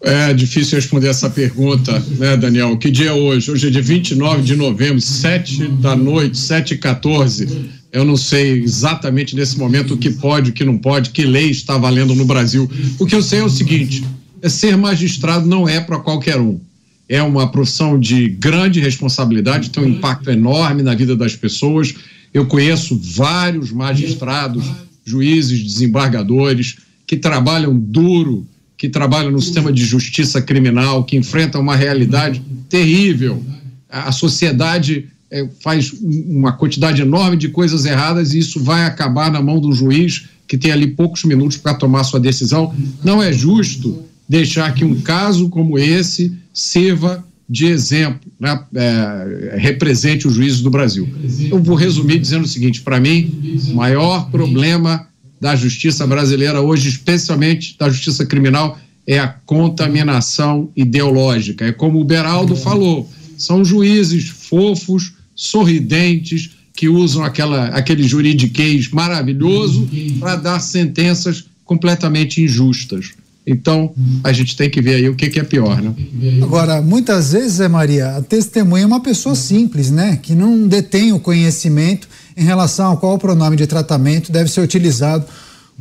É 0.00 0.32
difícil 0.32 0.76
responder 0.76 1.08
essa 1.08 1.28
pergunta, 1.28 1.92
né, 2.18 2.36
Daniel? 2.36 2.76
Que 2.76 2.90
dia 2.90 3.10
é 3.10 3.12
hoje? 3.12 3.50
Hoje 3.50 3.66
é 3.66 3.70
dia 3.70 3.82
29 3.82 4.42
de 4.42 4.54
novembro, 4.54 5.00
7 5.00 5.66
da 5.80 5.96
noite, 5.96 6.38
7 6.38 6.74
e 6.74 6.78
14. 6.78 7.68
Eu 7.90 8.04
não 8.04 8.16
sei 8.16 8.62
exatamente 8.62 9.34
nesse 9.34 9.58
momento 9.58 9.94
o 9.94 9.96
que 9.96 10.10
pode, 10.10 10.50
o 10.50 10.52
que 10.52 10.64
não 10.64 10.78
pode, 10.78 11.10
que 11.10 11.24
lei 11.24 11.50
está 11.50 11.76
valendo 11.76 12.14
no 12.14 12.24
Brasil. 12.24 12.70
O 12.98 13.06
que 13.06 13.14
eu 13.14 13.22
sei 13.22 13.40
é 13.40 13.44
o 13.44 13.50
seguinte: 13.50 14.04
é 14.40 14.48
ser 14.48 14.76
magistrado 14.76 15.48
não 15.48 15.68
é 15.68 15.80
para 15.80 15.98
qualquer 15.98 16.38
um. 16.38 16.60
É 17.08 17.22
uma 17.22 17.50
profissão 17.50 17.98
de 17.98 18.28
grande 18.28 18.80
responsabilidade, 18.80 19.70
tem 19.70 19.82
um 19.82 19.88
impacto 19.88 20.30
enorme 20.30 20.82
na 20.82 20.94
vida 20.94 21.16
das 21.16 21.34
pessoas. 21.34 21.94
Eu 22.34 22.46
conheço 22.46 22.98
vários 22.98 23.72
magistrados, 23.72 24.64
juízes, 25.04 25.62
desembargadores 25.62 26.76
que 27.06 27.16
trabalham 27.16 27.74
duro 27.78 28.46
que 28.78 28.88
trabalham 28.88 29.32
no 29.32 29.42
sistema 29.42 29.72
de 29.72 29.84
justiça 29.84 30.40
criminal, 30.40 31.02
que 31.02 31.16
enfrentam 31.16 31.60
uma 31.60 31.74
realidade 31.74 32.40
terrível. 32.68 33.42
A 33.90 34.12
sociedade 34.12 35.08
é, 35.28 35.48
faz 35.60 35.92
uma 36.00 36.52
quantidade 36.52 37.02
enorme 37.02 37.36
de 37.36 37.48
coisas 37.48 37.84
erradas 37.84 38.32
e 38.32 38.38
isso 38.38 38.62
vai 38.62 38.84
acabar 38.84 39.32
na 39.32 39.42
mão 39.42 39.60
do 39.60 39.72
juiz 39.72 40.26
que 40.46 40.56
tem 40.56 40.70
ali 40.70 40.86
poucos 40.86 41.24
minutos 41.24 41.58
para 41.58 41.74
tomar 41.74 42.04
sua 42.04 42.20
decisão. 42.20 42.72
Não 43.02 43.20
é 43.20 43.32
justo 43.32 44.04
deixar 44.28 44.74
que 44.74 44.84
um 44.84 45.00
caso 45.00 45.48
como 45.48 45.78
esse 45.78 46.32
sirva 46.52 47.24
de 47.48 47.64
exemplo, 47.64 48.30
né, 48.38 48.60
é, 48.74 49.56
represente 49.56 50.28
os 50.28 50.34
juízes 50.34 50.60
do 50.60 50.70
Brasil. 50.70 51.08
Eu 51.50 51.62
vou 51.62 51.74
resumir 51.74 52.18
dizendo 52.18 52.44
o 52.44 52.48
seguinte: 52.48 52.82
para 52.82 53.00
mim, 53.00 53.58
o 53.70 53.74
maior 53.74 54.30
problema 54.30 55.08
da 55.40 55.56
justiça 55.56 56.06
brasileira 56.06 56.60
hoje, 56.60 56.90
especialmente 56.90 57.76
da 57.78 57.88
justiça 57.88 58.26
criminal, 58.26 58.78
é 59.06 59.18
a 59.18 59.28
contaminação 59.28 60.70
ideológica. 60.76 61.64
É 61.64 61.72
como 61.72 61.98
o 61.98 62.04
Beraldo 62.04 62.54
falou, 62.54 63.08
são 63.38 63.64
juízes 63.64 64.28
fofos, 64.28 65.12
sorridentes, 65.34 66.50
que 66.76 66.88
usam 66.88 67.24
aquela, 67.24 67.68
aquele 67.68 68.02
juridiquês 68.02 68.90
maravilhoso 68.90 69.88
para 70.20 70.36
dar 70.36 70.60
sentenças 70.60 71.44
completamente 71.64 72.42
injustas. 72.42 73.12
Então, 73.50 73.94
a 74.22 74.30
gente 74.30 74.54
tem 74.54 74.68
que 74.68 74.82
ver 74.82 74.96
aí 74.96 75.08
o 75.08 75.14
que, 75.14 75.30
que, 75.30 75.40
é 75.40 75.42
pior, 75.42 75.80
né? 75.80 75.94
Agora, 76.42 76.82
muitas 76.82 77.32
vezes, 77.32 77.60
é 77.60 77.68
Maria, 77.68 78.16
a 78.16 78.20
testemunha 78.20 78.84
é 78.84 78.86
uma 78.86 79.00
pessoa 79.00 79.34
simples, 79.34 79.90
né? 79.90 80.18
Que 80.22 80.34
não 80.34 80.68
detém 80.68 81.12
o 81.12 81.18
conhecimento 81.18 82.06
em 82.36 82.44
relação 82.44 82.88
ao 82.88 82.98
qual 82.98 83.16
pronome 83.16 83.56
de 83.56 83.66
tratamento 83.66 84.30
deve 84.30 84.50
ser 84.50 84.60
utilizado 84.60 85.24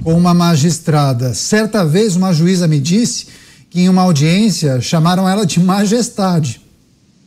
com 0.01 0.13
uma 0.13 0.33
magistrada. 0.33 1.33
Certa 1.33 1.83
vez, 1.83 2.15
uma 2.15 2.33
juíza 2.33 2.67
me 2.69 2.79
disse 2.79 3.27
que 3.69 3.81
em 3.81 3.89
uma 3.89 4.03
audiência 4.03 4.79
chamaram 4.79 5.27
ela 5.27 5.45
de 5.45 5.59
majestade. 5.59 6.61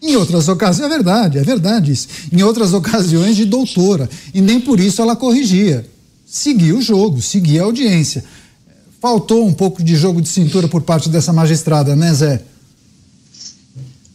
Em 0.03 0.17
outras 0.17 0.49
ocasiões, 0.49 0.91
é 0.91 0.95
verdade, 0.95 1.39
é 1.39 1.43
verdade 1.43 1.93
isso. 1.93 2.09
Em 2.33 2.43
outras 2.43 2.73
ocasiões, 2.73 3.37
de 3.37 3.45
doutora. 3.45 4.09
E 4.33 4.41
nem 4.41 4.59
por 4.59 4.81
isso 4.81 5.03
ela 5.03 5.15
corrigia. 5.15 5.85
Seguia 6.25 6.75
o 6.75 6.81
jogo, 6.81 7.21
seguia 7.21 7.61
a 7.61 7.65
audiência. 7.65 8.25
Faltou 9.01 9.47
um 9.47 9.53
pouco 9.53 9.83
de 9.83 9.97
jogo 9.97 10.21
de 10.21 10.29
cintura 10.29 10.69
por 10.69 10.83
parte 10.83 11.09
dessa 11.09 11.33
magistrada, 11.33 11.97
né, 11.97 12.13
Zé? 12.13 12.43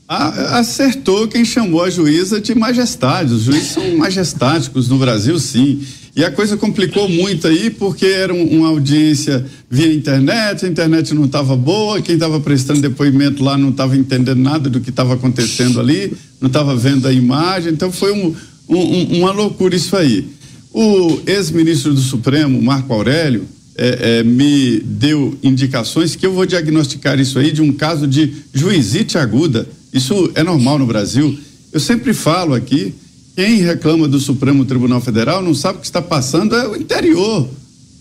acertou 0.07 1.28
quem 1.28 1.44
chamou 1.44 1.84
a 1.84 1.90
juíza 1.90 2.40
de 2.40 2.53
majestade. 2.53 3.34
Os 3.34 3.44
juízes 3.44 3.70
são 3.70 3.98
majestáticos 3.98 4.88
no 4.88 4.99
Brasil, 4.99 5.40
sim. 5.40 5.82
E 6.16 6.24
a 6.24 6.32
coisa 6.32 6.56
complicou 6.56 7.10
muito 7.10 7.48
aí, 7.48 7.70
porque 7.70 8.06
era 8.06 8.34
um, 8.34 8.60
uma 8.60 8.70
audiência 8.70 9.45
via 9.70 9.91
internet, 9.91 10.66
a 10.66 10.70
internet 10.70 11.14
não 11.14 11.26
estava 11.26 11.57
boa, 11.57 12.02
quem 12.02 12.16
estava 12.16 12.40
prestando 12.40 12.82
depoimento 12.82 13.44
lá 13.44 13.57
não 13.57 13.70
estava 13.70 13.98
entendendo 13.98 14.40
nada 14.40 14.70
do 14.70 14.80
que 14.80 14.91
estava 14.91 15.16
acontecendo 15.16 15.80
ali, 15.80 16.14
não 16.40 16.48
estava 16.48 16.76
vendo 16.76 17.07
a 17.07 17.12
imagem, 17.12 17.74
então 17.74 17.91
foi 17.91 18.14
um, 18.14 18.34
um, 18.70 19.20
uma 19.20 19.32
loucura 19.32 19.76
isso 19.76 19.98
aí. 19.98 20.26
O 20.72 21.20
ex-ministro 21.26 21.94
do 21.94 21.99
Supremo, 21.99 22.62
Marco 22.62 22.94
Aurélio, 22.94 23.45
é, 23.77 24.19
é, 24.19 24.23
me 24.23 24.80
deu 24.80 25.38
indicações 25.43 26.15
que 26.15 26.26
eu 26.26 26.34
vou 26.34 26.45
diagnosticar 26.45 27.19
isso 27.19 27.38
aí 27.38 27.52
de 27.52 27.61
um 27.61 27.73
caso 27.73 28.07
de 28.07 28.34
juizite 28.53 29.18
aguda 29.18 29.68
isso 29.95 30.30
é 30.35 30.43
normal 30.43 30.77
no 30.77 30.85
Brasil. 30.85 31.39
Eu 31.72 31.80
sempre 31.80 32.14
falo 32.14 32.53
aqui, 32.53 32.93
quem 33.34 33.61
reclama 33.61 34.10
do 34.10 34.19
Supremo 34.19 34.65
Tribunal 34.65 34.99
Federal 34.99 35.41
não 35.41 35.56
sabe 35.56 35.77
o 35.77 35.80
que 35.80 35.88
está 35.88 36.02
passando 36.02 36.53
é 36.53 36.68
o 36.68 36.76
interior. 36.76 37.49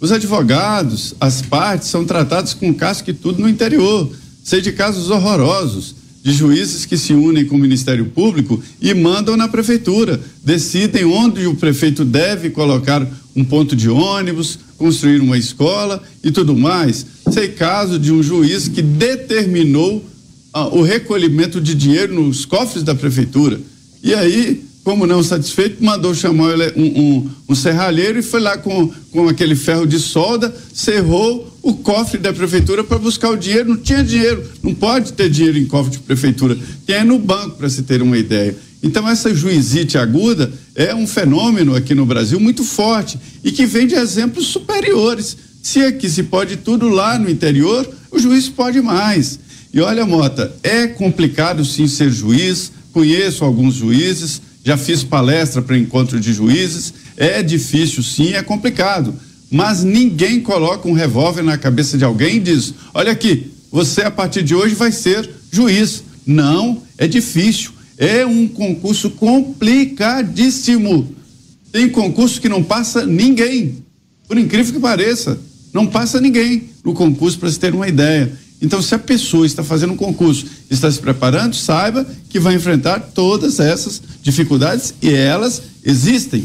Os 0.00 0.10
advogados, 0.10 1.14
as 1.20 1.40
partes 1.40 1.86
são 1.86 2.04
tratados 2.04 2.52
com 2.52 2.74
casco 2.74 3.10
e 3.10 3.14
tudo 3.14 3.40
no 3.40 3.48
interior. 3.48 4.10
Sei 4.42 4.60
de 4.60 4.72
casos 4.72 5.08
horrorosos 5.08 5.94
de 6.20 6.32
juízes 6.32 6.84
que 6.84 6.96
se 6.96 7.12
unem 7.12 7.44
com 7.44 7.54
o 7.54 7.60
Ministério 7.60 8.06
Público 8.06 8.60
e 8.80 8.92
mandam 8.92 9.36
na 9.36 9.46
prefeitura, 9.46 10.20
decidem 10.42 11.04
onde 11.04 11.46
o 11.46 11.54
prefeito 11.54 12.04
deve 12.04 12.50
colocar 12.50 13.06
um 13.36 13.44
ponto 13.44 13.76
de 13.76 13.88
ônibus, 13.88 14.58
construir 14.76 15.20
uma 15.20 15.38
escola 15.38 16.02
e 16.22 16.30
tudo 16.30 16.56
mais. 16.56 17.06
Sei 17.30 17.48
caso 17.48 17.98
de 17.98 18.12
um 18.12 18.22
juiz 18.22 18.68
que 18.68 18.82
determinou 18.82 20.04
o 20.72 20.82
recolhimento 20.82 21.60
de 21.60 21.74
dinheiro 21.74 22.14
nos 22.14 22.44
cofres 22.44 22.82
da 22.82 22.94
prefeitura. 22.94 23.60
E 24.02 24.14
aí, 24.14 24.62
como 24.84 25.06
não 25.06 25.22
satisfeito, 25.22 25.82
mandou 25.82 26.14
chamar 26.14 26.54
um, 26.76 26.84
um, 26.84 27.30
um 27.48 27.54
serralheiro 27.54 28.18
e 28.18 28.22
foi 28.22 28.40
lá 28.40 28.56
com, 28.58 28.92
com 29.10 29.28
aquele 29.28 29.56
ferro 29.56 29.86
de 29.86 29.98
solda, 29.98 30.54
cerrou 30.72 31.52
o 31.62 31.74
cofre 31.74 32.18
da 32.18 32.32
prefeitura 32.32 32.84
para 32.84 32.98
buscar 32.98 33.30
o 33.30 33.36
dinheiro. 33.36 33.70
Não 33.70 33.76
tinha 33.78 34.04
dinheiro, 34.04 34.44
não 34.62 34.74
pode 34.74 35.14
ter 35.14 35.30
dinheiro 35.30 35.58
em 35.58 35.66
cofre 35.66 35.92
de 35.92 35.98
prefeitura, 36.00 36.56
tem 36.86 37.02
no 37.02 37.18
banco, 37.18 37.56
para 37.56 37.68
se 37.68 37.82
ter 37.82 38.02
uma 38.02 38.18
ideia. 38.18 38.54
Então, 38.84 39.08
essa 39.08 39.34
juizite 39.34 39.96
aguda 39.96 40.52
é 40.74 40.94
um 40.94 41.06
fenômeno 41.06 41.74
aqui 41.74 41.94
no 41.94 42.04
Brasil 42.04 42.38
muito 42.38 42.62
forte 42.62 43.18
e 43.42 43.50
que 43.50 43.64
vem 43.64 43.86
de 43.86 43.94
exemplos 43.94 44.48
superiores. 44.48 45.38
Se 45.62 45.80
aqui 45.80 46.06
se 46.10 46.24
pode 46.24 46.58
tudo 46.58 46.90
lá 46.90 47.18
no 47.18 47.30
interior, 47.30 47.90
o 48.10 48.18
juiz 48.18 48.46
pode 48.46 48.82
mais. 48.82 49.40
E 49.72 49.80
olha, 49.80 50.04
Mota, 50.04 50.54
é 50.62 50.86
complicado 50.86 51.64
sim 51.64 51.88
ser 51.88 52.12
juiz, 52.12 52.70
conheço 52.92 53.42
alguns 53.42 53.74
juízes, 53.74 54.42
já 54.62 54.76
fiz 54.76 55.02
palestra 55.02 55.62
para 55.62 55.78
encontro 55.78 56.20
de 56.20 56.34
juízes, 56.34 56.92
é 57.16 57.42
difícil 57.42 58.02
sim, 58.02 58.34
é 58.34 58.42
complicado. 58.42 59.14
Mas 59.50 59.82
ninguém 59.82 60.42
coloca 60.42 60.86
um 60.86 60.92
revólver 60.92 61.42
na 61.42 61.56
cabeça 61.56 61.96
de 61.96 62.04
alguém 62.04 62.36
e 62.36 62.40
diz: 62.40 62.74
olha 62.92 63.12
aqui, 63.12 63.50
você 63.72 64.02
a 64.02 64.10
partir 64.10 64.42
de 64.42 64.54
hoje 64.54 64.74
vai 64.74 64.92
ser 64.92 65.30
juiz. 65.50 66.04
Não, 66.26 66.82
é 66.98 67.06
difícil. 67.06 67.73
É 67.96 68.26
um 68.26 68.48
concurso 68.48 69.10
complicadíssimo. 69.10 71.14
Tem 71.70 71.88
concurso 71.88 72.40
que 72.40 72.48
não 72.48 72.62
passa 72.62 73.04
ninguém. 73.04 73.84
Por 74.26 74.38
incrível 74.38 74.74
que 74.74 74.80
pareça, 74.80 75.38
não 75.72 75.86
passa 75.86 76.20
ninguém 76.20 76.70
no 76.84 76.94
concurso, 76.94 77.38
para 77.38 77.50
se 77.50 77.58
ter 77.58 77.74
uma 77.74 77.88
ideia. 77.88 78.32
Então, 78.60 78.80
se 78.80 78.94
a 78.94 78.98
pessoa 78.98 79.44
está 79.44 79.62
fazendo 79.62 79.92
um 79.92 79.96
concurso, 79.96 80.46
está 80.70 80.90
se 80.90 80.98
preparando, 80.98 81.54
saiba 81.54 82.06
que 82.28 82.40
vai 82.40 82.54
enfrentar 82.54 83.00
todas 83.14 83.60
essas 83.60 84.00
dificuldades 84.22 84.94
e 85.02 85.10
elas 85.10 85.62
existem. 85.84 86.44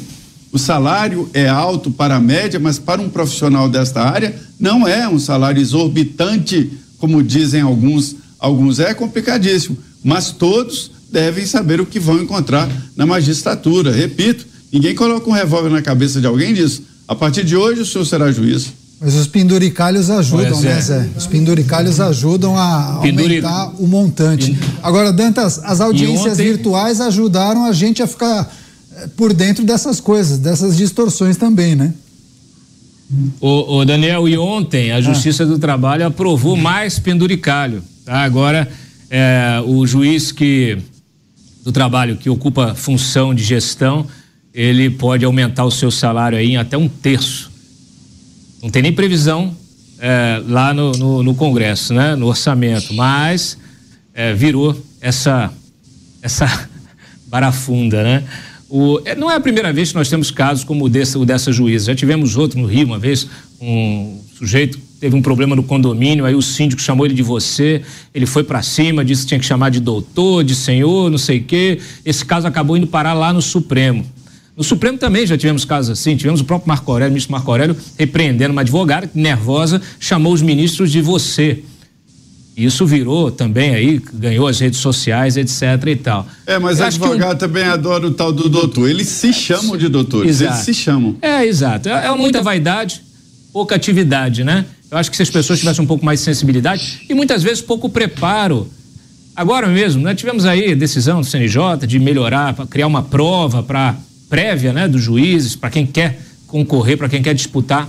O 0.51 0.57
salário 0.57 1.29
é 1.33 1.47
alto 1.47 1.91
para 1.91 2.15
a 2.15 2.19
média, 2.19 2.59
mas 2.59 2.79
para 2.79 3.01
um 3.01 3.09
profissional 3.09 3.69
desta 3.69 4.01
área 4.01 4.35
não 4.59 4.87
é 4.87 5.07
um 5.07 5.19
salário 5.19 5.61
exorbitante, 5.61 6.71
como 6.97 7.23
dizem 7.23 7.61
alguns. 7.61 8.15
Alguns 8.39 8.79
é 8.79 8.93
complicadíssimo, 8.93 9.77
mas 10.03 10.31
todos 10.31 10.91
devem 11.11 11.45
saber 11.45 11.81
o 11.81 11.85
que 11.85 11.99
vão 11.99 12.21
encontrar 12.21 12.69
na 12.95 13.05
magistratura. 13.05 13.91
Repito, 13.91 14.45
ninguém 14.71 14.95
coloca 14.95 15.29
um 15.29 15.33
revólver 15.33 15.69
na 15.69 15.81
cabeça 15.81 16.19
de 16.21 16.27
alguém 16.27 16.51
e 16.51 16.55
diz: 16.55 16.81
a 17.07 17.15
partir 17.15 17.43
de 17.43 17.55
hoje 17.55 17.81
o 17.81 17.85
senhor 17.85 18.05
será 18.05 18.31
juiz. 18.31 18.71
Mas 19.01 19.15
os 19.15 19.27
penduricalhos 19.27 20.09
ajudam, 20.09 20.59
né, 20.59 20.77
é. 20.77 20.81
Zé? 20.81 21.09
Os 21.15 21.25
penduricalhos 21.25 22.01
ajudam 22.01 22.57
a 22.57 22.99
Penduric... 23.01 23.45
aumentar 23.45 23.73
o 23.79 23.87
montante. 23.87 24.59
Agora, 24.83 25.13
Dantas, 25.13 25.59
as 25.63 25.79
audiências 25.79 26.33
ontem... 26.33 26.43
virtuais 26.43 26.99
ajudaram 26.99 27.63
a 27.63 27.71
gente 27.71 28.03
a 28.03 28.07
ficar 28.07 28.53
eh, 28.93 29.07
por 29.15 29.31
dentro 29.31 29.63
dessas 29.63 30.01
coisas, 30.01 30.37
dessas 30.37 30.75
distorções 30.75 31.37
também, 31.37 31.77
né? 31.77 31.93
O, 33.39 33.77
o 33.77 33.85
Daniel, 33.85 34.27
e 34.27 34.37
ontem 34.37 34.91
a 34.91 34.97
ah. 34.97 35.01
Justiça 35.01 35.43
ah. 35.43 35.45
do 35.45 35.57
Trabalho 35.57 36.05
aprovou 36.05 36.57
mais 36.57 36.99
penduricalho. 36.99 37.81
Tá? 38.03 38.17
Agora, 38.17 38.69
é, 39.09 39.63
o 39.65 39.87
juiz 39.87 40.33
que 40.33 40.77
do 41.69 41.71
trabalho 41.71 42.17
que 42.17 42.29
ocupa 42.29 42.73
função 42.73 43.33
de 43.33 43.43
gestão, 43.43 44.07
ele 44.51 44.89
pode 44.89 45.23
aumentar 45.23 45.65
o 45.65 45.71
seu 45.71 45.91
salário 45.91 46.35
aí 46.35 46.51
em 46.51 46.57
até 46.57 46.75
um 46.75 46.89
terço. 46.89 47.51
Não 48.61 48.71
tem 48.71 48.81
nem 48.81 48.91
previsão 48.91 49.55
é, 49.99 50.41
lá 50.47 50.73
no, 50.73 50.91
no, 50.93 51.23
no, 51.23 51.35
Congresso, 51.35 51.93
né? 51.93 52.15
No 52.15 52.25
orçamento, 52.25 52.93
mas 52.95 53.55
é, 54.13 54.33
virou 54.33 54.75
essa 54.99 55.53
essa 56.23 56.67
barafunda, 57.29 58.03
né? 58.03 58.23
O, 58.67 58.99
é, 59.05 59.13
não 59.15 59.29
é 59.29 59.35
a 59.35 59.39
primeira 59.39 59.71
vez 59.71 59.89
que 59.89 59.95
nós 59.95 60.09
temos 60.09 60.31
casos 60.31 60.63
como 60.63 60.85
o, 60.85 60.89
desse, 60.89 61.17
o 61.19 61.25
dessa 61.25 61.51
juíza. 61.51 61.85
Já 61.91 61.95
tivemos 61.95 62.35
outro 62.35 62.59
no 62.59 62.65
Rio 62.65 62.87
uma 62.87 62.99
vez, 62.99 63.27
um 63.61 64.19
sujeito 64.35 64.79
teve 64.99 65.15
um 65.15 65.21
problema 65.21 65.55
no 65.55 65.63
condomínio, 65.63 66.25
aí 66.25 66.35
o 66.35 66.41
síndico 66.41 66.81
chamou 66.81 67.05
ele 67.05 67.15
de 67.15 67.23
você, 67.23 67.81
ele 68.13 68.25
foi 68.25 68.43
para 68.43 68.61
cima, 68.61 69.03
disse 69.03 69.21
que 69.21 69.29
tinha 69.29 69.39
que 69.39 69.45
chamar 69.45 69.69
de 69.69 69.79
doutor, 69.79 70.43
de 70.43 70.53
senhor, 70.53 71.09
não 71.09 71.17
sei 71.17 71.39
o 71.39 71.43
quê. 71.43 71.79
Esse 72.05 72.25
caso 72.25 72.45
acabou 72.45 72.75
indo 72.75 72.87
parar 72.87 73.13
lá 73.13 73.31
no 73.31 73.41
Supremo. 73.41 74.05
No 74.57 74.63
Supremo 74.63 74.97
também 74.97 75.25
já 75.25 75.37
tivemos 75.37 75.63
casos 75.63 75.97
assim, 75.97 76.17
tivemos 76.17 76.41
o 76.41 76.43
próprio 76.43 76.67
Marco 76.67 76.91
Aurélio, 76.91 77.11
o 77.11 77.13
ministro 77.13 77.31
Marco 77.31 77.49
Aurélio, 77.49 77.77
repreendendo 77.97 78.51
uma 78.51 78.59
advogada 78.59 79.09
nervosa, 79.15 79.81
chamou 79.99 80.33
os 80.33 80.41
ministros 80.41 80.91
de 80.91 81.01
você. 81.01 81.63
Isso 82.57 82.85
virou 82.85 83.31
também 83.31 83.73
aí, 83.73 84.01
ganhou 84.13 84.45
as 84.45 84.59
redes 84.59 84.79
sociais, 84.79 85.37
etc 85.37 85.61
e 85.87 85.95
tal. 85.95 86.27
É, 86.45 86.59
mas 86.59 86.81
advogado 86.81 87.35
um... 87.35 87.39
também 87.39 87.63
adora 87.63 88.05
o 88.05 88.11
tal 88.11 88.33
do 88.33 88.49
doutor. 88.49 88.89
Eles 88.89 89.07
se 89.07 89.31
chamam 89.31 89.77
de 89.77 89.87
doutores, 89.87 90.41
exato. 90.41 90.55
eles 90.55 90.65
se 90.65 90.73
chamam. 90.73 91.15
É, 91.21 91.45
exato. 91.45 91.87
É, 91.87 92.07
é 92.07 92.15
muita 92.15 92.41
vaidade, 92.41 93.01
pouca 93.53 93.75
atividade, 93.75 94.43
né? 94.43 94.65
Eu 94.91 94.97
acho 94.97 95.11
que 95.11 95.17
se 95.17 95.23
as 95.23 95.29
pessoas 95.29 95.59
tivessem 95.59 95.83
um 95.83 95.87
pouco 95.87 96.03
mais 96.03 96.19
de 96.19 96.25
sensibilidade 96.25 97.01
e 97.07 97.13
muitas 97.13 97.43
vezes 97.43 97.61
pouco 97.61 97.89
preparo. 97.89 98.67
Agora 99.35 99.67
mesmo, 99.67 100.01
né, 100.01 100.15
tivemos 100.15 100.45
aí 100.45 100.71
a 100.71 100.75
decisão 100.75 101.21
do 101.21 101.27
CNJ 101.27 101.87
de 101.87 101.99
melhorar, 101.99 102.55
criar 102.67 102.87
uma 102.87 103.03
prova 103.03 103.61
para 103.61 103.95
prévia, 104.29 104.73
né, 104.73 104.87
dos 104.87 105.01
juízes, 105.01 105.55
para 105.55 105.69
quem 105.69 105.85
quer 105.85 106.19
concorrer, 106.47 106.97
para 106.97 107.07
quem 107.07 107.21
quer 107.21 107.33
disputar 107.33 107.87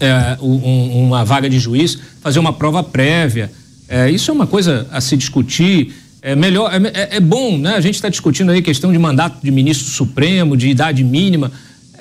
é, 0.00 0.36
um, 0.42 1.06
uma 1.06 1.24
vaga 1.24 1.48
de 1.48 1.58
juiz, 1.58 1.98
fazer 2.20 2.38
uma 2.38 2.52
prova 2.52 2.82
prévia. 2.82 3.50
É, 3.88 4.10
isso 4.10 4.30
é 4.30 4.34
uma 4.34 4.46
coisa 4.46 4.86
a 4.90 5.00
se 5.00 5.16
discutir. 5.16 5.94
É 6.20 6.34
melhor, 6.34 6.70
é, 6.72 6.88
é, 6.88 7.16
é 7.16 7.20
bom, 7.20 7.56
né? 7.56 7.74
A 7.74 7.80
gente 7.80 7.94
está 7.94 8.08
discutindo 8.08 8.50
aí 8.50 8.60
questão 8.60 8.92
de 8.92 8.98
mandato 8.98 9.38
de 9.42 9.50
ministro 9.50 9.88
supremo, 9.88 10.56
de 10.56 10.68
idade 10.68 11.02
mínima. 11.02 11.50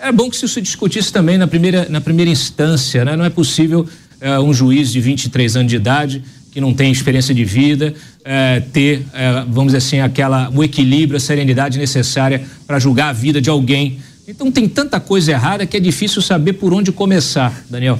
É 0.01 0.11
bom 0.11 0.29
que 0.29 0.35
se 0.35 0.45
isso 0.45 0.61
discutisse 0.61 1.13
também 1.13 1.37
na 1.37 1.47
primeira, 1.47 1.87
na 1.89 2.01
primeira 2.01 2.29
instância, 2.29 3.05
né? 3.05 3.15
Não 3.15 3.23
é 3.23 3.29
possível 3.29 3.87
é, 4.19 4.39
um 4.39 4.53
juiz 4.53 4.91
de 4.91 4.99
23 4.99 5.55
anos 5.57 5.69
de 5.69 5.75
idade 5.75 6.23
que 6.51 6.61
não 6.61 6.73
tem 6.73 6.91
experiência 6.91 7.35
de 7.35 7.45
vida 7.45 7.93
é, 8.25 8.61
ter, 8.73 9.05
é, 9.13 9.45
vamos 9.47 9.67
dizer 9.67 9.77
assim, 9.77 9.99
aquela 9.99 10.49
o 10.49 10.63
equilíbrio, 10.63 11.17
a 11.17 11.19
serenidade 11.19 11.77
necessária 11.77 12.43
para 12.65 12.79
julgar 12.79 13.09
a 13.09 13.13
vida 13.13 13.39
de 13.39 13.49
alguém. 13.49 13.99
Então 14.27 14.51
tem 14.51 14.67
tanta 14.67 14.99
coisa 14.99 15.31
errada 15.31 15.65
que 15.65 15.77
é 15.77 15.79
difícil 15.79 16.21
saber 16.21 16.53
por 16.53 16.73
onde 16.73 16.91
começar, 16.91 17.63
Daniel. 17.69 17.99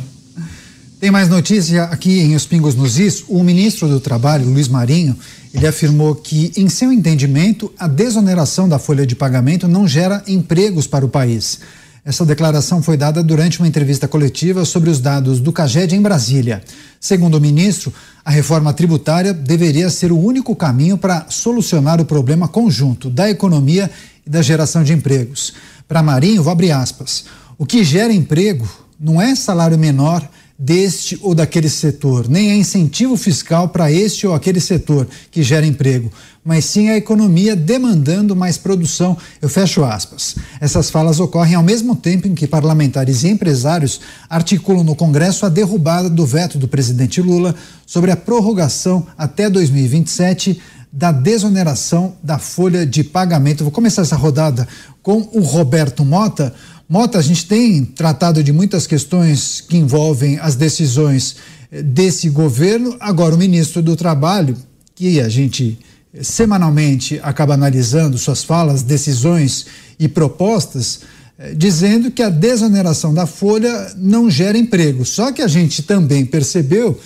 Tem 0.99 1.11
mais 1.11 1.30
notícia 1.30 1.84
aqui 1.84 2.19
em 2.19 2.35
Os 2.35 2.48
Pingos 2.48 2.73
nos 2.73 2.98
Is. 2.98 3.23
O 3.27 3.44
ministro 3.44 3.88
do 3.88 3.99
Trabalho, 3.99 4.49
Luiz 4.49 4.68
Marinho, 4.68 5.15
ele 5.53 5.68
afirmou 5.68 6.15
que, 6.15 6.52
em 6.57 6.68
seu 6.68 6.91
entendimento, 6.91 7.72
a 7.77 7.88
desoneração 7.88 8.68
da 8.68 8.80
folha 8.80 9.06
de 9.06 9.15
pagamento 9.15 9.68
não 9.68 9.88
gera 9.88 10.23
empregos 10.27 10.88
para 10.88 11.06
o 11.06 11.10
país. 11.10 11.60
Essa 12.07 12.25
declaração 12.25 12.81
foi 12.81 12.95
dada 12.95 13.21
durante 13.21 13.59
uma 13.59 13.67
entrevista 13.67 14.07
coletiva 14.07 14.63
sobre 14.63 14.89
os 14.89 15.01
dados 15.01 15.41
do 15.41 15.51
CAGED 15.51 15.93
em 15.93 16.01
Brasília. 16.01 16.63
Segundo 17.01 17.35
o 17.35 17.41
ministro, 17.41 17.91
a 18.23 18.31
reforma 18.31 18.71
tributária 18.71 19.34
deveria 19.34 19.89
ser 19.89 20.13
o 20.13 20.17
único 20.17 20.55
caminho 20.55 20.97
para 20.97 21.25
solucionar 21.27 21.99
o 21.99 22.05
problema 22.05 22.47
conjunto 22.47 23.09
da 23.09 23.29
economia 23.29 23.91
e 24.25 24.29
da 24.29 24.41
geração 24.41 24.85
de 24.85 24.93
empregos. 24.93 25.51
Para 25.85 26.01
Marinho, 26.01 26.49
abrir 26.49 26.71
aspas. 26.71 27.25
O 27.57 27.65
que 27.65 27.84
gera 27.84 28.13
emprego 28.13 28.65
não 28.97 29.21
é 29.21 29.35
salário 29.35 29.77
menor 29.77 30.25
deste 30.57 31.19
ou 31.21 31.35
daquele 31.35 31.69
setor, 31.69 32.27
nem 32.27 32.49
é 32.49 32.55
incentivo 32.55 33.15
fiscal 33.15 33.69
para 33.69 33.91
este 33.91 34.25
ou 34.25 34.34
aquele 34.34 34.59
setor 34.59 35.07
que 35.29 35.43
gera 35.43 35.67
emprego, 35.67 36.11
mas 36.43 36.65
sim 36.65 36.89
a 36.89 36.97
economia 36.97 37.55
demandando 37.55 38.35
mais 38.35 38.57
produção. 38.57 39.15
Eu 39.39 39.49
fecho 39.49 39.84
aspas. 39.84 40.35
Essas 40.59 40.89
falas 40.89 41.19
ocorrem 41.19 41.53
ao 41.53 41.61
mesmo 41.61 41.95
tempo 41.95 42.27
em 42.27 42.34
que 42.34 42.47
parlamentares 42.47 43.23
e 43.23 43.27
empresários 43.27 44.01
articulam 44.27 44.84
no 44.84 44.95
Congresso 44.95 45.45
a 45.45 45.49
derrubada 45.49 46.09
do 46.09 46.25
veto 46.25 46.57
do 46.57 46.67
presidente 46.67 47.21
Lula 47.21 47.53
sobre 47.85 48.09
a 48.09 48.17
prorrogação 48.17 49.05
até 49.15 49.49
2027 49.49 50.59
da 50.91 51.11
desoneração 51.11 52.15
da 52.23 52.39
folha 52.39 52.85
de 52.85 53.03
pagamento. 53.03 53.63
Vou 53.63 53.71
começar 53.71 54.01
essa 54.01 54.15
rodada 54.15 54.67
com 55.03 55.29
o 55.31 55.41
Roberto 55.41 56.03
Mota. 56.03 56.53
Mota, 56.89 57.19
a 57.19 57.22
gente 57.22 57.45
tem 57.45 57.84
tratado 57.84 58.41
de 58.41 58.53
muitas 58.53 58.88
questões 58.88 59.59
que 59.59 59.76
envolvem 59.76 60.39
as 60.39 60.55
decisões 60.55 61.35
eh, 61.69 61.81
desse 61.81 62.30
governo. 62.30 62.95
Agora, 63.01 63.35
o 63.35 63.38
ministro 63.38 63.81
do 63.81 63.93
Trabalho, 63.93 64.55
que 64.95 65.19
a 65.19 65.27
gente 65.27 65.77
eh, 66.14 66.23
semanalmente 66.23 67.19
acaba 67.22 67.55
analisando 67.55 68.18
suas 68.18 68.41
falas, 68.41 68.84
decisões 68.84 69.65
e 69.99 70.07
propostas, 70.07 71.01
eh, 71.38 71.53
dizendo 71.53 72.09
que 72.09 72.23
a 72.23 72.30
desoneração 72.30 73.14
da 73.14 73.26
folha 73.26 73.93
não 73.97 74.30
gera 74.30 74.57
emprego. 74.57 75.03
Só 75.03 75.34
que 75.34 75.41
a 75.41 75.47
gente 75.49 75.84
também 75.84 76.26
percebeu 76.26 76.97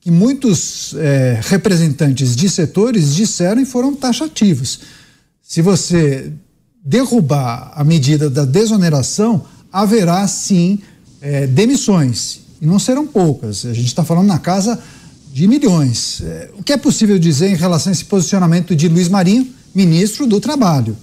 que 0.00 0.10
muitos 0.10 0.94
representantes 1.48 2.36
de 2.36 2.48
setores 2.48 3.16
disseram 3.16 3.60
e 3.60 3.66
foram 3.66 3.94
taxativos. 3.96 4.80
Se 5.42 5.60
você 5.60 6.32
derrubar 6.88 7.72
a 7.74 7.84
medida 7.84 8.30
da 8.30 8.46
desoneração, 8.46 9.44
haverá 9.70 10.26
sim 10.26 10.78
é, 11.20 11.46
demissões. 11.46 12.40
E 12.62 12.66
não 12.66 12.78
serão 12.78 13.06
poucas. 13.06 13.66
A 13.66 13.74
gente 13.74 13.88
está 13.88 14.02
falando 14.02 14.26
na 14.26 14.38
casa 14.38 14.80
de 15.30 15.46
milhões. 15.46 16.22
É, 16.22 16.50
o 16.58 16.62
que 16.62 16.72
é 16.72 16.78
possível 16.78 17.18
dizer 17.18 17.50
em 17.50 17.56
relação 17.56 17.90
a 17.90 17.92
esse 17.92 18.06
posicionamento 18.06 18.74
de 18.74 18.88
Luiz 18.88 19.06
Marinho, 19.06 19.46
ministro 19.74 20.26
do 20.26 20.40
Trabalho? 20.40 20.96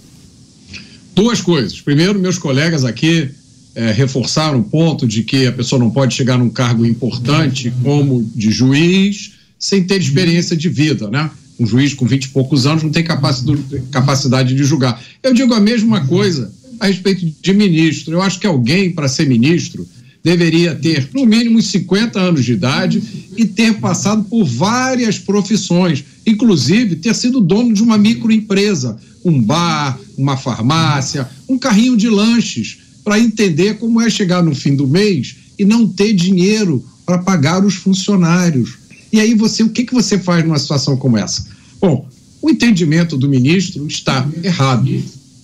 Duas 1.14 1.40
coisas. 1.40 1.80
Primeiro, 1.80 2.20
meus 2.20 2.40
colegas 2.40 2.84
aqui 2.84 3.30
é, 3.76 3.91
reforçaram 3.91 4.62
o 4.62 4.64
ponto 4.64 5.07
de 5.07 5.22
que 5.22 5.45
a 5.45 5.52
pessoa 5.52 5.80
não 5.80 5.91
pode 5.91 6.16
chegar 6.16 6.38
num 6.38 6.49
cargo 6.49 6.84
importante 6.84 7.72
como 7.84 8.24
de 8.36 8.49
juiz 8.49 9.34
sem 9.60 9.84
ter 9.84 10.02
experiência 10.02 10.57
de 10.57 10.68
vida, 10.68 11.12
né? 11.12 11.30
Um 11.60 11.65
juiz 11.65 11.94
com 11.94 12.06
vinte 12.06 12.26
e 12.26 12.30
poucos 12.30 12.65
anos 12.65 12.84
não 12.84 12.90
tem 12.90 13.03
capacidade 13.91 14.53
de 14.53 14.64
julgar. 14.64 15.02
Eu 15.23 15.34
digo 15.34 15.53
a 15.53 15.60
mesma 15.60 16.06
coisa 16.06 16.52
a 16.80 16.88
respeito 16.88 17.26
de 17.41 17.53
ministro. 17.53 18.14
Eu 18.14 18.22
acho 18.22 18.40
que 18.40 18.48
alguém, 18.48 18.91
para 18.91 19.07
ser 19.07 19.27
ministro, 19.27 19.88
deveria 20.23 20.76
ter 20.76 21.10
no 21.14 21.26
mínimo 21.26 21.61
50 21.61 22.19
anos 22.19 22.44
de 22.44 22.53
idade 22.53 23.02
e 23.38 23.45
ter 23.45 23.76
passado 23.76 24.23
por 24.23 24.44
várias 24.44 25.19
profissões, 25.19 26.03
inclusive 26.26 26.95
ter 26.95 27.14
sido 27.14 27.40
dono 27.40 27.73
de 27.73 27.84
uma 27.84 27.98
microempresa, 27.98 28.98
um 29.23 29.41
bar, 29.41 29.99
uma 30.18 30.36
farmácia, 30.36 31.30
um 31.48 31.57
carrinho 31.57 31.95
de 31.95 32.10
lanches, 32.10 32.80
para 33.03 33.19
entender 33.19 33.76
como 33.76 34.02
é 34.02 34.10
chegar 34.10 34.44
no 34.44 34.56
fim 34.56 34.76
do 34.76 34.88
mês 34.88 35.36
e 35.60 35.64
não 35.64 35.88
ter 35.88 36.11
dinheiro 36.14 36.84
para 37.06 37.19
pagar 37.19 37.64
os 37.64 37.76
funcionários 37.76 38.85
e 39.16 39.20
aí 39.22 39.34
você, 39.34 39.64
o 39.64 39.70
que, 39.70 39.86
que 39.86 39.94
você 39.94 40.20
faz 40.20 40.44
numa 40.44 40.60
situação 40.60 40.98
como 40.98 41.18
essa? 41.18 41.48
Bom, 41.80 42.06
o 42.42 42.50
entendimento 42.50 43.16
do 43.16 43.30
ministro 43.30 43.88
está 43.88 44.28
errado. 44.44 44.92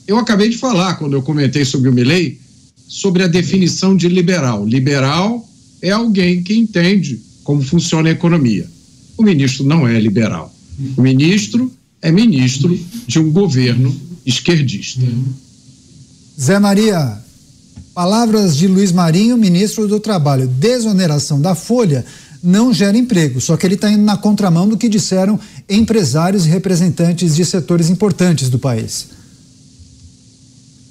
Eu 0.05 0.17
acabei 0.17 0.49
de 0.49 0.57
falar, 0.57 0.95
quando 0.95 1.13
eu 1.13 1.21
comentei 1.21 1.63
sobre 1.63 1.89
o 1.89 1.93
Milley, 1.93 2.37
sobre 2.85 3.23
a 3.23 3.27
definição 3.27 3.95
de 3.95 4.09
liberal. 4.09 4.65
Liberal 4.65 5.47
é 5.81 5.89
alguém 5.89 6.43
que 6.43 6.53
entende 6.53 7.21
como 7.45 7.61
funciona 7.61 8.09
a 8.09 8.11
economia. 8.11 8.67
O 9.17 9.23
ministro 9.23 9.63
não 9.63 9.87
é 9.87 9.97
liberal. 9.97 10.53
O 10.97 11.01
ministro 11.01 11.71
é 12.01 12.11
ministro 12.11 12.77
de 13.07 13.19
um 13.19 13.31
governo 13.31 13.95
esquerdista. 14.25 15.01
Zé 16.37 16.59
Maria, 16.59 17.19
palavras 17.93 18.57
de 18.57 18.67
Luiz 18.67 18.91
Marinho, 18.91 19.37
ministro 19.37 19.87
do 19.87 19.97
Trabalho. 19.97 20.45
Desoneração 20.45 21.39
da 21.39 21.55
folha 21.55 22.05
não 22.43 22.73
gera 22.73 22.97
emprego. 22.97 23.39
Só 23.39 23.55
que 23.55 23.65
ele 23.65 23.75
está 23.75 23.89
indo 23.89 24.03
na 24.03 24.17
contramão 24.17 24.67
do 24.67 24.77
que 24.77 24.89
disseram 24.89 25.39
empresários 25.69 26.45
e 26.45 26.49
representantes 26.49 27.35
de 27.35 27.45
setores 27.45 27.89
importantes 27.89 28.49
do 28.49 28.57
país. 28.57 29.07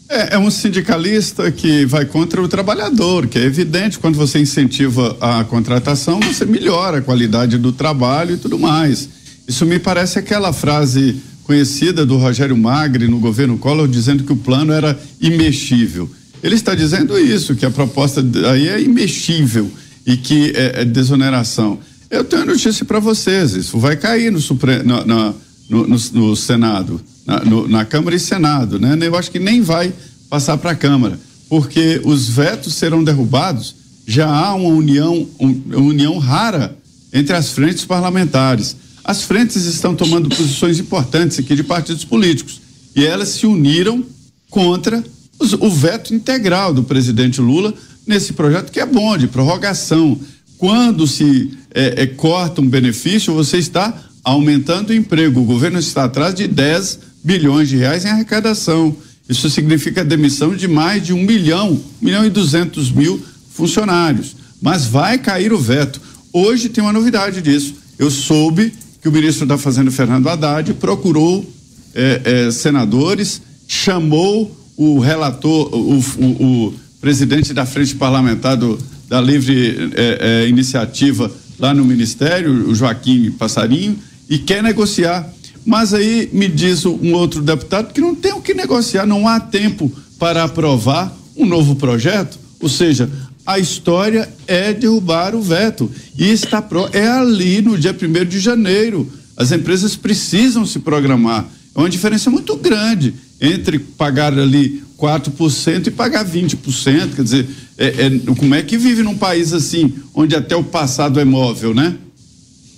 É, 0.09 0.35
é, 0.35 0.39
um 0.39 0.51
sindicalista 0.51 1.53
que 1.53 1.85
vai 1.87 2.05
contra 2.05 2.43
o 2.43 2.49
trabalhador, 2.49 3.29
que 3.29 3.39
é 3.39 3.45
evidente, 3.45 3.97
quando 3.97 4.17
você 4.17 4.41
incentiva 4.41 5.17
a 5.21 5.45
contratação, 5.45 6.19
você 6.19 6.45
melhora 6.45 6.99
a 6.99 7.01
qualidade 7.01 7.57
do 7.57 7.71
trabalho 7.71 8.35
e 8.35 8.37
tudo 8.37 8.59
mais. 8.59 9.09
Isso 9.47 9.65
me 9.65 9.79
parece 9.79 10.19
aquela 10.19 10.53
frase 10.53 11.21
conhecida 11.45 12.05
do 12.05 12.17
Rogério 12.17 12.57
Magri 12.57 13.07
no 13.07 13.21
governo 13.21 13.57
Collor, 13.57 13.87
dizendo 13.87 14.25
que 14.25 14.33
o 14.33 14.37
plano 14.37 14.73
era 14.73 14.99
imexível. 15.21 16.11
Ele 16.43 16.57
está 16.57 16.75
dizendo 16.75 17.17
isso, 17.17 17.55
que 17.55 17.65
a 17.65 17.71
proposta 17.71 18.25
aí 18.51 18.69
é 18.69 18.81
imexível 18.81 19.71
e 20.11 20.17
que 20.17 20.53
é, 20.57 20.83
é 20.83 20.85
desoneração. 20.85 21.79
Eu 22.11 22.25
tenho 22.25 22.45
notícia 22.45 22.85
para 22.85 22.99
vocês, 22.99 23.53
isso 23.53 23.79
vai 23.79 23.97
cair 23.97 24.33
no, 24.33 24.41
Supre... 24.41 24.83
no, 24.83 25.05
no, 25.05 25.35
no, 25.69 25.99
no 26.13 26.37
Senado 26.37 27.01
na, 27.27 27.69
na 27.69 27.85
Câmara 27.85 28.17
e 28.17 28.21
Senado, 28.21 28.79
né? 28.79 28.99
Eu 29.01 29.17
acho 29.17 29.31
que 29.31 29.39
nem 29.39 29.61
vai 29.61 29.93
passar 30.29 30.59
para 30.59 30.73
a 30.73 30.75
Câmara, 30.75 31.19
porque 31.49 32.01
os 32.05 32.29
vetos 32.29 32.75
serão 32.75 33.05
derrubados. 33.05 33.77
Já 34.07 34.29
há 34.29 34.55
uma 34.55 34.71
união, 34.71 35.29
um, 35.39 35.63
uma 35.67 35.79
união 35.79 36.19
rara 36.19 36.77
entre 37.13 37.37
as 37.37 37.51
frentes 37.51 37.85
parlamentares. 37.85 38.77
As 39.05 39.23
frentes 39.23 39.65
estão 39.65 39.95
tomando 39.95 40.29
posições 40.29 40.79
importantes 40.79 41.39
aqui 41.39 41.55
de 41.55 41.63
partidos 41.63 42.05
políticos 42.05 42.61
e 42.95 43.05
elas 43.05 43.29
se 43.29 43.47
uniram 43.47 44.05
contra 44.49 45.03
os, 45.39 45.53
o 45.53 45.71
veto 45.71 46.13
integral 46.15 46.75
do 46.75 46.83
presidente 46.83 47.41
Lula 47.41 47.73
nesse 48.11 48.33
projeto 48.33 48.73
que 48.73 48.81
é 48.81 48.85
bom 48.85 49.17
de 49.17 49.29
prorrogação. 49.29 50.19
Quando 50.59 51.07
se 51.07 51.57
é, 51.73 52.03
é, 52.03 52.07
corta 52.07 52.61
um 52.61 52.69
benefício, 52.69 53.33
você 53.33 53.57
está 53.57 53.95
aumentando 54.23 54.91
o 54.91 54.95
emprego. 54.95 55.41
O 55.41 55.45
governo 55.45 55.79
está 55.79 56.05
atrás 56.05 56.35
de 56.35 56.47
10 56.47 56.99
bilhões 57.25 57.69
de 57.69 57.77
reais 57.77 58.05
em 58.05 58.09
arrecadação. 58.09 58.95
Isso 59.29 59.49
significa 59.49 60.01
a 60.01 60.05
demissão 60.05 60.55
de 60.55 60.67
mais 60.67 61.07
de 61.07 61.13
um 61.13 61.23
milhão, 61.23 61.81
milhão 62.03 62.27
e 62.27 62.31
duzentos 62.31 62.91
mil 62.91 63.25
funcionários. 63.53 64.37
Mas 64.61 64.85
vai 64.85 65.17
cair 65.17 65.53
o 65.53 65.59
veto. 65.59 66.01
Hoje 66.33 66.69
tem 66.69 66.83
uma 66.83 66.93
novidade 66.93 67.41
disso. 67.41 67.77
Eu 67.99 68.11
soube 68.11 68.75
que 69.01 69.09
o 69.09 69.13
ministro 69.13 69.47
da 69.47 69.57
Fazenda, 69.57 69.91
Fernando 69.91 70.29
Haddad, 70.29 70.75
procurou 70.75 71.49
eh, 71.95 72.21
eh, 72.25 72.51
senadores, 72.51 73.41
chamou 73.67 74.55
o 74.77 74.99
relator, 74.99 75.75
o, 75.75 75.99
o, 75.99 76.25
o, 76.25 76.75
presidente 77.01 77.55
da 77.55 77.65
frente 77.65 77.95
parlamentar 77.95 78.57
do, 78.57 78.79
da 79.09 79.21
livre 79.21 79.91
eh, 79.95 80.47
iniciativa 80.49 81.31
lá 81.59 81.75
no 81.75 81.85
ministério, 81.85 82.69
o 82.69 82.75
Joaquim 82.75 83.31
Passarinho, 83.33 83.99
e 84.29 84.39
quer 84.39 84.63
negociar 84.63 85.31
mas 85.65 85.93
aí 85.93 86.29
me 86.33 86.49
diz 86.49 86.85
um 86.87 87.13
outro 87.13 87.43
deputado 87.43 87.93
que 87.93 88.01
não 88.01 88.15
tem 88.15 88.33
o 88.33 88.41
que 88.41 88.55
negociar, 88.55 89.07
não 89.07 89.29
há 89.29 89.39
tempo 89.39 89.93
para 90.19 90.45
aprovar 90.45 91.15
um 91.37 91.47
novo 91.47 91.77
projeto. 91.77 92.39
Ou 92.61 92.69
seja, 92.69 93.11
a 93.47 93.59
história 93.59 94.29
é 94.47 94.73
derrubar 94.73 95.35
o 95.35 95.43
veto. 95.43 95.91
E 96.17 96.31
está 96.31 96.61
pro, 96.63 96.89
é 96.93 97.07
ali 97.09 97.61
no 97.61 97.79
dia 97.79 97.95
1 97.95 98.25
de 98.25 98.39
janeiro. 98.39 99.11
As 99.37 99.53
empresas 99.53 99.97
precisam 99.97 100.67
se 100.67 100.79
programar. 100.79 101.47
É 101.75 101.79
uma 101.79 101.89
diferença 101.89 102.31
muito 102.31 102.57
grande 102.57 103.15
entre 103.41 103.79
pagar 103.79 104.39
ali 104.39 104.83
4% 105.01 105.87
e 105.87 105.91
pagar 105.91 106.25
20%. 106.25 107.15
Quer 107.15 107.23
dizer, 107.23 107.49
é, 107.79 107.87
é, 107.87 108.35
como 108.37 108.55
é 108.55 108.63
que 108.63 108.77
vive 108.77 109.03
num 109.03 109.17
país 109.17 109.53
assim, 109.53 109.95
onde 110.15 110.37
até 110.37 110.55
o 110.55 110.63
passado 110.63 111.19
é 111.19 111.25
móvel, 111.25 111.75
né? 111.75 111.97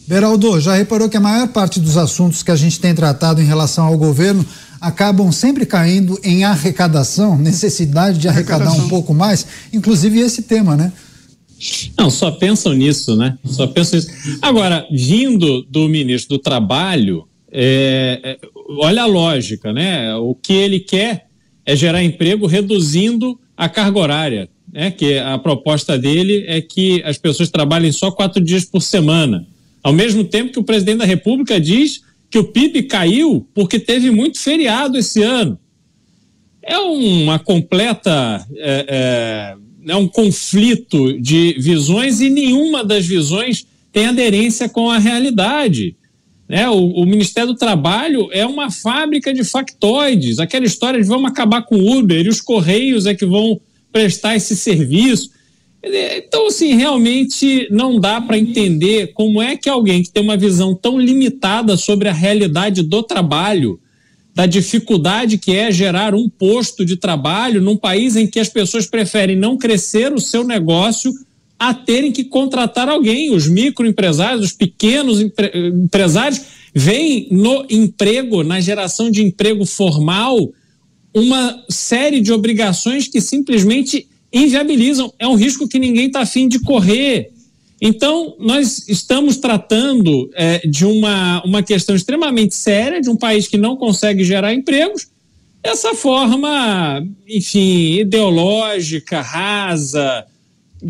Beraldo, 0.06 0.60
já 0.60 0.74
reparou 0.74 1.08
que 1.08 1.16
a 1.16 1.20
maior 1.20 1.48
parte 1.48 1.80
dos 1.80 1.96
assuntos 1.96 2.42
que 2.42 2.50
a 2.50 2.56
gente 2.56 2.78
tem 2.78 2.94
tratado 2.94 3.40
em 3.40 3.44
relação 3.44 3.86
ao 3.86 3.96
governo 3.96 4.44
acabam 4.80 5.30
sempre 5.30 5.64
caindo 5.64 6.18
em 6.22 6.44
arrecadação, 6.44 7.36
necessidade 7.38 8.18
de 8.18 8.28
arrecadar 8.28 8.64
arrecadação. 8.64 8.86
um 8.86 8.88
pouco 8.88 9.14
mais, 9.14 9.46
inclusive 9.72 10.20
esse 10.20 10.42
tema, 10.42 10.76
né? 10.76 10.92
Não, 11.96 12.10
só 12.10 12.32
pensam 12.32 12.72
nisso, 12.72 13.16
né? 13.16 13.38
Só 13.44 13.68
pensam 13.68 14.00
nisso. 14.00 14.10
Agora, 14.42 14.84
vindo 14.90 15.62
do 15.70 15.88
ministro 15.88 16.36
do 16.36 16.42
Trabalho, 16.42 17.24
é, 17.52 18.20
é, 18.24 18.38
olha 18.80 19.02
a 19.02 19.06
lógica, 19.06 19.72
né? 19.72 20.12
O 20.16 20.34
que 20.34 20.52
ele 20.52 20.80
quer 20.80 21.26
é 21.64 21.76
gerar 21.76 22.02
emprego 22.02 22.46
reduzindo 22.46 23.38
a 23.56 23.68
carga 23.68 23.98
horária, 23.98 24.48
né? 24.72 24.90
Que 24.90 25.18
a 25.18 25.38
proposta 25.38 25.98
dele 25.98 26.44
é 26.46 26.60
que 26.60 27.02
as 27.04 27.18
pessoas 27.18 27.50
trabalhem 27.50 27.92
só 27.92 28.10
quatro 28.10 28.42
dias 28.42 28.64
por 28.64 28.82
semana. 28.82 29.46
Ao 29.82 29.92
mesmo 29.92 30.24
tempo 30.24 30.52
que 30.52 30.58
o 30.58 30.64
presidente 30.64 30.98
da 30.98 31.04
República 31.04 31.60
diz 31.60 32.02
que 32.30 32.38
o 32.38 32.44
PIB 32.44 32.84
caiu 32.84 33.46
porque 33.54 33.78
teve 33.78 34.10
muito 34.10 34.38
feriado 34.38 34.96
esse 34.96 35.22
ano. 35.22 35.58
É 36.62 36.78
uma 36.78 37.38
completa. 37.38 38.46
É, 38.56 38.86
é, 38.88 39.92
é 39.92 39.96
um 39.96 40.06
conflito 40.06 41.20
de 41.20 41.56
visões 41.58 42.20
e 42.20 42.30
nenhuma 42.30 42.84
das 42.84 43.04
visões 43.04 43.66
tem 43.92 44.06
aderência 44.06 44.68
com 44.68 44.88
a 44.88 44.98
realidade. 44.98 45.96
Né? 46.52 46.68
O, 46.68 46.88
o, 46.88 47.06
Ministério 47.06 47.54
do 47.54 47.58
Trabalho 47.58 48.28
é 48.30 48.44
uma 48.44 48.70
fábrica 48.70 49.32
de 49.32 49.42
factoides. 49.42 50.38
Aquela 50.38 50.66
história 50.66 51.00
de 51.00 51.08
vamos 51.08 51.30
acabar 51.30 51.62
com 51.62 51.76
o 51.76 51.98
Uber 51.98 52.26
e 52.26 52.28
os 52.28 52.42
Correios 52.42 53.06
é 53.06 53.14
que 53.14 53.24
vão 53.24 53.58
prestar 53.90 54.36
esse 54.36 54.54
serviço. 54.54 55.30
Então, 55.82 56.48
assim, 56.48 56.74
realmente 56.74 57.66
não 57.70 57.98
dá 57.98 58.20
para 58.20 58.36
entender 58.36 59.14
como 59.14 59.40
é 59.40 59.56
que 59.56 59.66
alguém 59.66 60.02
que 60.02 60.10
tem 60.10 60.22
uma 60.22 60.36
visão 60.36 60.74
tão 60.74 61.00
limitada 61.00 61.74
sobre 61.78 62.10
a 62.10 62.12
realidade 62.12 62.82
do 62.82 63.02
trabalho, 63.02 63.80
da 64.34 64.44
dificuldade 64.44 65.38
que 65.38 65.56
é 65.56 65.72
gerar 65.72 66.14
um 66.14 66.28
posto 66.28 66.84
de 66.84 66.98
trabalho 66.98 67.62
num 67.62 67.78
país 67.78 68.14
em 68.14 68.26
que 68.26 68.38
as 68.38 68.50
pessoas 68.50 68.86
preferem 68.86 69.36
não 69.36 69.56
crescer 69.56 70.12
o 70.12 70.20
seu 70.20 70.44
negócio 70.44 71.14
a 71.68 71.72
terem 71.72 72.10
que 72.10 72.24
contratar 72.24 72.88
alguém. 72.88 73.32
Os 73.32 73.46
microempresários, 73.46 74.46
os 74.46 74.52
pequenos 74.52 75.20
empre 75.20 75.52
empresários 75.54 76.40
veem 76.74 77.28
no 77.30 77.64
emprego, 77.70 78.42
na 78.42 78.60
geração 78.60 79.08
de 79.08 79.22
emprego 79.22 79.64
formal, 79.64 80.36
uma 81.14 81.62
série 81.68 82.20
de 82.20 82.32
obrigações 82.32 83.06
que 83.06 83.20
simplesmente 83.20 84.08
inviabilizam. 84.32 85.12
É 85.20 85.28
um 85.28 85.36
risco 85.36 85.68
que 85.68 85.78
ninguém 85.78 86.06
está 86.06 86.22
afim 86.22 86.48
de 86.48 86.58
correr. 86.58 87.30
Então, 87.80 88.34
nós 88.40 88.88
estamos 88.88 89.36
tratando 89.36 90.28
é, 90.34 90.66
de 90.66 90.84
uma, 90.84 91.44
uma 91.44 91.62
questão 91.62 91.94
extremamente 91.94 92.56
séria, 92.56 93.00
de 93.00 93.08
um 93.08 93.16
país 93.16 93.46
que 93.46 93.56
não 93.56 93.76
consegue 93.76 94.24
gerar 94.24 94.52
empregos, 94.52 95.06
essa 95.62 95.94
forma, 95.94 97.06
enfim, 97.28 98.00
ideológica, 98.00 99.20
rasa, 99.20 100.26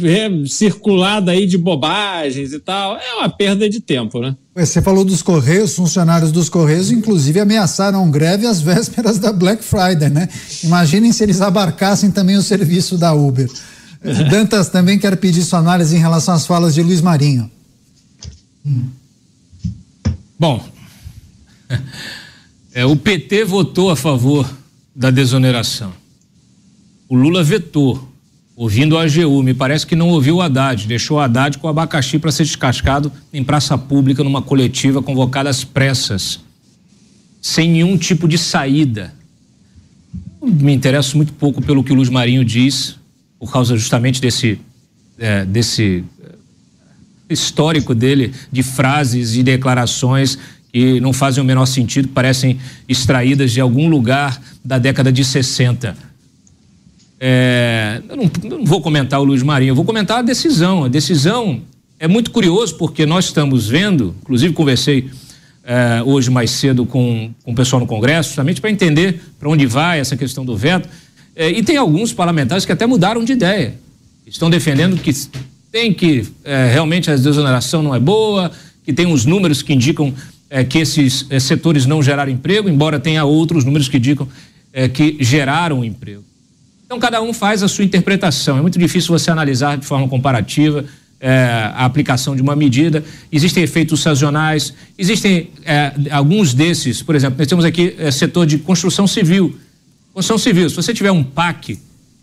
é, 0.00 0.46
circulada 0.46 1.32
aí 1.32 1.46
de 1.46 1.58
bobagens 1.58 2.52
e 2.52 2.58
tal, 2.58 2.96
é 2.96 3.14
uma 3.14 3.28
perda 3.28 3.68
de 3.68 3.80
tempo, 3.80 4.20
né? 4.20 4.34
Você 4.54 4.80
falou 4.80 5.04
dos 5.04 5.22
Correios, 5.22 5.74
funcionários 5.74 6.32
dos 6.32 6.48
Correios, 6.48 6.90
inclusive 6.90 7.40
ameaçaram 7.40 8.10
greve 8.10 8.46
às 8.46 8.60
vésperas 8.62 9.18
da 9.18 9.32
Black 9.32 9.62
Friday, 9.62 10.08
né? 10.08 10.28
Imaginem 10.62 11.12
se 11.12 11.22
eles 11.22 11.40
abarcassem 11.40 12.10
também 12.10 12.36
o 12.36 12.42
serviço 12.42 12.96
da 12.96 13.12
Uber. 13.12 13.50
Dantas 14.30 14.68
também 14.68 14.98
quer 14.98 15.16
pedir 15.16 15.42
sua 15.42 15.58
análise 15.58 15.94
em 15.94 16.00
relação 16.00 16.34
às 16.34 16.46
falas 16.46 16.74
de 16.74 16.82
Luiz 16.82 17.00
Marinho. 17.00 17.50
Bom, 20.38 20.64
é, 22.74 22.84
o 22.84 22.96
PT 22.96 23.44
votou 23.44 23.90
a 23.90 23.96
favor 23.96 24.48
da 24.94 25.10
desoneração. 25.10 25.92
O 27.08 27.14
Lula 27.16 27.44
vetou 27.44 28.11
ouvindo 28.62 28.96
a 28.96 29.02
AGU. 29.02 29.42
Me 29.42 29.52
parece 29.52 29.84
que 29.84 29.96
não 29.96 30.10
ouviu 30.10 30.36
o 30.36 30.40
Haddad, 30.40 30.86
deixou 30.86 31.16
o 31.16 31.20
Haddad 31.20 31.58
com 31.58 31.66
o 31.66 31.70
abacaxi 31.70 32.16
para 32.16 32.30
ser 32.30 32.44
descascado 32.44 33.10
em 33.32 33.42
praça 33.42 33.76
pública 33.76 34.22
numa 34.22 34.40
coletiva 34.40 35.02
convocada 35.02 35.50
às 35.50 35.64
pressas, 35.64 36.38
sem 37.40 37.68
nenhum 37.68 37.98
tipo 37.98 38.28
de 38.28 38.38
saída. 38.38 39.12
Me 40.40 40.72
interesso 40.72 41.16
muito 41.16 41.32
pouco 41.32 41.60
pelo 41.60 41.82
que 41.82 41.92
o 41.92 41.96
Luiz 41.96 42.08
Marinho 42.08 42.44
diz, 42.44 42.94
por 43.36 43.50
causa 43.50 43.76
justamente 43.76 44.20
desse, 44.20 44.60
é, 45.18 45.44
desse 45.44 46.04
é, 46.22 47.34
histórico 47.34 47.96
dele 47.96 48.32
de 48.52 48.62
frases 48.62 49.34
e 49.34 49.42
declarações 49.42 50.38
que 50.72 51.00
não 51.00 51.12
fazem 51.12 51.42
o 51.42 51.44
menor 51.44 51.66
sentido, 51.66 52.06
parecem 52.06 52.60
extraídas 52.88 53.50
de 53.50 53.60
algum 53.60 53.88
lugar 53.88 54.40
da 54.64 54.78
década 54.78 55.10
de 55.10 55.24
60 55.24 56.11
é, 57.24 58.02
eu, 58.08 58.16
não, 58.16 58.24
eu 58.42 58.58
não 58.58 58.64
vou 58.64 58.82
comentar 58.82 59.20
o 59.20 59.22
Luiz 59.22 59.44
Marinho, 59.44 59.70
eu 59.70 59.76
vou 59.76 59.84
comentar 59.84 60.18
a 60.18 60.22
decisão. 60.22 60.82
A 60.82 60.88
decisão 60.88 61.62
é 61.96 62.08
muito 62.08 62.32
curioso 62.32 62.74
porque 62.74 63.06
nós 63.06 63.26
estamos 63.26 63.68
vendo, 63.68 64.12
inclusive 64.22 64.52
conversei 64.52 65.08
é, 65.62 66.02
hoje 66.04 66.28
mais 66.30 66.50
cedo 66.50 66.84
com, 66.84 67.30
com 67.44 67.52
o 67.52 67.54
pessoal 67.54 67.78
no 67.78 67.86
Congresso, 67.86 68.30
justamente 68.30 68.60
para 68.60 68.72
entender 68.72 69.20
para 69.38 69.48
onde 69.48 69.66
vai 69.66 70.00
essa 70.00 70.16
questão 70.16 70.44
do 70.44 70.56
veto. 70.56 70.88
É, 71.36 71.48
e 71.48 71.62
tem 71.62 71.76
alguns 71.76 72.12
parlamentares 72.12 72.64
que 72.64 72.72
até 72.72 72.88
mudaram 72.88 73.24
de 73.24 73.34
ideia. 73.34 73.74
Estão 74.26 74.50
defendendo 74.50 74.96
que 74.96 75.12
tem 75.70 75.94
que 75.94 76.26
é, 76.42 76.72
realmente 76.72 77.08
a 77.08 77.14
desoneração 77.14 77.84
não 77.84 77.94
é 77.94 78.00
boa, 78.00 78.50
que 78.84 78.92
tem 78.92 79.06
uns 79.06 79.24
números 79.24 79.62
que 79.62 79.72
indicam 79.72 80.12
que 80.68 80.80
esses 80.80 81.26
setores 81.40 81.86
não 81.86 82.02
geraram 82.02 82.30
emprego, 82.30 82.68
embora 82.68 83.00
tenha 83.00 83.24
outros 83.24 83.64
números 83.64 83.88
que 83.88 83.96
indicam 83.96 84.28
que 84.92 85.16
geraram 85.18 85.82
emprego. 85.82 86.22
Então, 86.92 87.00
cada 87.00 87.22
um 87.22 87.32
faz 87.32 87.62
a 87.62 87.68
sua 87.68 87.86
interpretação. 87.86 88.58
É 88.58 88.60
muito 88.60 88.78
difícil 88.78 89.18
você 89.18 89.30
analisar 89.30 89.78
de 89.78 89.86
forma 89.86 90.06
comparativa 90.06 90.84
é, 91.18 91.38
a 91.74 91.86
aplicação 91.86 92.36
de 92.36 92.42
uma 92.42 92.54
medida. 92.54 93.02
Existem 93.32 93.62
efeitos 93.62 94.00
sazonais, 94.00 94.74
existem 94.98 95.48
é, 95.64 95.90
alguns 96.10 96.52
desses, 96.52 97.02
por 97.02 97.14
exemplo, 97.14 97.38
nós 97.38 97.48
temos 97.48 97.64
aqui 97.64 97.94
é, 97.98 98.10
setor 98.10 98.44
de 98.44 98.58
construção 98.58 99.06
civil. 99.06 99.58
Construção 100.12 100.36
civil, 100.36 100.68
se 100.68 100.76
você 100.76 100.92
tiver 100.92 101.10
um 101.10 101.24
PAC 101.24 101.78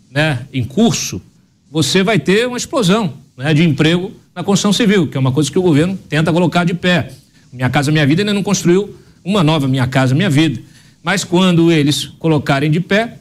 né, 0.08 0.46
em 0.52 0.62
curso, 0.62 1.20
você 1.68 2.04
vai 2.04 2.20
ter 2.20 2.46
uma 2.46 2.56
explosão 2.56 3.14
né, 3.36 3.52
de 3.52 3.64
emprego 3.64 4.12
na 4.32 4.44
construção 4.44 4.72
civil, 4.72 5.08
que 5.08 5.16
é 5.16 5.20
uma 5.20 5.32
coisa 5.32 5.50
que 5.50 5.58
o 5.58 5.62
governo 5.62 5.98
tenta 6.08 6.32
colocar 6.32 6.62
de 6.62 6.74
pé. 6.74 7.10
Minha 7.52 7.68
Casa 7.68 7.90
Minha 7.90 8.06
Vida 8.06 8.22
ainda 8.22 8.32
não 8.32 8.44
construiu 8.44 8.94
uma 9.24 9.42
nova 9.42 9.66
Minha 9.66 9.88
Casa 9.88 10.14
Minha 10.14 10.30
Vida. 10.30 10.62
Mas 11.02 11.24
quando 11.24 11.72
eles 11.72 12.04
colocarem 12.06 12.70
de 12.70 12.78
pé, 12.78 13.16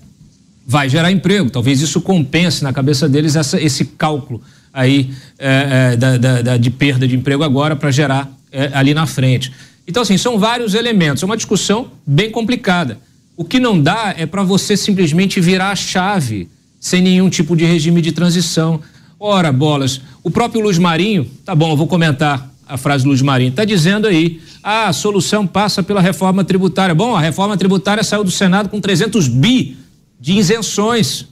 vai 0.69 0.87
gerar 0.87 1.11
emprego. 1.11 1.49
Talvez 1.49 1.81
isso 1.81 1.99
compense 1.99 2.63
na 2.63 2.71
cabeça 2.71 3.09
deles 3.09 3.35
essa, 3.35 3.59
esse 3.59 3.85
cálculo 3.85 4.39
aí 4.71 5.09
é, 5.39 5.93
é, 5.93 5.97
da, 5.97 6.15
da, 6.15 6.41
da, 6.43 6.57
de 6.57 6.69
perda 6.69 7.07
de 7.07 7.15
emprego 7.15 7.43
agora 7.43 7.75
para 7.75 7.89
gerar 7.89 8.31
é, 8.51 8.69
ali 8.71 8.93
na 8.93 9.07
frente. 9.07 9.51
Então, 9.87 10.03
assim, 10.03 10.15
são 10.15 10.37
vários 10.37 10.75
elementos. 10.75 11.23
É 11.23 11.25
uma 11.25 11.35
discussão 11.35 11.89
bem 12.05 12.29
complicada. 12.29 12.99
O 13.35 13.43
que 13.43 13.59
não 13.59 13.81
dá 13.81 14.13
é 14.15 14.27
para 14.27 14.43
você 14.43 14.77
simplesmente 14.77 15.41
virar 15.41 15.71
a 15.71 15.75
chave 15.75 16.47
sem 16.79 17.01
nenhum 17.01 17.31
tipo 17.31 17.55
de 17.55 17.65
regime 17.65 17.99
de 17.99 18.11
transição. 18.11 18.79
Ora, 19.19 19.51
bolas, 19.51 19.99
o 20.21 20.29
próprio 20.29 20.61
Luiz 20.61 20.77
Marinho, 20.77 21.27
tá 21.43 21.55
bom, 21.55 21.71
eu 21.71 21.77
vou 21.77 21.87
comentar 21.87 22.47
a 22.67 22.77
frase 22.77 23.03
do 23.03 23.07
Luiz 23.07 23.23
Marinho, 23.23 23.49
está 23.49 23.65
dizendo 23.65 24.05
aí, 24.05 24.39
ah, 24.61 24.89
a 24.89 24.93
solução 24.93 25.47
passa 25.47 25.81
pela 25.81 25.99
reforma 25.99 26.43
tributária. 26.43 26.93
Bom, 26.93 27.15
a 27.15 27.19
reforma 27.19 27.57
tributária 27.57 28.03
saiu 28.03 28.23
do 28.23 28.29
Senado 28.29 28.69
com 28.69 28.79
300 28.79 29.27
bi 29.27 29.75
de 30.19 30.33
isenções. 30.33 31.25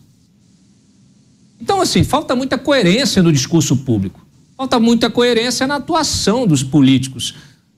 Então, 1.61 1.81
assim, 1.81 2.03
falta 2.03 2.35
muita 2.35 2.57
coerência 2.57 3.21
no 3.21 3.31
discurso 3.31 3.75
público, 3.77 4.25
falta 4.55 4.79
muita 4.79 5.09
coerência 5.09 5.67
na 5.67 5.75
atuação 5.75 6.47
dos 6.47 6.63
políticos. 6.63 7.35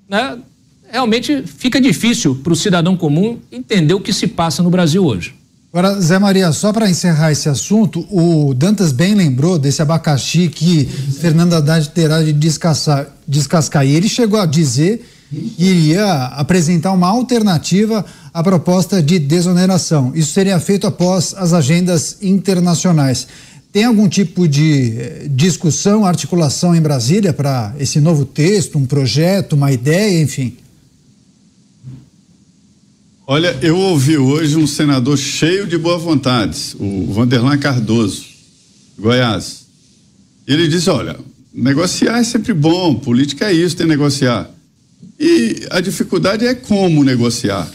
Né? 0.08 0.38
Realmente 0.92 1.44
fica 1.44 1.80
difícil 1.80 2.36
para 2.36 2.54
o 2.54 2.56
cidadão 2.56 2.96
comum 2.96 3.40
entender 3.52 3.94
o 3.94 4.02
que 4.02 4.14
se 4.14 4.28
passa 4.28 4.62
no 4.62 4.70
Brasil 4.70 5.06
hoje. 5.06 5.40
Agora, 5.72 6.02
Zé 6.02 6.18
Maria, 6.18 6.52
só 6.52 6.74
para 6.74 6.90
encerrar 6.90 7.32
esse 7.32 7.48
assunto, 7.48 8.04
o 8.10 8.56
Dantas 8.56 8.92
bem 8.92 9.14
lembrou 9.14 9.60
desse 9.60 9.84
abacaxi 9.84 10.48
que 10.48 10.86
Fernando 10.86 11.54
Haddad 11.54 11.90
terá 11.90 12.24
de 12.24 12.34
descascar, 12.34 13.08
descascar. 13.28 13.86
E 13.86 13.94
ele 13.94 14.10
chegou 14.10 14.40
a 14.40 14.48
dizer 14.48 15.08
que 15.30 15.64
iria 15.64 16.12
apresentar 16.26 16.92
uma 16.92 17.08
alternativa 17.08 18.04
à 18.40 18.44
proposta 18.44 19.04
de 19.04 19.20
desoneração. 19.20 20.14
Isso 20.16 20.32
seria 20.32 20.58
feito 20.62 20.88
após 20.88 21.34
as 21.36 21.52
agendas 21.52 22.20
internacionais. 22.22 23.28
Tem 23.70 23.84
algum 23.84 24.08
tipo 24.08 24.48
de 24.48 24.94
eh, 24.98 25.28
discussão, 25.30 26.06
articulação 26.06 26.74
em 26.74 26.80
Brasília 26.80 27.34
para 27.34 27.76
esse 27.78 28.00
novo 28.00 28.24
texto, 28.24 28.78
um 28.78 28.86
projeto, 28.86 29.54
uma 29.54 29.74
ideia, 29.74 30.22
enfim? 30.22 30.56
Olha, 33.28 33.58
eu 33.62 33.78
ouvi 33.78 34.18
hoje 34.18 34.56
um 34.56 34.66
senador 34.66 35.18
cheio 35.18 35.68
de 35.68 35.78
boa 35.78 35.98
vontade, 35.98 36.78
o 36.80 37.12
Vanderlan 37.12 37.58
Cardoso, 37.58 38.24
Goiás. 38.98 39.66
Ele 40.48 40.66
disse: 40.70 40.90
olha, 40.90 41.20
negociar 41.54 42.20
é 42.20 42.24
sempre 42.24 42.54
bom, 42.54 42.96
política 42.96 43.52
é 43.52 43.54
isso, 43.54 43.76
tem 43.76 43.86
que 43.86 43.92
negociar. 43.92 44.50
E 45.20 45.68
a 45.70 45.82
dificuldade 45.82 46.48
é 46.48 46.56
como 46.56 47.04
negociar. 47.04 47.70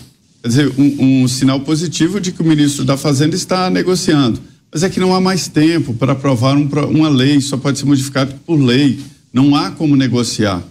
Quer 0.45 0.49
dizer, 0.49 0.73
um, 0.79 1.23
um 1.23 1.29
sinal 1.29 1.59
positivo 1.61 2.21
de 2.21 2.31
que 2.31 2.43
o 2.43 2.45
ministro 2.45 2.85
da 2.85 2.99
Fazenda 2.99 3.35
está 3.35 3.71
negociando 3.71 4.39
mas 4.75 4.83
é 4.83 4.91
que 4.91 4.99
não 4.99 5.15
há 5.15 5.21
mais 5.21 5.47
tempo 5.47 5.95
para 5.95 6.15
aprovar 6.15 6.57
um, 6.57 6.69
uma 6.91 7.09
lei, 7.09 7.41
só 7.41 7.57
pode 7.57 7.79
ser 7.79 7.85
modificado 7.85 8.35
por 8.45 8.57
lei. 8.57 8.99
Não 9.33 9.55
há 9.55 9.71
como 9.71 9.95
negociar. 9.95 10.65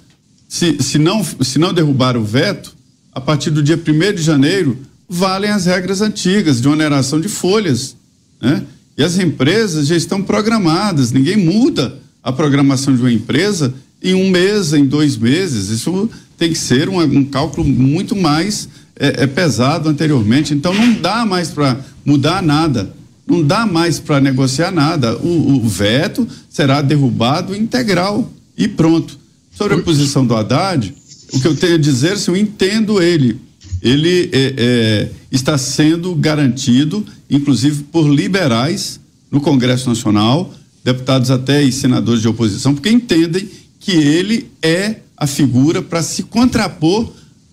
Se, 0.45 0.75
se, 0.83 0.99
não, 0.99 1.23
se 1.23 1.57
não 1.57 1.73
derrubar 1.73 2.17
o 2.17 2.23
veto, 2.23 2.75
a 3.13 3.21
partir 3.21 3.49
do 3.49 3.63
dia 3.63 3.77
1 3.77 4.13
de 4.13 4.21
janeiro, 4.21 4.77
valem 5.07 5.49
as 5.49 5.67
regras 5.67 6.01
antigas 6.01 6.59
de 6.59 6.67
oneração 6.67 7.21
de 7.21 7.29
folhas. 7.29 7.95
Né? 8.41 8.63
E 8.97 9.03
as 9.05 9.17
empresas 9.17 9.87
já 9.87 9.95
estão 9.95 10.21
programadas, 10.21 11.13
ninguém 11.13 11.37
muda 11.37 11.97
a 12.21 12.33
programação 12.33 12.93
de 12.93 13.01
uma 13.01 13.11
empresa 13.11 13.73
em 14.01 14.13
um 14.13 14.29
mês, 14.29 14.73
em 14.73 14.85
dois 14.85 15.15
meses. 15.15 15.69
Isso 15.69 16.09
tem 16.37 16.51
que 16.51 16.59
ser 16.59 16.89
um, 16.89 16.99
um 16.99 17.23
cálculo 17.23 17.65
muito 17.65 18.17
mais 18.17 18.67
é, 19.03 19.23
é 19.23 19.27
pesado 19.27 19.89
anteriormente. 19.89 20.53
Então 20.53 20.73
não 20.73 20.93
dá 20.93 21.25
mais 21.25 21.49
para 21.49 21.77
mudar 22.05 22.41
nada. 22.41 22.93
Não 23.27 23.43
dá 23.43 23.65
mais 23.65 23.99
para 23.99 24.21
negociar 24.21 24.71
nada. 24.71 25.17
O, 25.17 25.57
o, 25.57 25.67
veto 25.67 26.25
será 26.49 26.81
derrubado 26.81 27.53
integral 27.53 28.31
e 28.57 28.65
pronto. 28.67 29.19
Sobre 29.51 29.75
a 29.75 29.81
posição 29.81 30.25
do 30.25 30.35
Haddad, 30.35 30.95
o 31.33 31.39
que 31.39 31.47
eu 31.47 31.55
tenho 31.55 31.75
a 31.75 31.77
dizer, 31.77 32.17
se 32.17 32.29
eu 32.29 32.35
entendo 32.35 33.01
ele, 33.01 33.39
ele 33.81 34.29
é, 34.31 34.53
é, 34.57 35.11
está 35.31 35.57
sendo 35.57 36.15
garantido, 36.15 37.05
inclusive 37.29 37.83
por 37.83 38.07
liberais 38.07 38.99
no 39.29 39.39
Congresso 39.41 39.87
Nacional, 39.87 40.53
deputados 40.83 41.29
até 41.29 41.61
e 41.61 41.71
senadores 41.71 42.21
de 42.21 42.27
oposição, 42.27 42.73
porque 42.73 42.89
entendem 42.89 43.47
que 43.79 43.91
ele 43.91 44.49
é 44.61 44.97
a 45.15 45.27
figura 45.27 45.81
para 45.81 46.01
se 46.01 46.23
contrapor 46.23 47.11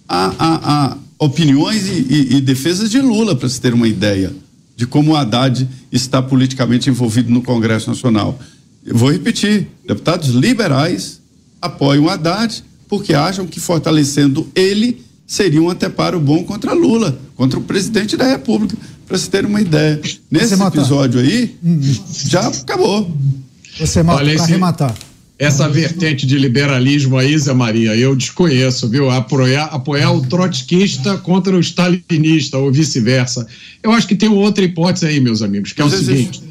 a, 0.08 0.34
a, 0.38 0.84
a 0.92 0.96
opiniões 1.20 1.86
e, 1.86 2.06
e, 2.08 2.36
e 2.36 2.40
defesas 2.40 2.90
de 2.90 3.00
Lula, 3.00 3.36
para 3.36 3.48
se 3.48 3.60
ter 3.60 3.74
uma 3.74 3.86
ideia 3.86 4.32
de 4.74 4.86
como 4.86 5.12
o 5.12 5.16
Haddad 5.16 5.68
está 5.92 6.22
politicamente 6.22 6.88
envolvido 6.88 7.30
no 7.30 7.42
Congresso 7.42 7.90
Nacional. 7.90 8.38
Eu 8.84 8.96
vou 8.96 9.12
repetir: 9.12 9.68
deputados 9.86 10.30
liberais 10.30 11.20
apoiam 11.60 12.04
o 12.04 12.08
Haddad 12.08 12.64
porque 12.88 13.12
acham 13.12 13.46
que 13.46 13.60
fortalecendo 13.60 14.48
ele 14.54 15.04
seria 15.26 15.62
um 15.62 15.68
anteparo 15.68 16.18
bom 16.18 16.42
contra 16.42 16.72
Lula, 16.72 17.16
contra 17.36 17.58
o 17.58 17.62
presidente 17.62 18.16
da 18.16 18.26
República. 18.26 18.76
Para 19.06 19.18
se 19.18 19.28
ter 19.28 19.44
uma 19.44 19.60
ideia. 19.60 20.00
Nesse 20.30 20.54
episódio 20.54 21.20
aí, 21.20 21.56
hum, 21.62 21.80
já 22.26 22.46
acabou. 22.46 23.10
Você 23.78 24.02
mata 24.02 24.24
para 24.24 24.42
arrematar. 24.42 24.94
Essa 25.40 25.66
vertente 25.70 26.26
de 26.26 26.36
liberalismo 26.36 27.16
aí, 27.16 27.36
Zé 27.38 27.54
Maria, 27.54 27.96
eu 27.96 28.14
desconheço, 28.14 28.86
viu? 28.90 29.08
Apoiar, 29.08 29.64
apoiar 29.72 30.12
o 30.12 30.20
trotskista 30.20 31.16
contra 31.16 31.56
o 31.56 31.60
stalinista 31.60 32.58
ou 32.58 32.70
vice-versa. 32.70 33.46
Eu 33.82 33.90
acho 33.90 34.06
que 34.06 34.14
tem 34.14 34.28
outra 34.28 34.62
hipótese 34.62 35.06
aí, 35.06 35.18
meus 35.18 35.40
amigos, 35.40 35.72
que 35.72 35.80
é 35.80 35.84
o 35.86 35.88
seguinte: 35.88 36.42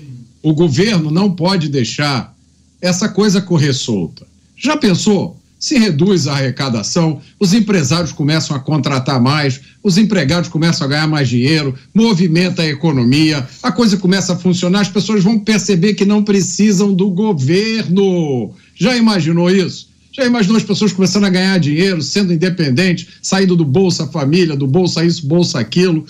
o 0.41 0.55
governo 0.55 1.11
não 1.11 1.29
pode 1.29 1.69
deixar 1.69 2.35
essa 2.81 3.07
coisa 3.07 3.39
correr 3.39 3.73
solta. 3.73 4.25
Já 4.57 4.75
pensou? 4.75 5.39
Se 5.59 5.77
reduz 5.77 6.25
a 6.25 6.33
arrecadação, 6.33 7.21
os 7.37 7.53
empresários 7.53 8.13
começam 8.13 8.55
a 8.55 8.59
contratar 8.59 9.21
mais, 9.21 9.59
os 9.83 9.99
empregados 9.99 10.49
começam 10.49 10.87
a 10.87 10.89
ganhar 10.89 11.07
mais 11.07 11.29
dinheiro, 11.29 11.75
movimenta 11.93 12.63
a 12.63 12.67
economia, 12.67 13.45
a 13.61 13.71
coisa 13.71 13.97
começa 13.97 14.33
a 14.33 14.37
funcionar, 14.37 14.79
as 14.79 14.87
pessoas 14.87 15.21
vão 15.21 15.37
perceber 15.37 15.93
que 15.95 16.05
não 16.05 16.23
precisam 16.23 16.93
do 16.93 17.11
governo 17.11 18.51
já 18.79 18.95
imaginou 18.95 19.51
isso? 19.51 19.89
Já 20.11 20.25
imaginou 20.25 20.57
as 20.57 20.63
pessoas 20.63 20.91
começando 20.91 21.25
a 21.25 21.29
ganhar 21.29 21.59
dinheiro, 21.59 22.01
sendo 22.01 22.33
independentes, 22.33 23.07
saindo 23.21 23.55
do 23.55 23.65
Bolsa 23.65 24.07
Família, 24.07 24.55
do 24.55 24.65
Bolsa 24.65 25.03
isso, 25.05 25.27
Bolsa 25.27 25.59
aquilo? 25.59 26.05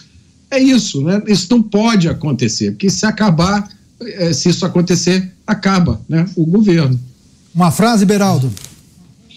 É 0.49 0.59
isso, 0.59 1.01
né? 1.01 1.21
Isso 1.27 1.47
não 1.49 1.61
pode 1.61 2.07
acontecer, 2.07 2.71
porque 2.71 2.89
se 2.89 3.05
acabar, 3.05 3.67
é, 4.01 4.31
se 4.31 4.49
isso 4.49 4.65
acontecer, 4.65 5.31
acaba, 5.45 6.01
né? 6.07 6.25
O 6.35 6.45
governo. 6.45 6.99
Uma 7.53 7.71
frase, 7.71 8.05
Beraldo. 8.05 8.51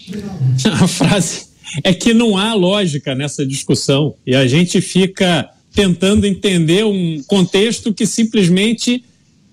A 0.65 0.87
frase 0.87 1.45
é 1.83 1.93
que 1.93 2.13
não 2.13 2.37
há 2.37 2.53
lógica 2.53 3.15
nessa 3.15 3.45
discussão 3.45 4.13
e 4.25 4.35
a 4.35 4.47
gente 4.47 4.79
fica 4.81 5.49
tentando 5.73 6.25
entender 6.25 6.85
um 6.85 7.21
contexto 7.25 7.93
que 7.93 8.05
simplesmente 8.05 9.03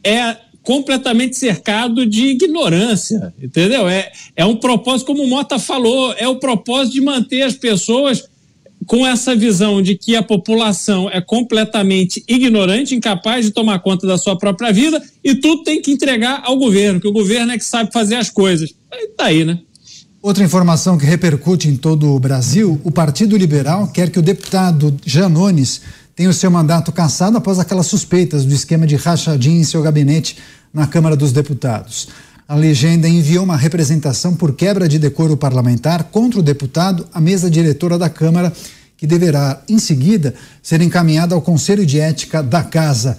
é 0.04 0.36
completamente 0.62 1.36
cercado 1.36 2.06
de 2.06 2.26
ignorância, 2.26 3.32
entendeu? 3.42 3.88
É, 3.88 4.10
é 4.36 4.44
um 4.44 4.56
propósito, 4.56 5.06
como 5.06 5.22
o 5.22 5.28
Mota 5.28 5.58
falou, 5.58 6.12
é 6.18 6.28
o 6.28 6.36
propósito 6.36 6.94
de 6.94 7.00
manter 7.00 7.42
as 7.42 7.54
pessoas 7.54 8.28
com 8.86 9.06
essa 9.06 9.36
visão 9.36 9.82
de 9.82 9.96
que 9.96 10.16
a 10.16 10.22
população 10.22 11.08
é 11.10 11.20
completamente 11.20 12.24
ignorante, 12.26 12.94
incapaz 12.94 13.44
de 13.44 13.50
tomar 13.52 13.78
conta 13.80 14.06
da 14.06 14.18
sua 14.18 14.36
própria 14.36 14.72
vida 14.72 15.02
e 15.22 15.34
tudo 15.34 15.62
tem 15.62 15.80
que 15.80 15.90
entregar 15.92 16.42
ao 16.44 16.56
governo, 16.58 17.00
que 17.00 17.08
o 17.08 17.12
governo 17.12 17.52
é 17.52 17.58
que 17.58 17.64
sabe 17.64 17.92
fazer 17.92 18.16
as 18.16 18.30
coisas. 18.30 18.74
Aí 18.90 19.08
tá 19.16 19.26
aí, 19.26 19.44
né? 19.44 19.58
Outra 20.22 20.44
informação 20.44 20.98
que 20.98 21.06
repercute 21.06 21.66
em 21.68 21.76
todo 21.76 22.08
o 22.08 22.20
Brasil: 22.20 22.78
o 22.84 22.90
Partido 22.90 23.36
Liberal 23.36 23.88
quer 23.88 24.10
que 24.10 24.18
o 24.18 24.22
deputado 24.22 24.94
Janones 25.04 25.80
tem 26.14 26.26
o 26.28 26.34
seu 26.34 26.50
mandato 26.50 26.92
cassado 26.92 27.36
após 27.36 27.58
aquelas 27.58 27.86
suspeitas 27.86 28.44
do 28.44 28.54
esquema 28.54 28.86
de 28.86 28.96
rachadinha 28.96 29.60
em 29.60 29.64
seu 29.64 29.82
gabinete 29.82 30.36
na 30.72 30.86
Câmara 30.86 31.16
dos 31.16 31.32
Deputados. 31.32 32.08
A 32.46 32.54
legenda 32.54 33.08
enviou 33.08 33.44
uma 33.44 33.56
representação 33.56 34.34
por 34.34 34.54
quebra 34.54 34.88
de 34.88 34.98
decoro 34.98 35.36
parlamentar 35.36 36.04
contra 36.04 36.40
o 36.40 36.42
deputado 36.42 37.06
à 37.14 37.20
mesa 37.20 37.48
diretora 37.48 37.96
da 37.96 38.10
Câmara, 38.10 38.52
que 38.96 39.06
deverá, 39.06 39.62
em 39.68 39.78
seguida, 39.78 40.34
ser 40.62 40.80
encaminhada 40.82 41.34
ao 41.34 41.40
Conselho 41.40 41.86
de 41.86 42.00
Ética 42.00 42.42
da 42.42 42.62
Casa. 42.62 43.16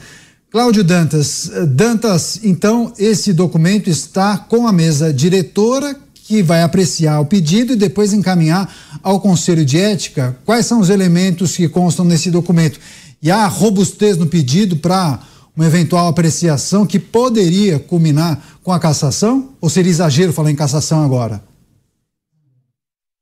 Cláudio 0.52 0.84
Dantas, 0.84 1.50
Dantas, 1.70 2.42
então 2.44 2.94
esse 3.00 3.32
documento 3.32 3.90
está 3.90 4.38
com 4.38 4.68
a 4.68 4.74
mesa 4.74 5.14
diretora 5.14 5.96
que 6.32 6.41
vai 6.41 6.64
apreciar 6.64 7.20
o 7.20 7.26
pedido 7.26 7.74
e 7.74 7.76
depois 7.76 8.14
encaminhar 8.14 8.74
ao 9.03 9.20
Conselho 9.20 9.66
de 9.66 9.78
Ética. 9.78 10.38
Quais 10.45 10.66
são 10.66 10.80
os 10.80 10.90
elementos 10.90 11.58
que 11.58 11.68
constam 11.68 12.06
nesse 12.06 12.32
documento? 12.32 12.80
E 13.22 13.30
há 13.30 13.45
robustez 13.48 14.16
no 14.16 14.26
pedido 14.26 14.78
para 14.78 15.20
uma 15.53 15.66
eventual 15.66 16.08
apreciação 16.08 16.86
que 16.86 16.98
poderia 16.98 17.80
culminar 17.80 18.41
com 18.64 18.72
a 18.72 18.80
cassação? 18.80 19.49
Ou 19.60 19.70
seria 19.70 19.90
exagero 19.90 20.32
falar 20.32 20.52
em 20.52 20.56
cassação 20.56 21.03
agora? 21.03 21.44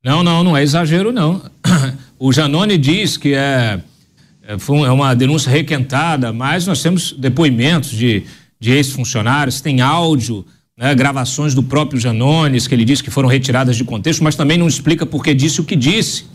Não, 0.06 0.22
não, 0.24 0.44
não 0.44 0.56
é 0.56 0.62
exagero, 0.62 1.12
não. 1.12 1.42
O 2.22 2.34
Janone 2.34 2.78
diz 2.78 3.16
que 3.16 3.34
é 3.34 3.82
é, 4.44 4.54
é 4.54 4.92
uma 4.92 5.16
denúncia 5.16 5.52
requentada, 5.52 6.34
mas 6.34 6.68
nós 6.68 6.82
temos 6.82 7.14
depoimentos 7.14 7.92
de, 7.92 8.24
de 8.60 8.72
ex-funcionários, 8.72 9.62
tem 9.62 9.80
áudio, 9.80 10.46
né, 10.80 10.96
gravações 10.96 11.54
do 11.54 11.62
próprio 11.62 12.00
Janones, 12.00 12.66
que 12.66 12.74
ele 12.74 12.86
disse 12.86 13.04
que 13.04 13.12
foram 13.12 13.28
retiradas 13.28 13.76
de 13.76 13.84
contexto, 13.84 14.24
mas 14.24 14.36
também 14.36 14.58
não 14.58 14.68
explica 14.68 15.06
por 15.06 15.24
que 15.24 15.34
disse 15.34 15.60
o 15.60 15.64
que 15.66 15.76
disse. 15.76 16.26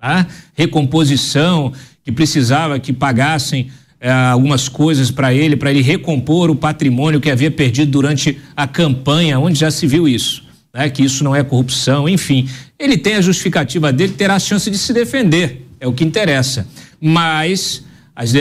Tá? 0.00 0.26
Recomposição, 0.54 1.72
que 2.02 2.10
precisava 2.10 2.78
que 2.78 2.92
pagassem 2.92 3.70
é, 4.00 4.10
algumas 4.10 4.68
coisas 4.68 5.10
para 5.10 5.34
ele, 5.34 5.56
para 5.56 5.70
ele 5.70 5.82
recompor 5.82 6.50
o 6.50 6.56
patrimônio 6.56 7.20
que 7.20 7.30
havia 7.30 7.50
perdido 7.50 7.90
durante 7.90 8.38
a 8.56 8.66
campanha, 8.66 9.38
onde 9.38 9.58
já 9.58 9.70
se 9.70 9.86
viu 9.86 10.08
isso. 10.08 10.48
Né, 10.74 10.88
que 10.88 11.02
isso 11.02 11.22
não 11.22 11.34
é 11.34 11.42
corrupção, 11.44 12.08
enfim. 12.08 12.48
Ele 12.78 12.96
tem 12.96 13.14
a 13.14 13.20
justificativa 13.20 13.92
dele, 13.92 14.12
terá 14.14 14.36
a 14.36 14.38
chance 14.38 14.70
de 14.70 14.78
se 14.78 14.92
defender, 14.92 15.66
é 15.80 15.86
o 15.86 15.92
que 15.92 16.04
interessa 16.04 16.66
mas 17.00 17.84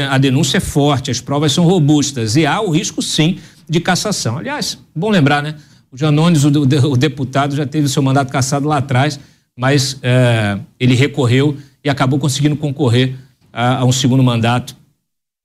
a 0.09 0.17
denúncia 0.17 0.57
é 0.57 0.61
forte, 0.61 1.11
as 1.11 1.21
provas 1.21 1.51
são 1.51 1.63
robustas 1.63 2.35
e 2.35 2.45
há 2.45 2.59
o 2.59 2.71
risco, 2.71 3.01
sim, 3.01 3.37
de 3.69 3.79
cassação. 3.79 4.37
Aliás, 4.37 4.77
bom 4.95 5.09
lembrar, 5.09 5.41
né? 5.43 5.55
O 5.91 5.97
Janones, 5.97 6.43
o, 6.43 6.49
o 6.49 6.97
deputado, 6.97 7.55
já 7.55 7.65
teve 7.65 7.87
seu 7.87 8.01
mandato 8.01 8.31
cassado 8.31 8.67
lá 8.67 8.77
atrás, 8.77 9.19
mas 9.55 9.97
é, 10.01 10.59
ele 10.79 10.95
recorreu 10.95 11.57
e 11.83 11.89
acabou 11.89 12.19
conseguindo 12.19 12.55
concorrer 12.55 13.15
a, 13.51 13.77
a 13.77 13.85
um 13.85 13.91
segundo 13.91 14.21
mandato 14.21 14.75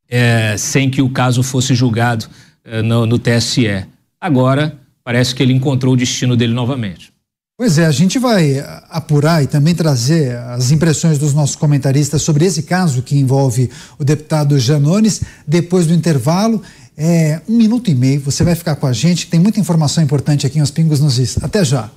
é, 0.08 0.56
sem 0.58 0.90
que 0.90 1.00
o 1.00 1.08
caso 1.08 1.42
fosse 1.42 1.74
julgado 1.74 2.26
é, 2.64 2.82
no, 2.82 3.06
no 3.06 3.18
TSE. 3.18 3.86
Agora, 4.20 4.78
parece 5.02 5.34
que 5.34 5.42
ele 5.42 5.52
encontrou 5.52 5.94
o 5.94 5.96
destino 5.96 6.36
dele 6.36 6.52
novamente. 6.52 7.12
Pois 7.56 7.78
é, 7.78 7.86
a 7.86 7.90
gente 7.92 8.18
vai 8.18 8.58
apurar 8.90 9.42
e 9.42 9.46
também 9.46 9.74
trazer 9.74 10.36
as 10.36 10.70
impressões 10.70 11.18
dos 11.18 11.32
nossos 11.32 11.54
comentaristas 11.54 12.22
sobre 12.22 12.44
esse 12.44 12.64
caso 12.64 13.02
que 13.02 13.16
envolve 13.16 13.70
o 13.98 14.04
deputado 14.04 14.58
Janones 14.58 15.22
depois 15.46 15.86
do 15.86 15.94
intervalo. 15.94 16.62
É 16.96 17.40
um 17.48 17.56
minuto 17.56 17.90
e 17.90 17.94
meio, 17.94 18.20
você 18.20 18.44
vai 18.44 18.54
ficar 18.54 18.76
com 18.76 18.86
a 18.86 18.92
gente, 18.92 19.26
tem 19.26 19.40
muita 19.40 19.58
informação 19.58 20.04
importante 20.04 20.46
aqui 20.46 20.58
nos 20.58 20.70
Pingos 20.70 21.00
nos 21.00 21.18
Is. 21.18 21.38
Até 21.42 21.64
já. 21.64 21.90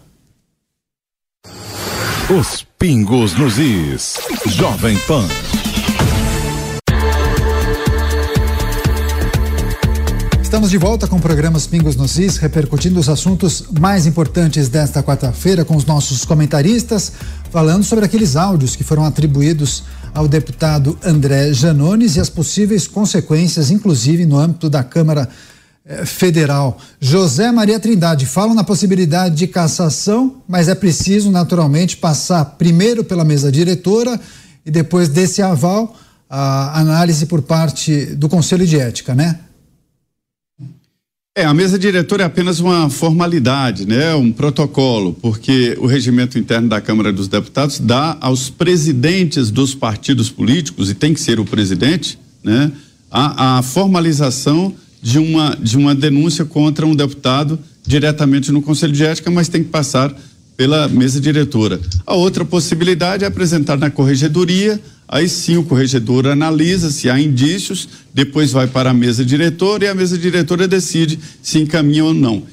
Os 2.29 2.65
Pingos 2.79 3.37
nos 3.37 3.57
Is. 3.59 4.15
Jovem 4.47 4.97
Pan. 4.99 5.27
Estamos 10.41 10.69
de 10.69 10.77
volta 10.77 11.05
com 11.05 11.17
o 11.17 11.21
programa 11.21 11.57
Os 11.57 11.67
Pingos 11.67 11.97
nos 11.97 12.17
Is, 12.17 12.37
repercutindo 12.37 12.97
os 12.97 13.09
assuntos 13.09 13.65
mais 13.77 14.05
importantes 14.05 14.69
desta 14.69 15.03
quarta-feira 15.03 15.65
com 15.65 15.75
os 15.75 15.85
nossos 15.85 16.23
comentaristas, 16.23 17.11
falando 17.51 17.83
sobre 17.83 18.05
aqueles 18.05 18.37
áudios 18.37 18.73
que 18.73 18.83
foram 18.83 19.03
atribuídos 19.03 19.83
ao 20.15 20.29
deputado 20.29 20.97
André 21.03 21.51
Janones 21.51 22.15
e 22.15 22.21
as 22.21 22.29
possíveis 22.29 22.87
consequências, 22.87 23.69
inclusive 23.69 24.25
no 24.25 24.39
âmbito 24.39 24.69
da 24.69 24.81
Câmara 24.81 25.27
eh, 25.85 26.05
Federal. 26.05 26.77
José 27.01 27.51
Maria 27.51 27.81
Trindade 27.81 28.25
fala 28.25 28.53
na 28.53 28.63
possibilidade 28.63 29.35
de 29.35 29.45
cassação, 29.45 30.37
mas 30.47 30.69
é 30.69 30.73
preciso 30.73 31.29
naturalmente 31.29 31.97
passar 31.97 32.45
primeiro 32.57 33.03
pela 33.03 33.25
mesa 33.25 33.51
diretora 33.51 34.17
e 34.65 34.71
depois 34.71 35.09
desse 35.09 35.41
aval 35.41 35.93
a 36.29 36.79
análise 36.79 37.25
por 37.25 37.41
parte 37.41 38.05
do 38.15 38.29
Conselho 38.29 38.65
de 38.65 38.79
Ética, 38.79 39.13
né? 39.13 39.39
É, 41.37 41.43
a 41.43 41.53
mesa 41.53 41.77
diretora 41.77 42.23
é 42.23 42.25
apenas 42.25 42.61
uma 42.61 42.89
formalidade, 42.89 43.85
né? 43.85 44.15
Um 44.15 44.31
protocolo, 44.31 45.11
porque 45.21 45.77
o 45.81 45.85
regimento 45.85 46.39
interno 46.39 46.69
da 46.69 46.79
Câmara 46.79 47.11
dos 47.11 47.27
Deputados 47.27 47.77
dá 47.77 48.15
aos 48.21 48.49
presidentes 48.49 49.51
dos 49.51 49.75
partidos 49.75 50.29
políticos, 50.29 50.89
e 50.89 50.93
tem 50.93 51.13
que 51.13 51.19
ser 51.19 51.37
o 51.37 51.43
presidente, 51.43 52.17
né? 52.41 52.71
A, 53.11 53.57
a 53.57 53.61
formalização 53.61 54.73
de 55.01 55.19
uma, 55.19 55.57
de 55.61 55.75
uma 55.77 55.93
denúncia 55.93 56.45
contra 56.45 56.85
um 56.85 56.95
deputado 56.95 57.59
diretamente 57.85 58.49
no 58.49 58.61
Conselho 58.61 58.93
de 58.93 59.03
Ética, 59.03 59.29
mas 59.29 59.49
tem 59.49 59.61
que 59.61 59.69
passar 59.69 60.15
pela 60.55 60.87
mesa 60.87 61.19
diretora. 61.19 61.79
A 62.05 62.15
outra 62.15 62.45
possibilidade 62.45 63.23
é 63.23 63.27
apresentar 63.27 63.77
na 63.77 63.89
corregedoria 63.89 64.81
Aí 65.07 65.29
sim 65.29 65.57
o 65.57 65.63
corregedor 65.63 66.25
analisa 66.25 66.89
se 66.89 67.09
há 67.09 67.19
indícios, 67.19 67.87
depois 68.13 68.51
vai 68.51 68.67
para 68.67 68.89
a 68.89 68.93
mesa 68.93 69.23
diretora 69.23 69.85
e 69.85 69.87
a 69.87 69.93
mesa 69.93 70.17
diretora 70.17 70.67
decide 70.67 71.19
se 71.41 71.59
encaminha 71.59 72.05
ou 72.05 72.13
não. 72.13 72.43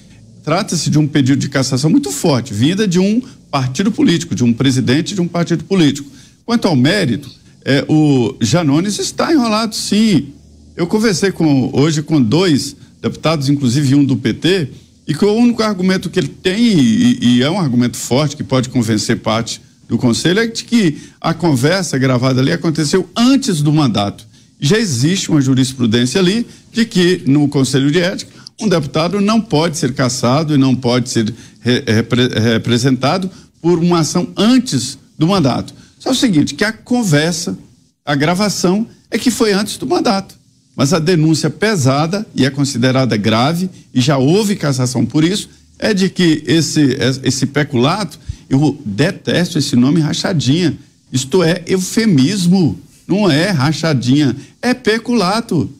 Trata-se 0.44 0.90
de 0.90 0.98
um 0.98 1.06
pedido 1.06 1.38
de 1.38 1.48
cassação 1.48 1.88
muito 1.88 2.10
forte, 2.10 2.52
vinda 2.52 2.86
de 2.86 2.98
um 2.98 3.22
partido 3.50 3.90
político, 3.90 4.34
de 4.34 4.44
um 4.44 4.52
presidente 4.52 5.14
de 5.14 5.20
um 5.20 5.28
partido 5.28 5.64
político. 5.64 6.10
Quanto 6.44 6.68
ao 6.68 6.76
mérito, 6.76 7.30
é, 7.64 7.84
o 7.88 8.36
Janones 8.40 8.98
está 8.98 9.32
enrolado 9.32 9.74
sim. 9.74 10.32
Eu 10.76 10.86
conversei 10.86 11.32
com, 11.32 11.70
hoje 11.72 12.02
com 12.02 12.20
dois 12.20 12.76
deputados, 13.00 13.48
inclusive 13.48 13.94
um 13.94 14.04
do 14.04 14.16
PT, 14.16 14.68
e 15.06 15.14
que 15.14 15.24
o 15.24 15.34
único 15.34 15.62
argumento 15.62 16.10
que 16.10 16.18
ele 16.18 16.28
tem, 16.28 16.62
e, 16.62 17.18
e 17.20 17.42
é 17.42 17.50
um 17.50 17.58
argumento 17.58 17.96
forte 17.96 18.36
que 18.36 18.44
pode 18.44 18.68
convencer 18.68 19.18
parte 19.18 19.60
do 19.88 19.98
Conselho 19.98 20.40
é 20.40 20.46
de 20.46 20.64
que 20.64 21.02
a 21.20 21.34
conversa 21.34 21.98
gravada 21.98 22.40
ali 22.40 22.52
aconteceu 22.52 23.08
antes 23.16 23.60
do 23.60 23.72
mandato. 23.72 24.26
Já 24.60 24.78
existe 24.78 25.30
uma 25.30 25.40
jurisprudência 25.40 26.20
ali 26.20 26.46
de 26.72 26.84
que 26.84 27.22
no 27.26 27.48
Conselho 27.48 27.90
de 27.90 27.98
Ética 27.98 28.32
um 28.60 28.68
deputado 28.68 29.20
não 29.20 29.40
pode 29.40 29.76
ser 29.76 29.92
cassado 29.92 30.54
e 30.54 30.58
não 30.58 30.74
pode 30.74 31.10
ser 31.10 31.34
re, 31.60 31.82
repre, 31.86 32.28
representado 32.28 33.28
por 33.60 33.78
uma 33.78 34.00
ação 34.00 34.28
antes 34.36 34.98
do 35.18 35.26
mandato. 35.26 35.74
Só 35.98 36.10
o 36.10 36.14
seguinte, 36.14 36.54
que 36.54 36.64
a 36.64 36.72
conversa, 36.72 37.58
a 38.04 38.14
gravação 38.14 38.86
é 39.10 39.18
que 39.18 39.30
foi 39.30 39.52
antes 39.52 39.76
do 39.76 39.86
mandato. 39.86 40.34
Mas 40.74 40.92
a 40.92 40.98
denúncia 40.98 41.50
pesada 41.50 42.26
e 42.34 42.44
é 42.44 42.50
considerada 42.50 43.16
grave 43.16 43.68
e 43.92 44.00
já 44.00 44.16
houve 44.16 44.56
cassação 44.56 45.04
por 45.04 45.22
isso 45.22 45.48
é 45.78 45.92
de 45.92 46.08
que 46.08 46.42
esse 46.46 46.96
esse 47.22 47.46
peculato 47.46 48.18
eu 48.48 48.78
detesto 48.84 49.58
esse 49.58 49.74
nome 49.76 50.00
rachadinha. 50.00 50.78
Isto 51.12 51.42
é 51.42 51.62
eufemismo, 51.66 52.78
não 53.06 53.30
é 53.30 53.50
rachadinha, 53.50 54.36
é 54.60 54.72
peculato. 54.72 55.70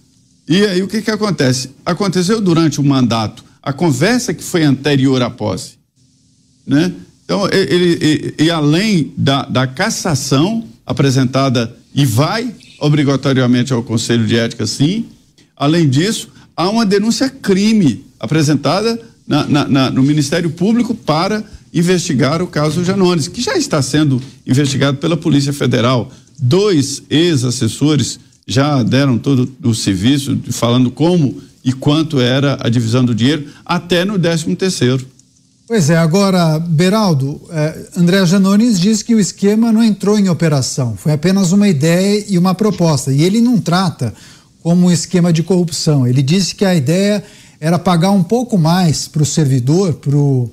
E 0.49 0.65
aí 0.65 0.83
o 0.83 0.89
que 0.89 1.01
que 1.01 1.11
acontece? 1.11 1.71
Aconteceu 1.85 2.41
durante 2.41 2.81
o 2.81 2.85
mandato, 2.85 3.45
a 3.63 3.73
conversa 3.73 4.35
que 4.35 4.43
foi 4.43 4.65
anterior 4.65 5.23
à 5.23 5.31
posse, 5.31 5.75
né? 6.67 6.93
Então, 7.25 7.49
ele, 7.51 7.99
ele 8.01 8.35
e 8.39 8.51
além 8.51 9.13
da, 9.17 9.45
da 9.45 9.67
cassação 9.67 10.67
apresentada 10.85 11.75
e 11.95 12.05
vai 12.05 12.53
obrigatoriamente 12.83 13.73
ao 13.73 13.81
Conselho 13.81 14.27
de 14.27 14.37
Ética, 14.37 14.67
sim, 14.67 15.07
além 15.57 15.89
disso, 15.89 16.29
há 16.57 16.69
uma 16.69 16.85
denúncia 16.85 17.31
crime 17.31 18.05
apresentada 18.19 19.01
na, 19.27 19.47
na, 19.47 19.69
na, 19.69 19.91
no 19.91 20.03
Ministério 20.03 20.51
Público 20.51 20.93
para 20.93 21.45
investigar 21.73 22.43
o 22.43 22.49
caso 22.49 22.85
Janones, 22.85 23.29
que 23.29 23.41
já 23.41 23.57
está 23.57 23.81
sendo 23.81 24.21
investigado 24.45 24.99
pela 24.99 25.17
Polícia 25.17 25.53
Federal. 25.53 26.11
Dois 26.37 27.05
ex-assessores 27.09 28.19
já 28.49 28.83
deram 28.83 29.17
todo 29.17 29.49
o 29.63 29.73
serviço, 29.73 30.37
falando 30.51 30.91
como 30.91 31.41
e 31.65 31.73
quanto 31.73 32.21
era 32.21 32.59
a 32.61 32.69
divisão 32.69 33.05
do 33.05 33.15
dinheiro, 33.15 33.47
até 33.65 34.05
no 34.05 34.19
13 34.19 34.57
terceiro. 34.57 35.07
Pois 35.73 35.89
é, 35.89 35.97
agora, 35.97 36.59
Beraldo, 36.59 37.41
eh, 37.51 37.87
André 37.97 38.27
Janones 38.27 38.79
diz 38.79 39.03
que 39.03 39.15
o 39.15 39.19
esquema 39.19 39.73
não 39.73 39.83
entrou 39.83 40.19
em 40.19 40.29
operação, 40.29 40.99
foi 40.99 41.13
apenas 41.13 41.51
uma 41.51 41.67
ideia 41.67 42.27
e 42.29 42.37
uma 42.37 42.55
proposta. 42.55 43.11
E 43.11 43.23
ele 43.23 43.41
não 43.41 43.59
trata 43.59 44.13
como 44.63 44.89
um 44.89 44.91
esquema 44.91 45.33
de 45.33 45.43
corrupção. 45.43 46.07
Ele 46.07 46.23
disse 46.23 46.55
que 46.55 46.67
a 46.67 46.75
ideia 46.75 47.25
era 47.59 47.79
pagar 47.79 48.11
um 48.11 48.23
pouco 48.23 48.59
mais 48.59 49.09
para 49.09 49.23
o 49.23 49.25
servidor, 49.25 49.95
para 49.95 50.15
o 50.15 50.51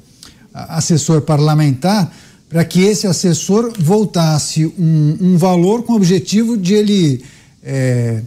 assessor 0.53 1.19
parlamentar 1.19 2.15
para 2.47 2.63
que 2.63 2.79
esse 2.79 3.05
assessor 3.05 3.73
voltasse 3.77 4.65
um, 4.65 5.17
um, 5.19 5.37
valor 5.37 5.83
com 5.83 5.91
o 5.91 5.95
objetivo 5.97 6.57
de 6.57 6.75
ele 6.75 7.23
é, 7.61 8.21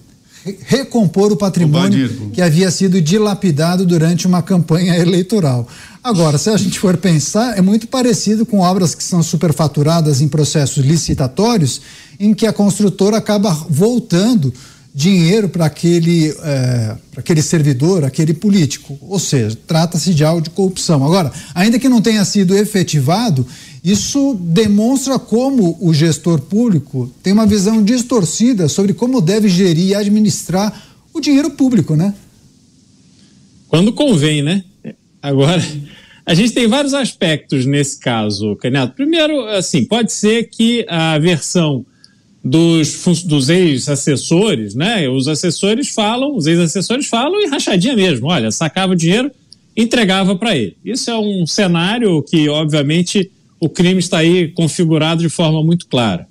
recompor 0.67 1.33
o 1.33 1.37
patrimônio 1.37 2.27
o 2.27 2.31
que 2.31 2.43
havia 2.43 2.71
sido 2.71 3.01
dilapidado 3.01 3.87
durante 3.87 4.27
uma 4.27 4.43
campanha 4.43 4.97
eleitoral. 4.97 5.67
Agora, 6.05 6.37
se 6.37 6.51
a 6.51 6.57
gente 6.57 6.81
for 6.81 6.97
pensar, 6.97 7.57
é 7.57 7.63
muito 7.63 7.87
parecido 7.87 8.45
com 8.45 8.59
obras 8.59 8.93
que 8.93 9.05
são 9.05 9.23
superfaturadas 9.23 10.21
em 10.21 10.27
processos 10.27 10.85
licitatórios, 10.85 11.81
em 12.19 12.35
que 12.35 12.45
a 12.45 12.53
construtora 12.53 13.19
acaba 13.19 13.53
voltando 13.71 14.53
dinheiro 14.93 15.49
para 15.49 15.67
aquele, 15.67 16.35
é, 16.43 16.97
aquele 17.17 17.41
servidor, 17.41 18.05
aquele 18.05 18.35
político. 18.35 18.99
Ou 19.01 19.21
seja, 19.21 19.57
trata-se 19.65 20.13
de 20.13 20.25
algo 20.25 20.43
de 20.43 20.51
corrupção. 20.51 21.05
Agora, 21.05 21.33
ainda 21.55 21.79
que 21.79 21.89
não 21.89 22.03
tenha 22.03 22.25
sido 22.25 22.57
efetivado, 22.57 23.47
isso 23.85 24.37
demonstra 24.41 25.21
como 25.21 25.79
o 25.81 25.95
gestor 25.95 26.41
público 26.41 27.13
tem 27.23 27.33
uma 27.33 27.47
visão 27.47 27.81
distorcida 27.81 28.69
sobre 28.69 28.93
como 28.93 29.21
deve 29.21 29.49
gerir 29.49 29.91
e 29.91 29.95
administrar 29.95 30.83
o 31.15 31.21
dinheiro 31.21 31.53
público, 31.53 31.95
né? 31.95 32.13
Quando 33.69 33.93
convém, 33.93 34.43
né? 34.43 34.65
Agora, 35.23 35.63
a 36.27 36.35
gente 36.35 36.53
tem 36.53 36.67
vários 36.67 36.93
aspectos 36.95 37.65
nesse 37.65 38.01
caso, 38.01 38.57
Caneto. 38.57 38.95
Primeiro, 38.95 39.47
assim, 39.47 39.85
pode 39.85 40.13
ser 40.13 40.49
que 40.51 40.85
a 40.89 41.19
versão 41.19 41.87
dos, 42.45 43.05
dos 43.25 43.49
ex-assessores, 43.49 44.75
né? 44.75 45.09
Os 45.09 45.29
assessores 45.29 45.91
falam, 45.91 46.37
os 46.37 46.47
ex-assessores 46.47 47.07
falam 47.07 47.41
em 47.41 47.49
rachadinha 47.49 47.95
mesmo. 47.95 48.27
Olha, 48.27 48.51
sacava 48.51 48.93
o 48.93 48.97
dinheiro, 48.97 49.31
entregava 49.77 50.35
para 50.35 50.57
ele. 50.57 50.77
Isso 50.85 51.09
é 51.11 51.17
um 51.17 51.47
cenário 51.47 52.23
que, 52.23 52.49
obviamente, 52.49 53.31
o 53.61 53.69
crime 53.69 54.01
está 54.01 54.19
aí 54.19 54.49
configurado 54.49 55.23
de 55.23 55.29
forma 55.29 55.63
muito 55.63 55.87
clara. 55.87 56.27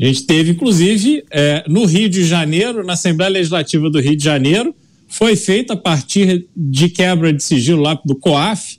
A 0.00 0.04
gente 0.04 0.24
teve, 0.24 0.52
inclusive, 0.52 1.24
é, 1.30 1.62
no 1.68 1.84
Rio 1.84 2.08
de 2.08 2.24
Janeiro, 2.24 2.84
na 2.84 2.94
Assembleia 2.94 3.30
Legislativa 3.30 3.88
do 3.90 4.00
Rio 4.00 4.16
de 4.16 4.24
Janeiro, 4.24 4.74
foi 5.08 5.36
feita 5.36 5.74
a 5.74 5.76
partir 5.76 6.46
de 6.56 6.88
quebra 6.88 7.32
de 7.32 7.42
sigilo 7.42 7.82
lá 7.82 7.98
do 8.04 8.14
COAF, 8.14 8.78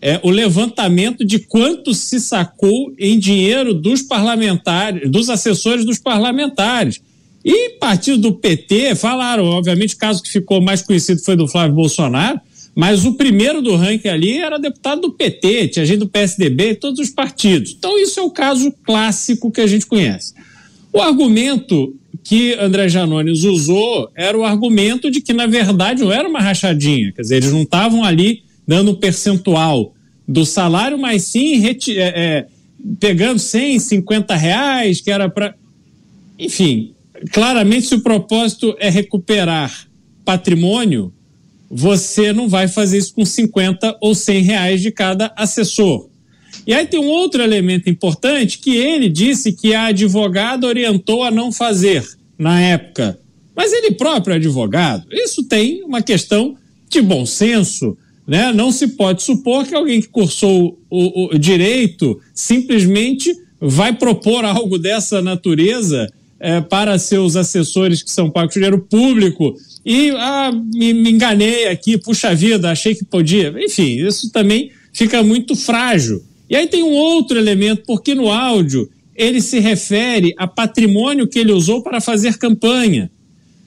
é, 0.00 0.20
o 0.22 0.30
levantamento 0.30 1.24
de 1.24 1.38
quanto 1.38 1.94
se 1.94 2.20
sacou 2.20 2.92
em 2.98 3.18
dinheiro 3.18 3.72
dos 3.72 4.02
parlamentares, 4.02 5.10
dos 5.10 5.30
assessores 5.30 5.84
dos 5.84 5.98
parlamentares. 5.98 7.00
E 7.42 7.70
partido 7.78 8.18
do 8.18 8.32
PT 8.34 8.94
falaram, 8.94 9.44
obviamente, 9.44 9.94
o 9.94 9.98
caso 9.98 10.22
que 10.22 10.28
ficou 10.28 10.60
mais 10.60 10.82
conhecido 10.82 11.22
foi 11.22 11.36
do 11.36 11.48
Flávio 11.48 11.74
Bolsonaro, 11.74 12.38
mas 12.74 13.04
o 13.06 13.14
primeiro 13.14 13.62
do 13.62 13.76
ranking 13.76 14.08
ali 14.08 14.38
era 14.38 14.58
deputado 14.58 15.02
do 15.02 15.12
PT, 15.12 15.68
tinha 15.68 15.86
gente 15.86 16.00
do 16.00 16.08
PSDB, 16.08 16.74
todos 16.74 17.00
os 17.00 17.08
partidos. 17.08 17.74
Então, 17.78 17.98
isso 17.98 18.20
é 18.20 18.22
o 18.22 18.30
caso 18.30 18.72
clássico 18.84 19.50
que 19.50 19.60
a 19.60 19.66
gente 19.66 19.86
conhece. 19.86 20.34
O 20.92 21.00
argumento 21.00 21.94
que 22.24 22.54
André 22.54 22.88
Janones 22.88 23.44
usou 23.44 24.10
era 24.16 24.36
o 24.36 24.44
argumento 24.44 25.10
de 25.10 25.20
que, 25.20 25.34
na 25.34 25.46
verdade, 25.46 26.02
não 26.02 26.10
era 26.10 26.26
uma 26.26 26.40
rachadinha, 26.40 27.12
quer 27.12 27.22
dizer, 27.22 27.36
eles 27.36 27.52
não 27.52 27.62
estavam 27.62 28.02
ali 28.02 28.42
dando 28.66 28.92
um 28.92 28.94
percentual 28.94 29.94
do 30.26 30.46
salário, 30.46 30.98
mas 30.98 31.24
sim 31.24 31.62
é, 31.66 31.76
é, 31.98 32.46
pegando 32.98 33.38
100, 33.38 33.78
50 33.78 34.34
reais, 34.34 35.02
que 35.02 35.10
era 35.10 35.28
para. 35.28 35.54
Enfim, 36.38 36.94
claramente, 37.30 37.86
se 37.86 37.94
o 37.94 38.00
propósito 38.00 38.74
é 38.80 38.88
recuperar 38.88 39.86
patrimônio, 40.24 41.12
você 41.70 42.32
não 42.32 42.48
vai 42.48 42.68
fazer 42.68 42.98
isso 42.98 43.14
com 43.14 43.24
50 43.24 43.98
ou 44.00 44.14
100 44.14 44.42
reais 44.42 44.80
de 44.80 44.90
cada 44.90 45.30
assessor. 45.36 46.08
E 46.66 46.72
aí 46.72 46.86
tem 46.86 46.98
um 47.00 47.08
outro 47.08 47.42
elemento 47.42 47.90
importante 47.90 48.58
que 48.58 48.76
ele 48.76 49.08
disse 49.08 49.52
que 49.52 49.74
a 49.74 49.86
advogada 49.86 50.66
orientou 50.66 51.22
a 51.22 51.30
não 51.30 51.52
fazer 51.52 52.04
na 52.38 52.60
época. 52.60 53.18
Mas 53.54 53.72
ele 53.72 53.92
próprio 53.92 54.32
é 54.32 54.36
advogado. 54.36 55.06
Isso 55.12 55.44
tem 55.44 55.82
uma 55.84 56.02
questão 56.02 56.56
de 56.88 57.00
bom 57.00 57.24
senso, 57.26 57.96
né? 58.26 58.52
Não 58.52 58.72
se 58.72 58.88
pode 58.88 59.22
supor 59.22 59.66
que 59.66 59.74
alguém 59.74 60.00
que 60.00 60.08
cursou 60.08 60.78
o, 60.90 61.34
o 61.34 61.38
direito 61.38 62.20
simplesmente 62.32 63.34
vai 63.60 63.92
propor 63.92 64.44
algo 64.46 64.78
dessa 64.78 65.22
natureza 65.22 66.08
é, 66.40 66.60
para 66.60 66.98
seus 66.98 67.36
assessores 67.36 68.02
que 68.02 68.10
são 68.10 68.30
pagos 68.30 68.54
dinheiro 68.54 68.78
público 68.78 69.54
e 69.84 70.10
ah, 70.10 70.50
me, 70.52 70.94
me, 70.94 71.10
enganei 71.10 71.68
aqui, 71.68 71.98
puxa 71.98 72.34
vida, 72.34 72.70
achei 72.70 72.94
que 72.94 73.04
podia. 73.04 73.54
Enfim, 73.58 74.06
isso 74.06 74.30
também 74.30 74.70
fica 74.92 75.22
muito 75.22 75.54
frágil. 75.54 76.22
E 76.48 76.56
aí 76.56 76.66
tem 76.66 76.82
um 76.82 76.92
outro 76.92 77.38
elemento, 77.38 77.82
porque 77.86 78.14
no 78.14 78.30
áudio 78.30 78.88
ele 79.14 79.40
se 79.40 79.60
refere 79.60 80.34
a 80.36 80.46
patrimônio 80.46 81.26
que 81.26 81.38
ele 81.38 81.52
usou 81.52 81.82
para 81.82 82.00
fazer 82.00 82.36
campanha. 82.36 83.10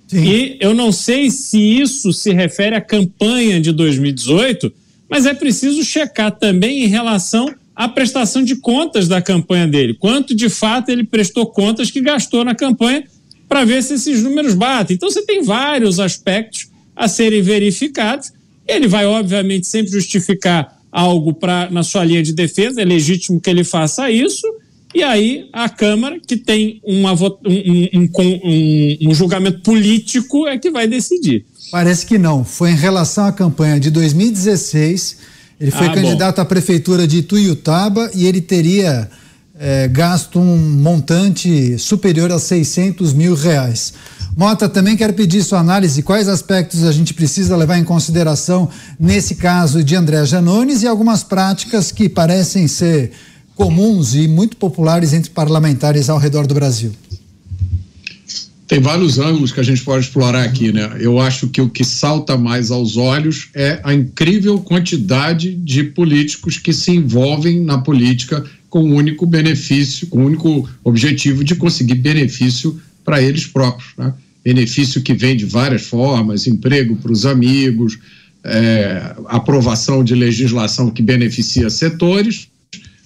Sim. 0.07 0.23
E 0.23 0.57
eu 0.59 0.73
não 0.73 0.91
sei 0.91 1.29
se 1.29 1.59
isso 1.59 2.13
se 2.13 2.33
refere 2.33 2.75
à 2.75 2.81
campanha 2.81 3.59
de 3.59 3.71
2018, 3.71 4.71
mas 5.09 5.25
é 5.25 5.33
preciso 5.33 5.83
checar 5.83 6.31
também 6.31 6.83
em 6.83 6.87
relação 6.87 7.53
à 7.75 7.87
prestação 7.87 8.43
de 8.43 8.55
contas 8.55 9.07
da 9.07 9.21
campanha 9.21 9.67
dele. 9.67 9.93
Quanto 9.93 10.35
de 10.35 10.49
fato 10.49 10.89
ele 10.89 11.03
prestou 11.03 11.45
contas 11.45 11.91
que 11.91 12.01
gastou 12.01 12.43
na 12.43 12.55
campanha 12.55 13.03
para 13.47 13.63
ver 13.63 13.81
se 13.83 13.93
esses 13.93 14.23
números 14.23 14.53
batem. 14.53 14.95
Então 14.95 15.09
você 15.09 15.25
tem 15.25 15.43
vários 15.43 15.99
aspectos 15.99 16.69
a 16.95 17.07
serem 17.07 17.41
verificados. 17.41 18.31
Ele 18.67 18.87
vai, 18.87 19.05
obviamente, 19.05 19.67
sempre 19.67 19.91
justificar 19.91 20.76
algo 20.91 21.33
pra, 21.33 21.69
na 21.69 21.83
sua 21.83 22.03
linha 22.03 22.23
de 22.23 22.33
defesa, 22.33 22.81
é 22.81 22.85
legítimo 22.85 23.39
que 23.39 23.49
ele 23.49 23.63
faça 23.63 24.09
isso 24.09 24.47
e 24.97 25.03
aí 25.03 25.49
a 25.51 25.69
Câmara, 25.69 26.19
que 26.19 26.37
tem 26.37 26.81
uma, 26.83 27.13
um, 27.13 27.29
um, 27.93 29.09
um, 29.09 29.13
julgamento 29.13 29.59
político, 29.61 30.47
é 30.47 30.57
que 30.57 30.71
vai 30.71 30.87
decidir. 30.87 31.45
Parece 31.71 32.05
que 32.05 32.17
não. 32.17 32.43
Foi 32.43 32.71
em 32.71 32.75
relação 32.75 33.25
à 33.25 33.31
campanha 33.31 33.79
de 33.79 33.91
2016. 33.91 35.17
Ele 35.59 35.71
foi 35.71 35.87
ah, 35.87 35.93
candidato 35.93 36.37
bom. 36.37 36.41
à 36.41 36.45
prefeitura 36.45 37.07
de 37.07 37.21
Tuiutaba 37.21 38.09
e 38.15 38.25
ele 38.25 38.39
teria 38.41 39.09
é, 39.59 39.87
gasto 39.87 40.39
um 40.39 40.57
montante 40.57 41.77
superior 41.77 42.31
a 42.31 42.39
600 42.39 43.13
mil 43.13 43.35
reais. 43.35 43.93
Mota, 44.35 44.69
também 44.69 44.95
quero 44.95 45.13
pedir 45.13 45.43
sua 45.43 45.59
análise. 45.59 46.03
Quais 46.03 46.27
aspectos 46.27 46.83
a 46.83 46.91
gente 46.91 47.13
precisa 47.13 47.57
levar 47.57 47.77
em 47.79 47.83
consideração 47.83 48.69
nesse 48.99 49.35
caso 49.35 49.83
de 49.83 49.95
André 49.95 50.23
Janones 50.25 50.83
e 50.83 50.87
algumas 50.87 51.23
práticas 51.23 51.91
que 51.91 52.07
parecem 52.07 52.67
ser 52.67 53.11
comuns 53.55 54.13
e 54.13 54.27
muito 54.27 54.55
populares 54.57 55.13
entre 55.13 55.31
parlamentares 55.31 56.07
ao 56.09 56.19
redor 56.19 56.45
do 56.45 56.53
Brasil? 56.53 56.93
Tem 58.67 58.81
vários 58.81 59.17
ângulos 59.17 59.53
que 59.53 59.61
a 59.61 59.63
gente 59.63 59.81
pode 59.81 60.05
explorar 60.05 60.43
aqui, 60.43 60.73
né? 60.73 60.97
Eu 60.99 61.19
acho 61.19 61.47
que 61.47 61.61
o 61.61 61.69
que 61.69 61.85
salta 61.85 62.37
mais 62.37 62.69
aos 62.69 62.97
olhos 62.97 63.47
é 63.55 63.79
a 63.81 63.93
incrível 63.93 64.59
quantidade 64.59 65.55
de 65.55 65.85
políticos 65.85 66.57
que 66.57 66.73
se 66.73 66.91
envolvem 66.91 67.61
na 67.61 67.77
política 67.77 68.43
com 68.69 68.81
o 68.81 68.95
único 68.95 69.25
benefício, 69.25 70.07
com 70.07 70.19
o 70.19 70.25
único 70.25 70.69
objetivo 70.83 71.43
de 71.43 71.55
conseguir 71.55 71.95
benefício 71.95 72.79
para 73.03 73.21
eles 73.21 73.45
próprios, 73.45 73.91
né? 73.97 74.13
Benefício 74.43 75.01
que 75.01 75.13
vem 75.13 75.35
de 75.35 75.45
várias 75.45 75.83
formas, 75.83 76.47
emprego 76.47 76.95
para 76.95 77.11
os 77.11 77.25
amigos, 77.25 77.99
é, 78.43 79.15
aprovação 79.27 80.03
de 80.03 80.15
legislação 80.15 80.89
que 80.89 81.01
beneficia 81.01 81.69
setores, 81.69 82.47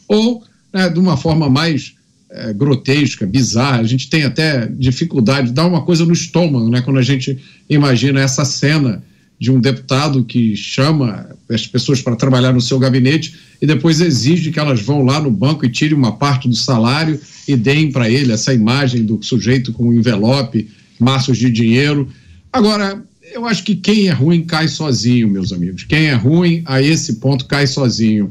ou 0.08 0.44
né, 0.72 0.88
de 0.90 1.00
uma 1.00 1.18
forma 1.18 1.50
mais 1.50 1.94
é, 2.30 2.54
grotesca, 2.54 3.26
bizarra. 3.26 3.80
A 3.80 3.88
gente 3.88 4.10
tem 4.10 4.24
até 4.24 4.68
dificuldade 4.68 5.48
de 5.48 5.54
dar 5.54 5.66
uma 5.66 5.82
coisa 5.82 6.06
no 6.06 6.14
estômago, 6.14 6.70
né, 6.70 6.82
quando 6.82 6.98
a 6.98 7.04
gente 7.04 7.38
imagina 7.70 8.22
essa 8.22 8.46
cena 8.46 9.04
de 9.42 9.50
um 9.50 9.60
deputado 9.60 10.24
que 10.24 10.56
chama 10.56 11.28
as 11.50 11.66
pessoas 11.66 12.00
para 12.00 12.16
trabalhar 12.16 12.54
no 12.54 12.62
seu 12.62 12.78
gabinete 12.78 13.34
e 13.60 13.66
depois 13.66 14.00
exige 14.00 14.52
que 14.52 14.60
elas 14.60 14.84
vão 14.84 15.04
lá 15.04 15.20
no 15.20 15.32
banco 15.32 15.66
e 15.66 15.70
tirem 15.70 15.98
uma 15.98 16.12
parte 16.12 16.48
do 16.48 16.54
salário 16.56 17.20
e 17.48 17.56
deem 17.56 17.92
para 17.92 18.08
ele 18.08 18.32
essa 18.32 18.54
imagem 18.54 19.04
do 19.04 19.20
sujeito 19.24 19.74
com 19.74 19.92
envelope, 19.92 20.70
maços 21.00 21.40
de 21.40 21.50
dinheiro. 21.50 22.08
Agora, 22.54 23.04
eu 23.34 23.48
acho 23.48 23.64
que 23.64 23.76
quem 23.76 24.10
é 24.10 24.12
ruim 24.12 24.44
cai 24.44 24.68
sozinho, 24.68 25.28
meus 25.28 25.52
amigos. 25.52 25.86
Quem 25.86 26.06
é 26.06 26.14
ruim 26.14 26.62
a 26.64 26.80
esse 26.80 27.14
ponto 27.14 27.46
cai 27.46 27.66
sozinho. 27.66 28.30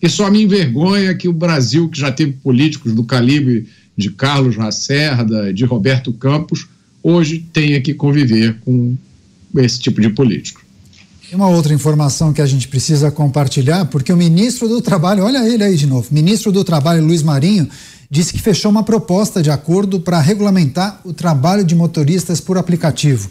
E 0.00 0.08
só 0.08 0.30
me 0.30 0.44
envergonha 0.44 1.12
que 1.12 1.26
o 1.26 1.32
Brasil, 1.32 1.88
que 1.88 1.98
já 1.98 2.12
teve 2.12 2.34
políticos 2.34 2.94
do 2.94 3.02
calibre 3.02 3.66
de 3.96 4.12
Carlos 4.12 4.54
Lacerda, 4.54 5.52
de 5.52 5.64
Roberto 5.64 6.12
Campos, 6.12 6.68
hoje 7.02 7.44
tenha 7.52 7.80
que 7.80 7.92
conviver 7.92 8.58
com 8.60 8.96
esse 9.56 9.78
tipo 9.78 10.00
de 10.00 10.08
político. 10.08 10.62
Uma 11.32 11.48
outra 11.48 11.72
informação 11.72 12.30
que 12.30 12.42
a 12.42 12.46
gente 12.46 12.68
precisa 12.68 13.10
compartilhar, 13.10 13.86
porque 13.86 14.12
o 14.12 14.16
ministro 14.16 14.68
do 14.68 14.82
Trabalho, 14.82 15.24
olha 15.24 15.48
ele 15.48 15.64
aí 15.64 15.76
de 15.76 15.86
novo, 15.86 16.08
ministro 16.10 16.52
do 16.52 16.62
Trabalho 16.62 17.02
Luiz 17.02 17.22
Marinho 17.22 17.66
disse 18.10 18.34
que 18.34 18.42
fechou 18.42 18.70
uma 18.70 18.82
proposta 18.82 19.42
de 19.42 19.50
acordo 19.50 19.98
para 19.98 20.20
regulamentar 20.20 21.00
o 21.02 21.14
trabalho 21.14 21.64
de 21.64 21.74
motoristas 21.74 22.38
por 22.38 22.58
aplicativo. 22.58 23.30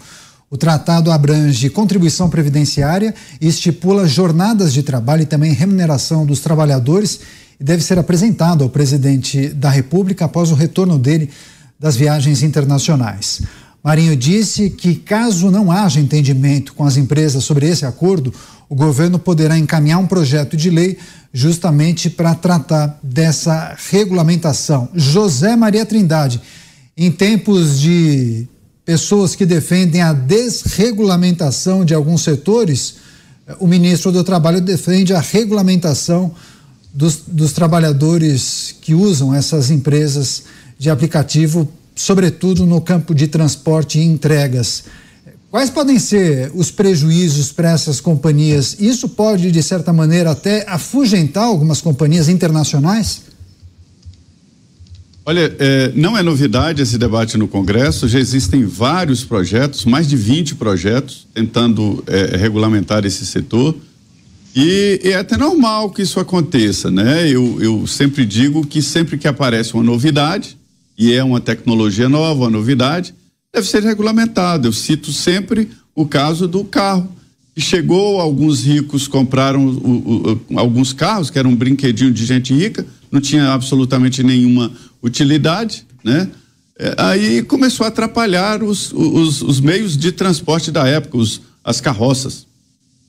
O 0.49 0.57
tratado 0.57 1.11
abrange 1.11 1.69
contribuição 1.69 2.27
previdenciária 2.27 3.13
e 3.39 3.47
estipula 3.47 4.07
jornadas 4.07 4.73
de 4.73 4.81
trabalho 4.81 5.21
e 5.21 5.27
também 5.27 5.53
remuneração 5.53 6.25
dos 6.25 6.39
trabalhadores 6.39 7.19
e 7.59 7.63
deve 7.63 7.83
ser 7.83 7.99
apresentado 7.99 8.63
ao 8.63 8.69
presidente 8.71 9.49
da 9.49 9.69
República 9.69 10.25
após 10.25 10.51
o 10.51 10.55
retorno 10.55 10.97
dele 10.97 11.29
das 11.79 11.95
viagens 11.95 12.41
internacionais. 12.41 13.43
Marinho 13.83 14.15
disse 14.15 14.69
que, 14.69 14.95
caso 14.95 15.49
não 15.49 15.71
haja 15.71 15.99
entendimento 15.99 16.73
com 16.73 16.85
as 16.85 16.97
empresas 16.97 17.43
sobre 17.43 17.67
esse 17.67 17.85
acordo, 17.85 18.33
o 18.69 18.75
governo 18.75 19.17
poderá 19.17 19.57
encaminhar 19.57 19.99
um 19.99 20.07
projeto 20.07 20.55
de 20.55 20.69
lei 20.69 20.97
justamente 21.33 22.09
para 22.09 22.35
tratar 22.35 22.99
dessa 23.01 23.75
regulamentação. 23.89 24.89
José 24.93 25.55
Maria 25.55 25.85
Trindade, 25.85 26.39
em 26.95 27.11
tempos 27.11 27.79
de 27.79 28.47
pessoas 28.85 29.35
que 29.35 29.45
defendem 29.45 30.01
a 30.01 30.13
desregulamentação 30.13 31.83
de 31.83 31.93
alguns 31.93 32.21
setores, 32.21 32.95
o 33.59 33.67
ministro 33.67 34.11
do 34.11 34.23
Trabalho 34.23 34.61
defende 34.61 35.13
a 35.13 35.19
regulamentação 35.19 36.33
dos, 36.93 37.21
dos 37.27 37.53
trabalhadores 37.53 38.75
que 38.81 38.93
usam 38.93 39.33
essas 39.33 39.71
empresas 39.71 40.43
de 40.77 40.89
aplicativo, 40.89 41.71
sobretudo 41.95 42.65
no 42.65 42.81
campo 42.81 43.13
de 43.13 43.27
transporte 43.27 43.99
e 43.99 44.03
entregas. 44.03 44.83
Quais 45.51 45.69
podem 45.69 45.99
ser 45.99 46.49
os 46.55 46.71
prejuízos 46.71 47.51
para 47.51 47.71
essas 47.71 47.99
companhias? 47.99 48.77
Isso 48.79 49.09
pode, 49.09 49.51
de 49.51 49.61
certa 49.61 49.91
maneira, 49.91 50.31
até 50.31 50.65
afugentar 50.67 51.43
algumas 51.43 51.81
companhias 51.81 52.29
internacionais? 52.29 53.23
Olha, 55.25 55.55
é, 55.59 55.91
não 55.93 56.17
é 56.17 56.23
novidade 56.23 56.81
esse 56.81 56.97
debate 56.97 57.37
no 57.37 57.47
Congresso, 57.47 58.07
já 58.07 58.19
existem 58.19 58.65
vários 58.65 59.23
projetos, 59.23 59.85
mais 59.85 60.07
de 60.07 60.15
20 60.15 60.55
projetos, 60.55 61.27
tentando 61.33 62.03
é, 62.07 62.37
regulamentar 62.37 63.05
esse 63.05 63.25
setor. 63.25 63.75
E, 64.55 64.99
e, 65.03 65.09
é 65.09 65.17
até 65.17 65.37
normal 65.37 65.91
que 65.91 66.01
isso 66.01 66.19
aconteça, 66.19 66.89
né? 66.89 67.29
Eu, 67.29 67.61
eu 67.61 67.85
sempre 67.85 68.25
digo 68.25 68.65
que 68.65 68.81
sempre 68.81 69.17
que 69.17 69.27
aparece 69.27 69.73
uma 69.73 69.83
novidade, 69.83 70.57
e 71.01 71.13
é 71.13 71.23
uma 71.23 71.41
tecnologia 71.41 72.07
nova, 72.07 72.41
uma 72.41 72.49
novidade, 72.51 73.15
deve 73.51 73.67
ser 73.67 73.81
regulamentado. 73.81 74.67
Eu 74.67 74.71
cito 74.71 75.11
sempre 75.11 75.67
o 75.95 76.05
caso 76.05 76.47
do 76.47 76.63
carro. 76.63 77.11
Chegou, 77.57 78.21
alguns 78.21 78.63
ricos 78.63 79.07
compraram 79.07 79.65
o, 79.65 80.39
o, 80.47 80.59
alguns 80.59 80.93
carros, 80.93 81.31
que 81.31 81.39
eram 81.39 81.49
um 81.49 81.55
brinquedinho 81.55 82.11
de 82.11 82.23
gente 82.23 82.53
rica, 82.53 82.85
não 83.11 83.19
tinha 83.19 83.51
absolutamente 83.51 84.21
nenhuma 84.21 84.71
utilidade, 85.01 85.87
né? 86.03 86.29
É, 86.77 86.93
aí 86.95 87.41
começou 87.41 87.83
a 87.83 87.89
atrapalhar 87.89 88.61
os, 88.61 88.93
os, 88.93 89.41
os, 89.41 89.59
meios 89.59 89.97
de 89.97 90.11
transporte 90.11 90.69
da 90.69 90.87
época, 90.87 91.17
os, 91.17 91.41
as 91.63 91.81
carroças. 91.81 92.45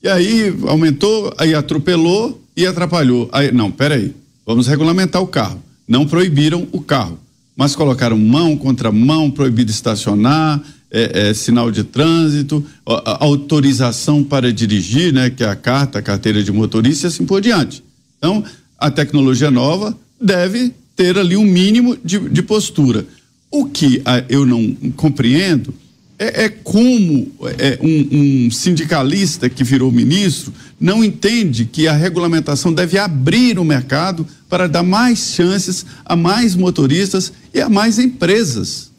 E 0.01 0.07
aí 0.07 0.51
aumentou, 0.65 1.31
aí 1.37 1.53
atropelou 1.53 2.41
e 2.57 2.65
atrapalhou. 2.65 3.29
Aí, 3.31 3.51
não, 3.51 3.69
peraí, 3.69 4.15
vamos 4.43 4.65
regulamentar 4.65 5.21
o 5.21 5.27
carro. 5.27 5.61
Não 5.87 6.07
proibiram 6.07 6.67
o 6.71 6.81
carro, 6.81 7.19
mas 7.55 7.75
colocaram 7.75 8.17
mão 8.17 8.57
contra 8.57 8.91
mão, 8.91 9.29
proibido 9.29 9.71
estacionar, 9.71 10.61
é, 10.91 11.29
é, 11.29 11.33
sinal 11.33 11.71
de 11.71 11.83
trânsito, 11.83 12.63
autorização 12.85 14.23
para 14.23 14.53
dirigir, 14.53 15.11
né, 15.11 15.29
que 15.29 15.43
é 15.43 15.47
a 15.47 15.55
carta, 15.55 15.99
a 15.99 16.01
carteira 16.01 16.43
de 16.43 16.51
motorista 16.51 17.07
e 17.07 17.09
assim 17.09 17.25
por 17.25 17.41
diante. 17.41 17.83
Então, 18.17 18.43
a 18.77 18.91
tecnologia 18.91 19.49
nova 19.49 19.97
deve 20.21 20.71
ter 20.95 21.17
ali 21.17 21.35
um 21.35 21.43
mínimo 21.43 21.97
de, 22.03 22.19
de 22.19 22.43
postura. 22.43 23.05
O 23.49 23.65
que 23.65 24.01
ah, 24.05 24.23
eu 24.29 24.45
não 24.45 24.75
compreendo 24.95 25.73
é, 26.17 26.45
é 26.45 26.49
como 26.49 27.31
é, 27.57 27.79
um, 27.81 28.45
um, 28.45 28.51
sindicalista 28.51 29.49
que 29.49 29.63
virou 29.63 29.91
ministro 29.91 30.53
não 30.79 31.03
entende 31.03 31.65
que 31.65 31.87
a 31.87 31.93
regulamentação 31.93 32.73
deve 32.73 32.97
abrir 32.97 33.57
o 33.57 33.65
mercado 33.65 34.25
para 34.47 34.67
dar 34.67 34.83
mais 34.83 35.33
chances 35.35 35.85
a 36.05 36.15
mais 36.15 36.55
motoristas 36.55 37.33
e 37.53 37.59
a 37.59 37.69
mais 37.69 37.99
empresas. 37.99 38.91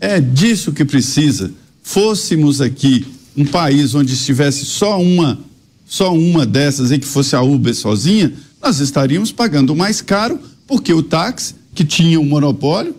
É 0.00 0.20
disso 0.20 0.72
que 0.72 0.84
precisa. 0.84 1.50
Fôssemos 1.82 2.60
aqui 2.60 3.06
um 3.36 3.44
país 3.44 3.94
onde 3.94 4.14
estivesse 4.14 4.64
só 4.64 5.00
uma, 5.00 5.40
só 5.86 6.14
uma 6.14 6.46
dessas 6.46 6.90
e 6.90 6.98
que 6.98 7.06
fosse 7.06 7.34
a 7.34 7.42
Uber 7.42 7.74
sozinha, 7.74 8.32
nós 8.62 8.78
estaríamos 8.78 9.32
pagando 9.32 9.74
mais 9.74 10.00
caro 10.00 10.38
porque 10.66 10.92
o 10.92 11.02
táxi, 11.02 11.54
que 11.74 11.84
tinha 11.84 12.20
um 12.20 12.24
monopólio, 12.24 12.94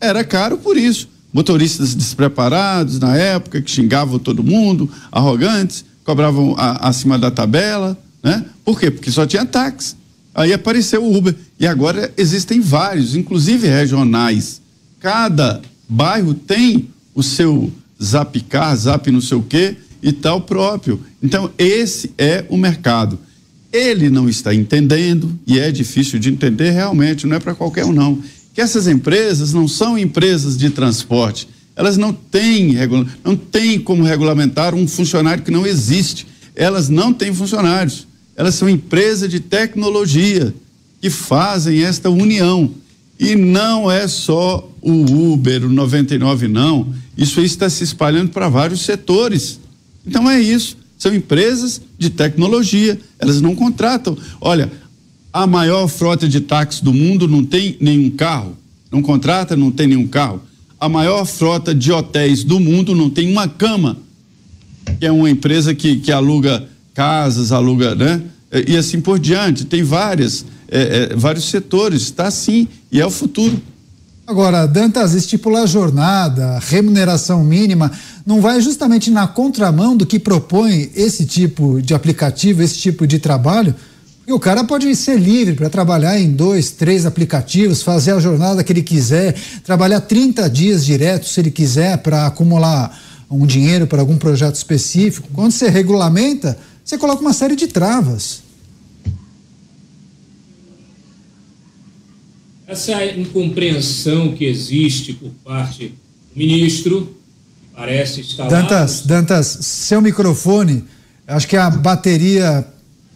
era 0.00 0.22
caro 0.22 0.58
por 0.58 0.76
isso. 0.76 1.08
Motoristas 1.36 1.94
despreparados 1.94 2.98
na 2.98 3.14
época, 3.14 3.60
que 3.60 3.70
xingavam 3.70 4.18
todo 4.18 4.42
mundo, 4.42 4.88
arrogantes, 5.12 5.84
cobravam 6.02 6.54
a, 6.56 6.88
acima 6.88 7.18
da 7.18 7.30
tabela, 7.30 7.94
né? 8.22 8.42
Por 8.64 8.80
quê? 8.80 8.90
Porque 8.90 9.10
só 9.10 9.26
tinha 9.26 9.44
táxi. 9.44 9.96
Aí 10.34 10.50
apareceu 10.54 11.04
o 11.04 11.14
Uber. 11.14 11.36
E 11.60 11.66
agora 11.66 12.10
existem 12.16 12.58
vários, 12.58 13.14
inclusive 13.14 13.68
regionais. 13.68 14.62
Cada 14.98 15.60
bairro 15.86 16.32
tem 16.32 16.88
o 17.14 17.22
seu 17.22 17.70
Zapcar, 18.02 18.74
Zap 18.74 19.10
não 19.10 19.20
sei 19.20 19.36
o 19.36 19.42
quê 19.42 19.76
e 20.02 20.12
tal 20.12 20.40
próprio. 20.40 21.02
Então, 21.22 21.50
esse 21.58 22.14
é 22.16 22.46
o 22.48 22.56
mercado. 22.56 23.18
Ele 23.70 24.08
não 24.08 24.26
está 24.26 24.54
entendendo, 24.54 25.38
e 25.46 25.58
é 25.58 25.70
difícil 25.70 26.18
de 26.18 26.30
entender 26.30 26.70
realmente, 26.70 27.26
não 27.26 27.36
é 27.36 27.40
para 27.40 27.54
qualquer 27.54 27.84
um, 27.84 27.92
não. 27.92 28.22
Que 28.56 28.62
essas 28.62 28.88
empresas 28.88 29.52
não 29.52 29.68
são 29.68 29.98
empresas 29.98 30.56
de 30.56 30.70
transporte. 30.70 31.46
Elas 31.76 31.98
não 31.98 32.10
têm, 32.10 32.74
não 33.22 33.36
têm 33.36 33.78
como 33.78 34.02
regulamentar 34.02 34.74
um 34.74 34.88
funcionário 34.88 35.44
que 35.44 35.50
não 35.50 35.66
existe. 35.66 36.26
Elas 36.54 36.88
não 36.88 37.12
têm 37.12 37.34
funcionários. 37.34 38.06
Elas 38.34 38.54
são 38.54 38.66
empresas 38.66 39.28
de 39.28 39.40
tecnologia 39.40 40.54
que 41.02 41.10
fazem 41.10 41.84
esta 41.84 42.08
união. 42.08 42.72
E 43.20 43.36
não 43.36 43.90
é 43.90 44.08
só 44.08 44.66
o 44.80 45.32
Uber, 45.32 45.66
o 45.66 45.68
99, 45.68 46.48
não. 46.48 46.94
Isso 47.14 47.42
está 47.42 47.68
se 47.68 47.84
espalhando 47.84 48.30
para 48.30 48.48
vários 48.48 48.80
setores. 48.80 49.60
Então 50.06 50.30
é 50.30 50.40
isso. 50.40 50.78
São 50.96 51.14
empresas 51.14 51.82
de 51.98 52.08
tecnologia, 52.08 52.98
elas 53.18 53.42
não 53.42 53.54
contratam. 53.54 54.16
Olha, 54.40 54.72
a 55.36 55.46
maior 55.46 55.86
frota 55.86 56.26
de 56.26 56.40
táxis 56.40 56.80
do 56.80 56.94
mundo 56.94 57.28
não 57.28 57.44
tem 57.44 57.76
nenhum 57.78 58.08
carro, 58.08 58.56
não 58.90 59.02
contrata, 59.02 59.54
não 59.54 59.70
tem 59.70 59.86
nenhum 59.86 60.06
carro. 60.06 60.40
A 60.80 60.88
maior 60.88 61.26
frota 61.26 61.74
de 61.74 61.92
hotéis 61.92 62.42
do 62.42 62.58
mundo 62.58 62.94
não 62.94 63.10
tem 63.10 63.30
uma 63.30 63.46
cama, 63.46 63.98
que 64.98 65.04
é 65.04 65.12
uma 65.12 65.28
empresa 65.28 65.74
que, 65.74 65.96
que 65.96 66.10
aluga 66.10 66.66
casas, 66.94 67.52
aluga, 67.52 67.94
né? 67.94 68.22
E 68.66 68.78
assim 68.78 68.98
por 68.98 69.18
diante. 69.18 69.66
Tem 69.66 69.82
várias, 69.82 70.46
é, 70.70 71.10
é, 71.12 71.14
vários 71.14 71.44
setores, 71.50 72.02
está 72.02 72.28
assim, 72.28 72.66
e 72.90 72.98
é 72.98 73.04
o 73.04 73.10
futuro. 73.10 73.60
Agora, 74.26 74.66
Dantas, 74.66 75.12
estipular 75.12 75.66
jornada, 75.66 76.58
remuneração 76.60 77.44
mínima, 77.44 77.92
não 78.24 78.40
vai 78.40 78.58
justamente 78.62 79.10
na 79.10 79.28
contramão 79.28 79.94
do 79.94 80.06
que 80.06 80.18
propõe 80.18 80.90
esse 80.96 81.26
tipo 81.26 81.82
de 81.82 81.92
aplicativo, 81.92 82.62
esse 82.62 82.78
tipo 82.78 83.06
de 83.06 83.18
trabalho? 83.18 83.74
E 84.26 84.32
o 84.32 84.40
cara 84.40 84.64
pode 84.64 84.94
ser 84.96 85.20
livre 85.20 85.54
para 85.54 85.70
trabalhar 85.70 86.18
em 86.18 86.32
dois, 86.32 86.72
três 86.72 87.06
aplicativos, 87.06 87.82
fazer 87.82 88.10
a 88.10 88.18
jornada 88.18 88.64
que 88.64 88.72
ele 88.72 88.82
quiser, 88.82 89.36
trabalhar 89.62 90.00
30 90.00 90.50
dias 90.50 90.84
direto 90.84 91.28
se 91.28 91.38
ele 91.38 91.50
quiser 91.50 91.98
para 91.98 92.26
acumular 92.26 93.00
um 93.30 93.46
dinheiro 93.46 93.86
para 93.86 94.00
algum 94.00 94.18
projeto 94.18 94.56
específico. 94.56 95.28
Quando 95.32 95.52
você 95.52 95.68
regulamenta, 95.68 96.58
você 96.84 96.98
coloca 96.98 97.20
uma 97.20 97.32
série 97.32 97.54
de 97.54 97.68
travas. 97.68 98.42
Essa 102.66 103.04
incompreensão 103.04 104.34
que 104.34 104.44
existe 104.44 105.12
por 105.12 105.30
parte 105.44 105.94
do 106.34 106.38
ministro, 106.38 107.16
parece 107.72 108.22
estar 108.22 108.48
Dantas, 108.48 109.02
lá. 109.02 109.06
Dantas, 109.06 109.46
seu 109.46 110.00
microfone, 110.00 110.84
acho 111.28 111.46
que 111.46 111.56
a 111.56 111.70
bateria 111.70 112.66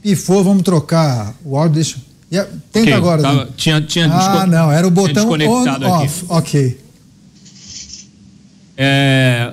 pifou, 0.02 0.43
vamos 0.44 0.62
trocar 0.62 1.35
o 1.44 1.56
áudio, 1.56 1.74
deixa. 1.74 1.97
Tenta 2.31 2.81
okay, 2.81 2.93
agora. 2.93 3.22
Tava, 3.22 3.48
tinha, 3.56 3.81
tinha 3.81 4.06
ah, 4.06 4.47
não, 4.47 4.70
era 4.70 4.86
o 4.86 4.90
botão 4.90 5.28
on, 5.31 5.86
off. 5.86 6.24
Ok. 6.28 6.78
É, 8.77 9.52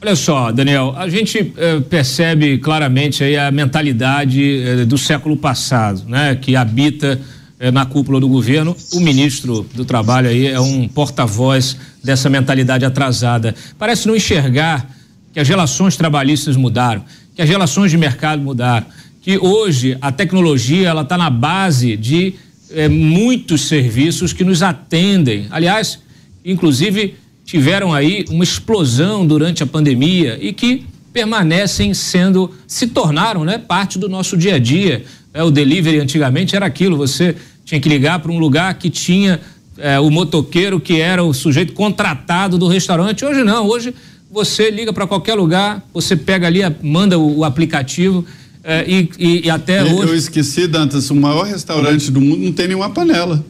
olha 0.00 0.16
só, 0.16 0.52
Daniel, 0.52 0.94
a 0.96 1.08
gente 1.08 1.52
é, 1.56 1.80
percebe 1.80 2.58
claramente 2.58 3.22
aí 3.22 3.36
a 3.36 3.50
mentalidade 3.50 4.62
é, 4.62 4.84
do 4.84 4.96
século 4.96 5.36
passado, 5.36 6.04
né, 6.08 6.36
que 6.36 6.54
habita 6.54 7.20
é, 7.58 7.70
na 7.70 7.84
cúpula 7.84 8.20
do 8.20 8.28
governo. 8.28 8.76
O 8.92 9.00
ministro 9.00 9.66
do 9.74 9.84
Trabalho 9.84 10.28
aí 10.28 10.46
é 10.46 10.60
um 10.60 10.86
porta-voz 10.88 11.76
dessa 12.02 12.30
mentalidade 12.30 12.84
atrasada. 12.84 13.54
Parece 13.76 14.06
não 14.06 14.14
enxergar 14.14 14.88
que 15.32 15.40
as 15.40 15.48
relações 15.48 15.96
trabalhistas 15.96 16.56
mudaram, 16.56 17.04
que 17.34 17.42
as 17.42 17.48
relações 17.48 17.90
de 17.90 17.98
mercado 17.98 18.40
mudaram, 18.40 18.86
que 19.24 19.38
hoje 19.38 19.96
a 20.02 20.12
tecnologia 20.12 20.86
ela 20.86 21.00
está 21.00 21.16
na 21.16 21.30
base 21.30 21.96
de 21.96 22.34
é, 22.70 22.90
muitos 22.90 23.62
serviços 23.62 24.34
que 24.34 24.44
nos 24.44 24.62
atendem. 24.62 25.46
Aliás, 25.50 25.98
inclusive 26.44 27.14
tiveram 27.42 27.94
aí 27.94 28.26
uma 28.28 28.44
explosão 28.44 29.26
durante 29.26 29.62
a 29.62 29.66
pandemia 29.66 30.38
e 30.42 30.52
que 30.52 30.84
permanecem 31.10 31.94
sendo, 31.94 32.50
se 32.66 32.88
tornaram, 32.88 33.44
né, 33.46 33.56
parte 33.56 33.98
do 33.98 34.10
nosso 34.10 34.36
dia 34.36 34.56
a 34.56 34.58
dia. 34.58 35.06
É, 35.32 35.42
o 35.42 35.50
delivery 35.50 36.00
antigamente 36.00 36.54
era 36.54 36.66
aquilo, 36.66 36.94
você 36.94 37.34
tinha 37.64 37.80
que 37.80 37.88
ligar 37.88 38.18
para 38.18 38.30
um 38.30 38.38
lugar 38.38 38.74
que 38.74 38.90
tinha 38.90 39.40
é, 39.78 39.98
o 39.98 40.10
motoqueiro 40.10 40.78
que 40.78 41.00
era 41.00 41.24
o 41.24 41.32
sujeito 41.32 41.72
contratado 41.72 42.58
do 42.58 42.68
restaurante. 42.68 43.24
Hoje 43.24 43.42
não, 43.42 43.66
hoje 43.66 43.94
você 44.30 44.70
liga 44.70 44.92
para 44.92 45.06
qualquer 45.06 45.34
lugar, 45.34 45.82
você 45.94 46.14
pega 46.14 46.46
ali, 46.46 46.60
manda 46.82 47.18
o, 47.18 47.38
o 47.38 47.44
aplicativo 47.44 48.26
é, 48.64 48.84
e, 48.88 49.10
e, 49.18 49.46
e, 49.46 49.50
até 49.50 49.82
eu, 49.82 49.94
hoje. 49.94 50.08
Eu 50.08 50.16
esqueci, 50.16 50.66
Dantas, 50.66 51.10
o 51.10 51.14
maior 51.14 51.44
restaurante 51.44 52.10
do 52.10 52.20
mundo 52.20 52.42
não 52.42 52.52
tem 52.52 52.68
nenhuma 52.68 52.90
panela. 52.90 53.44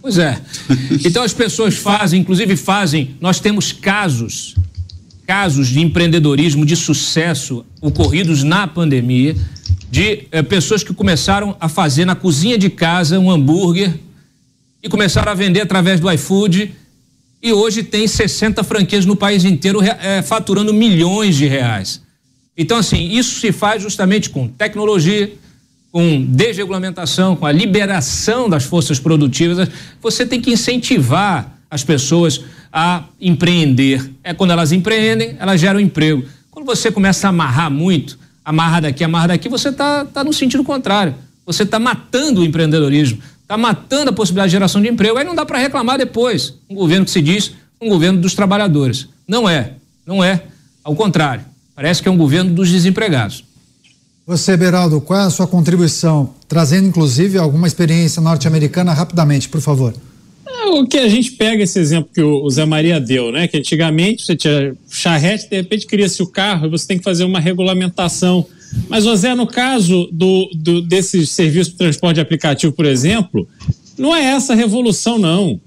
Pois 0.00 0.16
é. 0.16 0.40
Então 1.04 1.22
as 1.22 1.32
pessoas 1.32 1.74
fazem, 1.74 2.20
inclusive 2.20 2.56
fazem, 2.56 3.16
nós 3.20 3.40
temos 3.40 3.72
casos 3.72 4.54
casos 5.26 5.68
de 5.68 5.80
empreendedorismo 5.80 6.66
de 6.66 6.76
sucesso 6.76 7.64
ocorridos 7.80 8.42
na 8.42 8.66
pandemia, 8.66 9.34
de 9.90 10.26
eh, 10.30 10.42
pessoas 10.42 10.82
que 10.82 10.92
começaram 10.92 11.56
a 11.58 11.68
fazer 11.68 12.04
na 12.04 12.14
cozinha 12.14 12.58
de 12.58 12.68
casa 12.68 13.18
um 13.18 13.30
hambúrguer 13.30 13.94
e 14.82 14.88
começaram 14.88 15.32
a 15.32 15.34
vender 15.34 15.62
através 15.62 15.98
do 15.98 16.10
iFood 16.12 16.74
e 17.42 17.52
hoje 17.52 17.82
tem 17.82 18.06
60 18.06 18.62
franquias 18.64 19.06
no 19.06 19.16
país 19.16 19.44
inteiro 19.44 19.80
eh, 19.82 20.22
faturando 20.22 20.74
milhões 20.74 21.36
de 21.36 21.46
reais. 21.46 22.02
Então, 22.56 22.78
assim, 22.78 23.10
isso 23.10 23.40
se 23.40 23.50
faz 23.50 23.82
justamente 23.82 24.30
com 24.30 24.46
tecnologia, 24.46 25.32
com 25.90 26.24
desregulamentação, 26.24 27.36
com 27.36 27.46
a 27.46 27.52
liberação 27.52 28.48
das 28.48 28.64
forças 28.64 28.98
produtivas. 28.98 29.68
Você 30.00 30.26
tem 30.26 30.40
que 30.40 30.52
incentivar 30.52 31.56
as 31.70 31.82
pessoas 31.82 32.40
a 32.72 33.04
empreender. 33.20 34.10
É 34.22 34.34
quando 34.34 34.52
elas 34.52 34.72
empreendem, 34.72 35.36
elas 35.38 35.60
geram 35.60 35.80
emprego. 35.80 36.24
Quando 36.50 36.66
você 36.66 36.90
começa 36.90 37.26
a 37.26 37.30
amarrar 37.30 37.70
muito, 37.70 38.18
amarra 38.44 38.82
daqui, 38.82 39.02
amarra 39.02 39.28
daqui, 39.28 39.48
você 39.48 39.68
está 39.68 40.04
tá 40.04 40.22
no 40.22 40.32
sentido 40.32 40.62
contrário. 40.62 41.14
Você 41.46 41.64
está 41.64 41.78
matando 41.78 42.40
o 42.40 42.44
empreendedorismo, 42.44 43.20
está 43.42 43.56
matando 43.56 44.10
a 44.10 44.12
possibilidade 44.12 44.50
de 44.50 44.52
geração 44.52 44.80
de 44.80 44.88
emprego. 44.88 45.18
Aí 45.18 45.24
não 45.24 45.34
dá 45.34 45.44
para 45.44 45.58
reclamar 45.58 45.98
depois. 45.98 46.54
Um 46.68 46.74
governo 46.74 47.04
que 47.04 47.10
se 47.10 47.20
diz 47.20 47.52
um 47.80 47.88
governo 47.88 48.20
dos 48.20 48.34
trabalhadores. 48.34 49.08
Não 49.26 49.48
é, 49.48 49.74
não 50.06 50.22
é. 50.22 50.42
Ao 50.82 50.94
contrário, 50.94 51.44
parece 51.74 52.02
que 52.02 52.08
é 52.08 52.10
um 52.10 52.16
governo 52.16 52.52
dos 52.52 52.70
desempregados. 52.70 53.44
Você, 54.26 54.56
Beraldo, 54.56 55.02
qual 55.02 55.20
é 55.20 55.24
a 55.24 55.30
sua 55.30 55.46
contribuição? 55.46 56.34
Trazendo, 56.48 56.88
inclusive, 56.88 57.36
alguma 57.36 57.66
experiência 57.66 58.22
norte-americana 58.22 58.92
rapidamente, 58.94 59.50
por 59.50 59.60
favor. 59.60 59.94
É, 60.46 60.64
o 60.66 60.86
que 60.86 60.96
a 60.96 61.08
gente 61.08 61.32
pega 61.32 61.62
esse 61.62 61.78
exemplo 61.78 62.08
que 62.12 62.22
o 62.22 62.48
Zé 62.48 62.64
Maria 62.64 62.98
deu, 62.98 63.30
né? 63.30 63.46
Que 63.46 63.58
antigamente 63.58 64.24
você 64.24 64.34
tinha 64.34 64.74
charrete, 64.90 65.50
de 65.50 65.56
repente 65.56 65.86
cria-se 65.86 66.22
o 66.22 66.26
carro 66.26 66.66
e 66.66 66.70
você 66.70 66.86
tem 66.86 66.96
que 66.96 67.04
fazer 67.04 67.24
uma 67.24 67.38
regulamentação. 67.38 68.46
Mas, 68.88 69.04
Zé, 69.04 69.34
no 69.34 69.46
caso 69.46 70.08
do, 70.10 70.50
do, 70.54 70.80
desse 70.80 71.26
serviço 71.26 71.72
de 71.72 71.76
transporte 71.76 72.18
aplicativo, 72.18 72.72
por 72.72 72.86
exemplo, 72.86 73.46
não 73.98 74.16
é 74.16 74.24
essa 74.24 74.54
revolução, 74.54 75.18
não. 75.18 75.60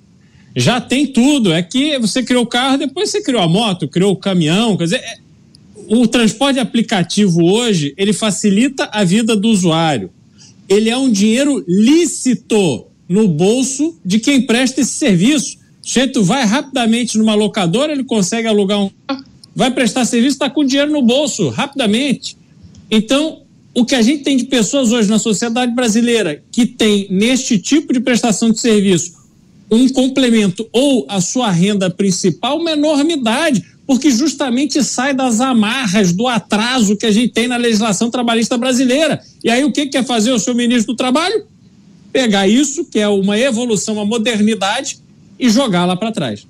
Já 0.55 0.81
tem 0.81 1.05
tudo. 1.05 1.53
É 1.53 1.61
que 1.61 1.99
você 1.99 2.23
criou 2.23 2.43
o 2.43 2.47
carro, 2.47 2.77
depois 2.79 3.11
você 3.11 3.21
criou 3.21 3.41
a 3.41 3.47
moto, 3.47 3.87
criou 3.87 4.13
o 4.13 4.15
caminhão. 4.15 4.75
Quer 4.75 4.83
dizer, 4.85 4.97
é, 4.97 5.17
o 5.87 6.07
transporte 6.07 6.59
aplicativo 6.59 7.43
hoje, 7.43 7.93
ele 7.97 8.13
facilita 8.13 8.89
a 8.91 9.03
vida 9.03 9.35
do 9.35 9.47
usuário. 9.47 10.09
Ele 10.67 10.89
é 10.89 10.97
um 10.97 11.11
dinheiro 11.11 11.63
lícito 11.67 12.87
no 13.07 13.27
bolso 13.27 13.97
de 14.03 14.19
quem 14.19 14.41
presta 14.41 14.81
esse 14.81 14.91
serviço. 14.91 15.57
O 15.83 15.87
sujeito 15.87 16.23
vai 16.23 16.45
rapidamente 16.45 17.17
numa 17.17 17.33
locadora, 17.35 17.93
ele 17.93 18.03
consegue 18.03 18.47
alugar 18.47 18.83
um 18.83 18.91
vai 19.55 19.71
prestar 19.71 20.05
serviço, 20.05 20.35
está 20.35 20.51
com 20.51 20.63
dinheiro 20.63 20.91
no 20.91 21.01
bolso, 21.01 21.49
rapidamente. 21.49 22.37
Então, 22.91 23.41
o 23.73 23.83
que 23.83 23.95
a 23.95 24.03
gente 24.03 24.23
tem 24.23 24.37
de 24.37 24.43
pessoas 24.43 24.91
hoje 24.91 25.09
na 25.09 25.17
sociedade 25.17 25.73
brasileira 25.73 26.43
que 26.51 26.67
tem 26.67 27.07
neste 27.09 27.57
tipo 27.57 27.91
de 27.91 27.99
prestação 27.99 28.51
de 28.51 28.59
serviço 28.59 29.17
um 29.69 29.89
complemento 29.89 30.67
ou 30.71 31.05
a 31.09 31.19
sua 31.19 31.51
renda 31.51 31.89
principal, 31.89 32.59
uma 32.59 32.71
enormidade 32.71 33.65
porque 33.87 34.11
justamente 34.11 34.83
sai 34.83 35.13
das 35.13 35.39
amarras 35.39 36.11
do 36.11 36.27
atraso 36.27 36.97
que 36.97 37.05
a 37.05 37.11
gente 37.11 37.31
tem 37.31 37.47
na 37.47 37.55
legislação 37.55 38.11
trabalhista 38.11 38.57
brasileira. 38.57 39.21
E 39.41 39.49
aí 39.49 39.63
o 39.63 39.71
que 39.71 39.85
quer 39.85 40.05
fazer 40.05 40.31
o 40.33 40.39
seu 40.39 40.53
ministro 40.53 40.93
do 40.93 40.97
Trabalho? 40.97 41.45
Pegar 42.11 42.49
isso, 42.49 42.83
que 42.83 42.99
é 42.99 43.07
uma 43.07 43.39
evolução, 43.39 43.95
uma 43.95 44.05
modernidade, 44.05 44.99
e 45.39 45.49
jogá-la 45.49 45.95
para 45.95 46.11
trás. 46.11 46.45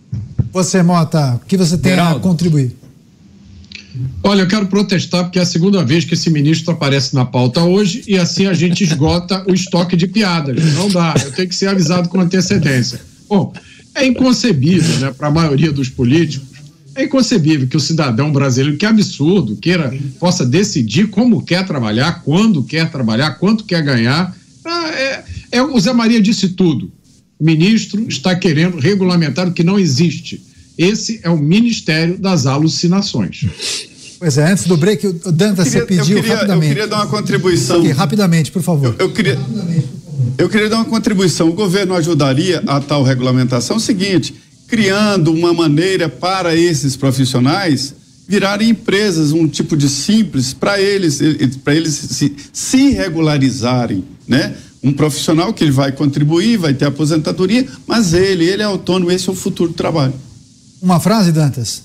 Você, 0.51 0.81
Mota, 0.81 1.35
o 1.35 1.45
que 1.45 1.55
você 1.55 1.77
tem 1.77 1.91
Geraldo. 1.91 2.17
a 2.17 2.19
contribuir? 2.21 2.75
Olha, 4.23 4.41
eu 4.41 4.47
quero 4.47 4.65
protestar 4.67 5.25
porque 5.25 5.37
é 5.37 5.41
a 5.41 5.45
segunda 5.45 5.83
vez 5.83 6.05
que 6.05 6.15
esse 6.15 6.29
ministro 6.29 6.71
aparece 6.73 7.13
na 7.13 7.25
pauta 7.25 7.63
hoje 7.63 8.03
e 8.07 8.17
assim 8.17 8.47
a 8.47 8.53
gente 8.53 8.83
esgota 8.83 9.43
o 9.47 9.53
estoque 9.53 9.95
de 9.95 10.07
piadas. 10.07 10.73
Não 10.73 10.89
dá, 10.89 11.13
eu 11.23 11.31
tenho 11.31 11.49
que 11.49 11.55
ser 11.55 11.67
avisado 11.67 12.09
com 12.09 12.19
antecedência. 12.19 12.99
Bom, 13.27 13.53
é 13.93 14.05
inconcebível, 14.05 14.99
né, 14.99 15.11
para 15.11 15.27
a 15.27 15.31
maioria 15.31 15.71
dos 15.71 15.89
políticos 15.89 16.56
é 16.97 17.03
inconcebível 17.03 17.67
que 17.67 17.77
o 17.77 17.79
cidadão 17.79 18.31
brasileiro, 18.31 18.77
que 18.77 18.85
absurdo, 18.85 19.55
queira, 19.55 19.95
possa 20.19 20.43
decidir 20.43 21.07
como 21.07 21.43
quer 21.43 21.65
trabalhar, 21.65 22.23
quando 22.23 22.63
quer 22.63 22.89
trabalhar, 22.89 23.31
quanto 23.37 23.63
quer 23.63 23.83
ganhar. 23.83 24.35
Ah, 24.65 24.89
é, 24.89 25.23
é, 25.51 25.61
o 25.61 25.79
Zé 25.79 25.93
Maria 25.93 26.19
disse 26.19 26.49
tudo. 26.49 26.91
O 27.39 27.45
ministro 27.45 28.03
está 28.07 28.35
querendo 28.35 28.79
regulamentar 28.79 29.47
o 29.47 29.53
que 29.53 29.63
não 29.63 29.77
existe. 29.77 30.41
Esse 30.75 31.19
é 31.21 31.29
o 31.29 31.37
Ministério 31.37 32.17
das 32.17 32.47
Alucinações. 32.47 33.45
Pois 34.19 34.37
é, 34.39 34.51
antes 34.51 34.65
do 34.65 34.75
break, 34.75 35.05
o 35.05 35.31
Dantas, 35.31 35.67
você 35.67 35.81
pediu 35.85 36.17
eu 36.17 36.23
queria, 36.23 36.35
rapidamente. 36.35 36.71
Eu 36.71 36.75
queria 36.75 36.87
dar 36.87 36.97
uma 36.97 37.07
contribuição. 37.07 37.79
Aqui, 37.79 37.91
rapidamente, 37.91 38.51
por 38.51 38.63
favor. 38.63 38.95
Eu, 38.97 39.07
eu 39.07 39.13
queria, 39.13 39.37
eu 40.35 40.49
queria 40.49 40.67
dar 40.67 40.77
uma 40.77 40.85
contribuição. 40.85 41.47
O 41.47 41.53
governo 41.53 41.93
ajudaria 41.93 42.63
a 42.65 42.79
tal 42.79 43.03
regulamentação? 43.03 43.75
É 43.75 43.77
o 43.77 43.79
seguinte, 43.81 44.33
criando 44.67 45.31
uma 45.31 45.53
maneira 45.53 46.09
para 46.09 46.55
esses 46.55 46.95
profissionais 46.95 47.95
virarem 48.27 48.69
empresas, 48.69 49.31
um 49.31 49.47
tipo 49.47 49.77
de 49.77 49.87
simples 49.87 50.53
para 50.53 50.81
eles, 50.81 51.19
para 51.63 51.73
eles 51.73 51.93
se, 51.93 52.35
se 52.51 52.89
regularizarem, 52.89 54.03
né? 54.27 54.53
Um 54.83 54.91
profissional 54.91 55.53
que 55.53 55.63
ele 55.63 55.71
vai 55.71 55.91
contribuir, 55.91 56.57
vai 56.57 56.73
ter 56.73 56.85
aposentadoria, 56.85 57.65
mas 57.87 58.13
ele, 58.13 58.45
ele 58.45 58.61
é 58.61 58.65
autônomo, 58.65 59.09
esse 59.11 59.29
é 59.29 59.31
o 59.31 59.35
futuro 59.35 59.71
do 59.71 59.75
trabalho. 59.75 60.13
Uma 60.81 60.99
frase, 60.99 61.31
Dantas? 61.31 61.81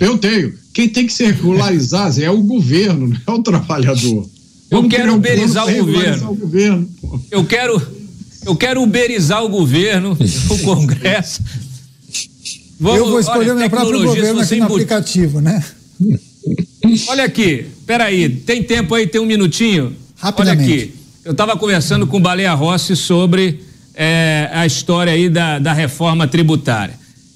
Eu 0.00 0.18
tenho. 0.18 0.52
Quem 0.74 0.88
tem 0.88 1.06
que 1.06 1.12
se 1.12 1.24
regularizar 1.24 2.12
é 2.20 2.30
o 2.30 2.42
governo, 2.42 3.08
não 3.08 3.34
é 3.34 3.38
o 3.38 3.42
trabalhador. 3.42 4.28
Eu 4.70 4.88
quero 4.88 5.14
uberizar 5.14 5.66
o 5.66 5.76
governo. 5.86 6.30
o 6.32 6.34
governo. 6.34 6.90
Eu 7.30 7.44
quero 7.44 7.80
eu 8.46 8.56
quero 8.56 8.80
uberizar 8.80 9.44
o 9.44 9.48
governo, 9.48 10.16
o 10.50 10.58
Congresso. 10.64 11.42
Vamos, 12.78 12.98
eu 12.98 13.06
vou 13.10 13.20
escolher 13.20 13.50
olha, 13.50 13.60
meu 13.60 13.70
próprio 13.70 14.02
governo 14.02 14.40
aqui 14.40 14.56
no 14.56 14.66
aplicativo, 14.66 15.40
né? 15.40 15.64
Olha 17.08 17.24
aqui, 17.24 17.66
peraí, 17.84 18.28
tem 18.28 18.62
tempo 18.62 18.94
aí, 18.94 19.06
tem 19.06 19.20
um 19.20 19.26
minutinho? 19.26 19.94
Rapidamente. 20.16 20.70
Olha 20.70 20.82
aqui, 20.82 20.94
eu 21.24 21.32
estava 21.32 21.56
conversando 21.56 22.06
com 22.06 22.18
o 22.18 22.20
Baleia 22.20 22.54
Rossi 22.54 22.94
sobre 22.94 23.60
é, 23.94 24.48
a 24.52 24.64
história 24.64 25.12
aí 25.12 25.28
da, 25.28 25.58
da 25.58 25.72
reforma 25.72 26.28
tributária. 26.28 26.94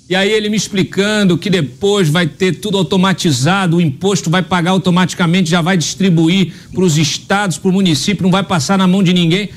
E 0.08 0.14
aí 0.14 0.30
ele 0.30 0.48
me 0.48 0.56
explicando 0.56 1.38
que 1.38 1.48
depois 1.48 2.08
vai 2.08 2.26
ter 2.26 2.54
tudo 2.60 2.76
automatizado, 2.76 3.78
o 3.78 3.80
imposto 3.80 4.28
vai 4.28 4.42
pagar 4.42 4.72
automaticamente, 4.72 5.50
já 5.50 5.62
vai 5.62 5.76
distribuir 5.76 6.52
para 6.72 6.84
os 6.84 6.98
estados, 6.98 7.58
para 7.58 7.70
o 7.70 7.72
município, 7.72 8.22
não 8.22 8.30
vai 8.30 8.42
passar 8.42 8.76
na 8.76 8.86
mão 8.86 9.02
de 9.02 9.12
ninguém. 9.12 9.50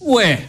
Ué, 0.00 0.44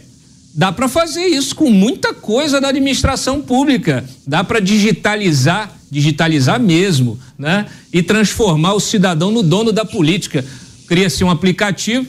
Dá 0.56 0.72
para 0.72 0.88
fazer 0.88 1.26
isso 1.26 1.54
com 1.54 1.70
muita 1.70 2.14
coisa 2.14 2.58
da 2.58 2.68
administração 2.68 3.42
pública. 3.42 4.02
Dá 4.26 4.42
para 4.42 4.58
digitalizar, 4.58 5.70
digitalizar 5.90 6.58
mesmo, 6.58 7.18
né? 7.38 7.66
E 7.92 8.02
transformar 8.02 8.72
o 8.72 8.80
cidadão 8.80 9.30
no 9.30 9.42
dono 9.42 9.70
da 9.70 9.84
política. 9.84 10.42
Cria-se 10.88 11.22
um 11.22 11.30
aplicativo 11.30 12.06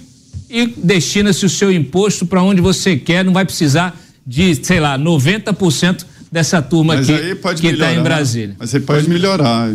e 0.50 0.66
destina-se 0.78 1.46
o 1.46 1.50
seu 1.50 1.70
imposto 1.70 2.26
para 2.26 2.42
onde 2.42 2.62
você 2.62 2.96
quer, 2.96 3.26
não 3.26 3.34
vai 3.34 3.44
precisar 3.44 4.00
de, 4.26 4.56
sei 4.64 4.80
lá, 4.80 4.98
90% 4.98 6.06
dessa 6.32 6.62
turma 6.62 6.96
Mas 6.96 7.10
aqui 7.10 7.36
que 7.60 7.68
está 7.68 7.94
em 7.94 8.02
Brasília. 8.02 8.56
Mas 8.58 8.70
você 8.70 8.80
pode 8.80 9.10
melhorar. 9.10 9.74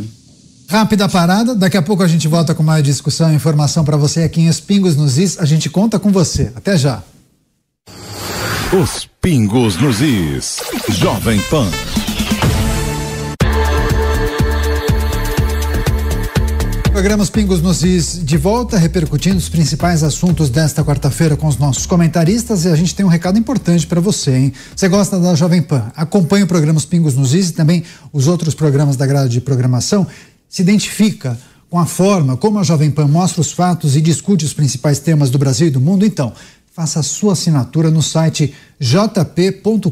Rápida 0.66 1.06
parada, 1.10 1.54
daqui 1.54 1.76
a 1.76 1.82
pouco 1.82 2.02
a 2.02 2.08
gente 2.08 2.26
volta 2.26 2.54
com 2.54 2.62
mais 2.62 2.82
discussão 2.82 3.30
e 3.30 3.36
informação 3.36 3.84
para 3.84 3.98
você 3.98 4.22
aqui 4.22 4.40
em 4.40 4.48
Espingos 4.48 4.96
nos 4.96 5.18
Is. 5.18 5.38
A 5.38 5.44
gente 5.44 5.68
conta 5.68 5.98
com 5.98 6.10
você. 6.10 6.50
Até 6.56 6.78
já. 6.78 7.02
Os 8.80 9.06
pingos 9.20 9.76
nos 9.76 10.00
is. 10.00 10.62
Jovem 10.88 11.38
Pan. 11.50 11.68
Programa 16.90 17.22
Os 17.22 17.28
Pingos 17.28 17.60
nos 17.60 17.82
de 18.24 18.36
volta, 18.38 18.78
repercutindo 18.78 19.36
os 19.36 19.50
principais 19.50 20.02
assuntos 20.02 20.48
desta 20.48 20.82
quarta-feira 20.82 21.36
com 21.36 21.48
os 21.48 21.58
nossos 21.58 21.84
comentaristas 21.84 22.64
e 22.64 22.68
a 22.68 22.74
gente 22.74 22.94
tem 22.94 23.04
um 23.04 23.10
recado 23.10 23.38
importante 23.38 23.86
para 23.86 24.00
você, 24.00 24.34
hein? 24.34 24.52
Você 24.74 24.88
gosta 24.88 25.20
da 25.20 25.34
Jovem 25.34 25.60
Pan? 25.60 25.92
Acompanhe 25.94 26.44
o 26.44 26.48
programa 26.48 26.78
Os 26.78 26.86
Pingos 26.86 27.14
nos 27.14 27.34
e 27.34 27.52
também 27.52 27.84
os 28.10 28.26
outros 28.26 28.54
programas 28.54 28.96
da 28.96 29.04
grade 29.04 29.34
de 29.34 29.42
programação. 29.42 30.06
Se 30.48 30.62
identifica 30.62 31.38
com 31.68 31.78
a 31.78 31.84
forma 31.84 32.38
como 32.38 32.58
a 32.58 32.62
Jovem 32.62 32.90
Pan 32.90 33.06
mostra 33.06 33.42
os 33.42 33.52
fatos 33.52 33.96
e 33.96 34.00
discute 34.00 34.46
os 34.46 34.54
principais 34.54 34.98
temas 34.98 35.28
do 35.28 35.36
Brasil 35.36 35.66
e 35.66 35.70
do 35.70 35.80
mundo, 35.80 36.06
então 36.06 36.32
faça 36.72 37.00
a 37.00 37.02
sua 37.02 37.34
assinatura 37.34 37.90
no 37.90 38.00
site 38.00 38.54
jp.com.br. 38.80 39.90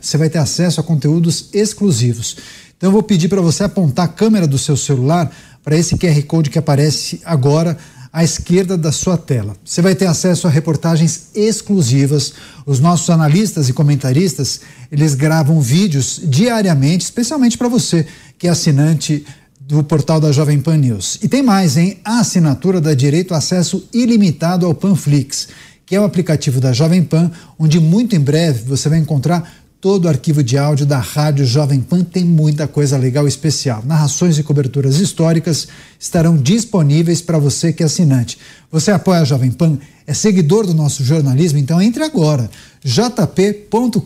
Você 0.00 0.16
vai 0.16 0.30
ter 0.30 0.38
acesso 0.38 0.80
a 0.80 0.84
conteúdos 0.84 1.48
exclusivos. 1.52 2.36
Então 2.76 2.88
eu 2.88 2.92
vou 2.92 3.02
pedir 3.02 3.28
para 3.28 3.40
você 3.40 3.64
apontar 3.64 4.04
a 4.04 4.08
câmera 4.08 4.46
do 4.46 4.56
seu 4.56 4.76
celular 4.76 5.30
para 5.64 5.76
esse 5.76 5.96
QR 5.96 6.22
Code 6.22 6.48
que 6.48 6.58
aparece 6.58 7.20
agora 7.24 7.76
à 8.12 8.22
esquerda 8.22 8.78
da 8.78 8.92
sua 8.92 9.18
tela. 9.18 9.56
Você 9.64 9.82
vai 9.82 9.96
ter 9.96 10.06
acesso 10.06 10.46
a 10.46 10.50
reportagens 10.50 11.30
exclusivas. 11.34 12.34
Os 12.64 12.78
nossos 12.78 13.10
analistas 13.10 13.68
e 13.68 13.72
comentaristas, 13.72 14.60
eles 14.92 15.16
gravam 15.16 15.60
vídeos 15.60 16.20
diariamente, 16.22 17.04
especialmente 17.04 17.58
para 17.58 17.68
você 17.68 18.06
que 18.38 18.46
é 18.46 18.50
assinante 18.50 19.26
do 19.70 19.84
portal 19.84 20.20
da 20.20 20.32
Jovem 20.32 20.60
Pan 20.60 20.76
News. 20.76 21.18
E 21.22 21.28
tem 21.28 21.42
mais, 21.42 21.76
hein? 21.76 21.98
A 22.04 22.18
assinatura 22.18 22.80
dá 22.80 22.92
direito 22.92 23.34
a 23.34 23.36
acesso 23.36 23.88
ilimitado 23.92 24.66
ao 24.66 24.74
Panflix, 24.74 25.46
que 25.90 25.96
é 25.96 26.00
o 26.00 26.04
aplicativo 26.04 26.60
da 26.60 26.72
Jovem 26.72 27.02
Pan, 27.02 27.32
onde 27.58 27.80
muito 27.80 28.14
em 28.14 28.20
breve 28.20 28.62
você 28.62 28.88
vai 28.88 29.00
encontrar 29.00 29.52
todo 29.80 30.04
o 30.04 30.08
arquivo 30.08 30.40
de 30.40 30.56
áudio 30.56 30.86
da 30.86 31.00
Rádio 31.00 31.44
Jovem 31.44 31.80
Pan. 31.80 32.04
Tem 32.04 32.24
muita 32.24 32.68
coisa 32.68 32.96
legal 32.96 33.26
especial. 33.26 33.82
Narrações 33.84 34.38
e 34.38 34.44
coberturas 34.44 35.00
históricas 35.00 35.66
estarão 35.98 36.36
disponíveis 36.36 37.20
para 37.20 37.40
você 37.40 37.72
que 37.72 37.82
é 37.82 37.86
assinante. 37.86 38.38
Você 38.70 38.92
apoia 38.92 39.22
a 39.22 39.24
Jovem 39.24 39.50
Pan? 39.50 39.80
É 40.06 40.14
seguidor 40.14 40.64
do 40.64 40.74
nosso 40.74 41.02
jornalismo? 41.02 41.58
Então 41.58 41.82
entre 41.82 42.04
agora, 42.04 42.48
jp.com.br, 42.84 44.00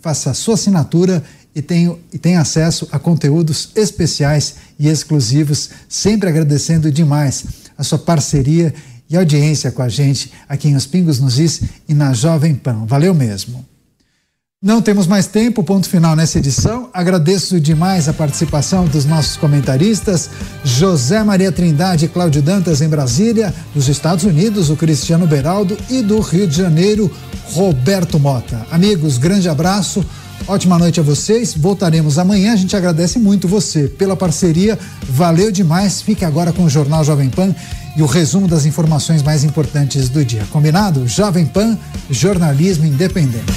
faça 0.00 0.30
a 0.30 0.34
sua 0.34 0.54
assinatura 0.54 1.24
e 1.56 1.60
tem, 1.60 1.98
e 2.12 2.18
tem 2.18 2.36
acesso 2.36 2.86
a 2.92 3.00
conteúdos 3.00 3.70
especiais 3.74 4.54
e 4.78 4.86
exclusivos, 4.88 5.70
sempre 5.88 6.28
agradecendo 6.28 6.88
demais 6.88 7.46
a 7.76 7.82
sua 7.82 7.98
parceria 7.98 8.72
e 9.12 9.16
audiência 9.16 9.70
com 9.70 9.82
a 9.82 9.88
gente 9.88 10.32
aqui 10.48 10.68
em 10.68 10.74
Os 10.74 10.86
Pingos 10.86 11.20
nos 11.20 11.38
Is 11.38 11.60
e 11.86 11.92
na 11.92 12.14
Jovem 12.14 12.54
Pan. 12.54 12.86
Valeu 12.86 13.14
mesmo. 13.14 13.64
Não 14.64 14.80
temos 14.80 15.08
mais 15.08 15.26
tempo, 15.26 15.64
ponto 15.64 15.88
final 15.88 16.14
nessa 16.14 16.38
edição. 16.38 16.88
Agradeço 16.94 17.60
demais 17.60 18.08
a 18.08 18.12
participação 18.12 18.86
dos 18.86 19.04
nossos 19.04 19.36
comentaristas, 19.36 20.30
José 20.64 21.22
Maria 21.24 21.50
Trindade 21.50 22.04
e 22.04 22.08
Cláudio 22.08 22.40
Dantas 22.40 22.80
em 22.80 22.88
Brasília, 22.88 23.52
dos 23.74 23.88
Estados 23.88 24.24
Unidos, 24.24 24.70
o 24.70 24.76
Cristiano 24.76 25.26
Beraldo 25.26 25.76
e 25.90 26.00
do 26.00 26.20
Rio 26.20 26.46
de 26.46 26.56
Janeiro, 26.56 27.10
Roberto 27.46 28.20
Mota. 28.20 28.64
Amigos, 28.70 29.18
grande 29.18 29.48
abraço. 29.48 30.06
Ótima 30.46 30.78
noite 30.78 31.00
a 31.00 31.02
vocês. 31.02 31.54
Voltaremos 31.54 32.18
amanhã. 32.18 32.52
A 32.52 32.56
gente 32.56 32.76
agradece 32.76 33.18
muito 33.18 33.46
você 33.46 33.88
pela 33.88 34.16
parceria. 34.16 34.78
Valeu 35.08 35.50
demais. 35.50 36.02
Fique 36.02 36.24
agora 36.24 36.52
com 36.52 36.64
o 36.64 36.70
Jornal 36.70 37.04
Jovem 37.04 37.30
Pan 37.30 37.54
e 37.96 38.02
o 38.02 38.06
resumo 38.06 38.48
das 38.48 38.66
informações 38.66 39.22
mais 39.22 39.44
importantes 39.44 40.08
do 40.08 40.24
dia. 40.24 40.44
Combinado? 40.50 41.06
Jovem 41.06 41.46
Pan, 41.46 41.78
jornalismo 42.10 42.84
independente. 42.84 43.52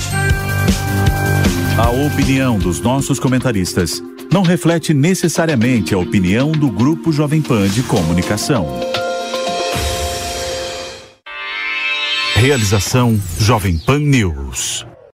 A 1.77 1.89
opinião 1.89 2.57
dos 2.57 2.79
nossos 2.79 3.19
comentaristas 3.19 4.01
não 4.31 4.43
reflete 4.43 4.93
necessariamente 4.93 5.93
a 5.93 5.97
opinião 5.97 6.51
do 6.51 6.69
Grupo 6.69 7.11
Jovem 7.11 7.41
Pan 7.41 7.67
de 7.67 7.83
Comunicação. 7.83 8.67
Realização 12.35 13.19
Jovem 13.39 13.77
Pan 13.77 13.99
News. 13.99 14.85